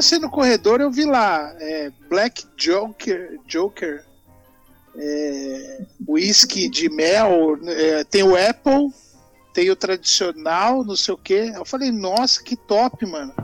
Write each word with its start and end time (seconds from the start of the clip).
passei 0.00 0.18
no 0.18 0.30
corredor, 0.30 0.80
eu 0.80 0.90
vi 0.90 1.04
lá 1.04 1.54
é, 1.60 1.92
Black 2.08 2.46
Joker, 2.56 3.38
Joker, 3.46 4.02
é, 4.96 5.84
whisky 6.08 6.70
de 6.70 6.88
mel, 6.88 7.58
é, 7.66 8.02
tem 8.04 8.22
o 8.22 8.34
Apple, 8.34 8.90
tem 9.52 9.68
o 9.68 9.76
tradicional, 9.76 10.82
não 10.82 10.96
sei 10.96 11.12
o 11.12 11.18
que. 11.18 11.52
Eu 11.54 11.66
falei, 11.66 11.92
nossa, 11.92 12.42
que 12.42 12.56
top, 12.56 13.04
mano. 13.04 13.34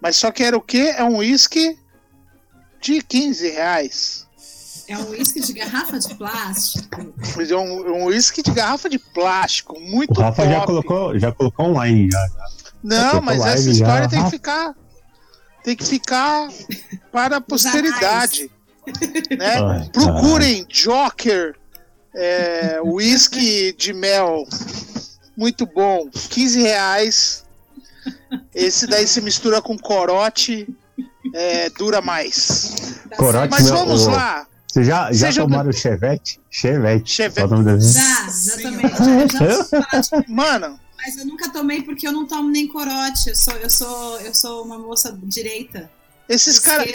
Mas 0.00 0.16
só 0.16 0.30
que 0.30 0.42
era 0.42 0.56
o 0.56 0.62
que? 0.62 0.80
É 0.80 1.04
um 1.04 1.18
whisky 1.18 1.78
de 2.80 3.02
15 3.02 3.50
reais. 3.50 4.26
É 4.88 4.96
um 4.96 5.10
uísque 5.10 5.40
de 5.40 5.52
garrafa 5.52 5.98
de 5.98 6.14
plástico. 6.14 7.12
Mas 7.36 7.50
é 7.50 7.56
um 7.56 8.04
uísque 8.06 8.40
um 8.40 8.44
de 8.44 8.52
garrafa 8.52 8.88
de 8.88 8.98
plástico, 8.98 9.78
muito 9.78 10.18
Rafa 10.18 10.42
top. 10.42 10.54
já 10.54 10.64
colocou, 10.64 11.18
já 11.18 11.32
colocou 11.32 11.66
online 11.66 12.08
já. 12.10 12.26
já. 12.28 12.48
Não, 12.82 13.20
mas 13.20 13.44
essa 13.44 13.68
história 13.68 14.04
já. 14.04 14.08
tem 14.08 14.24
que 14.24 14.30
ficar 14.30 14.74
tem 15.68 15.76
que 15.76 15.84
ficar 15.84 16.48
para 17.12 17.36
a 17.36 17.40
posteridade. 17.42 18.50
Né? 19.36 19.54
Ai, 19.60 19.90
Procurem 19.92 20.64
Joker 20.66 21.54
é, 22.14 22.80
whisky 22.82 23.74
de 23.76 23.92
mel. 23.92 24.46
Muito 25.36 25.66
bom. 25.66 26.08
15 26.10 26.62
reais. 26.62 27.44
Esse 28.54 28.86
daí 28.86 29.06
se 29.06 29.20
mistura 29.20 29.60
com 29.60 29.76
corote. 29.76 30.66
É, 31.34 31.68
dura 31.68 32.00
mais. 32.00 33.02
Corote, 33.18 33.50
Mas 33.50 33.68
vamos 33.68 34.06
lá. 34.06 34.46
Você 34.72 34.84
já, 34.84 35.12
já 35.12 35.30
tomaram 35.34 35.68
o 35.68 35.72
Chevette? 35.72 36.40
Chevette. 36.50 37.10
Chevette. 37.10 37.40
Já, 37.78 38.26
já 38.30 38.62
tomei. 38.62 38.88
Já, 38.88 40.00
já 40.00 40.24
Mano. 40.26 40.80
Mas 41.08 41.16
eu 41.16 41.24
nunca 41.24 41.48
tomei 41.48 41.80
porque 41.80 42.06
eu 42.06 42.12
não 42.12 42.26
tomo 42.26 42.50
nem 42.50 42.68
corote. 42.68 43.30
Eu 43.30 43.34
sou, 43.34 43.54
eu 43.54 43.70
sou, 43.70 44.20
eu 44.20 44.34
sou 44.34 44.62
uma 44.62 44.78
moça 44.78 45.18
direita. 45.22 45.90
Esses 46.28 46.58
caras. 46.58 46.86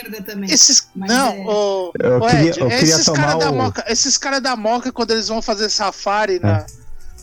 Esses. 0.50 0.88
Não, 0.96 1.30
é... 1.30 1.46
o, 1.48 1.92
eu 2.00 2.18
o 2.20 2.28
queria, 2.28 2.50
eu 2.50 2.70
queria 2.70 2.78
esses 2.78 3.10
caras 3.10 3.34
o... 3.34 3.38
da 3.40 3.52
Moca. 3.52 3.84
Esses 3.88 4.16
caras 4.16 4.40
da 4.40 4.56
Moca, 4.56 4.92
quando 4.92 5.10
eles 5.10 5.28
vão 5.28 5.42
fazer 5.42 5.68
safari 5.68 6.40
na, 6.40 6.60
é. 6.60 6.66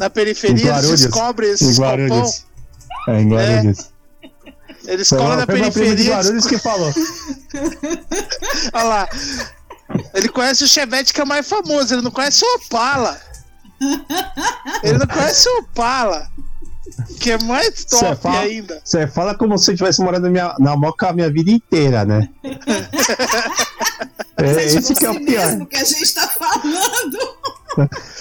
na 0.01 0.11
periferia, 0.11 0.79
eles 0.79 1.03
descobrem 1.03 1.53
esses 1.53 1.79
copão. 1.79 2.29
É, 3.07 3.21
em 3.21 3.29
Guarulhos. 3.29 3.93
É. 4.25 4.93
Eles 4.93 5.09
colam 5.09 5.37
na 5.37 5.47
periferia. 5.47 5.95
De 5.95 6.11
Guarulhos 6.11 6.47
que 6.49 6.59
falou. 6.59 6.93
Olha 8.75 8.83
lá. 8.83 9.09
Ele 10.13 10.29
conhece 10.29 10.65
o 10.65 10.69
Chevette 10.69 11.13
que 11.13 11.21
é 11.21 11.25
o 11.25 11.27
mais 11.27 11.49
famoso, 11.49 11.95
ele 11.95 12.03
não 12.03 12.11
conhece 12.11 12.45
o 12.45 12.57
Opala. 12.57 13.21
Ele 14.83 14.99
não 14.99 15.07
conhece 15.07 15.49
o 15.49 15.59
Opala. 15.61 16.29
Que 17.20 17.33
é 17.33 17.39
mais 17.45 17.84
top 17.84 18.23
fala, 18.23 18.41
ainda. 18.41 18.81
Você 18.84 19.06
fala 19.06 19.34
como 19.34 19.59
se 19.59 19.70
eu 19.70 19.77
tivesse 19.77 20.00
morado 20.00 20.25
na, 20.25 20.31
minha, 20.31 20.55
na 20.59 20.77
Moca 20.77 21.09
a 21.09 21.12
minha 21.12 21.31
vida 21.31 21.50
inteira, 21.50 22.05
né? 22.05 22.28
é, 24.37 24.64
esse 24.64 24.95
que 24.95 25.05
é 25.05 25.11
o 25.11 25.25
pior. 25.25 25.67
que 25.67 25.77
a 25.77 25.84
gente 25.84 26.14
tá 26.14 26.28
falando. 26.28 27.19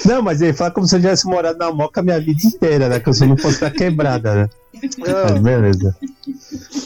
Não, 0.05 0.21
mas 0.21 0.41
ele 0.41 0.53
fala 0.53 0.71
como 0.71 0.87
se 0.87 0.95
eu 0.95 0.99
tivesse 0.99 1.25
morado 1.25 1.57
na 1.57 1.71
Moca 1.71 2.01
a 2.01 2.03
minha 2.03 2.19
vida 2.19 2.45
inteira, 2.45 2.89
né? 2.89 2.99
Que 2.99 3.09
eu 3.09 3.13
só 3.13 3.25
não 3.25 3.37
fosse 3.37 3.61
da 3.61 3.71
quebrada, 3.71 4.35
né? 4.35 4.49
Mas 4.97 5.41
beleza. 5.41 5.95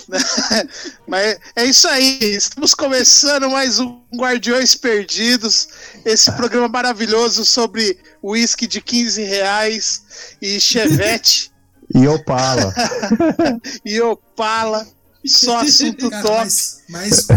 Mas 1.08 1.37
é 1.55 1.65
isso 1.65 1.87
aí. 1.87 2.19
Estamos 2.21 2.73
começando 2.73 3.49
mais 3.49 3.80
um 3.80 4.02
Guardiões 4.15 4.73
Perdidos. 4.73 5.67
Esse 6.05 6.31
programa 6.31 6.67
maravilhoso 6.67 7.45
sobre 7.45 7.97
uísque 8.21 8.67
de 8.67 8.81
15 8.81 9.23
reais 9.23 10.35
e 10.41 10.59
chevette. 10.59 11.49
E 11.94 12.08
Opala. 12.08 12.73
e 13.86 14.02
Opala. 14.02 14.88
Só 15.26 15.59
assunto 15.61 16.09
Cara, 16.09 16.23
top. 16.23 16.43
Mas, 16.43 16.81
mas 16.89 17.27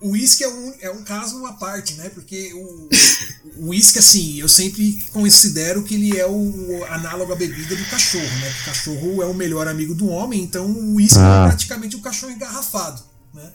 o 0.00 0.10
uísque 0.10 0.44
é 0.44 0.48
um, 0.48 0.74
é 0.80 0.90
um 0.90 1.02
caso 1.02 1.44
à 1.46 1.54
parte, 1.54 1.94
né? 1.94 2.08
Porque 2.10 2.52
o, 2.54 3.68
uísque, 3.68 3.98
assim, 3.98 4.38
eu 4.38 4.48
sempre 4.48 5.04
considero 5.12 5.82
que 5.82 5.94
ele 5.94 6.16
é 6.16 6.26
o 6.26 6.84
análogo 6.90 7.32
à 7.32 7.36
bebida 7.36 7.74
do 7.74 7.84
cachorro, 7.86 8.24
né? 8.24 8.52
o 8.62 8.64
cachorro 8.64 9.22
é 9.22 9.26
o 9.26 9.34
melhor 9.34 9.66
amigo 9.66 9.94
do 9.94 10.08
homem, 10.08 10.42
então 10.42 10.66
o 10.66 10.94
uísque 10.94 11.18
ah. 11.18 11.44
é 11.44 11.48
praticamente 11.48 11.96
o 11.96 11.98
um 11.98 12.02
cachorro 12.02 12.32
engarrafado, 12.32 13.02
né? 13.34 13.50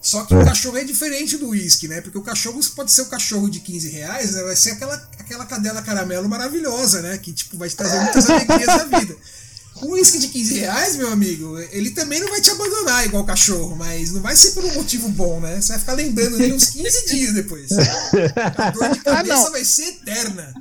Só 0.00 0.24
que 0.24 0.34
é. 0.34 0.36
o 0.36 0.44
cachorro 0.44 0.76
é 0.76 0.84
diferente 0.84 1.38
do 1.38 1.48
uísque, 1.48 1.88
né? 1.88 2.00
Porque 2.00 2.18
o 2.18 2.22
cachorro 2.22 2.60
pode 2.76 2.92
ser 2.92 3.02
o 3.02 3.04
um 3.06 3.08
cachorro 3.08 3.48
de 3.48 3.60
15 3.60 3.88
reais, 3.88 4.34
né? 4.34 4.42
Vai 4.42 4.54
ser 4.54 4.72
aquela, 4.72 4.94
aquela 5.18 5.46
cadela 5.46 5.82
caramelo 5.82 6.28
maravilhosa, 6.28 7.00
né? 7.00 7.16
Que 7.18 7.32
tipo, 7.32 7.56
vai 7.56 7.68
te 7.68 7.76
trazer 7.76 7.98
muitas 8.00 8.28
alegrias 8.28 8.66
da 8.66 8.84
vida. 8.84 9.16
Um 9.82 9.92
uísque 9.92 10.18
de 10.18 10.28
15 10.28 10.58
reais, 10.58 10.96
meu 10.96 11.10
amigo, 11.10 11.58
ele 11.70 11.90
também 11.90 12.20
não 12.20 12.28
vai 12.28 12.40
te 12.40 12.50
abandonar 12.50 13.06
igual 13.06 13.24
cachorro, 13.24 13.76
mas 13.76 14.12
não 14.12 14.20
vai 14.20 14.36
ser 14.36 14.52
por 14.52 14.64
um 14.64 14.74
motivo 14.74 15.08
bom, 15.10 15.40
né? 15.40 15.60
Você 15.60 15.72
vai 15.72 15.78
ficar 15.78 15.92
lembrando 15.94 16.36
dele 16.36 16.52
uns 16.52 16.70
15 16.70 17.06
dias 17.06 17.34
depois. 17.34 17.70
A 18.56 18.70
dor 18.70 18.90
de 18.90 19.00
ah, 19.06 19.16
cabeça 19.16 19.48
ah, 19.48 19.50
vai 19.50 19.64
ser 19.64 19.84
eterna. 19.84 20.54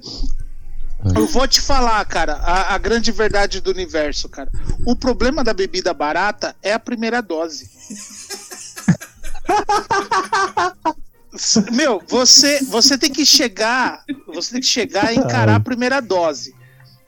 Eu 1.15 1.27
vou 1.27 1.47
te 1.47 1.61
falar, 1.61 2.03
cara, 2.05 2.33
a, 2.35 2.75
a, 2.75 2.77
grande 2.77 3.11
verdade 3.11 3.61
do 3.61 3.71
universo, 3.71 4.27
cara. 4.27 4.51
O 4.85 4.95
problema 4.95 5.43
da 5.43 5.53
bebida 5.53 5.93
barata 5.93 6.55
é 6.61 6.73
a 6.73 6.79
primeira 6.79 7.21
dose. 7.21 7.69
Meu, 11.71 12.01
você, 12.07 12.63
você 12.65 12.97
tem 12.97 13.11
que 13.11 13.25
chegar, 13.25 14.03
você 14.27 14.51
tem 14.51 14.61
que 14.61 14.67
chegar 14.67 15.13
e 15.13 15.17
encarar 15.17 15.55
a 15.55 15.59
primeira 15.59 16.01
dose. 16.01 16.53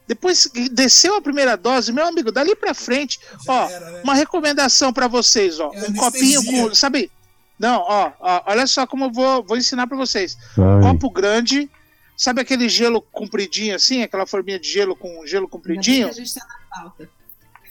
Depois 0.07 0.45
que 0.47 0.67
desceu 0.69 1.15
a 1.15 1.21
primeira 1.21 1.55
dose, 1.55 1.91
meu 1.91 2.05
amigo, 2.05 2.31
dali 2.31 2.55
pra 2.55 2.73
frente, 2.73 3.19
Já 3.45 3.53
ó, 3.53 3.69
era, 3.69 3.91
né? 3.91 4.01
uma 4.03 4.13
recomendação 4.13 4.91
para 4.91 5.07
vocês, 5.07 5.59
ó, 5.59 5.71
é 5.73 5.89
um 5.89 5.93
copinho 5.93 6.43
com, 6.43 6.75
sabe? 6.75 7.11
Não, 7.57 7.79
ó, 7.79 8.11
ó, 8.19 8.43
olha 8.47 8.67
só 8.67 8.85
como 8.87 9.05
eu 9.05 9.11
vou, 9.11 9.43
vou 9.43 9.55
ensinar 9.55 9.87
para 9.87 9.95
vocês. 9.95 10.37
Ai. 10.57 10.81
Copo 10.81 11.09
grande, 11.09 11.69
sabe 12.17 12.41
aquele 12.41 12.67
gelo 12.67 13.01
compridinho 13.01 13.75
assim, 13.75 14.01
aquela 14.01 14.25
forminha 14.25 14.59
de 14.59 14.67
gelo 14.67 14.95
com 14.95 15.25
gelo 15.25 15.47
compridinho? 15.47 16.09
A 16.09 16.11
gente 16.11 16.33
tá 16.33 16.45
na 16.45 16.81
pauta. 16.81 17.09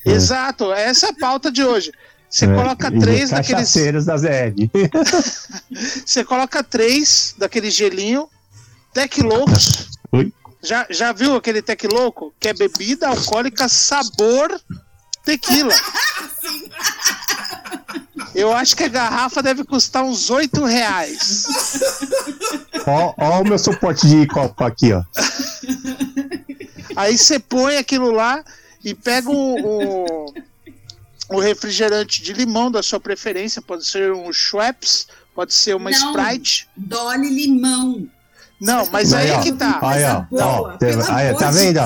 Exato, 0.06 0.72
essa 0.72 1.06
é 1.06 1.10
a 1.10 1.14
pauta 1.14 1.52
de 1.52 1.62
hoje. 1.62 1.92
Você 2.30 2.44
é, 2.44 2.54
coloca 2.54 2.90
três 2.92 3.30
daqueles. 3.30 4.06
da 4.06 4.16
ZL. 4.16 4.70
Você 6.06 6.24
coloca 6.24 6.62
três 6.62 7.34
daquele 7.36 7.70
gelinho, 7.70 8.30
Tec 8.94 9.18
Loucos. 9.18 9.90
Oi? 10.12 10.32
Já, 10.62 10.86
já 10.90 11.12
viu 11.12 11.36
aquele 11.36 11.62
tec 11.62 11.84
louco? 11.84 12.34
Que 12.38 12.48
é 12.48 12.54
bebida 12.54 13.08
alcoólica 13.08 13.68
sabor 13.68 14.60
tequila. 15.24 15.74
Eu 18.34 18.52
acho 18.52 18.76
que 18.76 18.84
a 18.84 18.88
garrafa 18.88 19.42
deve 19.42 19.64
custar 19.64 20.04
uns 20.04 20.30
8 20.30 20.64
reais. 20.64 21.46
Ó, 22.86 23.14
ó 23.16 23.40
o 23.40 23.44
meu 23.44 23.58
suporte 23.58 24.06
de 24.06 24.26
copo 24.26 24.62
aqui, 24.64 24.92
ó. 24.92 25.02
Aí 26.96 27.16
você 27.18 27.38
põe 27.38 27.76
aquilo 27.76 28.10
lá 28.12 28.44
e 28.84 28.94
pega 28.94 29.30
o, 29.30 29.60
o, 29.60 30.34
o, 31.30 31.40
refrigerante 31.40 32.22
de 32.22 32.32
limão 32.32 32.70
da 32.70 32.82
sua 32.82 33.00
preferência. 33.00 33.60
Pode 33.60 33.84
ser 33.84 34.12
um 34.12 34.32
Schweppes, 34.32 35.08
pode 35.34 35.52
ser 35.52 35.74
uma 35.74 35.90
Não, 35.90 35.98
Sprite. 35.98 36.68
Dole 36.76 37.28
limão. 37.28 38.08
Não, 38.60 38.86
mas 38.92 39.14
aí, 39.14 39.30
aí 39.30 39.42
que 39.42 39.52
tá. 39.52 39.78
Aí, 39.80 40.04
ó. 40.04 40.24
ó 40.32 40.70
aí, 41.14 41.34
tá 41.34 41.50
vendo? 41.50 41.80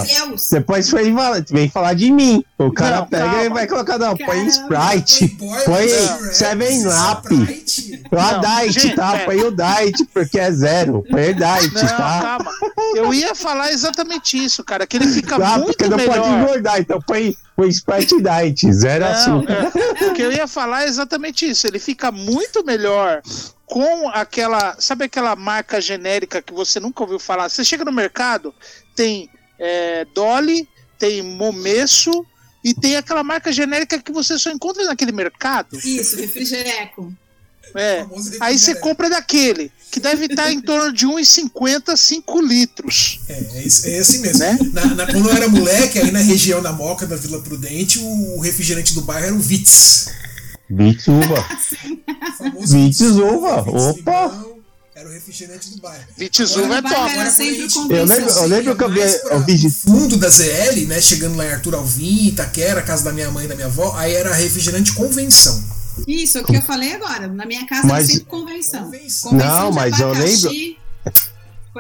Depois 0.51 0.91
vem, 0.91 1.15
vem 1.51 1.71
falar 1.71 1.95
de 1.95 2.11
mim. 2.11 2.45
O 2.59 2.73
cara 2.73 2.97
não, 2.97 3.07
pega 3.07 3.25
calma. 3.25 3.45
e 3.45 3.49
vai 3.49 3.67
colocar, 3.69 3.99
não, 3.99 4.17
põe 4.17 4.47
Sprite, 4.47 5.29
põe 5.65 5.89
Seven 6.33 6.83
Up, 6.89 7.29
a 8.13 8.63
Diet, 8.63 8.97
tá? 8.97 9.21
Põe 9.25 9.43
o 9.43 9.53
Diet, 9.53 10.05
porque 10.13 10.39
é 10.39 10.51
zero. 10.51 11.05
Põe 11.09 11.31
o 11.31 11.35
Diet, 11.35 11.75
não, 11.75 11.83
tá? 11.83 12.21
Calma. 12.23 12.51
Eu 12.97 13.15
ia 13.15 13.35
falar 13.37 13.71
exatamente 13.71 14.37
isso, 14.37 14.65
cara, 14.65 14.85
que 14.87 14.97
ele 14.97 15.07
fica 15.07 15.37
ah, 15.37 15.59
muito 15.59 15.67
porque 15.67 15.87
não 15.87 15.97
melhor. 15.97 16.17
pode 16.17 16.29
engordar, 16.29 16.81
então 16.81 17.01
põe 17.01 17.37
o 17.57 17.65
Sprite 17.67 18.21
Diet, 18.21 18.73
zero 18.73 19.05
não, 19.05 19.13
açúcar. 19.13 19.73
É, 20.01 20.07
o 20.07 20.13
que 20.13 20.23
eu 20.23 20.33
ia 20.33 20.49
falar 20.49 20.85
é 20.85 20.89
exatamente 20.89 21.49
isso. 21.49 21.67
Ele 21.67 21.79
fica 21.79 22.11
muito 22.11 22.65
melhor 22.65 23.23
com 23.75 24.09
aquela. 24.09 24.77
Sabe 24.79 25.07
aquela 25.07 25.35
marca 25.35 25.81
genérica 25.81 26.41
que 26.41 26.53
você 26.53 26.79
nunca 26.79 27.03
ouviu 27.03 27.19
falar? 27.19 27.49
Você 27.49 27.65
chega 27.65 27.85
no 27.85 27.91
mercado, 27.91 28.55
tem 28.95 29.29
é, 29.59 30.07
Dolly, 30.15 30.69
tem 30.97 31.21
Momesso 31.23 32.25
e 32.63 32.73
tem 32.73 32.97
aquela 32.97 33.25
marca 33.25 33.51
genérica 33.51 34.01
que 34.01 34.13
você 34.13 34.39
só 34.39 34.53
encontra 34.53 34.85
naquele 34.85 35.11
mercado. 35.11 35.77
Isso, 35.77 36.15
refrigereco. 36.15 37.13
É. 37.75 38.07
Aí 38.39 38.57
você 38.57 38.77
compra 38.77 39.11
daquele, 39.11 39.73
que 39.91 39.99
deve 39.99 40.27
estar 40.27 40.53
em 40.53 40.61
torno 40.61 40.93
de 40.93 41.09
1,50, 41.09 41.97
5 41.97 42.41
litros. 42.43 43.21
É, 43.29 43.33
é, 43.33 43.97
é 43.97 43.99
assim 43.99 44.19
mesmo. 44.21 44.39
Né? 44.39 44.57
Na, 44.73 44.87
na, 44.95 45.07
quando 45.07 45.29
eu 45.29 45.35
era 45.35 45.49
moleque, 45.49 45.99
aí 45.99 46.13
na 46.13 46.21
região 46.21 46.63
da 46.63 46.73
Moca, 46.73 47.09
da 47.09 47.17
Vila 47.17 47.43
Prudente, 47.43 47.99
o 47.99 48.39
refrigerante 48.39 48.95
do 48.95 49.01
bairro 49.01 49.27
era 49.27 49.35
o 49.35 49.41
Vitz. 49.41 50.24
Vitz 50.75 51.07
uva. 51.07 51.47
Vitz 52.67 53.01
uva. 53.01 53.65
Opa! 53.71 54.45
Era 54.97 55.09
o 55.09 55.13
refrigerante 55.13 55.71
do 55.71 55.81
bairro. 55.81 56.05
Vitz 56.17 56.57
uva 56.57 56.79
é 56.79 56.83
top. 56.83 57.13
Eu 57.91 58.05
lembro, 58.05 58.31
eu 58.31 58.47
lembro 58.47 58.77
que 58.77 58.85
eu 58.85 58.91
vi, 58.91 59.01
eu 59.01 59.71
fundo 59.71 60.17
da 60.17 60.29
ZL, 60.29 60.87
né? 60.89 61.01
Chegando 61.01 61.37
lá 61.37 61.47
em 61.47 61.53
Arthur 61.53 61.77
Alvim, 61.77 62.27
Itaquera, 62.27 62.83
casa 62.83 63.05
da 63.05 63.13
minha 63.13 63.31
mãe 63.31 63.45
e 63.45 63.49
da 63.49 63.55
minha 63.55 63.69
avó, 63.69 63.95
aí 63.97 64.15
era 64.15 64.35
refrigerante 64.35 64.93
convenção. 64.95 65.63
Isso, 66.09 66.41
o 66.41 66.45
que 66.45 66.57
eu 66.57 66.63
falei 66.63 66.93
agora. 66.95 67.29
Na 67.29 67.47
minha 67.47 67.65
casa 67.67 67.87
mas... 67.87 68.09
é 68.09 68.13
sempre 68.15 68.27
convenção. 68.27 68.85
convenção. 68.85 69.33
Não, 69.33 69.71
mas 69.71 70.01
eu 70.01 70.13
lembro. 70.13 70.51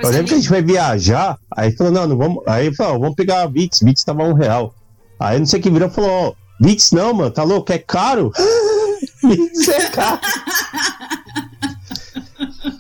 eu 0.02 0.10
lembro 0.10 0.26
que 0.26 0.34
a 0.34 0.36
gente 0.36 0.50
vai 0.50 0.62
viajar, 0.62 1.36
aí 1.50 1.72
falou, 1.72 1.92
não, 1.92 2.06
não 2.06 2.16
vamos. 2.16 2.44
Aí 2.46 2.72
falou, 2.76 3.00
vamos 3.00 3.16
pegar 3.16 3.42
a 3.42 3.48
Beats, 3.48 3.80
Beats 3.80 4.04
tava 4.04 4.22
um 4.22 4.34
real. 4.34 4.72
Aí 5.18 5.38
não 5.38 5.46
sei 5.46 5.60
que 5.60 5.70
virou 5.70 5.90
falou, 5.90 6.10
ó, 6.10 6.32
Beats 6.60 6.92
não, 6.92 7.12
mano, 7.12 7.32
tá 7.32 7.42
louco, 7.42 7.72
é 7.72 7.78
caro? 7.78 8.32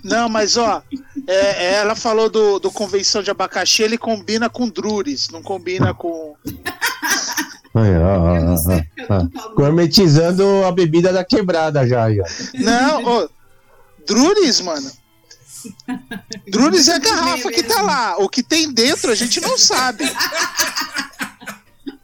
Não, 0.02 0.28
mas 0.28 0.56
ó, 0.56 0.82
é, 1.26 1.64
é, 1.64 1.74
ela 1.76 1.94
falou 1.94 2.28
do, 2.28 2.58
do 2.58 2.70
convenção 2.70 3.22
de 3.22 3.30
abacaxi, 3.30 3.82
ele 3.82 3.96
combina 3.96 4.50
com 4.50 4.68
Drures, 4.68 5.28
não 5.30 5.42
combina 5.42 5.94
com. 5.94 6.34
Gourmetizando 9.56 10.64
a 10.64 10.70
bebida 10.70 11.12
da 11.12 11.24
quebrada 11.24 11.86
já. 11.86 12.04
Aí, 12.04 12.20
Não, 12.54 13.04
ô, 13.04 13.28
Drures, 14.06 14.60
mano. 14.60 14.90
Drures 16.46 16.88
é 16.88 16.94
a 16.94 16.98
garrafa 16.98 17.50
que 17.50 17.62
tá 17.62 17.80
lá. 17.82 18.16
O 18.18 18.28
que 18.28 18.42
tem 18.42 18.72
dentro 18.72 19.10
a 19.10 19.14
gente 19.14 19.40
não 19.40 19.56
sabe. 19.56 20.04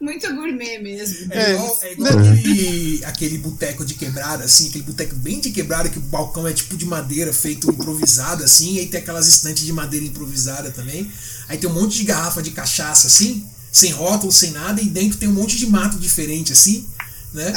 Muito 0.01 0.33
gourmet 0.33 0.79
mesmo. 0.79 1.31
É, 1.31 1.53
igual, 1.53 1.79
é 1.83 1.91
igual 1.93 2.09
aquele, 2.17 3.05
aquele 3.05 3.37
boteco 3.37 3.85
de 3.85 3.93
quebrada, 3.93 4.43
assim, 4.43 4.69
aquele 4.69 4.83
boteco 4.83 5.15
bem 5.15 5.39
de 5.39 5.51
quebrada, 5.51 5.89
que 5.89 5.99
o 5.99 6.01
balcão 6.01 6.47
é 6.47 6.53
tipo 6.53 6.75
de 6.75 6.85
madeira 6.85 7.31
feito 7.31 7.69
improvisado, 7.69 8.43
assim, 8.43 8.73
e 8.73 8.79
aí 8.79 8.87
tem 8.87 8.99
aquelas 8.99 9.27
estantes 9.27 9.63
de 9.63 9.71
madeira 9.71 10.03
improvisada 10.03 10.71
também. 10.71 11.09
Aí 11.47 11.59
tem 11.59 11.69
um 11.69 11.73
monte 11.73 11.97
de 11.97 12.03
garrafa 12.03 12.41
de 12.41 12.49
cachaça, 12.49 13.05
assim, 13.05 13.45
sem 13.71 13.91
rótulo, 13.91 14.31
sem 14.31 14.49
nada, 14.49 14.81
e 14.81 14.85
dentro 14.85 15.19
tem 15.19 15.29
um 15.29 15.33
monte 15.33 15.55
de 15.55 15.67
mato 15.67 15.99
diferente, 15.99 16.51
assim, 16.51 16.83
né? 17.31 17.53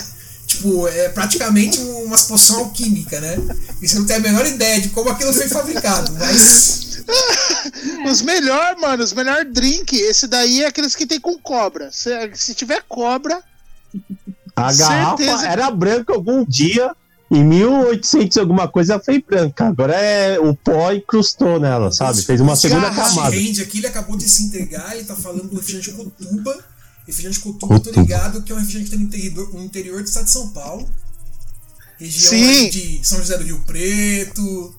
Tipo, 0.54 0.86
é 0.86 1.08
praticamente 1.08 1.78
uma 1.80 2.16
poção 2.16 2.60
alquímica, 2.60 3.20
né? 3.20 3.36
E 3.82 3.88
você 3.88 3.98
não 3.98 4.06
tem 4.06 4.16
a 4.16 4.20
menor 4.20 4.46
ideia 4.46 4.80
de 4.80 4.90
como 4.90 5.10
aquilo 5.10 5.32
foi 5.32 5.48
fabricado, 5.48 6.12
mas 6.12 7.02
os 8.08 8.22
melhor, 8.22 8.76
mano, 8.76 9.02
os 9.02 9.12
melhor 9.12 9.44
drink. 9.44 9.96
Esse 9.96 10.28
daí 10.28 10.62
é 10.62 10.66
aqueles 10.66 10.94
que 10.94 11.06
tem 11.06 11.20
com 11.20 11.36
cobra. 11.36 11.90
Se, 11.90 12.10
se 12.34 12.54
tiver 12.54 12.82
cobra. 12.88 13.42
A 14.54 14.72
garrafa 14.72 15.46
era 15.46 15.70
branca 15.70 16.12
algum 16.12 16.44
dia. 16.44 16.94
Em 17.30 17.42
1800 17.42 18.36
alguma 18.38 18.68
coisa 18.68 19.00
foi 19.00 19.20
branca. 19.20 19.66
Agora 19.66 19.94
é 19.94 20.38
o 20.38 20.54
pó 20.54 20.92
incrustou 20.92 21.58
nela, 21.58 21.90
sabe? 21.90 22.22
Fez 22.22 22.40
uma 22.40 22.54
segunda 22.54 22.90
camada. 22.90 23.34
Rende 23.34 23.60
aqui, 23.60 23.78
ele 23.78 23.88
acabou 23.88 24.16
de 24.16 24.28
se 24.28 24.44
entregar, 24.44 24.94
ele 24.94 25.04
tá 25.04 25.16
falando 25.16 25.48
do 25.48 25.56
refrigerante 25.56 25.92
Cotuba. 25.92 26.73
Refrigerante 27.06 27.40
Cotuba, 27.40 27.80
tô 27.80 27.90
ligado 27.90 28.42
que 28.42 28.50
é 28.50 28.54
um 28.54 28.58
refrigerante 28.58 28.90
que 28.90 28.96
tem 28.96 29.04
no 29.04 29.08
interior, 29.08 29.54
no 29.54 29.64
interior 29.64 30.02
do 30.02 30.08
estado 30.08 30.24
de 30.24 30.30
São 30.30 30.48
Paulo. 30.50 30.88
Região 31.98 32.30
Sim. 32.30 32.70
de 32.70 33.06
São 33.06 33.18
José 33.18 33.38
do 33.38 33.44
Rio 33.44 33.60
Preto. 33.66 34.74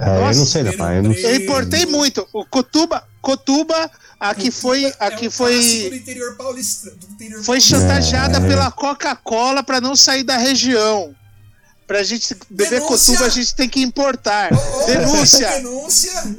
É, 0.00 0.20
Nossa, 0.20 0.32
eu 0.32 0.36
não 0.36 0.46
sei, 0.46 0.76
pai. 0.76 0.98
Eu, 0.98 1.02
não 1.04 1.14
sei. 1.14 1.24
eu 1.24 1.36
importei 1.36 1.86
muito. 1.86 2.26
O 2.32 2.44
Cotuba, 2.44 3.06
Cotuba, 3.20 3.90
aqui 4.18 4.50
foi, 4.50 4.92
aqui 4.98 5.26
é 5.26 5.30
foi. 5.30 5.88
Do 5.90 5.96
interior 5.96 6.36
paulista, 6.36 6.90
do 6.90 7.06
interior 7.12 7.42
foi 7.42 7.60
chantageada 7.60 8.38
é. 8.38 8.48
pela 8.48 8.70
Coca-Cola 8.70 9.62
para 9.62 9.80
não 9.80 9.96
sair 9.96 10.24
da 10.24 10.36
região. 10.36 11.14
Pra 11.86 12.02
gente 12.02 12.34
beber 12.48 12.80
Denúncia. 12.80 13.12
Cotuba, 13.12 13.26
a 13.26 13.28
gente 13.28 13.54
tem 13.54 13.68
que 13.68 13.80
importar. 13.82 14.50
Oh, 14.52 14.86
Denúncia. 14.86 15.50
Denúncia. 15.50 16.36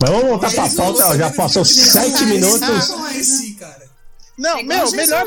Mas 0.00 0.10
vamos 0.10 0.26
voltar 0.28 0.52
pra 0.52 0.68
pauta, 0.68 1.18
já 1.18 1.30
passou 1.30 1.64
sete 1.64 2.24
minutos. 2.26 2.60
Não, 4.36 4.62
meu, 4.62 4.90
melhor. 4.92 5.24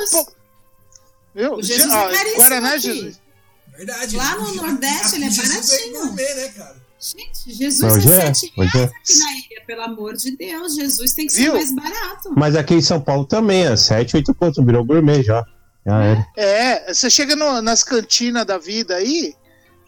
Meu, 1.34 1.56
o 1.56 1.64
Jesus 1.64 1.92
é 1.94 2.36
Guaraná 2.36 2.78
Jesus. 2.78 3.20
Verdade. 3.76 4.16
Lá 4.18 4.36
no 4.36 4.56
Nordeste 4.56 5.16
ele 5.16 5.26
é 5.26 5.32
Jesus 5.32 5.50
é 5.50 5.54
baratinho. 5.54 5.96
É 5.96 6.00
gourmet, 6.00 6.34
né, 6.36 6.50
cara? 6.50 6.76
Gente, 7.00 7.54
Jesus 7.54 7.94
Hoje 7.94 8.12
é, 8.12 8.18
é 8.18 8.34
7 8.34 8.54
reais 8.58 8.76
é. 8.76 8.84
aqui 8.84 9.20
na 9.20 9.32
ilha, 9.32 9.66
pelo 9.66 9.82
amor 9.84 10.16
de 10.16 10.36
Deus. 10.36 10.76
Jesus 10.76 11.14
tem 11.14 11.28
que 11.28 11.34
Viu? 11.34 11.54
ser 11.54 11.58
mais 11.58 11.72
barato. 11.74 12.34
Mas 12.36 12.56
aqui 12.58 12.74
em 12.74 12.82
São 12.82 13.00
Paulo 13.00 13.26
também 13.26 13.66
é 13.66 13.76
7, 13.78 14.18
8 14.18 14.36
pontos, 14.36 14.66
virou 14.66 14.84
gourmet 14.84 15.24
já. 15.24 15.46
já 15.86 16.04
é. 16.04 16.26
é, 16.36 16.94
você 16.94 17.10
chega 17.10 17.38
no, 17.38 17.62
nas 17.62 17.84
cantinas 17.84 18.46
da 18.46 18.58
vida 18.58 18.96
aí, 18.96 19.34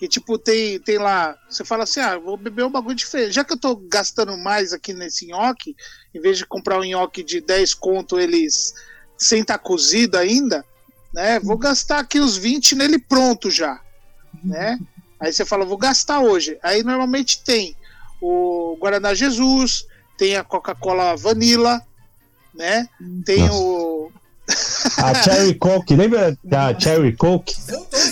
que 0.02 0.08
tipo 0.08 0.36
tem, 0.36 0.80
tem 0.80 0.98
lá, 0.98 1.38
você 1.48 1.64
fala 1.64 1.84
assim, 1.84 2.00
ah, 2.00 2.18
vou 2.18 2.36
beber 2.36 2.66
um 2.66 2.72
bagulho 2.72 2.96
diferente. 2.96 3.34
Já 3.34 3.44
que 3.44 3.54
eu 3.54 3.60
tô 3.60 3.76
gastando 3.76 4.36
mais 4.36 4.74
aqui 4.74 4.94
nesse 4.94 5.28
nhoque, 5.28 5.76
em 6.12 6.20
vez 6.20 6.40
de 6.40 6.46
comprar 6.48 6.80
um 6.80 6.84
nhoque 6.84 7.22
de 7.22 7.40
10 7.40 7.76
conto, 7.76 8.20
eles 8.20 8.74
sem 9.16 9.42
estar 9.42 9.60
tá 9.60 9.64
cozido 9.64 10.18
ainda, 10.18 10.66
né? 11.14 11.40
Vou 11.42 11.56
gastar 11.56 12.00
aqui 12.00 12.20
os 12.20 12.36
20 12.36 12.74
nele 12.74 12.98
pronto 12.98 13.52
já, 13.52 13.80
né? 14.44 14.80
Aí 15.20 15.32
você 15.32 15.46
fala, 15.46 15.66
vou 15.66 15.78
gastar 15.78 16.20
hoje. 16.20 16.58
Aí 16.64 16.82
normalmente 16.82 17.44
tem 17.44 17.76
o 18.20 18.76
Guaraná 18.80 19.14
Jesus, 19.14 19.86
tem 20.18 20.36
a 20.36 20.44
Coca-Cola 20.44 21.16
Vanilla, 21.16 21.80
né? 22.56 22.90
Tem 23.24 23.42
Nossa. 23.42 23.54
o 23.54 23.91
a 24.98 25.14
Cherry 25.24 25.56
Coke, 25.56 25.96
lembra 25.96 26.38
da 26.44 26.78
Cherry 26.80 27.16
Coke? 27.16 27.54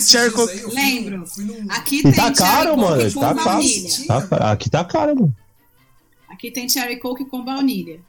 Cherry 0.06 0.30
Coke. 0.30 0.74
Lembro. 0.74 1.24
Aqui 1.68 1.98
e 1.98 2.02
tem 2.02 2.12
tá 2.12 2.32
caro, 2.32 2.76
mano. 2.76 3.12
Tá 3.12 3.34
caro. 3.34 3.64
Tá, 4.06 4.52
aqui 4.52 4.70
tá 4.70 4.84
caro, 4.84 5.14
mano. 5.14 5.36
Aqui 6.28 6.50
tem 6.50 6.68
Cherry 6.68 6.98
Coke 6.98 7.24
com 7.24 7.44
baunilha. 7.44 8.00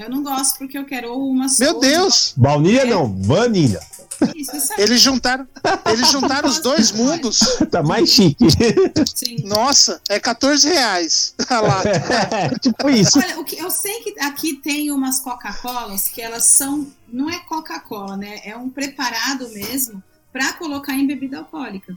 Eu 0.00 0.08
não 0.10 0.22
gosto 0.22 0.58
porque 0.58 0.78
eu 0.78 0.84
quero 0.84 1.14
uma 1.14 1.48
só. 1.48 1.62
Meu 1.62 1.78
Deus! 1.78 2.32
Baunilha 2.36 2.82
é. 2.82 2.84
não, 2.86 3.06
vanilha. 3.22 3.80
Isso, 4.34 4.56
isso 4.56 4.72
é. 4.72 4.82
Eles 4.82 5.00
juntaram, 5.00 5.46
eles 5.86 6.10
juntaram 6.10 6.48
os 6.48 6.60
dois 6.60 6.90
mundos. 6.96 7.40
Tá 7.70 7.82
mais 7.82 8.08
chique. 8.08 8.46
Sim. 9.14 9.36
Nossa, 9.44 10.00
é 10.08 10.18
14 10.18 10.68
reais 10.68 11.34
a 11.48 11.60
lata. 11.60 11.90
É, 12.30 12.48
tipo 12.58 12.88
isso. 12.88 13.18
Olha, 13.18 13.40
o 13.40 13.44
que, 13.44 13.58
eu 13.58 13.70
sei 13.70 14.00
que 14.00 14.18
aqui 14.20 14.54
tem 14.54 14.90
umas 14.90 15.20
Coca-Colas 15.20 16.08
que 16.08 16.20
elas 16.22 16.44
são. 16.44 16.86
Não 17.12 17.28
é 17.28 17.38
Coca-Cola, 17.40 18.16
né? 18.16 18.40
É 18.44 18.56
um 18.56 18.68
preparado 18.68 19.48
mesmo 19.50 20.02
para 20.32 20.52
colocar 20.54 20.94
em 20.94 21.06
bebida 21.06 21.38
alcoólica. 21.38 21.96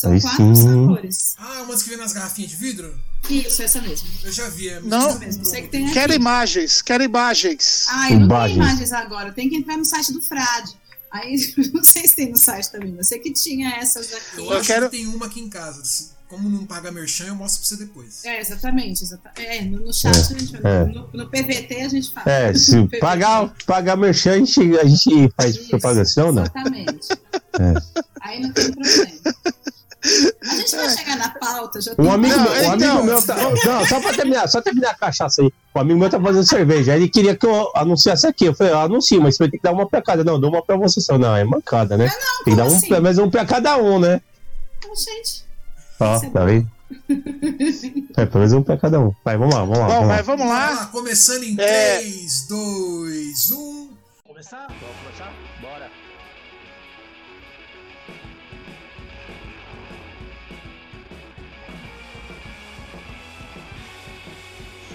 São 0.00 0.12
Aí 0.12 0.20
quatro 0.22 0.56
sim. 0.56 0.62
sabores. 0.62 1.34
Ah, 1.36 1.60
umas 1.60 1.82
que 1.82 1.90
vem 1.90 1.98
nas 1.98 2.14
garrafinhas 2.14 2.50
de 2.50 2.56
vidro? 2.56 2.98
Isso, 3.28 3.62
essa 3.62 3.82
mesmo. 3.82 4.08
Eu 4.24 4.32
já 4.32 4.48
vi. 4.48 4.70
É 4.70 4.80
não, 4.80 5.18
mesmo. 5.18 5.44
Sei 5.44 5.60
que 5.60 5.68
tem 5.68 5.92
quero 5.92 6.14
imagens, 6.14 6.80
quero 6.80 7.04
imagens. 7.04 7.84
Ah, 7.90 8.10
eu 8.10 8.20
não 8.20 8.24
imagens. 8.24 8.56
tenho 8.56 8.66
imagens 8.66 8.92
agora. 8.94 9.30
Tem 9.30 9.50
que 9.50 9.56
entrar 9.56 9.76
no 9.76 9.84
site 9.84 10.10
do 10.14 10.22
Frade. 10.22 10.74
Aí, 11.10 11.36
não 11.74 11.84
sei 11.84 12.08
se 12.08 12.16
tem 12.16 12.30
no 12.30 12.38
site 12.38 12.70
também, 12.72 12.94
mas 12.96 13.08
sei 13.08 13.18
que 13.18 13.30
tinha 13.30 13.76
essas 13.76 14.10
aqui. 14.10 14.38
Eu, 14.38 14.50
eu 14.50 14.62
quero... 14.62 14.88
que 14.88 14.96
tem 14.96 15.06
uma 15.06 15.26
aqui 15.26 15.38
em 15.38 15.50
casa. 15.50 15.82
Como 16.30 16.48
não 16.48 16.64
paga 16.64 16.90
merchan, 16.90 17.26
eu 17.26 17.34
mostro 17.34 17.60
pra 17.60 17.68
você 17.68 17.84
depois. 17.84 18.24
É, 18.24 18.40
exatamente. 18.40 19.02
exatamente. 19.02 19.44
É, 19.44 19.62
no, 19.62 19.80
no 19.80 19.92
chat 19.92 20.16
é, 20.16 20.20
a 20.20 20.22
gente 20.22 20.56
é. 20.56 20.84
no, 20.86 21.10
no, 21.12 21.28
PVT 21.28 21.82
a 21.82 21.88
gente 21.88 22.10
fala. 22.10 22.30
É, 22.30 22.54
se 22.54 22.88
pagar, 23.00 23.54
pagar 23.66 23.96
merchan, 23.96 24.32
a 24.32 24.38
gente, 24.38 24.78
a 24.78 24.84
gente 24.84 25.30
faz 25.36 25.56
Isso, 25.56 25.68
propagação, 25.68 26.32
não? 26.32 26.44
Exatamente. 26.44 27.08
É. 27.58 28.00
Aí 28.22 28.40
não 28.40 28.52
tem 28.52 28.72
problema. 28.72 29.20
A 30.02 30.54
gente 30.56 30.76
vai 30.76 30.88
chegar 30.90 31.16
na 31.16 31.28
pauta, 31.28 31.80
já 31.80 31.92
um 31.98 32.10
amigo, 32.10 32.40
meu, 32.40 32.52
um 32.52 32.72
amigo 32.72 33.04
meu 33.04 33.22
tá, 33.22 33.36
não, 33.36 33.86
só 33.86 34.00
pra 34.00 34.14
terminar, 34.14 34.48
só 34.48 34.60
terminar 34.62 34.90
a 34.92 34.94
cachaça 34.94 35.42
aí. 35.42 35.52
O 35.74 35.78
amigo 35.78 35.98
meu 35.98 36.08
tá 36.08 36.18
fazendo 36.18 36.48
cerveja. 36.48 36.96
Ele 36.96 37.08
queria 37.08 37.36
que 37.36 37.44
eu 37.44 37.70
anunciasse 37.74 38.26
aqui. 38.26 38.46
Eu 38.46 38.54
falei, 38.54 38.72
eu 38.72 38.80
anuncio, 38.80 39.20
mas 39.20 39.36
você 39.36 39.44
vai 39.44 39.50
ter 39.50 39.58
que 39.58 39.62
dar 39.62 39.72
uma 39.72 39.86
pra 39.86 40.00
cada. 40.00 40.24
Não, 40.24 40.40
dou 40.40 40.50
uma 40.50 40.62
pra 40.62 40.76
você 40.76 41.00
só. 41.00 41.18
Não, 41.18 41.36
é 41.36 41.44
mancada, 41.44 41.98
né? 41.98 42.06
Não, 42.06 42.44
tem 42.44 42.54
que 42.54 42.56
dar 42.56 42.64
um, 42.64 42.76
assim? 42.76 42.88
pelo 42.88 43.02
menos 43.02 43.18
um 43.18 43.30
pra 43.30 43.44
cada 43.44 43.76
um, 43.76 43.98
né? 43.98 44.22
Não, 44.82 44.96
gente. 44.96 45.44
Ó, 46.00 46.18
tá 46.18 46.44
vendo? 46.46 46.70
é, 48.16 48.26
pelo 48.26 48.38
menos 48.38 48.52
um 48.54 48.62
pra 48.62 48.78
cada 48.78 48.98
um. 48.98 49.14
Vai, 49.22 49.36
vamos 49.36 49.54
lá, 49.54 49.60
vamos 49.60 49.78
lá. 49.78 49.86
Bom, 49.86 49.92
vamos 49.92 50.08
mas 50.08 50.26
vamos 50.26 50.46
lá. 50.46 50.70
lá. 50.70 50.86
Começando 50.86 51.42
em 51.42 51.60
é... 51.60 51.98
3, 51.98 52.46
2, 52.48 53.50
1. 53.50 53.90
Começar? 54.26 54.66
Vamos 54.66 54.96
começar? 55.04 55.32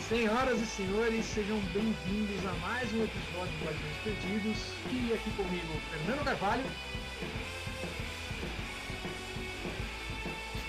Senhoras 0.08 0.62
e 0.62 0.66
senhores, 0.68 1.26
sejam 1.26 1.58
bem-vindos 1.74 2.46
a 2.46 2.54
mais 2.60 2.94
um 2.94 3.04
episódio 3.04 3.52
de 3.58 3.66
Guardiões 3.66 3.98
Perdidos. 4.04 4.58
E 4.92 5.12
aqui 5.12 5.32
comigo, 5.32 5.82
Fernando 5.90 6.24
Carvalho. 6.24 6.64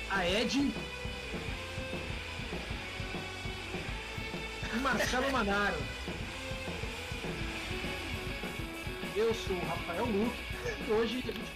A 0.09 0.27
Ed. 0.27 0.73
E 4.75 4.79
Marcelo 4.79 5.31
Manaro. 5.31 5.83
Eu 9.15 9.35
sou 9.35 9.55
o 9.55 9.67
Rafael 9.67 10.07
Luque 10.07 10.47
hoje 10.89 11.19
a 11.19 11.33
gente 11.33 11.56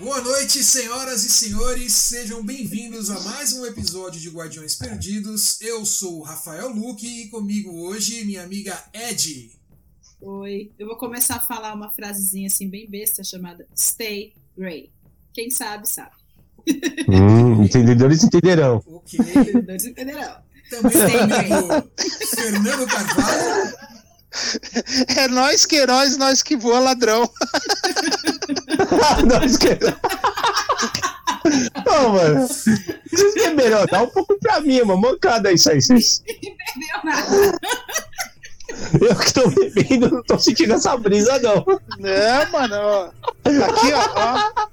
Boa 0.00 0.18
noite, 0.22 0.64
senhoras 0.64 1.24
e 1.24 1.28
senhores, 1.28 1.92
sejam 1.92 2.42
bem-vindos 2.42 3.10
a 3.10 3.20
mais 3.20 3.52
um 3.52 3.66
episódio 3.66 4.18
de 4.18 4.30
Guardiões 4.30 4.74
Perdidos. 4.74 5.60
Eu 5.60 5.84
sou 5.84 6.20
o 6.20 6.22
Rafael 6.22 6.70
Luque 6.70 7.06
e 7.06 7.28
comigo 7.28 7.70
hoje 7.84 8.24
minha 8.24 8.42
amiga 8.42 8.82
Ed. 8.94 9.50
Oi, 10.18 10.72
eu 10.78 10.86
vou 10.86 10.96
começar 10.96 11.36
a 11.36 11.40
falar 11.40 11.74
uma 11.74 11.90
frasezinha 11.90 12.46
assim 12.46 12.66
bem 12.66 12.88
besta 12.88 13.22
chamada 13.22 13.68
Stay 13.76 14.32
Grey. 14.56 14.90
Quem 15.34 15.50
sabe, 15.50 15.86
sabe. 15.86 16.12
Hum, 17.06 17.62
entendedores 17.62 18.24
entenderão. 18.24 18.82
Ok. 18.86 19.20
Entendedores 19.20 19.84
entenderão. 19.84 20.36
Também 20.70 20.92
tem 20.92 22.26
Fernando 22.26 22.86
Carvalho. 22.86 23.76
É 25.08 25.28
nós 25.28 25.66
que 25.66 25.76
heróis, 25.76 26.16
nós 26.16 26.42
que 26.42 26.56
voa 26.56 26.78
ladrão. 26.78 27.30
nós 29.26 29.56
que 29.56 29.78
Não, 31.86 32.10
mano. 32.10 32.48
Vocês 32.48 33.34
beberam, 33.34 33.86
dá 33.86 34.02
um 34.02 34.08
pouco 34.08 34.38
pra 34.38 34.60
mim, 34.60 34.80
uma 34.80 34.96
mancada 34.96 35.52
isso 35.52 35.70
aí. 35.70 35.80
Vocês... 35.80 36.22
Bebeu 36.26 37.04
nada. 37.04 37.58
Eu 39.00 39.16
que 39.16 39.32
tô 39.32 39.48
bebendo, 39.50 40.10
não 40.10 40.22
tô 40.22 40.38
sentindo 40.38 40.74
essa 40.74 40.96
brisa, 40.96 41.38
não. 41.40 41.64
Não, 41.98 42.50
mano, 42.52 42.76
ó. 42.76 43.10
Aqui, 43.44 43.92
ó. 43.92 44.10
ó. 44.16 44.66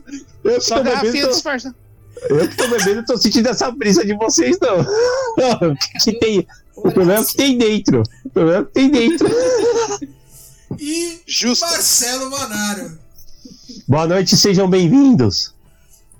Eu 0.43 0.61
Só 0.61 0.83
tô... 0.83 1.05
disfarçada. 1.11 1.75
Eu 2.29 2.47
que 2.47 2.55
tô 2.55 2.67
bebendo, 2.67 3.05
tô 3.05 3.17
sentindo 3.17 3.49
essa 3.49 3.71
brisa 3.71 4.05
de 4.05 4.15
vocês, 4.15 4.57
não. 4.59 4.77
não 4.77 5.75
que 6.03 6.13
tem... 6.19 6.47
O 6.75 6.91
problema 6.91 7.15
é 7.15 7.19
o 7.21 7.25
que 7.25 7.35
tem 7.35 7.57
dentro. 7.57 8.03
O 8.25 8.29
problema 8.29 8.59
é 8.59 8.61
o 8.61 8.65
que 8.65 8.73
tem 8.73 8.89
dentro. 8.89 9.27
E 10.79 11.21
Justo. 11.25 11.65
Marcelo 11.65 12.29
Manaro. 12.29 12.99
Boa 13.87 14.05
noite, 14.05 14.35
sejam 14.35 14.69
bem-vindos. 14.69 15.55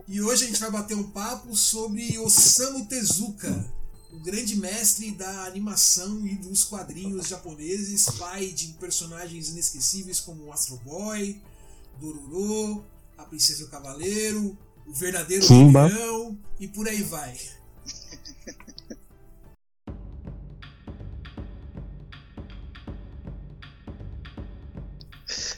E 0.08 0.22
hoje 0.22 0.46
a 0.46 0.48
gente 0.48 0.60
vai 0.62 0.72
bater 0.72 0.96
um 0.96 1.04
papo 1.04 1.54
sobre 1.54 2.18
Osamu 2.18 2.86
Tezuka, 2.86 3.70
o 4.14 4.20
grande 4.22 4.56
mestre 4.56 5.12
da 5.12 5.44
animação 5.44 6.26
e 6.26 6.36
dos 6.36 6.64
quadrinhos 6.64 7.28
japoneses, 7.28 8.10
pai 8.18 8.48
de 8.52 8.68
personagens 8.80 9.50
inesquecíveis 9.50 10.22
como 10.22 10.50
Astro 10.54 10.80
Boy, 10.86 11.42
Dororo, 12.00 12.86
a 13.18 13.24
Princesa 13.24 13.64
e 13.64 13.66
o 13.66 13.70
Cavaleiro, 13.70 14.58
o 14.88 14.94
verdadeiro 14.94 15.46
Kimba. 15.46 15.92
e 16.62 16.70
por 16.70 16.88
aí 16.88 17.04
vai. 17.04 17.38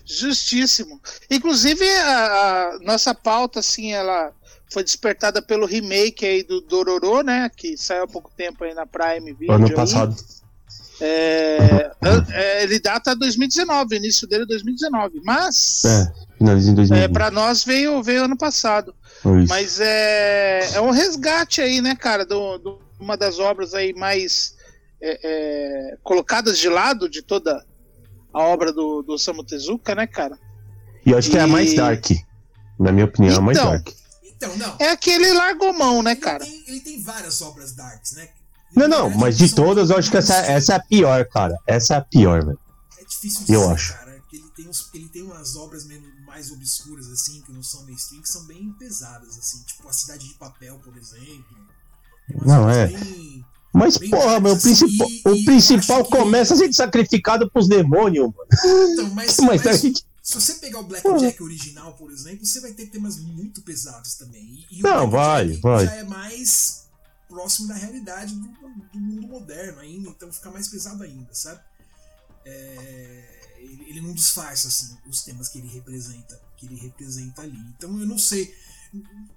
Justíssimo. 0.09 0.99
Inclusive, 1.29 1.87
a, 1.87 2.71
a, 2.71 2.79
nossa 2.81 3.13
pauta, 3.13 3.59
assim, 3.59 3.93
ela 3.93 4.33
foi 4.71 4.83
despertada 4.83 5.41
pelo 5.41 5.65
remake 5.65 6.25
aí 6.25 6.43
do 6.43 6.61
Dororo, 6.61 7.21
né? 7.21 7.49
Que 7.55 7.77
saiu 7.77 8.03
há 8.03 8.07
pouco 8.07 8.31
tempo 8.35 8.63
aí 8.63 8.73
na 8.73 8.85
Prime 8.85 9.33
Video. 9.33 9.53
Ano 9.53 9.71
passado. 9.73 10.15
É, 11.01 11.91
é, 12.31 12.63
ele 12.63 12.79
data 12.79 13.15
2019, 13.15 13.95
início 13.95 14.27
dele 14.27 14.43
é 14.43 14.47
2019. 14.47 15.21
Mas. 15.23 15.83
É, 15.85 16.11
finalzinho 16.37 16.75
2020. 16.75 17.03
É, 17.03 17.07
pra 17.07 17.31
nós 17.31 17.63
veio, 17.63 18.01
veio 18.03 18.25
ano 18.25 18.37
passado. 18.37 18.93
Mas 19.47 19.79
é, 19.79 20.75
é 20.75 20.81
um 20.81 20.91
resgate 20.91 21.61
aí, 21.61 21.81
né, 21.81 21.95
cara? 21.95 22.25
Do 22.25 22.79
uma 22.99 23.15
das 23.15 23.39
obras 23.39 23.73
aí 23.73 23.93
mais 23.93 24.55
é, 25.01 25.19
é, 25.23 25.97
colocadas 26.03 26.57
de 26.59 26.67
lado 26.67 27.09
de 27.09 27.21
toda 27.21 27.65
a 28.33 28.43
obra 28.43 28.71
do, 28.71 29.01
do 29.01 29.17
Samu 29.17 29.43
Tezuka, 29.43 29.95
né, 29.95 30.07
cara? 30.07 30.37
E 31.05 31.11
eu 31.11 31.17
acho 31.17 31.29
e... 31.29 31.31
que 31.31 31.37
é 31.37 31.41
a 31.41 31.47
mais 31.47 31.73
dark. 31.73 32.05
Na 32.79 32.91
minha 32.91 33.05
opinião, 33.05 33.31
então, 33.31 33.43
a 33.43 33.45
mais 33.45 33.57
então, 33.57 33.71
dark. 33.71 33.89
Então, 34.23 34.57
não. 34.57 34.75
É 34.79 34.89
aquele 34.91 35.33
largomão, 35.33 36.01
né, 36.01 36.15
cara? 36.15 36.45
Ele 36.45 36.53
tem, 36.53 36.75
ele 36.75 36.79
tem 36.81 37.03
várias 37.03 37.41
obras 37.41 37.73
darks, 37.73 38.13
né? 38.13 38.29
Não, 38.75 38.87
não, 38.87 39.09
mas 39.09 39.37
de 39.37 39.53
todas 39.53 39.89
eu 39.89 39.97
acho 39.97 40.11
que 40.11 40.17
essa, 40.17 40.35
essa 40.35 40.73
é 40.73 40.75
a 40.75 40.79
pior, 40.79 41.25
cara. 41.25 41.57
Essa 41.65 41.95
é 41.95 41.97
a 41.97 42.01
pior, 42.01 42.45
velho. 42.45 42.59
É 42.99 43.03
difícil 43.03 43.45
de 43.45 43.53
eu 43.53 43.61
dizer, 43.61 43.73
acho. 43.73 43.93
cara. 43.93 44.11
Porque 44.19 44.35
ele 44.37 44.49
tem, 44.55 44.67
uns, 44.67 44.89
ele 44.93 45.09
tem 45.09 45.23
umas 45.23 45.55
obras 45.55 45.87
mais 46.25 46.51
obscuras, 46.51 47.09
assim, 47.09 47.41
que 47.41 47.51
não 47.51 47.63
são 47.63 47.83
mainstream, 47.83 48.21
que 48.21 48.29
são 48.29 48.45
bem 48.45 48.71
pesadas, 48.77 49.37
assim. 49.37 49.63
Tipo 49.63 49.89
A 49.89 49.93
Cidade 49.93 50.27
de 50.27 50.35
Papel, 50.35 50.79
por 50.83 50.95
exemplo. 50.95 51.57
Não, 52.45 52.69
é. 52.69 52.87
Bem, 52.87 53.43
mas, 53.73 53.97
bem 53.97 54.09
porra, 54.09 54.39
meu, 54.39 54.57
e, 54.57 55.29
o 55.29 55.45
principal 55.45 56.03
começa 56.05 56.55
que... 56.55 56.63
a 56.63 56.65
ser 56.65 56.73
sacrificado 56.73 57.49
pros 57.51 57.67
demônios, 57.67 58.25
mano. 58.25 58.93
Então, 58.93 59.09
mas, 59.13 59.37
mas, 59.39 59.63
mas 59.63 59.81
gente... 59.81 60.03
se 60.23 60.35
você 60.35 60.55
pegar 60.55 60.79
o 60.79 60.83
Black 60.83 61.07
Jack 61.19 61.41
original, 61.43 61.93
por 61.93 62.11
exemplo, 62.11 62.45
você 62.45 62.59
vai 62.59 62.71
ter 62.71 62.87
temas 62.87 63.17
muito 63.17 63.61
pesados 63.61 64.15
também. 64.15 64.65
E, 64.71 64.79
e 64.79 64.81
não, 64.81 65.09
vai, 65.09 65.53
vai. 65.53 65.85
já 65.85 65.95
é 65.95 66.03
mais 66.03 66.89
próximo 67.29 67.67
da 67.67 67.75
realidade 67.75 68.33
do, 68.33 68.47
do, 68.91 68.99
mundo 68.99 69.27
moderno 69.27 69.79
ainda, 69.79 70.09
então 70.09 70.33
fica 70.33 70.49
mais 70.49 70.67
pesado 70.67 71.03
ainda, 71.03 71.31
sabe? 71.31 71.61
É, 72.43 73.55
ele, 73.59 73.85
ele, 73.89 74.01
não 74.01 74.13
disfarça 74.13 74.67
assim 74.67 74.97
os 75.07 75.21
temas 75.21 75.47
que 75.47 75.59
ele 75.59 75.67
representa, 75.67 76.41
que 76.57 76.65
ele 76.65 76.75
representa 76.75 77.43
ali. 77.43 77.59
Então 77.77 77.99
eu 77.99 78.07
não 78.07 78.17
sei, 78.17 78.51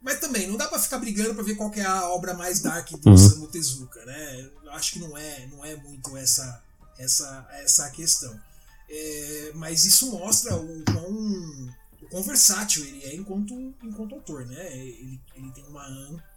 mas 0.03 0.21
também 0.21 0.47
não 0.47 0.57
dá 0.57 0.69
para 0.69 0.79
ficar 0.79 0.99
brigando 0.99 1.35
para 1.35 1.45
ver 1.45 1.55
qual 1.55 1.73
é 1.75 1.83
a 1.83 2.09
obra 2.09 2.35
mais 2.35 2.61
dark 2.61 2.91
do 2.91 3.09
uhum. 3.09 3.15
Osamu 3.15 3.47
Tezuka, 3.49 4.05
né? 4.05 4.51
Eu 4.65 4.73
acho 4.73 4.93
que 4.93 4.99
não 4.99 5.17
é, 5.17 5.47
não 5.47 5.65
é 5.65 5.77
muito 5.77 6.17
essa 6.17 6.63
essa 6.99 7.49
essa 7.53 7.91
questão. 7.91 8.39
É, 8.89 9.53
mas 9.55 9.85
isso 9.85 10.11
mostra 10.11 10.55
o 10.57 10.85
quão 10.85 11.73
quão 12.13 12.23
versátil 12.23 12.85
ele 12.85 13.03
é 13.05 13.17
enquanto, 13.17 13.55
enquanto 13.83 14.15
autor, 14.15 14.45
né? 14.45 14.77
Ele, 14.77 15.19
ele 15.35 15.51
tem 15.53 15.65
uma 15.65 15.87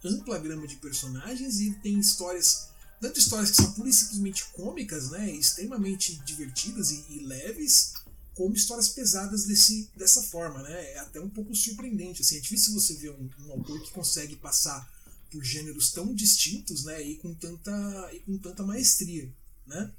ampla 0.02 0.38
grama 0.38 0.66
de 0.66 0.76
personagens 0.76 1.60
e 1.60 1.74
tem 1.74 1.98
histórias, 1.98 2.70
tanto 2.98 3.18
histórias 3.18 3.50
que 3.50 3.56
são 3.56 3.72
pura 3.72 3.90
e 3.90 3.92
simplesmente 3.92 4.46
cômicas, 4.52 5.10
né? 5.10 5.30
Extremamente 5.30 6.16
divertidas 6.24 6.90
e, 6.90 7.04
e 7.10 7.18
leves, 7.26 7.92
como 8.36 8.54
histórias 8.54 8.90
pesadas 8.90 9.44
desse, 9.46 9.90
dessa 9.96 10.22
forma, 10.22 10.62
né? 10.62 10.92
É 10.92 10.98
até 10.98 11.18
um 11.18 11.28
pouco 11.28 11.54
surpreendente, 11.54 12.20
assim, 12.20 12.36
é 12.36 12.40
difícil 12.40 12.74
você 12.74 12.94
ver 12.94 13.10
um, 13.10 13.28
um 13.46 13.52
autor 13.52 13.82
que 13.82 13.90
consegue 13.90 14.36
passar 14.36 14.86
por 15.32 15.42
gêneros 15.42 15.90
tão 15.90 16.14
distintos, 16.14 16.84
né? 16.84 17.02
E 17.02 17.16
com 17.16 17.34
tanta, 17.34 18.10
e 18.12 18.20
com 18.20 18.36
tanta 18.36 18.62
maestria, 18.62 19.32
né? 19.66 19.90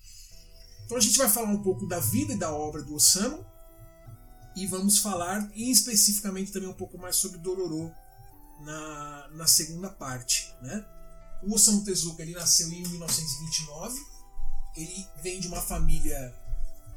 Então 0.86 0.98
a 0.98 1.02
gente 1.02 1.18
vai 1.18 1.28
falar 1.28 1.50
um 1.50 1.62
pouco 1.62 1.86
da 1.88 2.00
vida 2.00 2.34
e 2.34 2.38
da 2.38 2.52
obra 2.52 2.84
do 2.84 2.94
Osamu, 2.94 3.44
e 4.56 4.66
vamos 4.68 5.00
falar 5.00 5.52
e 5.56 5.70
especificamente 5.70 6.52
também 6.52 6.70
um 6.70 6.74
pouco 6.74 6.98
mais 6.98 7.16
sobre 7.16 7.40
Dororo 7.40 7.92
na, 8.62 9.30
na 9.34 9.48
segunda 9.48 9.90
parte. 9.90 10.52
Né? 10.62 10.86
O 11.44 11.54
Osamu 11.54 11.84
Tezuka 11.84 12.24
ele 12.24 12.34
nasceu 12.34 12.68
em 12.68 12.82
1929, 12.82 14.00
ele 14.76 15.08
vem 15.22 15.40
de 15.40 15.48
uma 15.48 15.62
família 15.62 16.34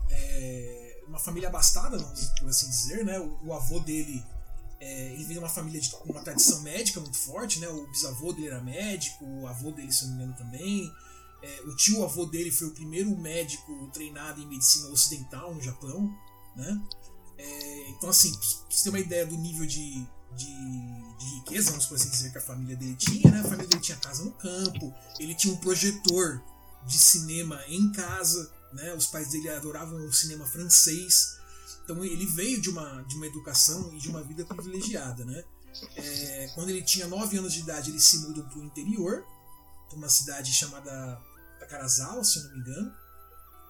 é, 0.08 0.89
uma 1.10 1.18
família 1.18 1.48
abastada, 1.48 1.98
por 2.38 2.48
assim 2.48 2.68
dizer, 2.70 3.04
né? 3.04 3.18
O, 3.18 3.48
o 3.48 3.52
avô 3.52 3.80
dele 3.80 4.24
é, 4.80 5.12
ele 5.12 5.24
vem 5.24 5.34
de 5.34 5.38
uma 5.38 5.48
família 5.48 5.78
de 5.78 5.94
uma 6.06 6.22
tradição 6.22 6.62
médica 6.62 7.00
muito 7.00 7.18
forte, 7.18 7.60
né? 7.60 7.68
O 7.68 7.86
bisavô 7.88 8.32
dele 8.32 8.46
era 8.46 8.62
médico, 8.62 9.24
o 9.24 9.46
avô 9.46 9.70
dele, 9.70 9.92
se 9.92 10.06
não 10.06 10.16
me 10.16 10.22
engano, 10.22 10.38
também. 10.38 10.90
É, 11.42 11.62
o 11.66 11.76
tio 11.76 12.02
avô 12.02 12.24
dele 12.24 12.50
foi 12.50 12.68
o 12.68 12.70
primeiro 12.70 13.14
médico 13.16 13.90
treinado 13.92 14.40
em 14.40 14.46
medicina 14.46 14.88
ocidental 14.88 15.54
no 15.54 15.60
Japão, 15.60 16.10
né? 16.56 16.80
É, 17.36 17.90
então, 17.90 18.08
assim, 18.08 18.32
pra 18.32 18.40
você 18.70 18.84
ter 18.84 18.88
uma 18.90 18.98
ideia 18.98 19.26
do 19.26 19.36
nível 19.36 19.66
de, 19.66 20.06
de, 20.34 20.46
de, 21.18 21.34
riqueza, 21.36 21.70
vamos 21.70 21.86
por 21.86 21.96
assim 21.96 22.10
dizer, 22.10 22.32
que 22.32 22.38
a 22.38 22.42
família 22.42 22.76
dele 22.76 22.96
tinha, 22.96 23.30
né? 23.30 23.40
A 23.40 23.44
família 23.44 23.66
dele 23.66 23.82
tinha 23.82 23.98
casa 23.98 24.24
no 24.24 24.32
campo, 24.32 24.94
ele 25.18 25.34
tinha 25.34 25.52
um 25.52 25.58
projetor 25.58 26.42
de 26.86 26.98
cinema 26.98 27.60
em 27.68 27.92
casa, 27.92 28.50
né? 28.72 28.94
Os 28.94 29.06
pais 29.06 29.28
dele 29.28 29.48
adoravam 29.50 30.04
o 30.04 30.12
cinema 30.12 30.46
francês. 30.46 31.38
Então 31.84 32.04
ele 32.04 32.26
veio 32.26 32.60
de 32.60 32.70
uma, 32.70 33.02
de 33.02 33.16
uma 33.16 33.26
educação 33.26 33.92
e 33.94 33.98
de 33.98 34.08
uma 34.08 34.22
vida 34.22 34.44
privilegiada, 34.44 35.24
né? 35.24 35.44
É, 35.96 36.50
quando 36.54 36.70
ele 36.70 36.82
tinha 36.82 37.06
9 37.06 37.38
anos 37.38 37.52
de 37.52 37.60
idade, 37.60 37.90
ele 37.90 38.00
se 38.00 38.18
mudou 38.18 38.44
para 38.44 38.58
o 38.58 38.64
interior, 38.64 39.24
para 39.88 39.96
uma 39.96 40.08
cidade 40.08 40.52
chamada 40.52 41.20
Takarazawa, 41.58 42.22
se 42.24 42.38
eu 42.38 42.44
não 42.44 42.52
me 42.52 42.58
engano. 42.58 42.94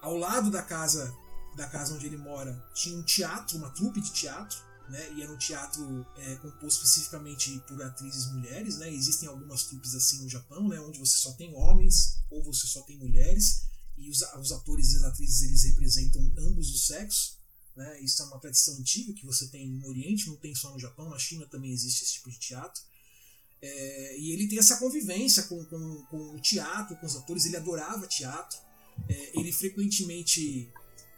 Ao 0.01 0.17
lado 0.17 0.49
da 0.49 0.61
casa 0.61 1.13
da 1.55 1.67
casa 1.67 1.93
onde 1.93 2.05
ele 2.05 2.17
mora 2.17 2.53
tinha 2.73 2.97
um 2.97 3.03
teatro, 3.03 3.57
uma 3.57 3.69
trupe 3.71 3.99
de 3.99 4.11
teatro, 4.11 4.57
né? 4.89 5.13
E 5.13 5.21
era 5.21 5.31
um 5.31 5.37
teatro 5.37 6.05
é, 6.17 6.35
composto 6.35 6.83
especificamente 6.83 7.59
por 7.67 7.81
atrizes 7.81 8.31
mulheres, 8.31 8.77
né? 8.77 8.91
Existem 8.91 9.27
algumas 9.27 9.63
trupes 9.63 9.95
assim 9.95 10.21
no 10.23 10.29
Japão, 10.29 10.67
né? 10.67 10.79
Onde 10.79 10.99
você 10.99 11.17
só 11.17 11.31
tem 11.33 11.53
homens 11.55 12.17
ou 12.29 12.43
você 12.43 12.67
só 12.67 12.81
tem 12.81 12.97
mulheres 12.97 13.63
e 14.01 14.09
os, 14.09 14.21
os 14.21 14.51
atores 14.51 14.93
e 14.93 14.97
as 14.97 15.03
atrizes 15.03 15.41
eles 15.43 15.63
representam 15.63 16.21
ambos 16.37 16.73
os 16.73 16.87
sexos, 16.87 17.37
né? 17.75 18.01
Isso 18.01 18.21
é 18.21 18.25
uma 18.25 18.39
tradição 18.39 18.75
antiga 18.75 19.13
que 19.13 19.25
você 19.25 19.47
tem 19.47 19.69
no 19.69 19.87
Oriente, 19.87 20.27
não 20.27 20.35
tem 20.35 20.53
só 20.53 20.71
no 20.71 20.79
Japão, 20.79 21.09
na 21.09 21.19
China 21.19 21.45
também 21.45 21.71
existe 21.71 22.03
esse 22.03 22.13
tipo 22.13 22.29
de 22.29 22.39
teatro. 22.39 22.81
É, 23.61 24.19
e 24.19 24.31
ele 24.31 24.47
tem 24.47 24.57
essa 24.57 24.77
convivência 24.77 25.43
com, 25.43 25.63
com, 25.65 26.05
com, 26.09 26.35
o 26.35 26.41
teatro, 26.41 26.95
com 26.97 27.05
os 27.05 27.15
atores, 27.15 27.45
ele 27.45 27.57
adorava 27.57 28.07
teatro. 28.07 28.59
É, 29.07 29.39
ele 29.39 29.51
frequentemente 29.51 30.71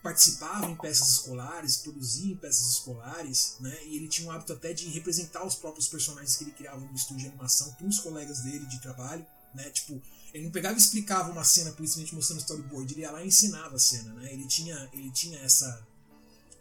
participava 0.04 0.70
em 0.70 0.76
peças 0.76 1.08
escolares, 1.10 1.78
produzia 1.78 2.34
em 2.34 2.36
peças 2.36 2.68
escolares, 2.74 3.56
né? 3.62 3.86
E 3.86 3.96
ele 3.96 4.10
tinha 4.10 4.28
o 4.28 4.32
hábito 4.32 4.52
até 4.52 4.74
de 4.74 4.90
representar 4.90 5.46
os 5.46 5.56
próprios 5.56 5.88
personagens 5.88 6.36
que 6.36 6.44
ele 6.44 6.52
criava 6.52 6.82
no 6.82 6.94
estúdio 6.94 7.24
de 7.24 7.28
animação 7.30 7.72
para 7.74 7.88
os 7.88 8.00
colegas 8.00 8.42
dele 8.42 8.66
de 8.66 8.82
trabalho, 8.82 9.26
né? 9.56 9.70
Tipo, 9.70 10.02
ele 10.34 10.46
não 10.46 10.52
pegava 10.52 10.74
e 10.74 10.78
explicava 10.78 11.32
uma 11.32 11.44
cena, 11.44 11.72
principalmente 11.72 12.16
mostrando 12.16 12.40
storyboard, 12.40 12.92
ele 12.92 13.02
ia 13.02 13.12
lá 13.12 13.24
e 13.24 13.28
ensinava 13.28 13.76
a 13.76 13.80
cena, 13.80 14.14
né? 14.16 14.34
Ele 14.34 14.48
tinha, 14.48 14.90
ele 14.92 15.12
tinha 15.12 15.38
essa, 15.40 15.86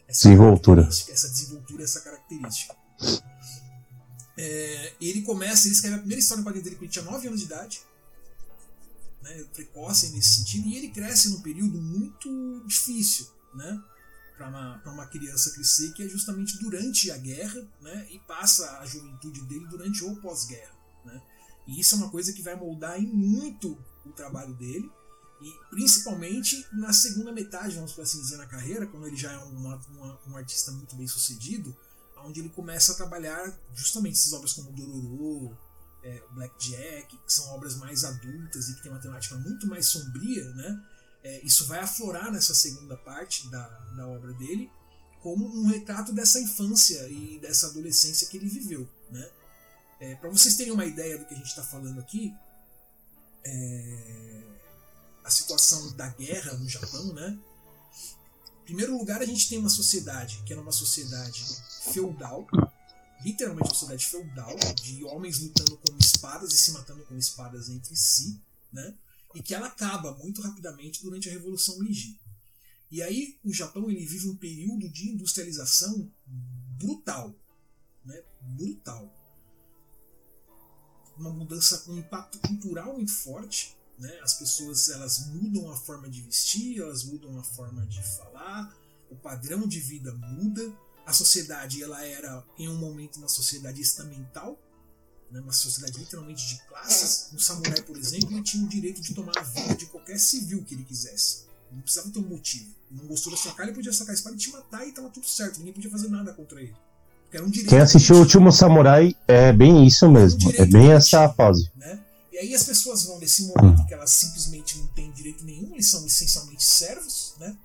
essa 0.07 0.29
desenvoltura, 0.29 0.83
essa 0.83 1.29
desenvoltura, 1.29 1.83
essa 1.83 2.01
característica. 2.03 2.77
É, 4.37 4.93
ele 5.01 5.23
começa, 5.23 5.67
ele 5.67 5.75
escreve 5.75 5.97
a 5.97 5.99
primeira 5.99 6.21
história 6.21 6.41
em 6.41 6.45
quadrinhos 6.45 6.65
dele 6.65 6.77
quando 6.77 6.85
ele 6.85 6.93
tinha 6.93 7.05
9 7.05 7.27
anos 7.29 7.41
de 7.41 7.47
idade. 7.47 7.83
Né, 9.23 9.45
precoce 9.55 10.11
nesse 10.11 10.41
sentido, 10.41 10.67
e 10.67 10.77
ele 10.77 10.89
cresce 10.89 11.31
num 11.31 11.41
período 11.41 11.81
muito 11.81 12.65
difícil, 12.67 13.29
né? 13.55 13.83
Para 14.37 14.49
uma, 14.49 14.83
uma 14.85 15.07
criança 15.07 15.53
crescer, 15.53 15.93
que 15.93 16.03
é 16.03 16.09
justamente 16.09 16.59
durante 16.59 17.11
a 17.11 17.17
guerra, 17.17 17.65
né? 17.81 18.09
E 18.11 18.19
passa 18.19 18.81
a 18.81 18.85
juventude 18.87 19.41
dele 19.43 19.65
durante 19.69 20.05
o 20.05 20.17
pós-guerra, 20.17 20.75
né? 21.05 21.23
E 21.67 21.81
isso 21.81 21.95
é 21.95 21.99
uma 21.99 22.11
coisa 22.11 22.33
que 22.33 22.43
vai 22.43 22.57
moldar 22.57 23.01
em 23.01 23.07
muito 23.07 23.79
o 24.05 24.11
trabalho 24.11 24.55
dele, 24.55 24.91
e 25.41 25.53
principalmente 25.71 26.65
na 26.73 26.93
segunda 26.93 27.33
metade, 27.33 27.75
vamos 27.75 27.99
assim 27.99 28.21
dizer, 28.21 28.37
na 28.37 28.47
carreira, 28.47 28.87
quando 28.87 29.07
ele 29.07 29.17
já 29.17 29.33
é 29.33 29.39
uma, 29.39 29.77
uma, 29.89 30.19
um 30.29 30.37
artista 30.37 30.71
muito 30.71 30.95
bem 30.95 31.07
sucedido, 31.07 31.77
onde 32.25 32.41
ele 32.41 32.49
começa 32.49 32.93
a 32.93 32.95
trabalhar 32.95 33.53
justamente 33.75 34.15
essas 34.15 34.33
obras 34.33 34.53
como 34.53 34.71
Dororo, 34.71 35.59
é, 36.03 36.23
Blackjack, 36.31 37.17
que 37.17 37.33
são 37.33 37.49
obras 37.55 37.77
mais 37.77 38.05
adultas 38.05 38.69
e 38.69 38.75
que 38.75 38.83
tem 38.83 38.93
uma 38.93 39.01
temática 39.01 39.37
muito 39.37 39.67
mais 39.67 39.87
sombria, 39.87 40.45
né? 40.55 40.85
É, 41.25 41.45
isso 41.45 41.67
vai 41.67 41.79
aflorar 41.79 42.33
nessa 42.33 42.55
segunda 42.55 42.97
parte 42.97 43.49
da, 43.49 43.67
da 43.97 44.07
obra 44.09 44.33
dele 44.35 44.71
como 45.21 45.47
um 45.47 45.67
retrato 45.69 46.13
dessa 46.13 46.41
infância 46.41 47.09
e 47.09 47.39
dessa 47.41 47.69
adolescência 47.69 48.27
que 48.27 48.37
ele 48.37 48.49
viveu, 48.49 48.89
né? 49.11 49.31
É, 50.03 50.17
Para 50.17 50.31
vocês 50.31 50.57
terem 50.57 50.73
uma 50.73 50.85
ideia 50.85 51.17
do 51.17 51.25
que 51.25 51.33
a 51.33 51.37
gente 51.37 51.47
está 51.47 51.63
falando 51.63 52.01
aqui, 52.01 52.35
é, 53.45 54.43
a 55.23 55.31
situação 55.31 55.93
da 55.93 56.09
guerra 56.09 56.55
no 56.55 56.69
Japão, 56.69 57.13
né? 57.13 57.39
Em 58.63 58.65
primeiro 58.65 58.99
lugar, 58.99 59.23
a 59.23 59.25
gente 59.25 59.49
tem 59.49 59.59
uma 59.59 59.69
sociedade 59.69 60.43
que 60.45 60.53
era 60.53 60.61
uma 60.61 60.73
sociedade 60.73 61.45
feudal, 61.93 62.49
literalmente 63.25 63.69
uma 63.69 63.75
sociedade 63.75 64.07
feudal, 64.07 64.57
de 64.83 65.05
homens 65.05 65.39
lutando 65.39 65.77
com 65.77 65.97
espadas 65.97 66.53
e 66.53 66.59
se 66.59 66.73
matando 66.73 67.05
com 67.05 67.17
espadas 67.17 67.69
entre 67.69 67.95
si, 67.95 68.41
né? 68.73 68.97
E 69.37 69.41
que 69.41 69.55
ela 69.55 69.69
acaba 69.69 70.17
muito 70.17 70.43
rapidamente 70.43 71.01
durante 71.01 71.29
a 71.29 71.33
Revolução 71.33 71.79
Meiji. 71.79 72.19
E 72.91 73.01
aí 73.05 73.39
o 73.45 73.53
Japão 73.53 73.89
ele 73.89 74.05
vive 74.05 74.29
um 74.29 74.37
período 74.37 74.89
de 74.89 75.11
industrialização 75.11 76.11
brutal, 76.27 77.33
né? 78.05 78.21
Brutal. 78.41 79.22
Uma 81.17 81.31
mudança 81.31 81.79
com 81.79 81.93
um 81.93 81.99
impacto 81.99 82.39
cultural 82.39 82.95
muito 82.95 83.13
forte, 83.13 83.77
né? 83.99 84.19
As 84.23 84.35
pessoas 84.35 84.89
elas 84.89 85.27
mudam 85.27 85.71
a 85.71 85.77
forma 85.77 86.09
de 86.09 86.23
vestir, 86.23 86.81
elas 86.81 87.05
mudam 87.05 87.39
a 87.39 87.43
forma 87.43 87.87
de 87.87 88.03
falar, 88.17 88.75
o 89.11 89.17
padrão 89.17 89.67
de 89.67 89.79
vida 89.79 90.13
muda 90.13 90.73
a 91.05 91.13
sociedade 91.13 91.83
ela 91.83 92.05
era 92.05 92.45
em 92.59 92.69
um 92.69 92.77
momento 92.77 93.17
uma 93.17 93.29
sociedade 93.29 93.81
estamental, 93.81 94.59
né, 95.31 95.41
uma 95.41 95.53
sociedade 95.53 95.99
literalmente 95.99 96.47
de 96.47 96.63
classes. 96.67 97.33
Um 97.33 97.39
samurai, 97.39 97.83
por 97.83 97.97
exemplo, 97.97 98.31
ele 98.33 98.43
tinha 98.43 98.65
o 98.65 98.69
direito 98.69 99.01
de 99.01 99.15
tomar 99.15 99.37
a 99.37 99.43
vida 99.43 99.75
de 99.75 99.87
qualquer 99.87 100.19
civil 100.19 100.65
que 100.65 100.75
ele 100.75 100.85
quisesse. 100.85 101.47
Não 101.71 101.81
precisava 101.81 102.11
ter 102.11 102.19
um 102.19 102.29
motivo. 102.29 102.73
Ele 102.91 103.01
não 103.01 103.09
gostou 103.09 103.33
da 103.33 103.39
sua 103.39 103.53
cara, 103.55 103.71
ele 103.71 103.77
podia 103.77 103.93
sacar 103.93 104.13
a 104.13 104.15
espada 104.15 104.37
e 104.37 104.39
te 104.39 104.51
matar 104.51 104.87
e 104.87 104.91
estava 104.91 105.09
tudo 105.09 105.27
certo. 105.27 105.59
Ninguém 105.59 105.73
podia 105.73 105.91
fazer 105.91 106.09
nada 106.09 106.33
contra 106.35 106.61
ele. 106.61 106.77
Um 107.41 107.51
Quem 107.51 107.79
assistiu 107.79 108.17
o 108.17 108.21
Último 108.21 108.53
Samurai 108.53 109.17
é 109.27 109.53
bem 109.53 109.87
isso 109.87 110.11
mesmo. 110.11 110.51
Um 110.51 110.53
é 110.55 110.67
bem 110.67 110.93
essa 110.93 111.29
fase. 111.31 111.71
Né? 111.77 111.99
E 112.33 112.39
aí 112.39 112.55
as 112.55 112.65
pessoas 112.65 113.05
vão 113.05 113.19
nesse 113.19 113.47
momento 113.47 113.81
hum. 113.81 113.87
que 113.87 113.95
elas 113.95 114.11
simplesmente 114.11 114.79
não 114.79 114.87
têm 114.89 115.11
direito 115.13 115.45
nenhum, 115.45 115.73
eles 115.73 115.89
são 115.91 116.05
essencialmente 116.07 116.63
servos, 116.63 117.35
né? 117.39 117.57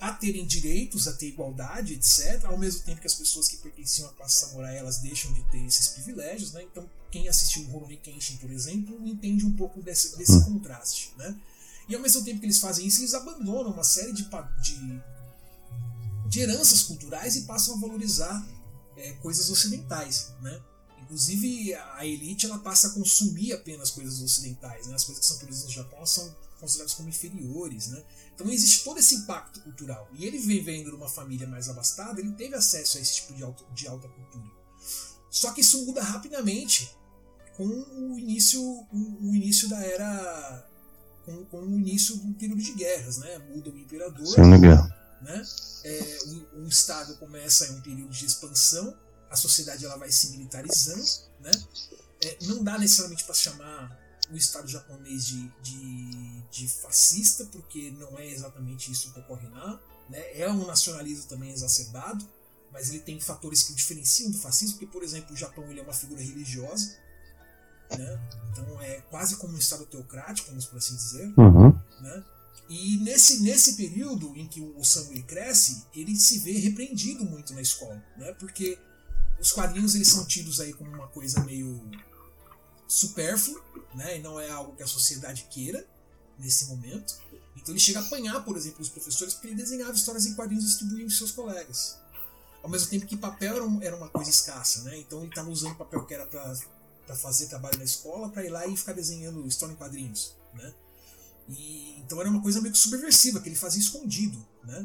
a 0.00 0.12
terem 0.12 0.44
direitos, 0.44 1.08
a 1.08 1.12
ter 1.12 1.28
igualdade, 1.28 1.94
etc., 1.94 2.44
ao 2.44 2.58
mesmo 2.58 2.82
tempo 2.82 3.00
que 3.00 3.06
as 3.06 3.14
pessoas 3.14 3.48
que 3.48 3.56
pertenciam 3.56 4.06
à 4.06 4.12
classe 4.12 4.46
samurai 4.46 4.76
elas 4.76 4.98
deixam 4.98 5.32
de 5.32 5.42
ter 5.44 5.64
esses 5.64 5.88
privilégios, 5.88 6.52
né? 6.52 6.62
Então, 6.62 6.84
quem 7.10 7.26
assistiu 7.26 7.62
o 7.62 7.66
Rurouni 7.70 7.96
Kenshin, 7.96 8.36
por 8.36 8.50
exemplo, 8.50 9.00
entende 9.06 9.46
um 9.46 9.52
pouco 9.52 9.80
desse, 9.80 10.18
desse 10.18 10.36
hum. 10.36 10.44
contraste, 10.44 11.14
né? 11.16 11.34
E 11.88 11.94
ao 11.94 12.02
mesmo 12.02 12.22
tempo 12.22 12.40
que 12.40 12.46
eles 12.46 12.58
fazem 12.58 12.86
isso, 12.86 13.00
eles 13.00 13.14
abandonam 13.14 13.72
uma 13.72 13.84
série 13.84 14.12
de, 14.12 14.28
de, 14.62 15.02
de 16.28 16.40
heranças 16.40 16.82
culturais 16.82 17.36
e 17.36 17.42
passam 17.42 17.76
a 17.76 17.80
valorizar 17.80 18.46
é, 18.96 19.12
coisas 19.14 19.50
ocidentais, 19.50 20.32
né? 20.40 20.60
Inclusive, 21.02 21.74
a 21.74 22.06
elite 22.06 22.46
ela 22.46 22.58
passa 22.58 22.88
a 22.88 22.90
consumir 22.90 23.52
apenas 23.52 23.90
coisas 23.90 24.20
ocidentais, 24.22 24.86
né? 24.86 24.94
As 24.94 25.04
coisas 25.04 25.20
que 25.20 25.26
são 25.26 25.38
produzidas 25.38 25.68
no 25.68 25.74
Japão 25.74 26.06
são 26.06 26.34
considerados 26.58 26.94
como 26.94 27.08
inferiores, 27.08 27.88
né? 27.88 28.02
Então 28.34 28.50
existe 28.50 28.84
todo 28.84 28.98
esse 28.98 29.14
impacto 29.16 29.60
cultural. 29.60 30.08
E 30.14 30.24
ele 30.24 30.38
vivendo 30.38 30.90
numa 30.92 31.08
família 31.08 31.46
mais 31.46 31.68
abastada, 31.68 32.20
ele 32.20 32.32
teve 32.32 32.54
acesso 32.54 32.96
a 32.96 33.00
esse 33.00 33.16
tipo 33.16 33.34
de, 33.34 33.44
alto, 33.44 33.64
de 33.74 33.86
alta 33.86 34.08
cultura. 34.08 34.50
Só 35.30 35.52
que 35.52 35.60
isso 35.60 35.84
muda 35.84 36.02
rapidamente 36.02 36.90
com 37.56 37.66
o 37.66 38.18
início, 38.18 38.60
o, 38.62 39.28
o 39.28 39.34
início 39.34 39.68
da 39.68 39.80
era. 39.80 40.68
Com, 41.24 41.44
com, 41.46 41.60
o 41.60 41.78
início 41.78 42.16
do 42.16 42.34
período 42.34 42.60
de 42.60 42.72
guerras, 42.72 43.16
né? 43.18 43.38
Muda 43.38 43.70
o 43.70 43.78
imperador. 43.78 44.26
Né? 45.24 45.42
É, 45.84 46.18
o, 46.26 46.64
o, 46.64 46.68
Estado 46.68 47.16
começa 47.16 47.66
em 47.66 47.76
um 47.76 47.80
período 47.80 48.10
de 48.10 48.26
expansão, 48.26 48.94
a 49.30 49.36
sociedade 49.36 49.82
ela 49.82 49.96
vai 49.96 50.12
se 50.12 50.30
militarizando, 50.32 51.02
né? 51.40 51.50
É, 52.22 52.38
não 52.42 52.62
dá 52.62 52.78
necessariamente 52.78 53.24
para 53.24 53.34
chamar 53.34 53.98
o 54.30 54.36
Estado 54.36 54.68
japonês 54.68 55.26
de, 55.26 55.48
de, 55.62 56.42
de, 56.50 56.68
fascista, 56.68 57.46
porque 57.46 57.90
não 57.92 58.18
é 58.18 58.26
exatamente 58.26 58.92
isso 58.92 59.12
que 59.12 59.18
ocorre 59.18 59.48
lá. 59.48 59.80
Né? 60.10 60.38
É 60.38 60.50
um 60.50 60.66
nacionalismo 60.66 61.24
também 61.26 61.50
exacerbado, 61.50 62.26
mas 62.70 62.90
ele 62.90 63.00
tem 63.00 63.18
fatores 63.18 63.62
que 63.62 63.72
o 63.72 63.74
diferenciam 63.74 64.30
do 64.30 64.38
fascismo, 64.38 64.76
porque, 64.76 64.92
por 64.92 65.02
exemplo, 65.02 65.32
o 65.32 65.36
Japão 65.36 65.64
ele 65.70 65.80
é 65.80 65.82
uma 65.82 65.92
figura 65.94 66.20
religiosa, 66.20 66.96
né? 67.90 68.20
então 68.52 68.82
é 68.82 69.00
quase 69.02 69.36
como 69.36 69.54
um 69.54 69.58
Estado 69.58 69.86
teocrático, 69.86 70.48
vamos 70.48 70.66
por 70.66 70.76
assim 70.76 70.96
dizer. 70.96 71.32
Uhum. 71.38 71.70
Né? 72.00 72.24
E 72.68 72.96
nesse, 72.98 73.40
nesse 73.42 73.74
período 73.74 74.34
em 74.36 74.46
que 74.46 74.60
o 74.60 74.82
Samuel 74.82 75.22
cresce, 75.24 75.84
ele 75.94 76.16
se 76.16 76.38
vê 76.38 76.52
repreendido 76.52 77.24
muito 77.24 77.52
na 77.52 77.60
escola, 77.60 78.02
né? 78.16 78.32
porque 78.34 78.78
os 79.38 79.52
quadrinhos 79.52 79.94
eles 79.94 80.08
são 80.08 80.24
tidos 80.24 80.60
aí 80.60 80.72
como 80.72 80.90
uma 80.90 81.08
coisa 81.08 81.44
meio 81.44 81.80
supérfluo, 82.88 83.60
né? 83.94 84.18
E 84.18 84.22
não 84.22 84.38
é 84.38 84.50
algo 84.50 84.76
que 84.76 84.82
a 84.82 84.86
sociedade 84.86 85.46
queira 85.50 85.86
nesse 86.38 86.66
momento. 86.66 87.18
Então 87.56 87.72
ele 87.72 87.80
chega 87.80 88.00
a 88.00 88.02
apanhar, 88.02 88.44
por 88.44 88.56
exemplo, 88.56 88.80
os 88.80 88.88
professores 88.88 89.34
porque 89.34 89.48
ele 89.48 89.56
desenhava 89.56 89.92
histórias 89.92 90.26
em 90.26 90.34
quadrinhos 90.34 90.64
e 90.64 90.68
distribuía 90.68 91.04
entre 91.04 91.16
seus 91.16 91.32
colegas. 91.32 91.98
Ao 92.62 92.70
mesmo 92.70 92.88
tempo 92.88 93.06
que 93.06 93.16
papel 93.16 93.56
era, 93.82 93.96
uma 93.96 94.08
coisa 94.08 94.30
escassa, 94.30 94.82
né? 94.82 94.98
Então 94.98 95.20
ele 95.20 95.28
estava 95.28 95.50
usando 95.50 95.76
papel 95.76 96.04
que 96.06 96.14
era 96.14 96.26
para 96.26 97.16
fazer 97.16 97.46
trabalho 97.46 97.76
na 97.78 97.84
escola 97.84 98.30
para 98.30 98.44
ir 98.44 98.48
lá 98.48 98.66
e 98.66 98.76
ficar 98.76 98.94
desenhando 98.94 99.46
história 99.46 99.72
em 99.72 99.76
quadrinhos, 99.76 100.34
né? 100.54 100.74
E, 101.48 102.02
então 102.04 102.20
era 102.20 102.28
uma 102.28 102.40
coisa 102.40 102.60
meio 102.60 102.72
que 102.72 102.78
subversiva, 102.78 103.40
que 103.40 103.48
ele 103.48 103.56
fazia 103.56 103.80
escondido, 103.80 104.38
né? 104.64 104.84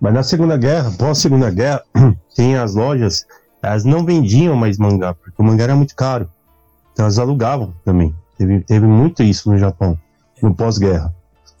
Mas 0.00 0.14
na 0.14 0.22
Segunda 0.22 0.56
Guerra, 0.56 0.90
pós 0.92 1.18
Segunda 1.18 1.50
Guerra, 1.50 1.84
tem 2.34 2.56
as 2.56 2.74
lojas, 2.74 3.26
elas 3.62 3.84
não 3.84 4.04
vendiam 4.04 4.56
mais 4.56 4.78
mangá, 4.78 5.14
porque 5.14 5.40
o 5.40 5.44
mangá 5.44 5.64
era 5.64 5.76
muito 5.76 5.94
caro. 5.94 6.30
Então 6.92 7.04
elas 7.04 7.18
alugavam 7.18 7.74
também. 7.84 8.14
Teve, 8.38 8.60
teve 8.62 8.86
muito 8.86 9.22
isso 9.22 9.50
no 9.50 9.58
Japão, 9.58 9.98
no 10.42 10.54
pós-guerra. 10.54 11.14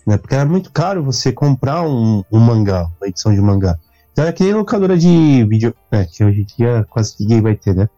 Né? 0.06 0.16
Porque 0.16 0.34
era 0.34 0.46
muito 0.46 0.72
caro 0.72 1.04
você 1.04 1.30
comprar 1.30 1.82
um, 1.82 2.24
um 2.32 2.40
mangá, 2.40 2.90
uma 2.98 3.08
edição 3.08 3.34
de 3.34 3.40
mangá. 3.40 3.78
Então 4.12 4.24
era 4.24 4.32
que 4.32 4.42
nem 4.42 4.54
locadora 4.54 4.96
de 4.96 5.44
vídeo. 5.44 5.74
É, 5.90 6.04
que 6.04 6.24
hoje 6.24 6.40
em 6.40 6.44
dia 6.44 6.86
quase 6.88 7.14
ninguém 7.20 7.42
vai 7.42 7.54
ter, 7.54 7.74
né? 7.74 7.88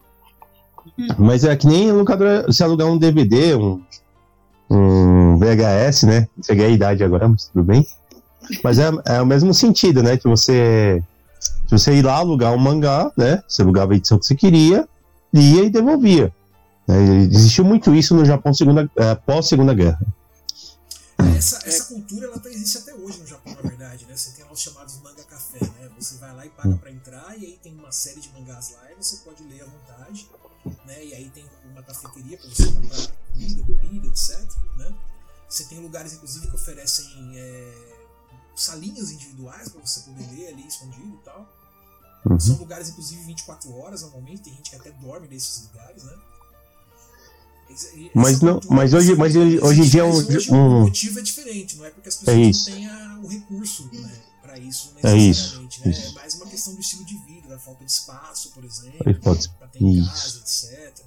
Hum. 0.99 1.07
Mas 1.17 1.45
é 1.45 1.55
que 1.55 1.65
nem 1.65 1.91
locadora, 1.91 2.43
você 2.45 2.63
alugar 2.63 2.87
um 2.87 2.97
DVD, 2.97 3.55
um, 3.55 3.81
um 4.75 5.37
VHS, 5.37 6.03
né? 6.03 6.27
Cheguei 6.45 6.65
a 6.65 6.69
idade 6.69 7.03
agora, 7.03 7.27
mas 7.27 7.45
tudo 7.45 7.63
bem. 7.63 7.85
Mas 8.63 8.79
é, 8.79 8.89
é 9.05 9.21
o 9.21 9.25
mesmo 9.25 9.53
sentido, 9.53 10.03
né? 10.03 10.17
Que 10.17 10.27
você. 10.27 11.01
Se 11.39 11.71
você 11.71 11.93
ir 11.93 12.03
lá 12.03 12.15
alugar 12.15 12.53
um 12.53 12.57
mangá, 12.57 13.11
né? 13.17 13.41
Você 13.47 13.61
alugava 13.61 13.93
a 13.93 13.95
edição 13.95 14.17
que 14.19 14.25
você 14.25 14.35
queria, 14.35 14.87
lia 15.33 15.63
e 15.63 15.69
devolvia. 15.69 16.33
É, 16.87 17.01
existiu 17.31 17.63
muito 17.63 17.95
isso 17.95 18.13
no 18.13 18.25
Japão 18.25 18.53
segunda, 18.53 18.89
é, 18.95 19.15
pós 19.15 19.47
Segunda 19.47 19.73
Guerra. 19.73 19.99
Essa, 21.37 21.67
essa 21.67 21.85
cultura 21.85 22.27
ela 22.27 22.39
tá, 22.39 22.49
existe 22.49 22.77
até 22.77 22.93
hoje 22.93 23.19
no 23.19 23.27
Japão, 23.27 23.53
na 23.53 23.69
verdade, 23.69 24.05
né? 24.05 24.15
Você 24.15 24.31
tem 24.31 24.45
lá 24.45 24.51
os 24.51 24.59
chamados 24.59 24.99
manga 25.01 25.23
café, 25.23 25.59
né? 25.61 25.89
Você 25.97 26.17
vai 26.17 26.35
lá 26.35 26.45
e 26.45 26.49
paga 26.49 26.75
para 26.75 26.91
entrar 26.91 27.37
e 27.37 27.45
aí 27.45 27.59
tem 27.61 27.73
uma 27.73 27.91
série 27.91 28.19
de 28.19 28.29
mangás 28.29 28.71
lá 28.71 28.91
e 28.91 29.01
você 29.01 29.17
pode 29.17 29.43
ler 29.43 29.61
à 29.61 29.65
vontade, 29.65 30.27
né? 30.85 31.05
E 31.05 31.13
aí 31.13 31.29
tem 31.29 31.45
uma 31.71 31.83
cafeteria 31.83 32.37
para 32.37 32.49
você 32.49 32.65
comprar 32.71 33.07
comida, 33.31 33.63
bebida, 33.63 34.07
etc, 34.07 34.39
né? 34.77 34.93
Você 35.49 35.65
tem 35.65 35.79
lugares 35.79 36.13
inclusive 36.13 36.47
que 36.47 36.55
oferecem 36.55 37.37
é, 37.37 37.93
salinhas 38.55 39.11
individuais 39.11 39.69
para 39.69 39.81
você 39.81 40.01
poder 40.01 40.29
ler 40.31 40.47
ali 40.47 40.67
escondido 40.67 41.15
e 41.15 41.23
tal. 41.23 41.47
Uhum. 42.25 42.39
São 42.39 42.55
lugares 42.57 42.89
inclusive 42.89 43.21
24 43.23 43.75
horas 43.77 44.01
normalmente, 44.01 44.43
tem 44.43 44.53
gente 44.53 44.69
que 44.69 44.75
até 44.75 44.91
dorme 44.91 45.27
nesses 45.27 45.63
lugares, 45.63 46.03
né? 46.03 46.13
Mas 48.13 48.41
não, 48.41 48.59
mas 48.69 48.93
hoje, 48.93 49.15
mas 49.15 49.35
hoje, 49.35 49.59
hoje 49.59 49.81
em 49.81 49.89
dia 49.89 50.01
é 50.01 50.03
um, 50.03 50.11
hoje 50.11 50.51
um... 50.51 50.67
o 50.67 50.81
motivo 50.81 51.19
é 51.19 51.21
diferente, 51.23 51.75
não 51.77 51.85
é 51.85 51.89
porque 51.89 52.09
as 52.09 52.17
pessoas 52.17 52.67
é 52.67 52.71
não 52.71 52.77
têm 52.77 53.23
o 53.23 53.27
recurso 53.27 53.89
né, 53.91 54.21
para 54.53 54.59
isso 54.59 54.93
é 55.01 55.17
isso, 55.17 55.61
né? 55.61 55.67
isso. 55.91 56.07
É 56.07 56.11
mais 56.11 56.35
uma 56.35 56.45
questão 56.45 56.75
do 56.75 56.79
estilo 56.79 57.03
de 57.05 57.17
vida, 57.25 57.47
da 57.47 57.59
falta 57.59 57.83
de 57.83 57.91
espaço, 57.91 58.51
por 58.51 58.63
exemplo, 58.63 58.99
para 59.57 59.67
ter 59.67 59.81
em 59.81 60.05
casa, 60.05 60.39
etc. 60.39 61.05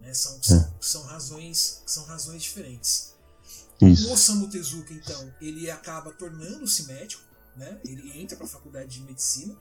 Né? 0.00 0.12
São, 0.12 0.42
são, 0.42 0.58
é. 0.58 0.70
são, 0.80 1.02
razões, 1.04 1.82
são 1.86 2.04
razões 2.04 2.42
diferentes. 2.42 3.14
Isso. 3.80 4.08
O 4.08 4.12
Osamu 4.12 4.48
Tezuka, 4.48 4.92
então, 4.92 5.34
ele 5.40 5.70
acaba 5.70 6.12
tornando-se 6.12 6.84
médico, 6.84 7.22
né? 7.56 7.80
ele 7.84 8.20
entra 8.20 8.36
para 8.36 8.46
a 8.46 8.48
faculdade 8.48 8.90
de 8.90 9.00
medicina. 9.00 9.56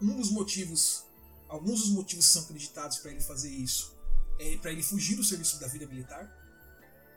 Um 0.00 0.16
dos 0.16 0.30
motivos, 0.30 1.04
alguns 1.48 1.80
dos 1.80 1.90
motivos 1.90 2.26
que 2.26 2.32
são 2.32 2.42
acreditados 2.42 2.98
para 2.98 3.10
ele 3.10 3.20
fazer 3.20 3.50
isso 3.50 3.92
é 4.38 4.56
para 4.56 4.72
ele 4.72 4.82
fugir 4.82 5.16
do 5.16 5.24
serviço 5.24 5.58
da 5.60 5.66
vida 5.66 5.86
militar. 5.86 6.30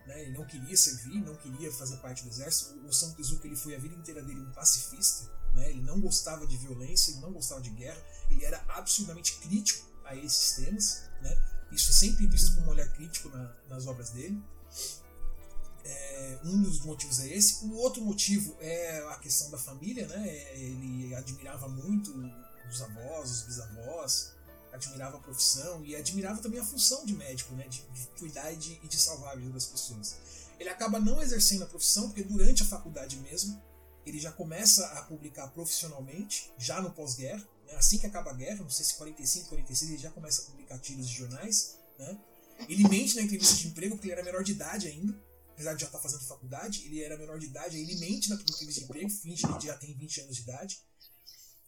Né? 0.05 0.21
Ele 0.21 0.37
não 0.37 0.45
queria 0.45 0.77
servir, 0.77 1.19
não 1.21 1.35
queria 1.35 1.71
fazer 1.71 1.97
parte 1.97 2.23
do 2.23 2.29
exército. 2.29 2.77
O 2.79 2.87
Osamu 2.87 3.15
Tezuka 3.15 3.47
ele 3.47 3.55
foi 3.55 3.75
a 3.75 3.79
vida 3.79 3.95
inteira 3.95 4.21
dele 4.21 4.39
um 4.39 4.51
pacifista. 4.51 5.29
Né? 5.53 5.69
Ele 5.69 5.81
não 5.81 5.99
gostava 5.99 6.45
de 6.45 6.57
violência, 6.57 7.11
ele 7.11 7.21
não 7.21 7.31
gostava 7.31 7.61
de 7.61 7.69
guerra. 7.71 8.01
Ele 8.29 8.45
era 8.45 8.63
absurdamente 8.69 9.37
crítico 9.39 9.85
a 10.03 10.15
esses 10.15 10.63
temas. 10.63 11.03
Né? 11.21 11.37
Isso 11.71 11.89
é 11.91 11.93
sempre 11.93 12.27
visto 12.27 12.55
com 12.55 12.61
um 12.61 12.67
olhar 12.67 12.87
crítico 12.93 13.29
na, 13.29 13.55
nas 13.67 13.87
obras 13.87 14.11
dele. 14.11 14.41
É, 15.83 16.39
um 16.43 16.61
dos 16.61 16.81
motivos 16.81 17.19
é 17.19 17.27
esse. 17.27 17.65
O 17.65 17.75
outro 17.75 18.03
motivo 18.03 18.55
é 18.59 18.99
a 19.09 19.15
questão 19.15 19.49
da 19.49 19.57
família. 19.57 20.07
Né? 20.07 20.59
Ele 20.59 21.15
admirava 21.15 21.67
muito 21.67 22.11
os 22.69 22.81
avós, 22.81 23.31
os 23.31 23.41
bisavós, 23.43 24.34
admirava 24.75 25.17
a 25.17 25.19
profissão 25.19 25.83
e 25.83 25.95
admirava 25.95 26.41
também 26.41 26.59
a 26.59 26.63
função 26.63 27.05
de 27.05 27.13
médico, 27.13 27.53
né? 27.55 27.67
de, 27.67 27.81
de 27.81 28.07
cuidar 28.19 28.51
e 28.51 28.57
de, 28.57 28.75
de 28.79 28.97
salvar 28.97 29.33
a 29.33 29.35
vida 29.35 29.51
das 29.51 29.65
pessoas. 29.65 30.15
Ele 30.59 30.69
acaba 30.69 30.99
não 30.99 31.21
exercendo 31.21 31.63
a 31.63 31.67
profissão 31.67 32.07
porque 32.07 32.23
durante 32.23 32.63
a 32.63 32.65
faculdade 32.65 33.17
mesmo 33.17 33.61
ele 34.05 34.19
já 34.19 34.31
começa 34.31 34.85
a 34.87 35.01
publicar 35.03 35.47
profissionalmente, 35.47 36.51
já 36.57 36.79
no 36.81 36.91
pós-guerra, 36.91 37.45
né? 37.65 37.75
assim 37.75 37.97
que 37.97 38.05
acaba 38.05 38.31
a 38.31 38.33
guerra, 38.33 38.63
não 38.63 38.69
sei 38.69 38.85
se 38.85 38.93
45, 38.95 39.49
46, 39.49 39.91
ele 39.91 40.01
já 40.01 40.11
começa 40.11 40.43
a 40.43 40.45
publicar 40.45 40.77
tiros 40.77 41.09
de 41.09 41.15
jornais. 41.15 41.77
Né? 41.97 42.17
Ele 42.69 42.87
mente 42.87 43.15
na 43.15 43.23
entrevista 43.23 43.55
de 43.55 43.67
emprego 43.67 43.95
porque 43.95 44.07
ele 44.07 44.13
era 44.13 44.23
menor 44.23 44.43
de 44.43 44.51
idade 44.51 44.87
ainda, 44.87 45.19
apesar 45.53 45.73
de 45.73 45.81
já 45.81 45.87
estar 45.87 45.99
fazendo 45.99 46.23
faculdade, 46.23 46.85
ele 46.85 47.01
era 47.01 47.17
menor 47.17 47.39
de 47.39 47.47
idade, 47.47 47.77
ele 47.77 47.95
mente 47.95 48.29
na 48.29 48.35
entrevista 48.35 48.79
de 48.81 48.83
emprego, 48.83 49.09
finge 49.09 49.41
que 49.47 49.65
já 49.65 49.77
tem 49.77 49.97
20 49.97 50.21
anos 50.21 50.35
de 50.35 50.41
idade, 50.43 50.79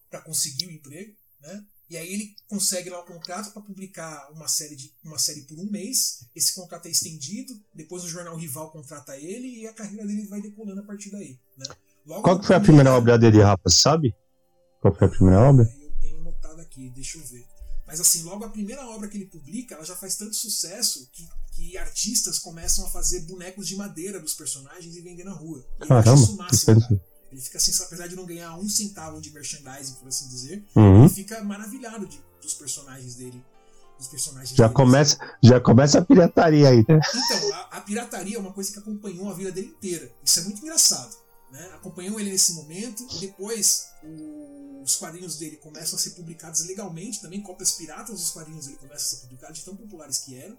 para 0.10 0.22
conseguir 0.22 0.68
o 0.68 0.72
emprego. 0.72 1.16
Né? 1.40 1.66
E 1.90 1.96
aí 1.96 2.14
ele 2.14 2.36
consegue 2.48 2.90
lá 2.90 3.00
o 3.00 3.06
contrato 3.06 3.52
para 3.52 3.62
publicar 3.62 4.30
uma 4.32 4.48
série, 4.48 4.76
de, 4.76 4.94
uma 5.04 5.18
série 5.18 5.42
por 5.42 5.58
um 5.58 5.70
mês. 5.70 6.26
Esse 6.36 6.54
contrato 6.54 6.88
é 6.88 6.92
estendido, 6.92 7.54
depois 7.74 8.04
o 8.04 8.10
jornal 8.10 8.36
rival 8.36 8.72
contrata 8.72 9.16
ele 9.18 9.62
e 9.62 9.68
a 9.68 9.74
carreira 9.74 10.06
dele 10.06 10.28
vai 10.28 10.42
decolando 10.42 10.82
a 10.82 10.84
partir 10.84 11.12
daí. 11.12 11.40
Né? 11.58 11.66
Logo 12.06 12.24
Qual 12.24 12.40
que 12.40 12.48
foi 12.48 12.56
a 12.56 12.62
primeira 12.62 12.94
obra 12.94 13.18
dele, 13.18 13.42
rapaz? 13.42 13.76
Sabe? 13.76 14.14
Qual 14.82 14.94
foi 14.94 15.08
a 15.08 15.10
primeira 15.10 15.42
obra? 15.42 15.64
Eu 15.82 15.92
tenho 16.02 16.18
anotado 16.20 16.62
aqui, 16.62 16.90
deixa 16.90 17.18
eu 17.18 17.26
ver. 17.26 17.46
Mas 17.86 18.02
assim, 18.02 18.24
logo 18.24 18.44
a 18.44 18.50
primeira 18.50 18.86
obra 18.90 19.08
que 19.08 19.16
ele 19.16 19.28
publica, 19.28 19.76
ela 19.76 19.86
já 19.86 19.96
faz 19.96 20.18
tanto 20.18 20.36
sucesso 20.36 21.10
que, 21.14 21.26
que 21.54 21.78
artistas 21.78 22.38
começam 22.38 22.86
a 22.86 22.90
fazer 22.90 23.22
bonecos 23.22 23.66
de 23.66 23.78
madeira 23.78 24.20
dos 24.20 24.34
personagens 24.34 24.94
e 24.94 25.02
vender 25.02 25.24
na 25.24 25.32
rua. 25.32 25.66
E 25.82 25.88
Caramba, 25.88 26.22
isso 26.22 26.36
máximo, 26.36 27.02
ele 27.32 27.42
fica 27.42 27.58
assim, 27.58 27.72
apesar 27.84 28.08
de 28.08 28.16
não 28.16 28.26
ganhar 28.26 28.56
um 28.58 28.70
centavo 28.70 29.20
de 29.20 29.32
merchandising, 29.32 29.96
por 29.96 30.08
assim 30.08 30.28
dizer, 30.28 30.64
uhum. 30.76 31.06
ele 31.06 31.14
fica 31.14 31.44
maravilhado 31.44 32.06
de, 32.06 32.22
dos 32.42 32.54
personagens 32.54 33.16
dele. 33.16 33.44
Dos 33.98 34.08
personagens 34.08 34.56
já 34.56 34.66
dele. 34.66 34.76
começa 34.76 35.18
Já 35.42 35.60
começa 35.60 36.00
a 36.00 36.06
pirataria 36.06 36.70
aí, 36.70 36.86
né? 36.88 37.00
Então, 37.16 37.54
a, 37.56 37.78
a 37.78 37.82
pirataria 37.82 38.38
é 38.38 38.40
uma 38.40 38.54
coisa 38.54 38.72
que 38.72 38.80
acompanhou 38.80 39.30
a 39.30 39.34
vida 39.34 39.52
dele 39.52 39.68
inteira. 39.68 40.12
Isso 40.24 40.40
é 40.40 40.44
muito 40.44 40.62
engraçado. 40.62 41.16
Né? 41.52 41.66
Acompanhou 41.74 42.20
ele 42.20 42.30
nesse 42.30 42.54
momento, 42.54 43.08
depois 43.20 43.88
o, 44.04 44.82
os 44.84 44.96
quadrinhos 44.98 45.38
dele 45.38 45.58
começam 45.58 45.98
a 45.98 46.00
ser 46.00 46.12
publicados 46.12 46.66
legalmente, 46.66 47.22
também 47.22 47.42
cópias 47.42 47.72
piratas 47.72 48.20
dos 48.20 48.32
quadrinhos 48.32 48.66
dele 48.66 48.78
começam 48.78 48.98
a 48.98 49.10
ser 49.10 49.18
publicados, 49.22 49.58
de 49.58 49.66
tão 49.66 49.76
populares 49.76 50.20
que 50.20 50.36
eram. 50.36 50.58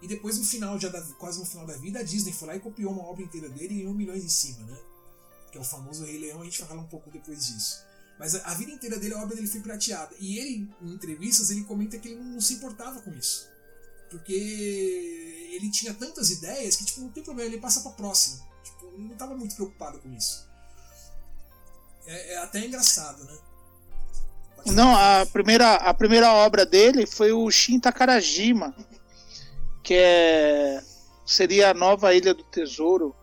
E 0.00 0.08
depois, 0.08 0.38
no 0.38 0.44
final, 0.44 0.78
já 0.78 0.88
da, 0.88 1.00
quase 1.18 1.38
no 1.38 1.46
final 1.46 1.66
da 1.66 1.76
vida, 1.76 1.98
a 1.98 2.02
Disney 2.02 2.32
foi 2.32 2.48
lá 2.48 2.56
e 2.56 2.60
copiou 2.60 2.92
uma 2.92 3.04
obra 3.04 3.22
inteira 3.22 3.48
dele 3.48 3.74
e 3.74 3.78
ganhou 3.78 3.94
milhões 3.94 4.24
em 4.24 4.28
cima, 4.28 4.64
né? 4.66 4.76
Que 5.54 5.58
é 5.58 5.60
o 5.60 5.64
famoso 5.64 6.04
Rei 6.04 6.18
Leão, 6.18 6.42
a 6.42 6.44
gente 6.44 6.58
vai 6.58 6.68
falar 6.68 6.80
um 6.80 6.88
pouco 6.88 7.12
depois 7.12 7.46
disso. 7.46 7.84
Mas 8.18 8.34
a, 8.34 8.54
vida 8.54 8.72
inteira 8.72 8.98
dele, 8.98 9.14
a 9.14 9.22
obra 9.22 9.36
dele 9.36 9.46
foi 9.46 9.60
prateada. 9.60 10.12
E 10.18 10.36
ele, 10.36 10.68
em 10.82 10.92
entrevistas, 10.92 11.50
ele 11.50 11.62
comenta 11.62 11.96
que 11.96 12.08
ele 12.08 12.18
não, 12.18 12.32
não 12.32 12.40
se 12.40 12.54
importava 12.54 13.00
com 13.00 13.12
isso. 13.12 13.48
Porque 14.10 14.32
ele 15.52 15.70
tinha 15.70 15.94
tantas 15.94 16.30
ideias 16.30 16.74
que, 16.74 16.84
tipo, 16.84 17.00
não 17.00 17.10
tem 17.10 17.22
problema, 17.22 17.50
ele 17.52 17.60
passa 17.60 17.80
pra 17.82 17.92
próxima 17.92 18.44
não 18.98 19.12
estava 19.12 19.34
muito 19.34 19.54
preocupado 19.54 19.98
com 19.98 20.12
isso. 20.12 20.48
É, 22.06 22.34
é 22.34 22.38
até 22.38 22.64
engraçado, 22.64 23.24
né? 23.24 23.36
Não, 24.66 24.96
a 24.96 25.26
primeira, 25.26 25.74
a 25.74 25.92
primeira 25.92 26.32
obra 26.32 26.64
dele 26.64 27.06
foi 27.06 27.32
o 27.32 27.50
Shin 27.50 27.78
Takarajima, 27.78 28.74
que 29.82 29.94
é, 29.94 30.82
seria 31.26 31.70
a 31.70 31.74
nova 31.74 32.14
Ilha 32.14 32.32
do 32.32 32.42
Tesouro. 32.44 33.14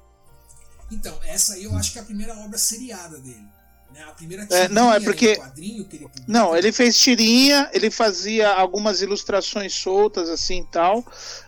Então, 0.91 1.17
essa 1.23 1.53
aí 1.53 1.63
eu 1.63 1.75
acho 1.75 1.93
que 1.93 1.99
é 1.99 2.01
a 2.01 2.05
primeira 2.05 2.37
obra 2.37 2.57
seriada 2.57 3.17
dele. 3.17 3.47
Né? 3.93 4.03
A 4.03 4.11
primeira 4.11 4.47
é, 4.49 4.69
não, 4.69 4.93
é 4.93 4.99
porque 4.99 5.35
quadrinho 5.35 5.85
que 5.85 5.97
ele 5.97 6.09
Não, 6.27 6.55
ele 6.55 6.71
fez 6.71 6.97
tirinha, 6.97 7.69
ele 7.73 7.91
fazia 7.91 8.49
algumas 8.49 9.01
ilustrações 9.01 9.73
soltas 9.73 10.29
assim 10.29 10.65
tal, 10.71 11.05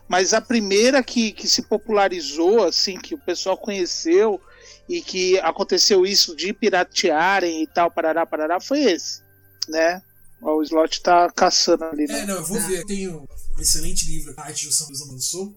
mas 0.08 0.34
a 0.34 0.42
primeira 0.42 1.02
que, 1.02 1.32
que 1.32 1.48
se 1.48 1.62
popularizou, 1.62 2.64
assim, 2.64 2.98
que 2.98 3.16
o 3.16 3.20
pessoal 3.20 3.58
conheceu 3.58 4.42
e 4.90 5.02
que 5.02 5.40
aconteceu 5.40 6.06
isso 6.06 6.36
de 6.36 6.52
piratearem 6.52 7.64
e 7.64 7.68
tal, 7.68 7.90
parará, 7.90 8.26
parará, 8.26 8.60
foi 8.60 8.84
esse, 8.84 9.22
né? 9.70 10.02
O 10.42 10.62
Slot 10.62 11.02
tá 11.02 11.32
caçando 11.32 11.86
ali, 11.86 12.06
né? 12.06 12.20
É, 12.20 12.26
não, 12.26 12.36
eu 12.36 12.44
vou 12.44 12.60
ver. 12.60 12.84
Tem 12.84 13.08
um 13.08 13.26
excelente 13.58 14.06
livro, 14.06 14.34
A 14.36 14.44
Arte 14.44 14.68
de 14.68 14.74
São 14.74 14.88
Luís 14.88 15.00
lançou, 15.08 15.56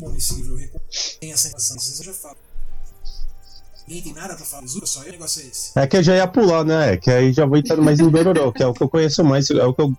livro 0.00 0.52
eu 0.52 0.56
recomendo. 0.56 0.88
Tem 1.20 1.32
essa 1.32 1.48
informação, 1.48 1.78
vocês 1.78 1.98
já 1.98 2.12
falam. 2.12 2.36
Ninguém 3.86 4.02
tem 4.02 4.12
nada 4.14 4.34
pra 4.34 4.44
falar 4.44 4.66
só 4.66 5.00
o 5.00 5.04
negócio 5.04 5.42
é 5.42 5.46
esse. 5.46 5.78
É 5.78 5.86
que 5.86 5.96
eu 5.98 6.02
já 6.02 6.16
ia 6.16 6.26
pular, 6.26 6.64
né? 6.64 6.94
É 6.94 6.96
que 6.96 7.10
aí 7.10 7.32
já 7.32 7.44
vou 7.44 7.58
entrando 7.58 7.82
mais 7.82 8.00
em 8.00 8.08
Dororó, 8.08 8.50
que 8.50 8.62
é 8.62 8.66
o 8.66 8.72
que 8.72 8.82
eu 8.82 8.88
conheço 8.88 9.22
mais, 9.22 9.50
é 9.50 9.64
o 9.64 9.74
que 9.74 9.82
eu 9.82 9.92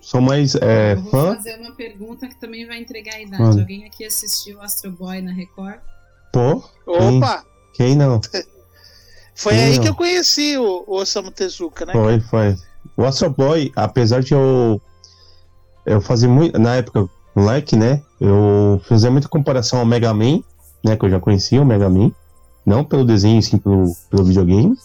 sou 0.00 0.22
mais 0.22 0.54
é, 0.54 0.94
eu 0.94 1.02
vou 1.02 1.10
fã. 1.10 1.36
fazer 1.36 1.60
uma 1.60 1.72
pergunta 1.72 2.26
que 2.26 2.40
também 2.40 2.66
vai 2.66 2.78
entregar 2.78 3.16
a 3.16 3.20
idade. 3.20 3.42
Mano. 3.42 3.60
Alguém 3.60 3.84
aqui 3.84 4.04
assistiu 4.06 4.60
Astro 4.62 4.90
Boy 4.92 5.20
na 5.20 5.32
Record? 5.32 5.80
Pô? 6.32 6.62
Opa! 6.86 7.44
Quem, 7.74 7.88
quem 7.88 7.96
não? 7.96 8.20
Foi 9.34 9.52
quem 9.52 9.64
aí 9.64 9.74
não? 9.76 9.82
que 9.82 9.88
eu 9.88 9.94
conheci 9.94 10.56
o, 10.56 10.84
o 10.86 10.94
Osamu 10.94 11.30
Tezuka, 11.30 11.84
né? 11.84 11.92
Foi, 11.92 12.20
foi. 12.20 12.56
O 12.96 13.04
Astro 13.04 13.28
Boy, 13.28 13.70
apesar 13.76 14.22
de 14.22 14.32
eu 14.32 14.80
eu 15.84 16.00
fazia 16.00 16.28
muito 16.28 16.58
na 16.58 16.76
época 16.76 17.08
moleque, 17.40 17.76
né? 17.76 18.02
Eu 18.20 18.80
fazia 18.88 19.10
muita 19.10 19.28
comparação 19.28 19.78
ao 19.78 19.86
Mega 19.86 20.12
Man, 20.12 20.40
né? 20.84 20.96
Que 20.96 21.04
eu 21.04 21.10
já 21.10 21.20
conhecia 21.20 21.60
o 21.60 21.64
Mega 21.64 21.88
Man, 21.88 22.10
não 22.64 22.84
pelo 22.84 23.04
desenho, 23.04 23.42
sim 23.42 23.58
pelo, 23.58 23.94
pelo 24.10 24.24
videogame. 24.24 24.76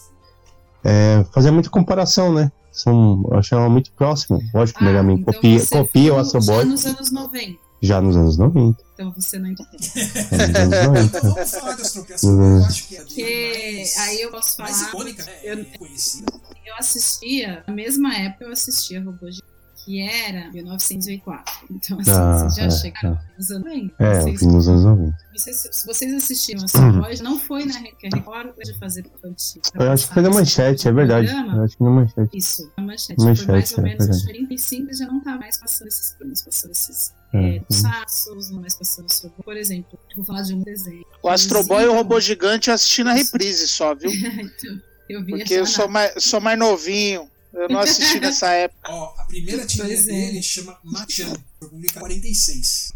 É, 0.84 1.24
fazia 1.32 1.52
muita 1.52 1.68
comparação, 1.68 2.32
né? 2.32 2.50
são, 2.76 3.24
eu 3.30 3.38
achava 3.38 3.68
muito 3.68 3.90
próximo. 3.92 4.40
Lógico 4.52 4.78
que 4.78 4.84
ah, 4.84 4.88
o 4.88 4.90
Mega 4.90 5.02
Man 5.02 5.14
então 5.14 5.32
copia, 5.32 5.66
copia 5.66 6.14
o 6.14 6.18
Astro 6.18 6.40
Boy. 6.40 6.58
Já 6.58 6.64
nos 6.64 6.86
anos 6.86 7.10
90. 7.10 7.58
Já 7.82 8.00
nos 8.00 8.16
anos 8.16 8.36
90. 8.36 8.84
Então 8.94 9.10
você 9.12 9.38
não 9.38 9.48
entende. 9.48 9.92
É, 10.32 10.46
nos 10.46 10.72
anos 10.76 11.12
90. 11.12 11.20
Vamos 11.20 11.50
falar 11.50 11.76
das 11.76 11.94
eu 12.22 12.64
acho 12.64 12.88
que 12.88 12.96
é 12.96 13.04
que 13.04 13.84
aí 13.98 14.20
eu 14.20 14.30
posso 14.30 14.56
falar. 14.56 14.70
Mais 14.70 14.82
icônica, 14.82 15.24
né? 15.24 15.32
Eu, 15.42 15.58
eu 15.58 16.74
assistia, 16.78 17.64
na 17.66 17.74
mesma 17.74 18.14
época 18.14 18.44
eu 18.44 18.52
assistia 18.52 19.02
Robô 19.02 19.30
Gigante 19.30 19.55
que 19.86 20.02
era 20.02 20.50
1904. 20.50 21.54
Então, 21.70 22.00
assim, 22.00 22.10
ah, 22.10 22.38
vocês 22.38 22.54
já 22.56 22.64
é, 22.64 22.70
chegaram 22.70 23.12
é. 23.12 23.38
nos 23.38 23.50
anos 23.52 23.64
90. 23.64 23.94
É, 24.00 24.20
vocês, 24.20 24.42
nos 24.42 24.68
anos 24.68 24.84
90. 24.84 25.16
Vocês, 25.32 25.68
se 25.70 25.86
vocês 25.86 26.14
assistiram 26.14 26.64
essa 26.64 26.80
uhum. 26.80 27.00
voz, 27.00 27.20
não 27.20 27.38
foi 27.38 27.64
na 27.64 27.78
Record 27.78 28.52
de 28.64 28.78
fazer 28.80 29.06
infantil. 29.06 29.62
Eu 29.74 29.92
acho 29.92 30.08
que 30.08 30.14
foi 30.14 30.22
na 30.24 30.30
manchete, 30.30 30.88
é 30.88 30.92
verdade. 30.92 31.28
Eu 31.28 31.62
acho 31.62 31.76
que 31.76 31.84
na 31.84 31.90
manchete. 31.90 32.36
Isso, 32.36 32.72
na 32.76 32.82
manchete. 32.82 33.20
manchete 33.20 33.46
foi 33.46 33.54
mais 33.54 33.72
ou 33.72 33.78
é, 33.78 33.82
menos 33.82 34.16
os 34.16 34.24
45 34.24 34.94
já 34.94 35.06
não 35.06 35.20
tá 35.20 35.38
mais 35.38 35.56
passando 35.56 35.86
esses 35.86 36.14
planos, 36.14 36.42
passando 36.42 36.70
esses 36.72 37.14
é, 37.32 37.56
é, 37.56 37.62
Sassos, 37.70 38.50
não 38.50 38.60
mais 38.60 38.74
passando 38.74 39.12
sobre. 39.12 39.40
Por 39.40 39.56
exemplo, 39.56 39.96
vou 40.16 40.24
falar 40.24 40.42
de 40.42 40.52
um 40.52 40.62
desenho. 40.62 41.04
O 41.22 41.28
Astro 41.28 41.62
Boy 41.62 41.84
e 41.84 41.86
o 41.86 41.94
Robô 41.94 42.18
Gigante 42.18 42.70
eu 42.70 42.74
assisti 42.74 43.04
na 43.04 43.12
reprise 43.12 43.68
só, 43.68 43.94
viu? 43.94 44.10
então, 44.10 44.80
eu 45.08 45.24
vi 45.24 45.36
Porque 45.36 45.54
eu 45.54 45.66
sou 45.66 45.88
mais, 45.88 46.24
sou 46.24 46.40
mais 46.40 46.58
novinho. 46.58 47.30
Eu 47.56 47.68
não 47.70 47.80
assisti 47.80 48.20
nessa 48.20 48.50
época. 48.52 48.92
Ó, 48.92 49.14
a 49.18 49.24
primeira 49.24 49.66
tirinha 49.66 49.98
é. 49.98 50.02
dele 50.02 50.42
chama 50.42 50.78
Machan, 50.84 51.32
foi 51.58 51.68
publicada 51.70 52.12
em 52.12 52.20
46. 52.20 52.92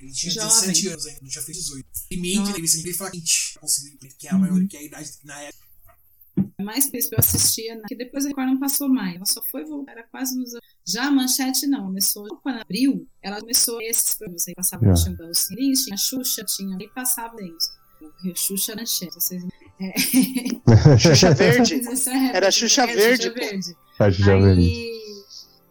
Ele 0.00 0.12
tinha 0.12 0.32
Jovem. 0.32 0.48
17 0.48 0.88
anos 0.88 1.06
ainda, 1.06 1.20
já 1.30 1.42
fez 1.42 1.58
18. 1.58 1.86
E 2.10 2.16
mente, 2.16 2.50
ele 2.58 2.68
sempre 2.68 2.92
fala 2.92 3.10
20, 3.10 3.58
que 4.18 4.26
é 4.26 4.30
a 4.30 4.38
maior, 4.38 4.66
que 4.66 4.76
é 4.76 4.80
a 4.80 4.82
idade 4.82 5.10
na 5.22 5.40
época. 5.40 5.64
mais 6.60 6.86
que 6.90 6.96
eu 6.96 7.18
assistia, 7.18 7.80
que 7.86 7.94
depois 7.94 8.26
a 8.26 8.28
Record 8.28 8.48
não 8.48 8.58
passou 8.58 8.88
mais. 8.88 9.14
Ela 9.14 9.26
só 9.26 9.40
foi 9.50 9.64
voltar, 9.64 9.92
era 9.92 10.02
quase 10.08 10.36
nos 10.36 10.50
Já 10.86 11.06
a 11.06 11.10
Manchete 11.10 11.66
não, 11.68 11.84
começou 11.84 12.26
quando 12.42 12.60
abriu, 12.60 13.08
ela 13.22 13.40
começou 13.40 13.80
esses 13.80 14.14
programas 14.14 14.48
aí, 14.48 14.54
passava 14.54 14.84
yeah. 14.84 15.02
tinha 15.02 15.30
o 15.30 15.34
Siris, 15.34 15.84
tinha 15.84 15.94
a 15.94 15.98
Xuxa, 15.98 16.44
tinha, 16.44 16.76
e 16.80 16.88
passava 16.88 17.36
isso. 17.40 18.34
Xuxa 18.34 18.74
Manchete, 18.74 19.14
vocês 19.14 19.42
é. 19.42 19.63
Xuxa 20.98 21.34
Verde. 21.34 21.80
Era 22.32 22.50
Xuxa 22.50 22.86
Verde. 22.86 23.24
Xuxa 23.24 23.34
Verde. 23.34 23.76
A 23.98 24.10
Xuxa 24.10 24.40
Verde. 24.40 24.94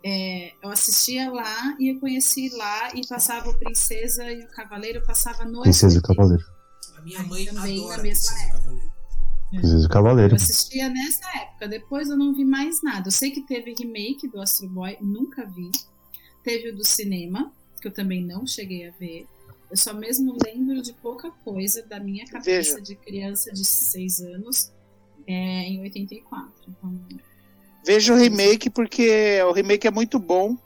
É, 0.05 0.51
eu 0.61 0.69
assistia 0.69 1.31
lá 1.31 1.77
e 1.79 1.93
eu 1.93 1.99
conheci 1.99 2.49
lá 2.49 2.93
e 2.93 3.07
passava 3.07 3.49
o 3.49 3.57
Princesa 3.57 4.29
e 4.29 4.43
o 4.43 4.47
Cavaleiro, 4.49 5.01
passava 5.05 5.45
no 5.45 5.61
Princesa 5.61 5.95
e 5.95 5.99
o 5.99 6.01
Cavaleiro. 6.01 6.43
A 6.97 7.01
minha 7.01 7.23
mãe 7.23 7.45
também 7.45 7.79
adora 7.79 7.97
na 7.97 8.03
mesma 8.03 8.31
Princesa 8.33 8.43
época. 8.43 8.57
e 8.57 8.61
Cavaleiro. 8.61 8.93
Princesa 9.49 9.83
e 9.83 9.85
o 9.85 9.89
Cavaleiro. 9.89 10.33
Eu 10.33 10.35
assistia 10.35 10.89
nessa 10.89 11.37
época, 11.37 11.67
depois 11.69 12.09
eu 12.09 12.17
não 12.17 12.33
vi 12.33 12.43
mais 12.43 12.83
nada. 12.83 13.07
Eu 13.07 13.11
sei 13.11 13.31
que 13.31 13.41
teve 13.47 13.73
remake 13.79 14.27
do 14.27 14.41
Astro 14.41 14.67
Boy, 14.67 14.97
nunca 15.01 15.45
vi. 15.45 15.71
Teve 16.43 16.71
o 16.71 16.75
do 16.75 16.85
cinema, 16.85 17.53
que 17.79 17.87
eu 17.87 17.93
também 17.93 18.25
não 18.25 18.45
cheguei 18.45 18.89
a 18.89 18.91
ver. 18.91 19.25
Eu 19.69 19.77
só 19.77 19.93
mesmo 19.93 20.37
lembro 20.45 20.81
de 20.81 20.93
pouca 20.93 21.31
coisa 21.43 21.81
da 21.83 21.99
minha 21.99 22.25
cabeça 22.25 22.75
Veja. 22.75 22.81
de 22.81 22.95
criança 22.95 23.51
de 23.51 23.65
6 23.65 24.21
anos 24.21 24.71
é, 25.27 25.33
em 25.33 25.81
84. 25.81 26.51
Então, 26.67 26.99
Veja 27.85 28.13
o 28.13 28.17
remake, 28.17 28.69
porque 28.69 29.41
o 29.43 29.51
remake 29.51 29.87
é 29.87 29.91
muito 29.91 30.17
bom. 30.17 30.57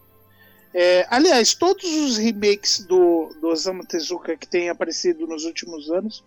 É, 0.74 1.08
aliás, 1.10 1.56
todos 1.56 1.84
os 1.84 2.18
remakes 2.18 2.86
do, 2.86 3.36
do 3.42 3.48
Osamu 3.48 3.86
Tezuka 3.86 4.38
que 4.38 4.48
tem 4.48 4.70
aparecido 4.70 5.26
nos 5.26 5.44
últimos 5.44 5.90
anos, 5.90 6.24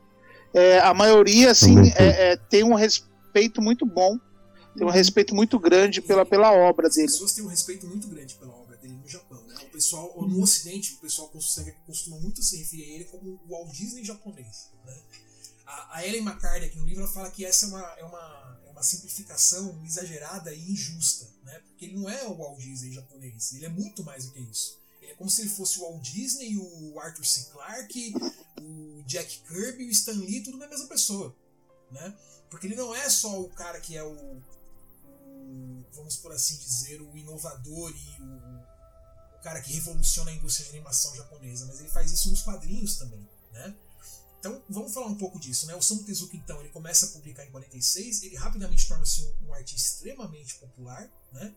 é, 0.52 0.80
a 0.80 0.92
maioria 0.92 1.50
assim, 1.50 1.76
é, 1.96 2.33
é, 2.33 2.37
tem 2.37 2.64
um 2.64 2.74
respeito 2.74 3.62
muito 3.62 3.87
bom, 3.87 4.18
tem 4.76 4.85
um 4.85 4.87
uhum. 4.87 4.92
respeito 4.92 5.35
muito 5.35 5.59
grande 5.59 6.02
pela, 6.02 6.26
pela 6.26 6.52
obra 6.52 6.88
dele. 6.88 7.06
As 7.06 7.12
pessoas 7.12 7.33
têm 7.33 7.44
um 7.44 7.48
respeito 7.48 7.87
muito 7.87 8.09
grande 8.09 8.35
pela 8.35 8.52
obra 8.52 8.76
dele 8.76 8.98
no 9.00 9.09
Japão. 9.09 9.30
Pessoal, 9.81 10.14
no 10.14 10.37
uhum. 10.37 10.43
Ocidente, 10.43 10.93
o 10.93 10.99
pessoal 10.99 11.29
consegue, 11.31 11.73
costuma 11.87 12.19
muito 12.19 12.43
se 12.43 12.59
referir 12.59 12.85
a 12.85 12.95
ele 12.97 13.05
como 13.05 13.40
o 13.47 13.49
Walt 13.49 13.73
Disney 13.73 14.05
japonês. 14.05 14.69
Né? 14.85 15.03
A, 15.64 15.97
a 15.97 16.07
Ellen 16.07 16.21
McCartney, 16.23 16.69
aqui 16.69 16.79
no 16.79 16.85
livro, 16.85 17.03
ela 17.03 17.11
fala 17.11 17.31
que 17.31 17.47
essa 17.47 17.64
é 17.64 17.69
uma, 17.71 17.95
é 17.97 18.05
uma 18.05 18.61
uma 18.81 18.83
simplificação 18.83 19.79
exagerada 19.85 20.55
e 20.55 20.73
injusta, 20.73 21.29
né? 21.45 21.61
Porque 21.66 21.85
ele 21.85 21.97
não 21.97 22.09
é 22.09 22.27
o 22.27 22.35
Walt 22.35 22.59
Disney 22.59 22.93
japonês, 22.93 23.53
ele 23.53 23.66
é 23.66 23.69
muito 23.69 24.03
mais 24.03 24.25
do 24.25 24.33
que 24.33 24.40
isso. 24.40 24.81
Ele 25.03 25.12
é 25.12 25.14
como 25.14 25.29
se 25.29 25.43
ele 25.43 25.51
fosse 25.51 25.79
o 25.79 25.83
Walt 25.83 26.03
Disney, 26.03 26.57
o 26.57 26.99
Arthur 26.99 27.25
C. 27.25 27.51
Clarke, 27.51 28.14
o 28.59 29.03
Jack 29.05 29.43
Kirby 29.47 29.85
o 29.85 29.90
Stan 29.90 30.12
Lee, 30.12 30.43
tudo 30.43 30.57
na 30.57 30.66
mesma 30.66 30.87
pessoa, 30.87 31.37
né? 31.90 32.16
Porque 32.49 32.66
ele 32.66 32.75
não 32.75 32.95
é 32.95 33.09
só 33.11 33.38
o 33.38 33.51
cara 33.51 33.81
que 33.81 33.97
é 33.97 34.03
o, 34.03 34.43
o 35.07 35.85
vamos 35.93 36.16
por 36.16 36.33
assim 36.33 36.57
dizer, 36.57 37.03
o 37.03 37.16
inovador 37.16 37.90
e 37.90 38.23
o 38.23 38.69
cara 39.42 39.61
que 39.61 39.72
revoluciona 39.72 40.31
a 40.31 40.35
indústria 40.35 40.66
de 40.66 40.76
animação 40.76 41.14
japonesa, 41.16 41.66
mas 41.66 41.81
ele 41.81 41.88
faz 41.88 42.12
isso 42.12 42.31
nos 42.31 42.42
quadrinhos 42.42 42.96
também, 42.96 43.29
né? 43.53 43.74
Então, 44.38 44.62
vamos 44.70 44.94
falar 44.94 45.07
um 45.07 45.16
pouco 45.16 45.38
disso, 45.38 45.66
né? 45.66 45.74
O 45.74 45.83
Samu 45.83 46.03
Tezuka, 46.03 46.35
então, 46.35 46.59
ele 46.61 46.70
começa 46.70 47.07
a 47.07 47.09
publicar 47.11 47.44
em 47.44 47.50
46, 47.50 48.22
ele 48.22 48.37
rapidamente 48.37 48.88
torna-se 48.88 49.22
um, 49.22 49.48
um, 49.48 49.55
artista 49.55 49.96
extremamente 49.96 50.55
popular, 50.55 51.11
né? 51.33 51.55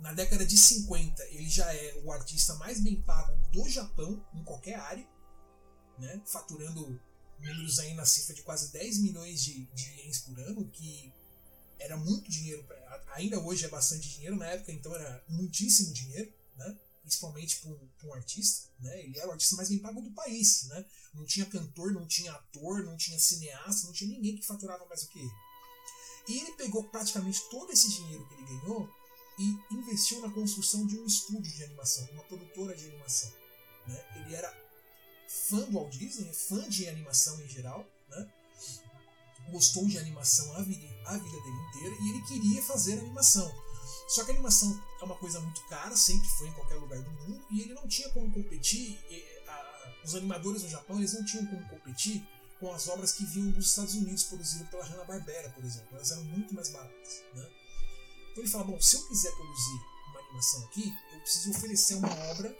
Na 0.00 0.12
década 0.12 0.44
de 0.44 0.56
50, 0.56 1.24
ele 1.26 1.48
já 1.48 1.72
é 1.72 2.00
o 2.04 2.12
artista 2.12 2.54
mais 2.56 2.80
bem 2.80 3.00
pago 3.02 3.36
do 3.52 3.68
Japão, 3.68 4.24
em 4.34 4.42
qualquer 4.42 4.74
área, 4.74 5.06
né? 5.96 6.20
Faturando 6.26 7.00
números 7.38 7.78
aí 7.78 7.94
na 7.94 8.04
cifra 8.04 8.34
de 8.34 8.42
quase 8.42 8.72
10 8.72 8.98
milhões 8.98 9.40
de, 9.40 9.66
de 9.66 9.90
ienes 10.00 10.18
por 10.18 10.38
ano, 10.40 10.68
que 10.70 11.12
era 11.78 11.96
muito 11.96 12.28
dinheiro, 12.28 12.66
ainda 13.14 13.38
hoje 13.38 13.64
é 13.64 13.68
bastante 13.68 14.08
dinheiro, 14.08 14.36
na 14.36 14.46
época 14.46 14.72
então 14.72 14.92
era 14.94 15.24
muitíssimo 15.28 15.92
dinheiro, 15.92 16.32
né? 16.56 16.76
Principalmente 17.08 17.60
para 17.98 18.08
um, 18.08 18.14
artista, 18.14 18.68
né? 18.80 19.02
Ele 19.02 19.18
era 19.18 19.28
o 19.28 19.32
artista 19.32 19.56
mais 19.56 19.70
bem 19.70 19.78
pago 19.78 20.02
do 20.02 20.10
país, 20.10 20.64
né? 20.64 20.84
Não 21.14 21.24
tinha 21.24 21.46
cantor, 21.46 21.92
não 21.92 22.06
tinha 22.06 22.30
ator, 22.32 22.84
não 22.84 22.96
tinha 22.98 23.18
cineasta, 23.18 23.86
não 23.86 23.94
tinha 23.94 24.10
ninguém 24.10 24.36
que 24.36 24.46
faturava 24.46 24.84
mais 24.84 25.02
do 25.02 25.08
que 25.08 25.18
ele. 25.18 25.32
E 26.28 26.38
ele 26.38 26.52
pegou 26.52 26.84
praticamente 26.84 27.40
todo 27.50 27.72
esse 27.72 27.88
dinheiro 27.88 28.28
que 28.28 28.34
ele 28.34 28.44
ganhou 28.44 28.88
e 29.38 29.74
investiu 29.74 30.20
na 30.20 30.30
construção 30.30 30.86
de 30.86 30.98
um 30.98 31.06
estúdio 31.06 31.50
de 31.50 31.64
animação, 31.64 32.06
uma 32.12 32.24
produtora 32.24 32.76
de 32.76 32.84
animação. 32.84 33.32
Né? 33.86 34.04
Ele 34.16 34.34
era 34.34 34.54
fã 35.26 35.60
do 35.60 35.72
Walt 35.72 35.96
Disney, 35.96 36.30
fã 36.34 36.68
de 36.68 36.86
animação 36.88 37.40
em 37.40 37.48
geral, 37.48 37.86
né? 38.08 38.32
gostou 39.50 39.86
de 39.86 39.96
animação 39.96 40.54
a 40.56 40.62
vida, 40.62 40.86
a 41.06 41.16
vida 41.16 41.40
dele 41.40 41.56
inteira 41.68 41.96
e 42.02 42.08
ele 42.10 42.22
queria 42.26 42.62
fazer 42.62 42.98
animação. 42.98 43.50
Só 44.08 44.24
que 44.24 44.30
a 44.30 44.34
animação 44.34 44.82
é 45.00 45.04
uma 45.04 45.16
coisa 45.16 45.38
muito 45.38 45.60
cara, 45.66 45.94
sempre 45.94 46.26
foi 46.30 46.48
em 46.48 46.52
qualquer 46.52 46.76
lugar 46.76 46.98
do 47.00 47.10
mundo, 47.10 47.44
e 47.50 47.60
ele 47.60 47.74
não 47.74 47.86
tinha 47.86 48.08
como 48.08 48.32
competir. 48.32 48.98
A, 49.46 49.92
os 50.02 50.14
animadores 50.14 50.62
no 50.62 50.68
Japão 50.70 50.98
eles 50.98 51.12
não 51.12 51.24
tinham 51.24 51.44
como 51.46 51.68
competir 51.68 52.26
com 52.58 52.72
as 52.72 52.88
obras 52.88 53.12
que 53.12 53.24
vinham 53.26 53.50
dos 53.50 53.68
Estados 53.68 53.94
Unidos 53.94 54.24
produzidas 54.24 54.68
pela 54.68 54.84
Hanna-Barbera, 54.84 55.50
por 55.50 55.62
exemplo. 55.62 55.88
Elas 55.92 56.10
eram 56.10 56.24
muito 56.24 56.54
mais 56.54 56.70
baratas. 56.70 57.22
Né? 57.34 57.48
Então 58.32 58.42
ele 58.42 58.48
fala: 58.50 58.64
bom, 58.64 58.80
se 58.80 58.96
eu 58.96 59.06
quiser 59.08 59.30
produzir 59.32 59.80
uma 60.08 60.20
animação 60.20 60.64
aqui, 60.64 60.92
eu 61.12 61.20
preciso 61.20 61.50
oferecer 61.50 61.94
uma 61.96 62.14
obra 62.30 62.56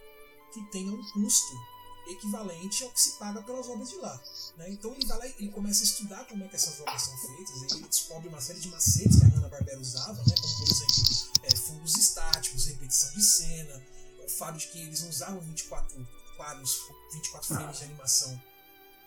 que 0.53 0.63
tenha 0.71 0.93
um 0.93 1.11
custo 1.13 1.79
equivalente 2.09 2.85
ao 2.85 2.91
que 2.91 3.01
se 3.01 3.13
paga 3.19 3.43
pelas 3.43 3.69
obras 3.69 3.89
de 3.89 3.97
lá. 3.97 4.23
Né? 4.57 4.71
Então 4.71 4.95
ele 4.95 5.07
vai 5.07 5.19
lá 5.19 5.27
ele 5.27 5.51
começa 5.51 5.83
a 5.83 5.85
estudar 5.85 6.25
como 6.27 6.45
é 6.45 6.49
que 6.49 6.57
essas 6.57 6.81
obras 6.81 7.03
são 7.03 7.17
feitas, 7.19 7.63
ele 7.73 7.87
descobre 7.87 8.29
uma 8.29 8.41
série 8.41 8.61
de 8.61 8.69
macetes 8.69 9.19
que 9.19 9.25
a 9.25 9.29
Hanna-Barbera 9.29 9.81
usava, 9.81 10.23
né? 10.25 10.35
como 10.41 10.57
por 10.59 10.69
exemplo 10.71 11.08
é, 11.53 11.57
fundos 11.57 11.97
estáticos, 11.97 12.67
repetição 12.67 13.11
de 13.13 13.23
cena, 13.23 13.83
o 14.25 14.29
fato 14.29 14.59
de 14.59 14.69
que 14.69 14.79
eles 14.79 15.03
não 15.03 15.09
usavam 15.09 15.41
24 15.41 16.07
quadros, 16.37 16.79
24 17.13 17.49
frames 17.49 17.79
de 17.79 17.85
animação 17.85 18.41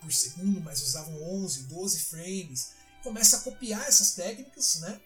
por 0.00 0.12
segundo, 0.12 0.60
mas 0.60 0.82
usavam 0.82 1.14
11, 1.44 1.64
12 1.64 2.00
frames. 2.00 2.70
Começa 3.02 3.36
a 3.36 3.40
copiar 3.40 3.86
essas 3.86 4.12
técnicas, 4.12 4.80
né? 4.80 5.00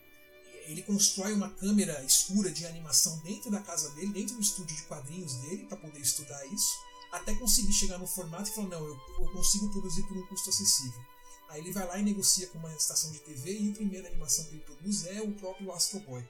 Ele 0.65 0.83
constrói 0.83 1.33
uma 1.33 1.51
câmera 1.51 2.03
escura 2.03 2.51
de 2.51 2.67
animação 2.67 3.17
dentro 3.19 3.51
da 3.51 3.61
casa 3.61 3.91
dele, 3.91 4.13
dentro 4.13 4.35
do 4.35 4.41
estúdio 4.41 4.75
de 4.75 4.83
quadrinhos 4.83 5.35
dele, 5.43 5.67
para 5.67 5.77
poder 5.77 6.01
estudar 6.01 6.45
isso, 6.47 6.73
até 7.13 7.35
conseguir 7.35 7.73
chegar 7.73 7.99
no 7.99 8.07
formato 8.07 8.51
e 8.51 8.55
falar: 8.55 8.69
não, 8.69 8.85
eu, 8.85 8.99
eu 9.21 9.33
consigo 9.33 9.71
produzir 9.71 10.03
por 10.05 10.17
um 10.17 10.27
custo 10.27 10.51
acessível. 10.51 11.01
Aí 11.49 11.61
ele 11.61 11.73
vai 11.73 11.87
lá 11.87 11.99
e 11.99 12.03
negocia 12.03 12.49
com 12.49 12.59
uma 12.59 12.75
estação 12.75 13.13
de 13.13 13.21
TV 13.21 13.57
e 13.57 13.71
a 13.71 13.75
primeira 13.75 14.09
animação 14.09 14.45
que 14.47 14.57
ele 14.57 14.65
produz 14.65 15.07
é 15.07 15.21
o 15.21 15.33
próprio 15.33 15.71
Astro 15.71 16.01
Boy. 16.01 16.27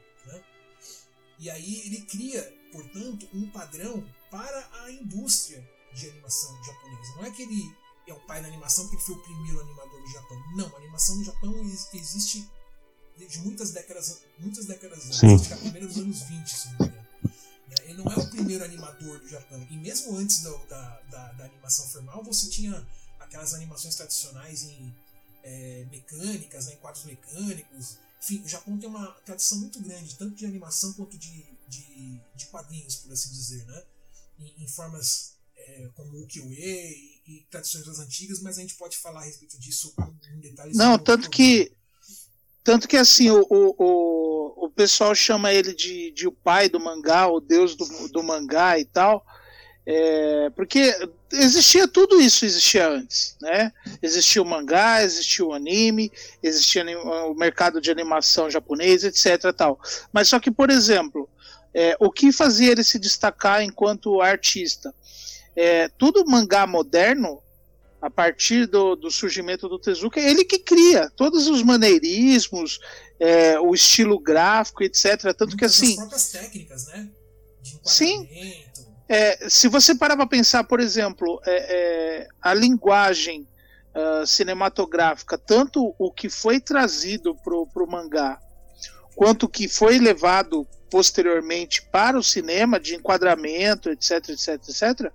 E 1.39 1.51
aí 1.51 1.83
ele 1.87 2.03
cria, 2.03 2.43
portanto, 2.73 3.29
um 3.33 3.49
padrão 3.51 4.05
para 4.31 4.69
a 4.83 4.91
indústria 4.91 5.67
de 5.95 6.09
animação 6.11 6.65
japonesa. 6.65 7.15
Não 7.17 7.25
é 7.25 7.31
que 7.31 7.43
ele 7.43 7.75
é 8.07 8.13
o 8.13 8.21
pai 8.21 8.41
da 8.41 8.49
animação 8.49 8.85
porque 8.85 8.97
ele 8.97 9.05
foi 9.05 9.15
o 9.17 9.23
primeiro 9.23 9.61
animador 9.61 10.01
do 10.01 10.09
Japão. 10.13 10.43
Não, 10.57 10.75
a 10.75 10.79
animação 10.79 11.17
no 11.17 11.25
Japão 11.25 11.55
existe 11.93 12.49
de 13.17 13.39
muitas 13.41 13.71
décadas, 13.71 14.23
muitas 14.39 14.67
décadas 14.67 15.07
antes, 15.07 15.25
acho 15.25 15.47
que 15.47 15.53
é 15.53 15.57
a 15.57 15.59
primeira 15.59 15.87
dos 15.87 15.97
anos 15.97 16.23
20, 16.23 16.49
se 16.49 16.69
não 16.69 16.79
me 16.79 16.87
engano. 16.87 17.07
Né, 17.67 17.75
ele 17.85 17.95
não 17.95 18.13
é 18.13 18.17
o 18.17 18.31
primeiro 18.31 18.65
animador 18.65 19.19
do 19.19 19.29
Japão. 19.29 19.67
E 19.71 19.77
mesmo 19.77 20.17
antes 20.17 20.43
da, 20.43 20.51
da, 20.51 21.01
da, 21.11 21.33
da 21.33 21.45
animação 21.47 21.87
formal, 21.89 22.23
você 22.23 22.49
tinha 22.49 22.87
aquelas 23.19 23.55
animações 23.55 23.95
tradicionais 23.95 24.65
em 24.65 24.95
é, 25.43 25.87
mecânicas, 25.91 26.67
né, 26.67 26.75
em 26.75 26.77
quadros 26.77 27.05
mecânicos, 27.05 27.99
enfim, 28.27 28.43
o 28.45 28.49
Japão 28.49 28.77
tem 28.77 28.89
uma 28.89 29.07
tradição 29.25 29.59
muito 29.59 29.81
grande, 29.81 30.17
tanto 30.17 30.35
de 30.35 30.45
animação 30.45 30.93
quanto 30.95 31.17
de, 31.17 31.45
de, 31.69 32.21
de 32.35 32.47
quadrinhos, 32.47 32.97
por 32.97 33.13
assim 33.13 33.31
dizer, 33.31 33.65
né? 33.67 33.83
Em, 34.41 34.65
em 34.65 34.69
formas 34.69 35.37
é, 35.57 35.89
como 35.95 36.13
o 36.13 36.23
ukiyo-e 36.23 36.53
e, 36.57 37.23
e, 37.27 37.47
tradições 37.51 37.87
das 37.87 38.01
antigas, 38.01 38.41
mas 38.41 38.59
a 38.59 38.61
gente 38.61 38.75
pode 38.75 38.97
falar 38.99 39.21
a 39.21 39.25
respeito 39.25 39.59
disso 39.61 39.95
em 40.35 40.41
detalhes. 40.41 40.77
Não, 40.77 40.99
tanto 40.99 41.31
que 41.31 41.73
tanto 42.65 42.89
que 42.89 42.97
assim 42.97 43.31
o, 43.31 43.47
o, 43.49 44.67
o 44.67 44.71
pessoal 44.71 45.15
chama 45.15 45.53
ele 45.53 45.73
de, 45.73 46.11
de 46.11 46.27
o 46.27 46.33
pai 46.33 46.69
do 46.69 46.81
mangá, 46.81 47.29
o 47.29 47.41
deus 47.41 47.77
do, 47.77 47.87
do 48.09 48.23
mangá 48.25 48.77
e 48.77 48.85
tal. 48.85 49.25
É, 49.89 50.51
porque 50.51 50.93
existia 51.33 51.87
tudo 51.87 52.21
isso 52.21 52.45
existia 52.45 52.89
antes, 52.89 53.37
né? 53.41 53.73
Existia 54.03 54.43
o 54.43 54.45
mangá, 54.45 55.01
existia 55.05 55.45
o 55.45 55.53
anime, 55.53 56.11
existia 56.43 56.85
o 56.99 57.35
mercado 57.35 57.81
de 57.81 57.89
animação 57.89 58.51
japonês, 58.51 59.05
etc. 59.05 59.53
Tal. 59.57 59.79
Mas 60.13 60.29
só 60.29 60.41
que, 60.41 60.51
por 60.51 60.71
exemplo, 60.71 61.29
é, 61.73 61.97
o 62.01 62.11
que 62.11 62.33
fazia 62.33 62.73
ele 62.73 62.83
se 62.83 62.99
destacar 62.99 63.63
enquanto 63.63 64.21
artista? 64.21 64.93
É, 65.55 65.89
tudo 65.97 66.27
mangá 66.27 66.67
moderno, 66.67 67.41
a 68.03 68.11
partir 68.11 68.67
do, 68.67 68.97
do, 68.97 69.11
surgimento 69.11 69.69
do 69.69 69.79
Tezuka, 69.79 70.21
é 70.21 70.31
ele 70.31 70.45
que 70.45 70.59
cria 70.59 71.11
todos 71.17 71.47
os 71.47 71.63
maneirismos, 71.63 72.79
é, 73.19 73.59
o 73.59 73.75
estilo 73.75 74.19
gráfico, 74.19 74.83
etc. 74.83 75.23
Tanto 75.23 75.49
Muitas 75.51 75.57
que 75.57 75.65
assim. 75.65 75.91
As 75.93 75.97
próprias 75.97 76.29
técnicas, 76.31 76.87
né? 76.89 77.09
Sim. 77.85 78.29
É, 79.09 79.49
se 79.49 79.69
você 79.69 79.95
parar 79.95 80.17
para 80.17 80.27
pensar, 80.27 80.65
por 80.65 80.81
exemplo, 80.81 81.41
é, 81.47 81.57
é, 81.57 82.29
a 82.43 82.53
linguagem 82.53 83.47
uh, 83.95 84.27
cinematográfica, 84.27 85.39
tanto 85.39 85.95
o 85.99 86.11
que 86.11 86.29
foi 86.29 86.61
trazido 86.61 87.35
para 87.35 87.55
o 87.55 87.87
mangá 87.87 88.41
quanto 89.17 89.49
que 89.49 89.67
foi 89.67 89.99
levado 89.99 90.69
posteriormente 90.91 91.83
para 91.91 92.19
o 92.19 92.23
cinema, 92.23 92.79
de 92.79 92.95
enquadramento, 92.95 93.91
etc, 93.91 94.29
etc, 94.29 94.49
etc, 94.69 95.13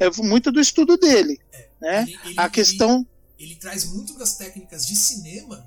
é 0.00 0.10
muito 0.22 0.50
do 0.50 0.58
estudo 0.58 0.96
dele. 0.96 1.38
É, 1.52 1.68
né? 1.80 2.02
Ele, 2.02 2.18
ele, 2.24 2.34
a 2.38 2.48
questão. 2.48 3.06
Ele, 3.38 3.52
ele, 3.52 3.60
traz 3.60 3.84
muito 3.84 4.18
das 4.18 4.36
técnicas 4.36 4.86
de 4.86 4.96
cinema 4.96 5.64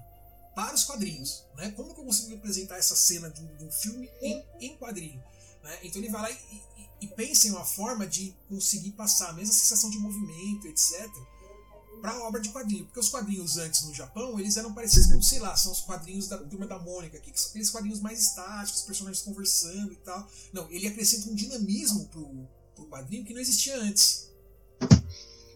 para 0.56 0.74
os 0.74 0.84
quadrinhos. 0.84 1.46
Né? 1.56 1.72
Como 1.76 1.94
que 1.94 2.02
eu 2.02 2.06
consigo 2.06 2.32
representar 2.32 2.78
essa 2.78 2.96
cena 2.96 3.30
de 3.30 3.42
um, 3.42 3.56
de 3.56 3.64
um 3.64 3.72
filme 3.72 4.10
em, 4.22 4.44
em 4.60 4.78
quadrinho? 4.78 5.24
Né? 5.64 5.78
Então 5.84 6.02
ele 6.02 6.12
vai 6.12 6.22
lá 6.24 6.32
e, 6.32 6.75
e, 7.06 7.12
e 7.12 7.16
pensa 7.16 7.48
em 7.48 7.52
uma 7.52 7.66
forma 7.66 8.06
de 8.06 8.36
conseguir 8.50 8.92
passar 8.92 9.30
a 9.30 9.34
mesma 9.34 9.54
sensação 9.54 9.90
de 9.90 9.98
movimento, 9.98 10.68
etc 10.68 11.10
para 12.06 12.12
a 12.12 12.24
obra 12.28 12.40
de 12.40 12.50
quadrinho. 12.50 12.86
Porque 12.86 13.00
os 13.00 13.10
quadrinhos 13.10 13.58
antes 13.58 13.84
no 13.84 13.94
Japão, 13.94 14.40
eles 14.40 14.58
eram 14.58 14.74
parecidos 14.74 15.12
com, 15.12 15.22
sei 15.22 15.40
lá, 15.40 15.56
são 15.56 15.72
os 15.72 15.82
quadrinhos 15.82 16.28
da 16.28 16.38
Turma 16.38 16.68
da 16.68 16.78
Mônica, 16.78 17.20
que 17.20 17.32
são 17.34 17.50
aqueles 17.50 17.72
quadrinhos 17.72 18.00
mais 18.00 18.22
estáticos, 18.22 18.82
os 18.82 18.86
personagens 18.86 19.24
conversando 19.24 19.92
e 19.92 19.96
tal. 19.98 20.28
Não, 20.54 20.70
ele 20.70 20.88
acrescenta 20.88 21.30
um 21.30 21.34
dinamismo 21.34 22.08
pro, 22.10 22.48
pro 22.76 22.86
quadrinho 22.86 23.26
que 23.26 23.34
não 23.34 23.42
existia 23.42 23.76
antes. 23.80 24.30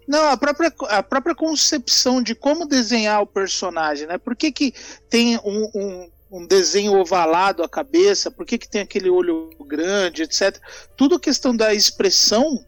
Não, 0.08 0.28
a 0.28 0.36
própria, 0.36 0.74
a 0.90 1.04
própria 1.04 1.36
concepção 1.36 2.20
de 2.20 2.34
como 2.34 2.66
desenhar 2.66 3.22
o 3.22 3.28
personagem, 3.28 4.08
né? 4.08 4.18
Por 4.18 4.36
que, 4.36 4.52
que 4.52 4.74
tem 5.08 5.38
um, 5.46 5.70
um, 5.76 6.12
um 6.32 6.46
desenho 6.46 6.94
ovalado 6.94 7.64
a 7.64 7.70
cabeça? 7.70 8.30
Por 8.30 8.46
que, 8.46 8.58
que 8.58 8.70
tem 8.70 8.82
aquele 8.82 9.10
olho 9.10 9.50
grande, 9.70 10.24
etc. 10.24 10.60
Tudo 10.98 11.20
questão 11.20 11.56
da 11.56 11.74
expressão 11.74 12.66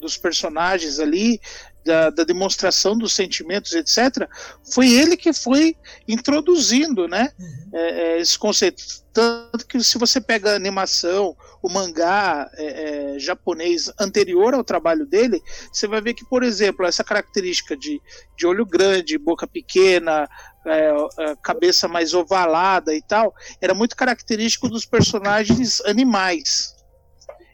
dos 0.00 0.16
personagens 0.16 0.98
ali, 0.98 1.40
da, 1.84 2.10
da, 2.10 2.24
demonstração 2.24 2.96
dos 2.96 3.12
sentimentos, 3.12 3.72
etc., 3.72 4.28
foi 4.72 4.90
ele 4.90 5.16
que 5.16 5.32
foi 5.32 5.76
introduzindo 6.06 7.06
né, 7.06 7.30
uhum. 7.38 7.70
é, 7.72 7.90
é, 7.90 8.20
esse 8.20 8.38
conceito. 8.38 8.82
Tanto 9.12 9.66
que 9.66 9.82
se 9.82 9.98
você 9.98 10.20
pega 10.20 10.52
a 10.52 10.56
animação, 10.56 11.36
o 11.62 11.68
mangá 11.68 12.50
é, 12.54 13.14
é, 13.14 13.18
japonês 13.18 13.92
anterior 14.00 14.54
ao 14.54 14.64
trabalho 14.64 15.06
dele, 15.06 15.40
você 15.72 15.86
vai 15.86 16.00
ver 16.00 16.14
que, 16.14 16.24
por 16.24 16.42
exemplo, 16.42 16.86
essa 16.86 17.04
característica 17.04 17.76
de, 17.76 18.00
de 18.36 18.46
olho 18.46 18.64
grande, 18.64 19.18
boca 19.18 19.46
pequena, 19.46 20.28
é, 20.66 20.90
é, 21.18 21.36
cabeça 21.42 21.88
mais 21.88 22.14
ovalada 22.14 22.94
e 22.94 23.02
tal, 23.02 23.34
era 23.60 23.74
muito 23.74 23.96
característico 23.96 24.68
dos 24.68 24.84
personagens 24.84 25.80
animais. 25.82 26.74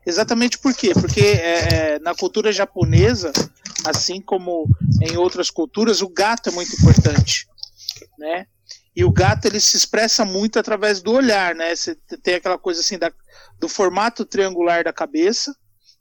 Exatamente 0.05 0.59
por 0.59 0.75
quê? 0.75 0.93
Porque 0.95 1.21
é, 1.21 1.59
é, 1.95 1.99
na 1.99 2.15
cultura 2.15 2.53
japonesa, 2.53 3.31
assim 3.87 4.21
como 4.21 4.67
em 5.03 5.17
outras 5.17 5.51
culturas, 5.51 6.01
o 6.01 6.09
gato 6.09 6.49
é 6.49 6.53
muito 6.53 6.75
importante, 6.77 7.47
né? 8.19 8.47
E 8.97 9.05
o 9.05 9.13
gato 9.13 9.47
ele 9.47 9.61
se 9.61 9.77
expressa 9.77 10.25
muito 10.25 10.59
através 10.59 11.01
do 11.01 11.13
olhar, 11.13 11.55
né? 11.55 11.77
Você 11.77 11.95
tem 12.23 12.35
aquela 12.35 12.59
coisa 12.59 12.81
assim 12.81 12.99
da, 12.99 13.13
do 13.61 13.69
formato 13.69 14.25
triangular 14.25 14.83
da 14.83 14.93
cabeça, 14.93 15.55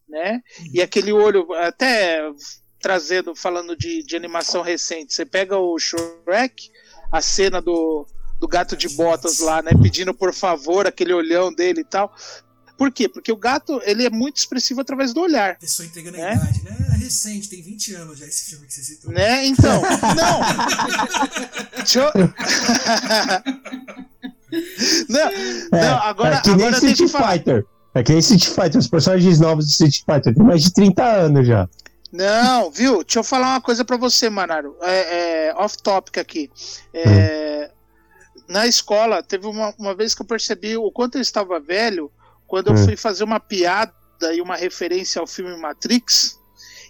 né? 0.07 0.41
E 0.73 0.81
aquele 0.81 1.11
olho, 1.11 1.53
até 1.53 2.21
trazendo, 2.81 3.35
falando 3.35 3.75
de, 3.75 4.03
de 4.03 4.15
animação 4.15 4.61
recente, 4.61 5.13
você 5.13 5.25
pega 5.25 5.57
o 5.57 5.77
Shrek, 5.77 6.71
a 7.11 7.21
cena 7.21 7.61
do, 7.61 8.07
do 8.39 8.47
gato 8.47 8.75
de 8.75 8.89
botas 8.89 9.39
lá, 9.39 9.61
né? 9.61 9.69
Pedindo 9.81 10.13
por 10.13 10.33
favor, 10.33 10.87
aquele 10.87 11.13
olhão 11.13 11.53
dele 11.53 11.81
e 11.81 11.85
tal. 11.85 12.13
Por 12.77 12.91
quê? 12.91 13.09
Porque 13.09 13.31
o 13.31 13.35
gato 13.35 13.81
ele 13.83 14.05
é 14.05 14.09
muito 14.09 14.37
expressivo 14.37 14.79
através 14.81 15.11
do 15.11 15.21
olhar. 15.21 15.57
Pessoa 15.57 15.87
entregando 15.87 16.17
né? 16.17 16.29
a 16.29 16.35
idade, 16.35 16.63
né? 16.63 16.77
É 16.93 16.97
recente, 16.97 17.49
tem 17.49 17.63
20 17.63 17.95
anos 17.95 18.19
já 18.19 18.27
esse 18.27 18.51
filme 18.51 18.67
que 18.67 18.73
você 18.73 18.83
citou. 18.83 19.11
Né? 19.11 19.47
Então, 19.47 19.81
não. 20.15 20.39
Deixa 21.75 21.99
eu... 21.99 22.13
não, 25.09 25.19
é, 25.19 25.67
não, 25.71 25.97
agora, 25.97 26.35
é 26.35 26.41
que 26.41 26.53
nem 26.53 26.67
agora 26.67 26.85
Street 26.85 27.09
Fighter. 27.09 27.65
É 27.95 28.03
que 28.03 28.11
nem 28.11 28.19
Street 28.19 28.45
Fighter, 28.45 28.77
os 28.77 28.87
personagens 28.87 29.39
novos 29.39 29.65
de 29.65 29.71
Street 29.71 30.03
Fighter 30.05 30.35
têm 30.35 30.43
mais 30.43 30.61
de 30.61 30.71
30 30.71 31.03
anos 31.03 31.47
já. 31.47 31.67
Não, 32.11 32.71
viu? 32.71 33.03
Deixa 33.03 33.19
eu 33.19 33.23
falar 33.23 33.49
uma 33.49 33.61
coisa 33.61 33.83
para 33.83 33.97
você, 33.97 34.29
Manaro. 34.29 34.75
É, 34.81 35.47
é 35.49 35.55
off-topic 35.55 36.17
aqui. 36.17 36.51
É, 36.93 37.71
hum. 37.71 38.43
Na 38.47 38.65
escola, 38.65 39.21
teve 39.21 39.45
uma, 39.45 39.73
uma 39.77 39.93
vez 39.93 40.15
que 40.15 40.21
eu 40.21 40.25
percebi 40.25 40.77
o 40.77 40.91
quanto 40.91 41.17
eu 41.17 41.21
estava 41.21 41.59
velho 41.59 42.11
quando 42.47 42.67
eu 42.67 42.73
hum. 42.73 42.85
fui 42.85 42.95
fazer 42.95 43.23
uma 43.23 43.39
piada 43.39 43.93
e 44.33 44.41
uma 44.41 44.55
referência 44.55 45.19
ao 45.19 45.27
filme 45.27 45.55
Matrix, 45.57 46.39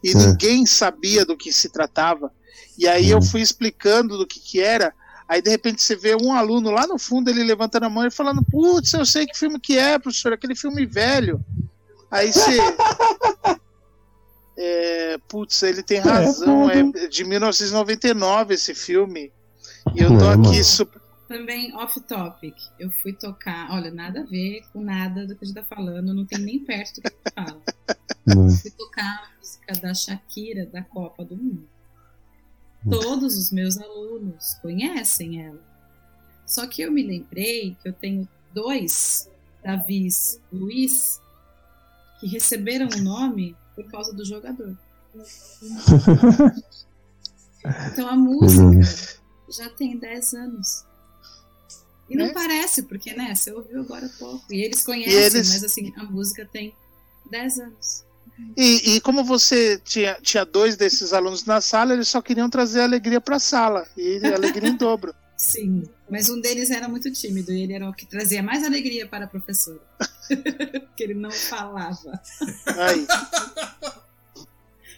e 0.03 0.15
hum. 0.15 0.19
ninguém 0.19 0.65
sabia 0.65 1.25
do 1.25 1.35
que 1.35 1.51
se 1.51 1.69
tratava. 1.69 2.31
E 2.77 2.87
aí 2.87 3.09
eu 3.09 3.17
hum. 3.17 3.23
fui 3.23 3.41
explicando 3.41 4.17
do 4.17 4.27
que, 4.27 4.39
que 4.39 4.61
era. 4.61 4.93
Aí 5.27 5.41
de 5.41 5.49
repente 5.49 5.81
você 5.81 5.95
vê 5.95 6.15
um 6.15 6.31
aluno 6.31 6.69
lá 6.69 6.85
no 6.85 6.97
fundo, 6.97 7.29
ele 7.29 7.43
levantando 7.43 7.87
a 7.87 7.89
mão 7.89 8.05
e 8.05 8.11
falando: 8.11 8.45
Putz, 8.45 8.93
eu 8.93 9.05
sei 9.05 9.25
que 9.25 9.37
filme 9.37 9.59
que 9.59 9.77
é, 9.77 9.97
professor, 9.97 10.31
aquele 10.31 10.55
filme 10.55 10.85
velho. 10.85 11.43
Aí 12.09 12.31
você. 12.31 12.57
É, 14.57 15.17
putz, 15.29 15.61
ele 15.63 15.83
tem 15.83 15.99
razão, 15.99 16.69
é 16.69 17.07
de 17.07 17.23
1999 17.23 18.53
esse 18.55 18.73
filme. 18.73 19.31
E 19.95 20.01
eu 20.01 20.17
tô 20.17 20.27
aqui 20.27 20.63
super 20.63 20.99
também 21.27 21.75
off-topic. 21.75 22.55
Eu 22.79 22.89
fui 22.89 23.13
tocar, 23.13 23.69
olha, 23.71 23.91
nada 23.91 24.21
a 24.21 24.23
ver 24.23 24.63
com 24.71 24.81
nada 24.81 25.27
do 25.27 25.35
que 25.35 25.43
a 25.43 25.47
gente 25.47 25.55
tá 25.55 25.63
falando, 25.63 26.13
não 26.13 26.25
tem 26.25 26.39
nem 26.39 26.59
perto 26.59 26.95
do 26.95 27.01
que 27.01 27.15
eu 27.15 27.31
falo. 27.33 27.61
Eu 28.27 28.49
fui 28.49 28.71
tocar 28.71 29.05
a 29.05 29.37
música 29.37 29.73
da 29.79 29.93
Shakira 29.93 30.65
da 30.65 30.81
Copa 30.81 31.23
do 31.23 31.37
Mundo. 31.37 31.65
Todos 32.89 33.37
os 33.37 33.51
meus 33.51 33.77
alunos 33.77 34.55
conhecem 34.61 35.45
ela. 35.45 35.61
Só 36.45 36.67
que 36.67 36.81
eu 36.81 36.91
me 36.91 37.03
lembrei 37.03 37.77
que 37.81 37.87
eu 37.87 37.93
tenho 37.93 38.27
dois 38.53 39.29
Davis 39.63 40.41
Luiz 40.51 41.21
que 42.19 42.27
receberam 42.27 42.89
o 42.93 43.01
nome 43.01 43.55
por 43.77 43.89
causa 43.91 44.11
do 44.11 44.25
jogador. 44.25 44.75
Então 47.91 48.07
a 48.07 48.15
música 48.15 49.19
já 49.49 49.69
tem 49.69 49.97
10 49.97 50.33
anos. 50.35 50.85
E 52.09 52.15
não 52.15 52.27
né? 52.27 52.33
parece, 52.33 52.83
porque, 52.83 53.13
né, 53.13 53.35
você 53.35 53.51
ouviu 53.51 53.81
agora 53.81 54.05
há 54.05 54.09
pouco. 54.17 54.45
E 54.49 54.63
eles 54.63 54.83
conhecem, 54.83 55.13
e 55.13 55.17
eles... 55.17 55.49
mas 55.49 55.63
assim, 55.65 55.93
a 55.97 56.03
música 56.03 56.45
tem 56.45 56.73
10 57.29 57.59
anos. 57.59 58.05
E, 58.55 58.95
e, 58.95 59.01
como 59.01 59.23
você 59.23 59.81
tinha, 59.83 60.17
tinha 60.21 60.45
dois 60.45 60.77
desses 60.77 61.11
alunos 61.11 61.43
na 61.43 61.59
sala, 61.59 61.93
eles 61.93 62.07
só 62.07 62.21
queriam 62.21 62.49
trazer 62.49 62.81
alegria 62.81 63.19
para 63.19 63.35
a 63.35 63.39
sala. 63.39 63.85
E 63.97 64.21
alegria 64.25 64.69
em 64.69 64.77
dobro. 64.77 65.13
Sim, 65.37 65.83
mas 66.09 66.29
um 66.29 66.41
deles 66.41 66.71
era 66.71 66.89
muito 66.89 67.11
tímido 67.11 67.53
e 67.53 67.61
ele 67.61 67.73
era 67.73 67.87
o 67.87 67.93
que 67.93 68.07
trazia 68.07 68.41
mais 68.41 68.63
alegria 68.63 69.07
para 69.07 69.25
a 69.25 69.27
professora. 69.27 69.79
que 70.97 71.03
ele 71.03 71.13
não 71.13 71.29
falava. 71.29 72.19
Aí. 72.65 73.05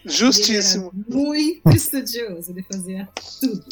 Justíssimo. 0.05 0.93
muito 1.09 1.75
estudioso, 1.75 2.51
ele 2.51 2.63
fazia 2.63 3.09
tudo. 3.41 3.65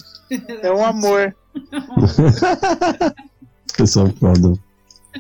É 0.62 0.70
um 0.70 0.86
amor. 0.86 1.34
Pessoal 3.78 4.12
foda. 4.20 4.60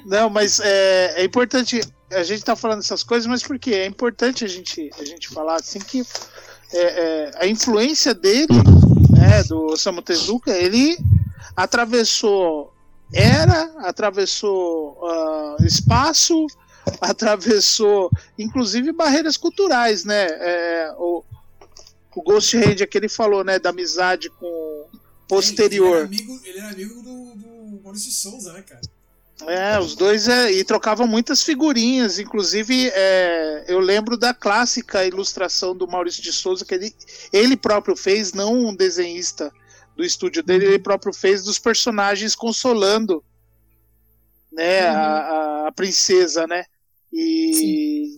Não, 0.05 0.29
mas 0.29 0.59
é, 0.59 1.21
é 1.21 1.23
importante. 1.23 1.79
A 2.11 2.23
gente 2.23 2.43
tá 2.43 2.57
falando 2.57 2.79
essas 2.79 3.03
coisas, 3.03 3.25
mas 3.25 3.41
por 3.41 3.57
quê? 3.57 3.71
É 3.71 3.85
importante 3.85 4.43
a 4.43 4.47
gente, 4.47 4.89
a 4.99 5.05
gente 5.05 5.29
falar 5.29 5.55
assim 5.55 5.79
que 5.79 6.03
é, 6.73 6.81
é, 6.81 7.31
a 7.35 7.47
influência 7.47 8.13
dele, 8.13 8.47
né, 9.09 9.43
do 9.43 9.67
Osamu 9.67 10.01
Tezuka, 10.01 10.51
ele 10.51 10.97
atravessou 11.55 12.73
era, 13.13 13.71
atravessou 13.79 14.97
uh, 15.01 15.65
espaço, 15.65 16.45
atravessou 16.99 18.09
inclusive 18.37 18.91
barreiras 18.91 19.37
culturais, 19.37 20.03
né? 20.03 20.27
É, 20.27 20.93
o, 20.97 21.23
o 22.15 22.21
Ghost 22.21 22.57
é 22.57 22.85
que 22.85 22.97
ele 22.97 23.09
falou, 23.09 23.43
né, 23.43 23.59
da 23.59 23.69
amizade 23.69 24.29
com 24.29 24.85
posterior. 25.27 26.05
Ele, 26.05 26.15
ele, 26.15 26.23
era 26.23 26.25
amigo, 26.25 26.41
ele 26.45 26.59
era 26.59 26.69
amigo 26.69 27.01
do, 27.01 27.35
do 27.35 27.83
Maurício 27.83 28.09
de 28.09 28.15
Souza, 28.15 28.53
né, 28.53 28.61
cara? 28.61 28.81
É, 29.45 29.79
os 29.79 29.95
dois 29.95 30.27
é, 30.27 30.51
e 30.51 30.63
trocavam 30.63 31.05
muitas 31.05 31.43
figurinhas, 31.43 32.17
inclusive 32.17 32.89
é, 32.91 33.65
eu 33.67 33.79
lembro 33.79 34.17
da 34.17 34.33
clássica 34.33 35.05
ilustração 35.05 35.75
do 35.75 35.87
Maurício 35.87 36.23
de 36.23 36.33
Souza 36.33 36.65
que 36.65 36.73
ele, 36.73 36.95
ele 37.31 37.55
próprio 37.55 37.95
fez, 37.95 38.33
não 38.33 38.51
um 38.51 38.75
desenhista 38.75 39.53
do 39.97 40.05
estúdio 40.05 40.43
dele, 40.43 40.65
ele 40.65 40.79
próprio 40.79 41.11
fez 41.11 41.43
dos 41.43 41.57
personagens 41.57 42.35
consolando 42.35 43.23
né, 44.51 44.89
uhum. 44.89 44.95
a, 44.95 45.67
a, 45.67 45.71
princesa, 45.71 46.45
né? 46.45 46.65
E 47.11 48.15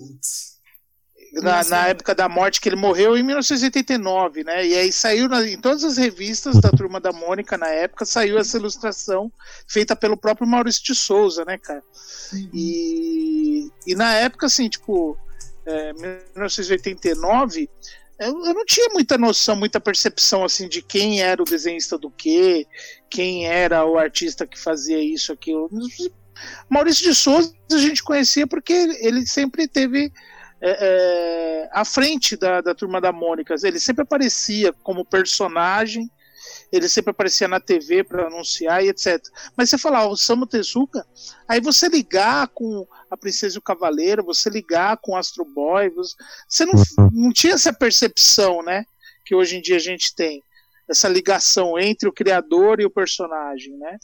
na, 1.42 1.64
na, 1.64 1.88
época 1.88 2.14
da 2.14 2.28
morte 2.28 2.60
que 2.60 2.68
ele 2.68 2.76
morreu 2.76 3.18
em 3.18 3.24
1989, 3.24 4.44
né? 4.44 4.68
E 4.68 4.76
aí 4.76 4.92
saiu 4.92 5.30
na, 5.30 5.48
em 5.48 5.60
todas 5.60 5.86
as 5.86 5.96
revistas 5.96 6.60
da 6.60 6.70
turma 6.70 7.00
da 7.00 7.14
Mônica 7.14 7.58
na 7.58 7.70
época 7.70 8.06
saiu 8.06 8.38
essa 8.38 8.58
ilustração 8.58 9.32
feita 9.66 9.96
pelo 9.96 10.18
próprio 10.18 10.48
Maurício 10.48 10.84
de 10.84 10.96
Souza, 10.96 11.46
né, 11.46 11.58
cara? 11.58 11.84
Uhum. 12.34 12.50
E, 12.54 13.72
e 13.88 13.96
na 13.96 14.16
época, 14.16 14.48
assim, 14.48 14.68
tipo, 14.68 15.18
é, 15.66 15.94
1989 15.94 17.70
eu, 18.20 18.46
eu 18.46 18.54
não 18.54 18.66
tinha 18.66 18.90
muita 18.90 19.18
noção, 19.18 19.56
muita 19.56 19.80
percepção 19.80 20.44
assim 20.44 20.68
de 20.68 20.82
quem 20.82 21.22
era 21.22 21.42
o 21.42 21.46
desenhista 21.46 21.98
do 21.98 22.12
que, 22.12 22.68
quem 23.10 23.48
era 23.48 23.86
o 23.86 23.98
artista 23.98 24.46
que 24.46 24.60
fazia 24.60 25.02
isso, 25.02 25.32
aquilo 25.32 25.70
Maurício 26.70 27.04
de 27.04 27.16
Souza 27.16 27.54
a 27.72 27.78
gente 27.78 28.04
conhecia 28.04 28.48
porque 28.48 28.74
ele 28.74 29.26
sempre 29.26 29.68
teve 29.68 30.12
é, 30.62 30.78
é, 30.80 31.70
à 31.72 31.86
frente 31.86 32.36
da, 32.36 32.62
da 32.62 32.76
turma 32.76 33.00
da 33.00 33.12
Mônica. 33.12 33.56
Ele 33.64 33.80
sempre 33.80 34.04
aparecia 34.04 34.74
como 34.84 35.06
personagem, 35.06 36.10
ele 36.72 36.88
sempre 36.88 37.12
aparecia 37.12 37.48
na 37.48 37.60
TV 37.60 38.04
para 38.04 38.28
anunciar 38.28 38.84
e 38.84 38.90
etc. 38.90 39.22
Mas 39.58 39.70
você 39.70 39.78
falar 39.78 40.08
o 40.08 40.16
Samu 40.16 40.46
Tezuka, 40.46 41.06
aí 41.48 41.60
você 41.60 41.88
ligar 41.88 42.48
com 42.50 42.86
a 43.10 43.18
Princesa 43.18 43.56
e 43.56 43.60
o 43.60 43.62
Cavaleiro, 43.62 44.24
você 44.24 44.50
ligar 44.50 44.98
com 44.98 45.14
o 45.14 45.16
Astro 45.16 45.46
Boy, 45.46 45.92
você 46.48 46.66
não, 46.66 46.74
uhum. 46.76 47.10
não 47.12 47.34
tinha 47.34 47.54
essa 47.54 47.74
percepção, 47.74 48.62
né? 48.64 48.84
Que 49.26 49.36
hoje 49.36 49.58
em 49.58 49.62
dia 49.62 49.78
a 49.78 49.80
gente 49.80 50.14
tem. 50.16 50.44
Essa 50.88 51.08
ligação 51.08 51.78
entre 51.78 52.10
o 52.10 52.14
criador 52.14 52.80
e 52.80 52.86
o 52.86 52.90
personagem, 52.90 53.78
né? 53.78 53.98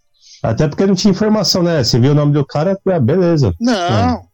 Até 0.43 0.67
porque 0.67 0.85
não 0.85 0.95
tinha 0.95 1.11
informação, 1.11 1.63
né? 1.63 1.83
Você 1.83 1.99
viu 1.99 2.11
o 2.11 2.15
nome 2.15 2.33
do 2.33 2.45
cara, 2.45 2.79
ah, 2.85 2.99
beleza. 2.99 3.53
Não. 3.59 4.27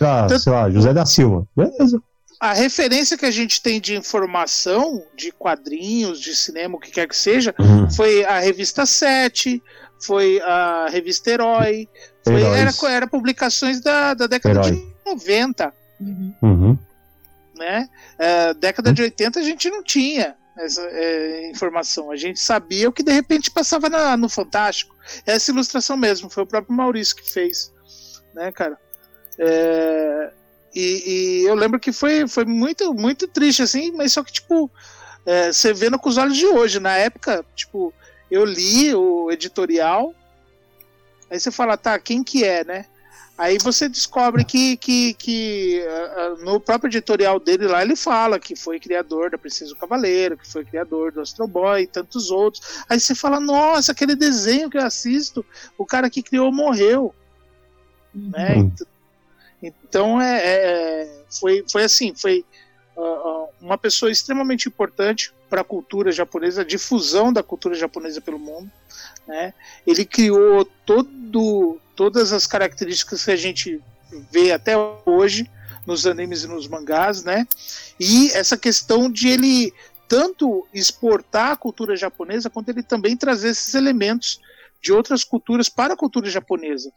Ah, 0.00 0.28
sei 0.38 0.52
lá, 0.52 0.70
José 0.70 0.92
da 0.92 1.06
Silva. 1.06 1.46
Beleza. 1.56 2.00
A 2.42 2.52
referência 2.52 3.16
que 3.16 3.24
a 3.24 3.30
gente 3.30 3.62
tem 3.62 3.80
de 3.80 3.94
informação, 3.94 5.06
de 5.14 5.30
quadrinhos, 5.30 6.20
de 6.20 6.34
cinema, 6.34 6.74
o 6.76 6.80
que 6.80 6.90
quer 6.90 7.06
que 7.06 7.16
seja, 7.16 7.54
uhum. 7.56 7.88
foi 7.88 8.24
a 8.24 8.40
revista 8.40 8.84
7, 8.84 9.62
foi 10.04 10.40
a 10.40 10.88
revista 10.90 11.30
Herói, 11.30 11.88
foi, 12.24 12.42
era, 12.42 12.72
era 12.90 13.06
publicações 13.06 13.80
da, 13.80 14.14
da 14.14 14.26
década 14.26 14.58
Herói. 14.58 14.72
de 14.72 14.92
90. 15.06 15.72
Uhum. 16.00 16.34
uhum. 16.42 16.78
Né? 17.56 17.88
É, 18.18 18.52
década 18.54 18.92
de 18.92 19.02
80 19.02 19.38
a 19.38 19.42
gente 19.44 19.70
não 19.70 19.80
tinha 19.80 20.34
essa 20.58 20.82
é, 20.82 21.48
informação. 21.48 22.10
A 22.10 22.16
gente 22.16 22.40
sabia 22.40 22.88
o 22.88 22.92
que 22.92 23.04
de 23.04 23.12
repente 23.12 23.52
passava 23.52 23.88
na, 23.88 24.16
no 24.16 24.28
Fantástico. 24.28 24.96
Essa 25.24 25.52
ilustração 25.52 25.96
mesmo, 25.96 26.28
foi 26.28 26.42
o 26.42 26.46
próprio 26.48 26.76
Maurício 26.76 27.14
que 27.14 27.32
fez. 27.32 27.72
Né, 28.34 28.50
cara? 28.50 28.76
É, 29.38 30.32
e, 30.74 31.42
e, 31.42 31.44
eu 31.46 31.54
lembro 31.54 31.78
que 31.78 31.92
foi, 31.92 32.26
foi 32.26 32.44
muito, 32.44 32.94
muito 32.94 33.28
triste, 33.28 33.62
assim, 33.62 33.92
mas 33.92 34.12
só 34.12 34.22
que, 34.22 34.32
tipo, 34.32 34.70
é, 35.26 35.52
você 35.52 35.72
vendo 35.72 35.98
com 35.98 36.08
os 36.08 36.16
olhos 36.16 36.36
de 36.36 36.46
hoje. 36.46 36.80
Na 36.80 36.96
época, 36.96 37.44
tipo, 37.54 37.92
eu 38.30 38.44
li 38.44 38.94
o 38.94 39.30
editorial, 39.30 40.14
aí 41.30 41.38
você 41.38 41.50
fala, 41.50 41.76
tá, 41.76 41.98
quem 41.98 42.24
que 42.24 42.44
é, 42.44 42.64
né? 42.64 42.86
Aí 43.36 43.58
você 43.58 43.88
descobre 43.88 44.44
que, 44.44 44.76
que, 44.76 45.14
que 45.14 45.82
uh, 45.84 46.44
no 46.44 46.60
próprio 46.60 46.88
editorial 46.88 47.40
dele 47.40 47.66
lá 47.66 47.82
ele 47.82 47.96
fala 47.96 48.38
que 48.38 48.54
foi 48.54 48.78
criador 48.78 49.30
da 49.30 49.38
Princesa 49.38 49.70
do 49.70 49.76
Cavaleiro, 49.76 50.36
que 50.36 50.46
foi 50.46 50.64
criador 50.64 51.10
do 51.10 51.20
Astro 51.20 51.46
Boy 51.48 51.82
e 51.82 51.86
tantos 51.86 52.30
outros. 52.30 52.84
Aí 52.88 53.00
você 53.00 53.14
fala, 53.14 53.40
nossa, 53.40 53.92
aquele 53.92 54.14
desenho 54.14 54.68
que 54.68 54.76
eu 54.76 54.82
assisto, 54.82 55.44
o 55.78 55.86
cara 55.86 56.10
que 56.10 56.22
criou 56.22 56.52
morreu. 56.52 57.14
Né? 58.14 58.56
Uhum. 58.56 58.64
Né? 58.64 58.70
Então 59.62 60.20
é, 60.20 60.40
é, 60.44 61.24
foi, 61.30 61.64
foi 61.70 61.84
assim, 61.84 62.14
foi 62.14 62.44
uh, 62.96 63.48
uma 63.60 63.78
pessoa 63.78 64.10
extremamente 64.10 64.68
importante 64.68 65.32
para 65.48 65.60
a 65.60 65.64
cultura 65.64 66.10
japonesa, 66.10 66.62
a 66.62 66.64
difusão 66.64 67.32
da 67.32 67.42
cultura 67.42 67.74
japonesa 67.74 68.20
pelo 68.20 68.38
mundo. 68.38 68.70
Né? 69.26 69.54
Ele 69.86 70.04
criou 70.04 70.64
todo, 70.64 71.80
todas 71.94 72.32
as 72.32 72.46
características 72.46 73.24
que 73.24 73.30
a 73.30 73.36
gente 73.36 73.80
vê 74.30 74.52
até 74.52 74.74
hoje 75.06 75.48
nos 75.86 76.06
animes 76.06 76.44
e 76.44 76.48
nos 76.48 76.68
mangás, 76.68 77.24
né? 77.24 77.46
E 77.98 78.30
essa 78.32 78.56
questão 78.56 79.10
de 79.10 79.28
ele 79.28 79.72
tanto 80.08 80.66
exportar 80.72 81.52
a 81.52 81.56
cultura 81.56 81.96
japonesa, 81.96 82.50
quanto 82.50 82.68
ele 82.68 82.82
também 82.82 83.16
trazer 83.16 83.48
esses 83.48 83.74
elementos 83.74 84.40
de 84.80 84.92
outras 84.92 85.24
culturas 85.24 85.68
para 85.68 85.94
a 85.94 85.96
cultura 85.96 86.28
japonesa, 86.28 86.92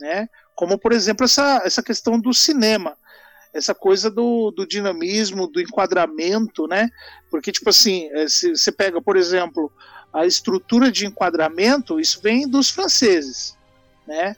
né? 0.00 0.28
Como, 0.54 0.78
por 0.78 0.92
exemplo, 0.92 1.24
essa, 1.24 1.62
essa 1.64 1.82
questão 1.82 2.18
do 2.18 2.32
cinema, 2.32 2.96
essa 3.52 3.74
coisa 3.74 4.10
do, 4.10 4.50
do 4.50 4.66
dinamismo, 4.66 5.46
do 5.46 5.60
enquadramento, 5.60 6.66
né? 6.66 6.90
Porque, 7.30 7.52
tipo 7.52 7.70
assim, 7.70 8.08
é, 8.12 8.28
se 8.28 8.50
você 8.50 8.72
pega, 8.72 9.00
por 9.00 9.16
exemplo, 9.16 9.72
a 10.12 10.26
estrutura 10.26 10.90
de 10.90 11.06
enquadramento, 11.06 11.98
isso 11.98 12.20
vem 12.22 12.48
dos 12.48 12.70
franceses, 12.70 13.56
né? 14.06 14.36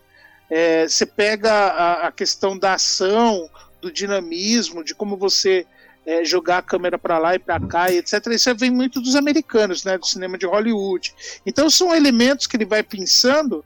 É, 0.49 0.87
você 0.87 1.05
pega 1.05 1.53
a, 1.53 2.07
a, 2.07 2.13
questão 2.13 2.57
da 2.57 2.75
ação, 2.75 3.51
do 3.81 3.91
dinamismo, 3.91 4.85
de 4.85 4.95
como 4.95 5.17
você 5.17 5.67
é, 6.05 6.25
jogar 6.25 6.59
a 6.59 6.63
câmera 6.63 6.99
para 6.99 7.19
lá 7.19 7.35
e 7.35 7.39
para 7.39 7.61
cá, 7.61 7.91
e 7.91 7.99
etc. 7.99 8.27
Isso 8.29 8.55
vem 8.55 8.71
muito 8.71 9.01
dos 9.01 9.17
americanos, 9.17 9.85
né? 9.85 9.99
Do 9.99 10.07
cinema 10.07 10.39
de 10.39 10.47
Hollywood. 10.47 11.15
Então 11.45 11.69
são 11.69 11.95
elementos 11.95 12.47
que 12.47 12.57
ele 12.57 12.65
vai 12.65 12.83
pensando 12.83 13.65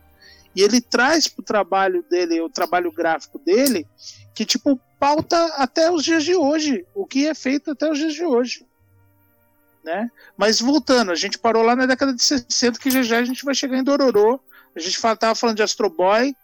e 0.55 0.63
ele 0.63 0.81
traz 0.81 1.29
para 1.29 1.43
o 1.43 1.45
trabalho 1.45 2.05
dele, 2.11 2.41
o 2.41 2.49
trabalho 2.49 2.93
gráfico 2.93 3.39
dele, 3.39 3.87
que 4.35 4.45
tipo 4.45 4.81
pauta 4.99 5.43
até 5.57 5.91
os 5.91 6.05
dias 6.05 6.25
de 6.25 6.35
hoje, 6.35 6.85
o 6.95 7.07
que 7.07 7.27
é 7.27 7.35
feito 7.35 7.71
até 7.71 7.91
os 7.91 7.99
dias 7.99 8.13
de 8.13 8.25
hoje. 8.25 8.67
Né? 9.83 10.11
Mas 10.37 10.61
voltando, 10.61 11.11
a 11.11 11.15
gente 11.15 11.39
parou 11.39 11.63
lá 11.63 11.75
na 11.75 11.87
década 11.87 12.13
de 12.13 12.23
60, 12.23 12.79
que 12.79 12.91
já 12.91 13.03
já 13.03 13.19
a 13.19 13.25
gente 13.25 13.45
vai 13.45 13.55
chegar 13.55 13.79
em 13.79 13.85
Dororô. 13.85 14.39
A 14.77 14.79
gente 14.79 14.95
estava 14.95 15.35
falando 15.35 15.57
de 15.57 15.63
Astro 15.63 15.89
Boy 15.89 16.35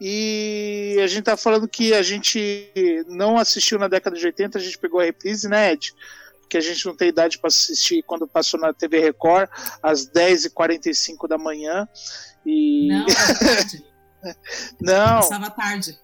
e 0.00 0.98
a 1.02 1.06
gente 1.06 1.24
tá 1.24 1.36
falando 1.36 1.66
que 1.66 1.94
a 1.94 2.02
gente 2.02 2.72
não 3.08 3.38
assistiu 3.38 3.78
na 3.78 3.88
década 3.88 4.16
de 4.16 4.26
80, 4.26 4.58
a 4.58 4.60
gente 4.60 4.78
pegou 4.78 5.00
a 5.00 5.04
reprise, 5.04 5.48
né, 5.48 5.72
Ed? 5.72 5.94
Porque 6.40 6.58
a 6.58 6.60
gente 6.60 6.84
não 6.84 6.94
tem 6.94 7.08
idade 7.08 7.38
para 7.38 7.48
assistir 7.48 8.02
quando 8.02 8.28
passou 8.28 8.60
na 8.60 8.72
TV 8.72 9.00
Record, 9.00 9.48
às 9.82 10.06
10h45 10.06 11.26
da 11.26 11.38
manhã. 11.38 11.88
E... 12.44 12.88
Não, 12.88 13.06
era 13.06 13.34
tarde. 13.38 13.84
não. 14.80 15.20
Passava 15.20 15.50
tarde. 15.50 15.98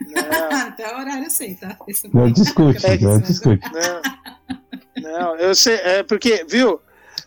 Não. 0.00 0.58
Até 0.66 0.94
o 0.94 0.98
horário 0.98 1.24
eu 1.24 1.30
sei, 1.30 1.54
tá? 1.54 1.76
não 2.12 2.30
discute, 2.30 2.86
é, 2.86 2.98
não 2.98 3.20
discute. 3.20 3.62
Não, 3.72 5.12
não, 5.12 5.36
eu 5.36 5.54
sei, 5.54 5.74
é 5.76 6.02
porque, 6.02 6.44
viu? 6.48 6.80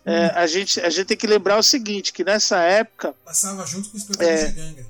É, 0.04 0.26
a, 0.34 0.46
gente, 0.46 0.80
a 0.80 0.90
gente 0.90 1.06
tem 1.06 1.16
que 1.16 1.26
lembrar 1.26 1.58
o 1.58 1.62
seguinte, 1.62 2.12
que 2.12 2.22
nessa 2.22 2.58
época. 2.58 3.14
Passava 3.24 3.64
junto 3.66 3.90
com 3.90 3.96
os 3.96 4.02
espetáculo 4.02 4.38
é, 4.38 4.46
de 4.46 4.52
ganga. 4.52 4.86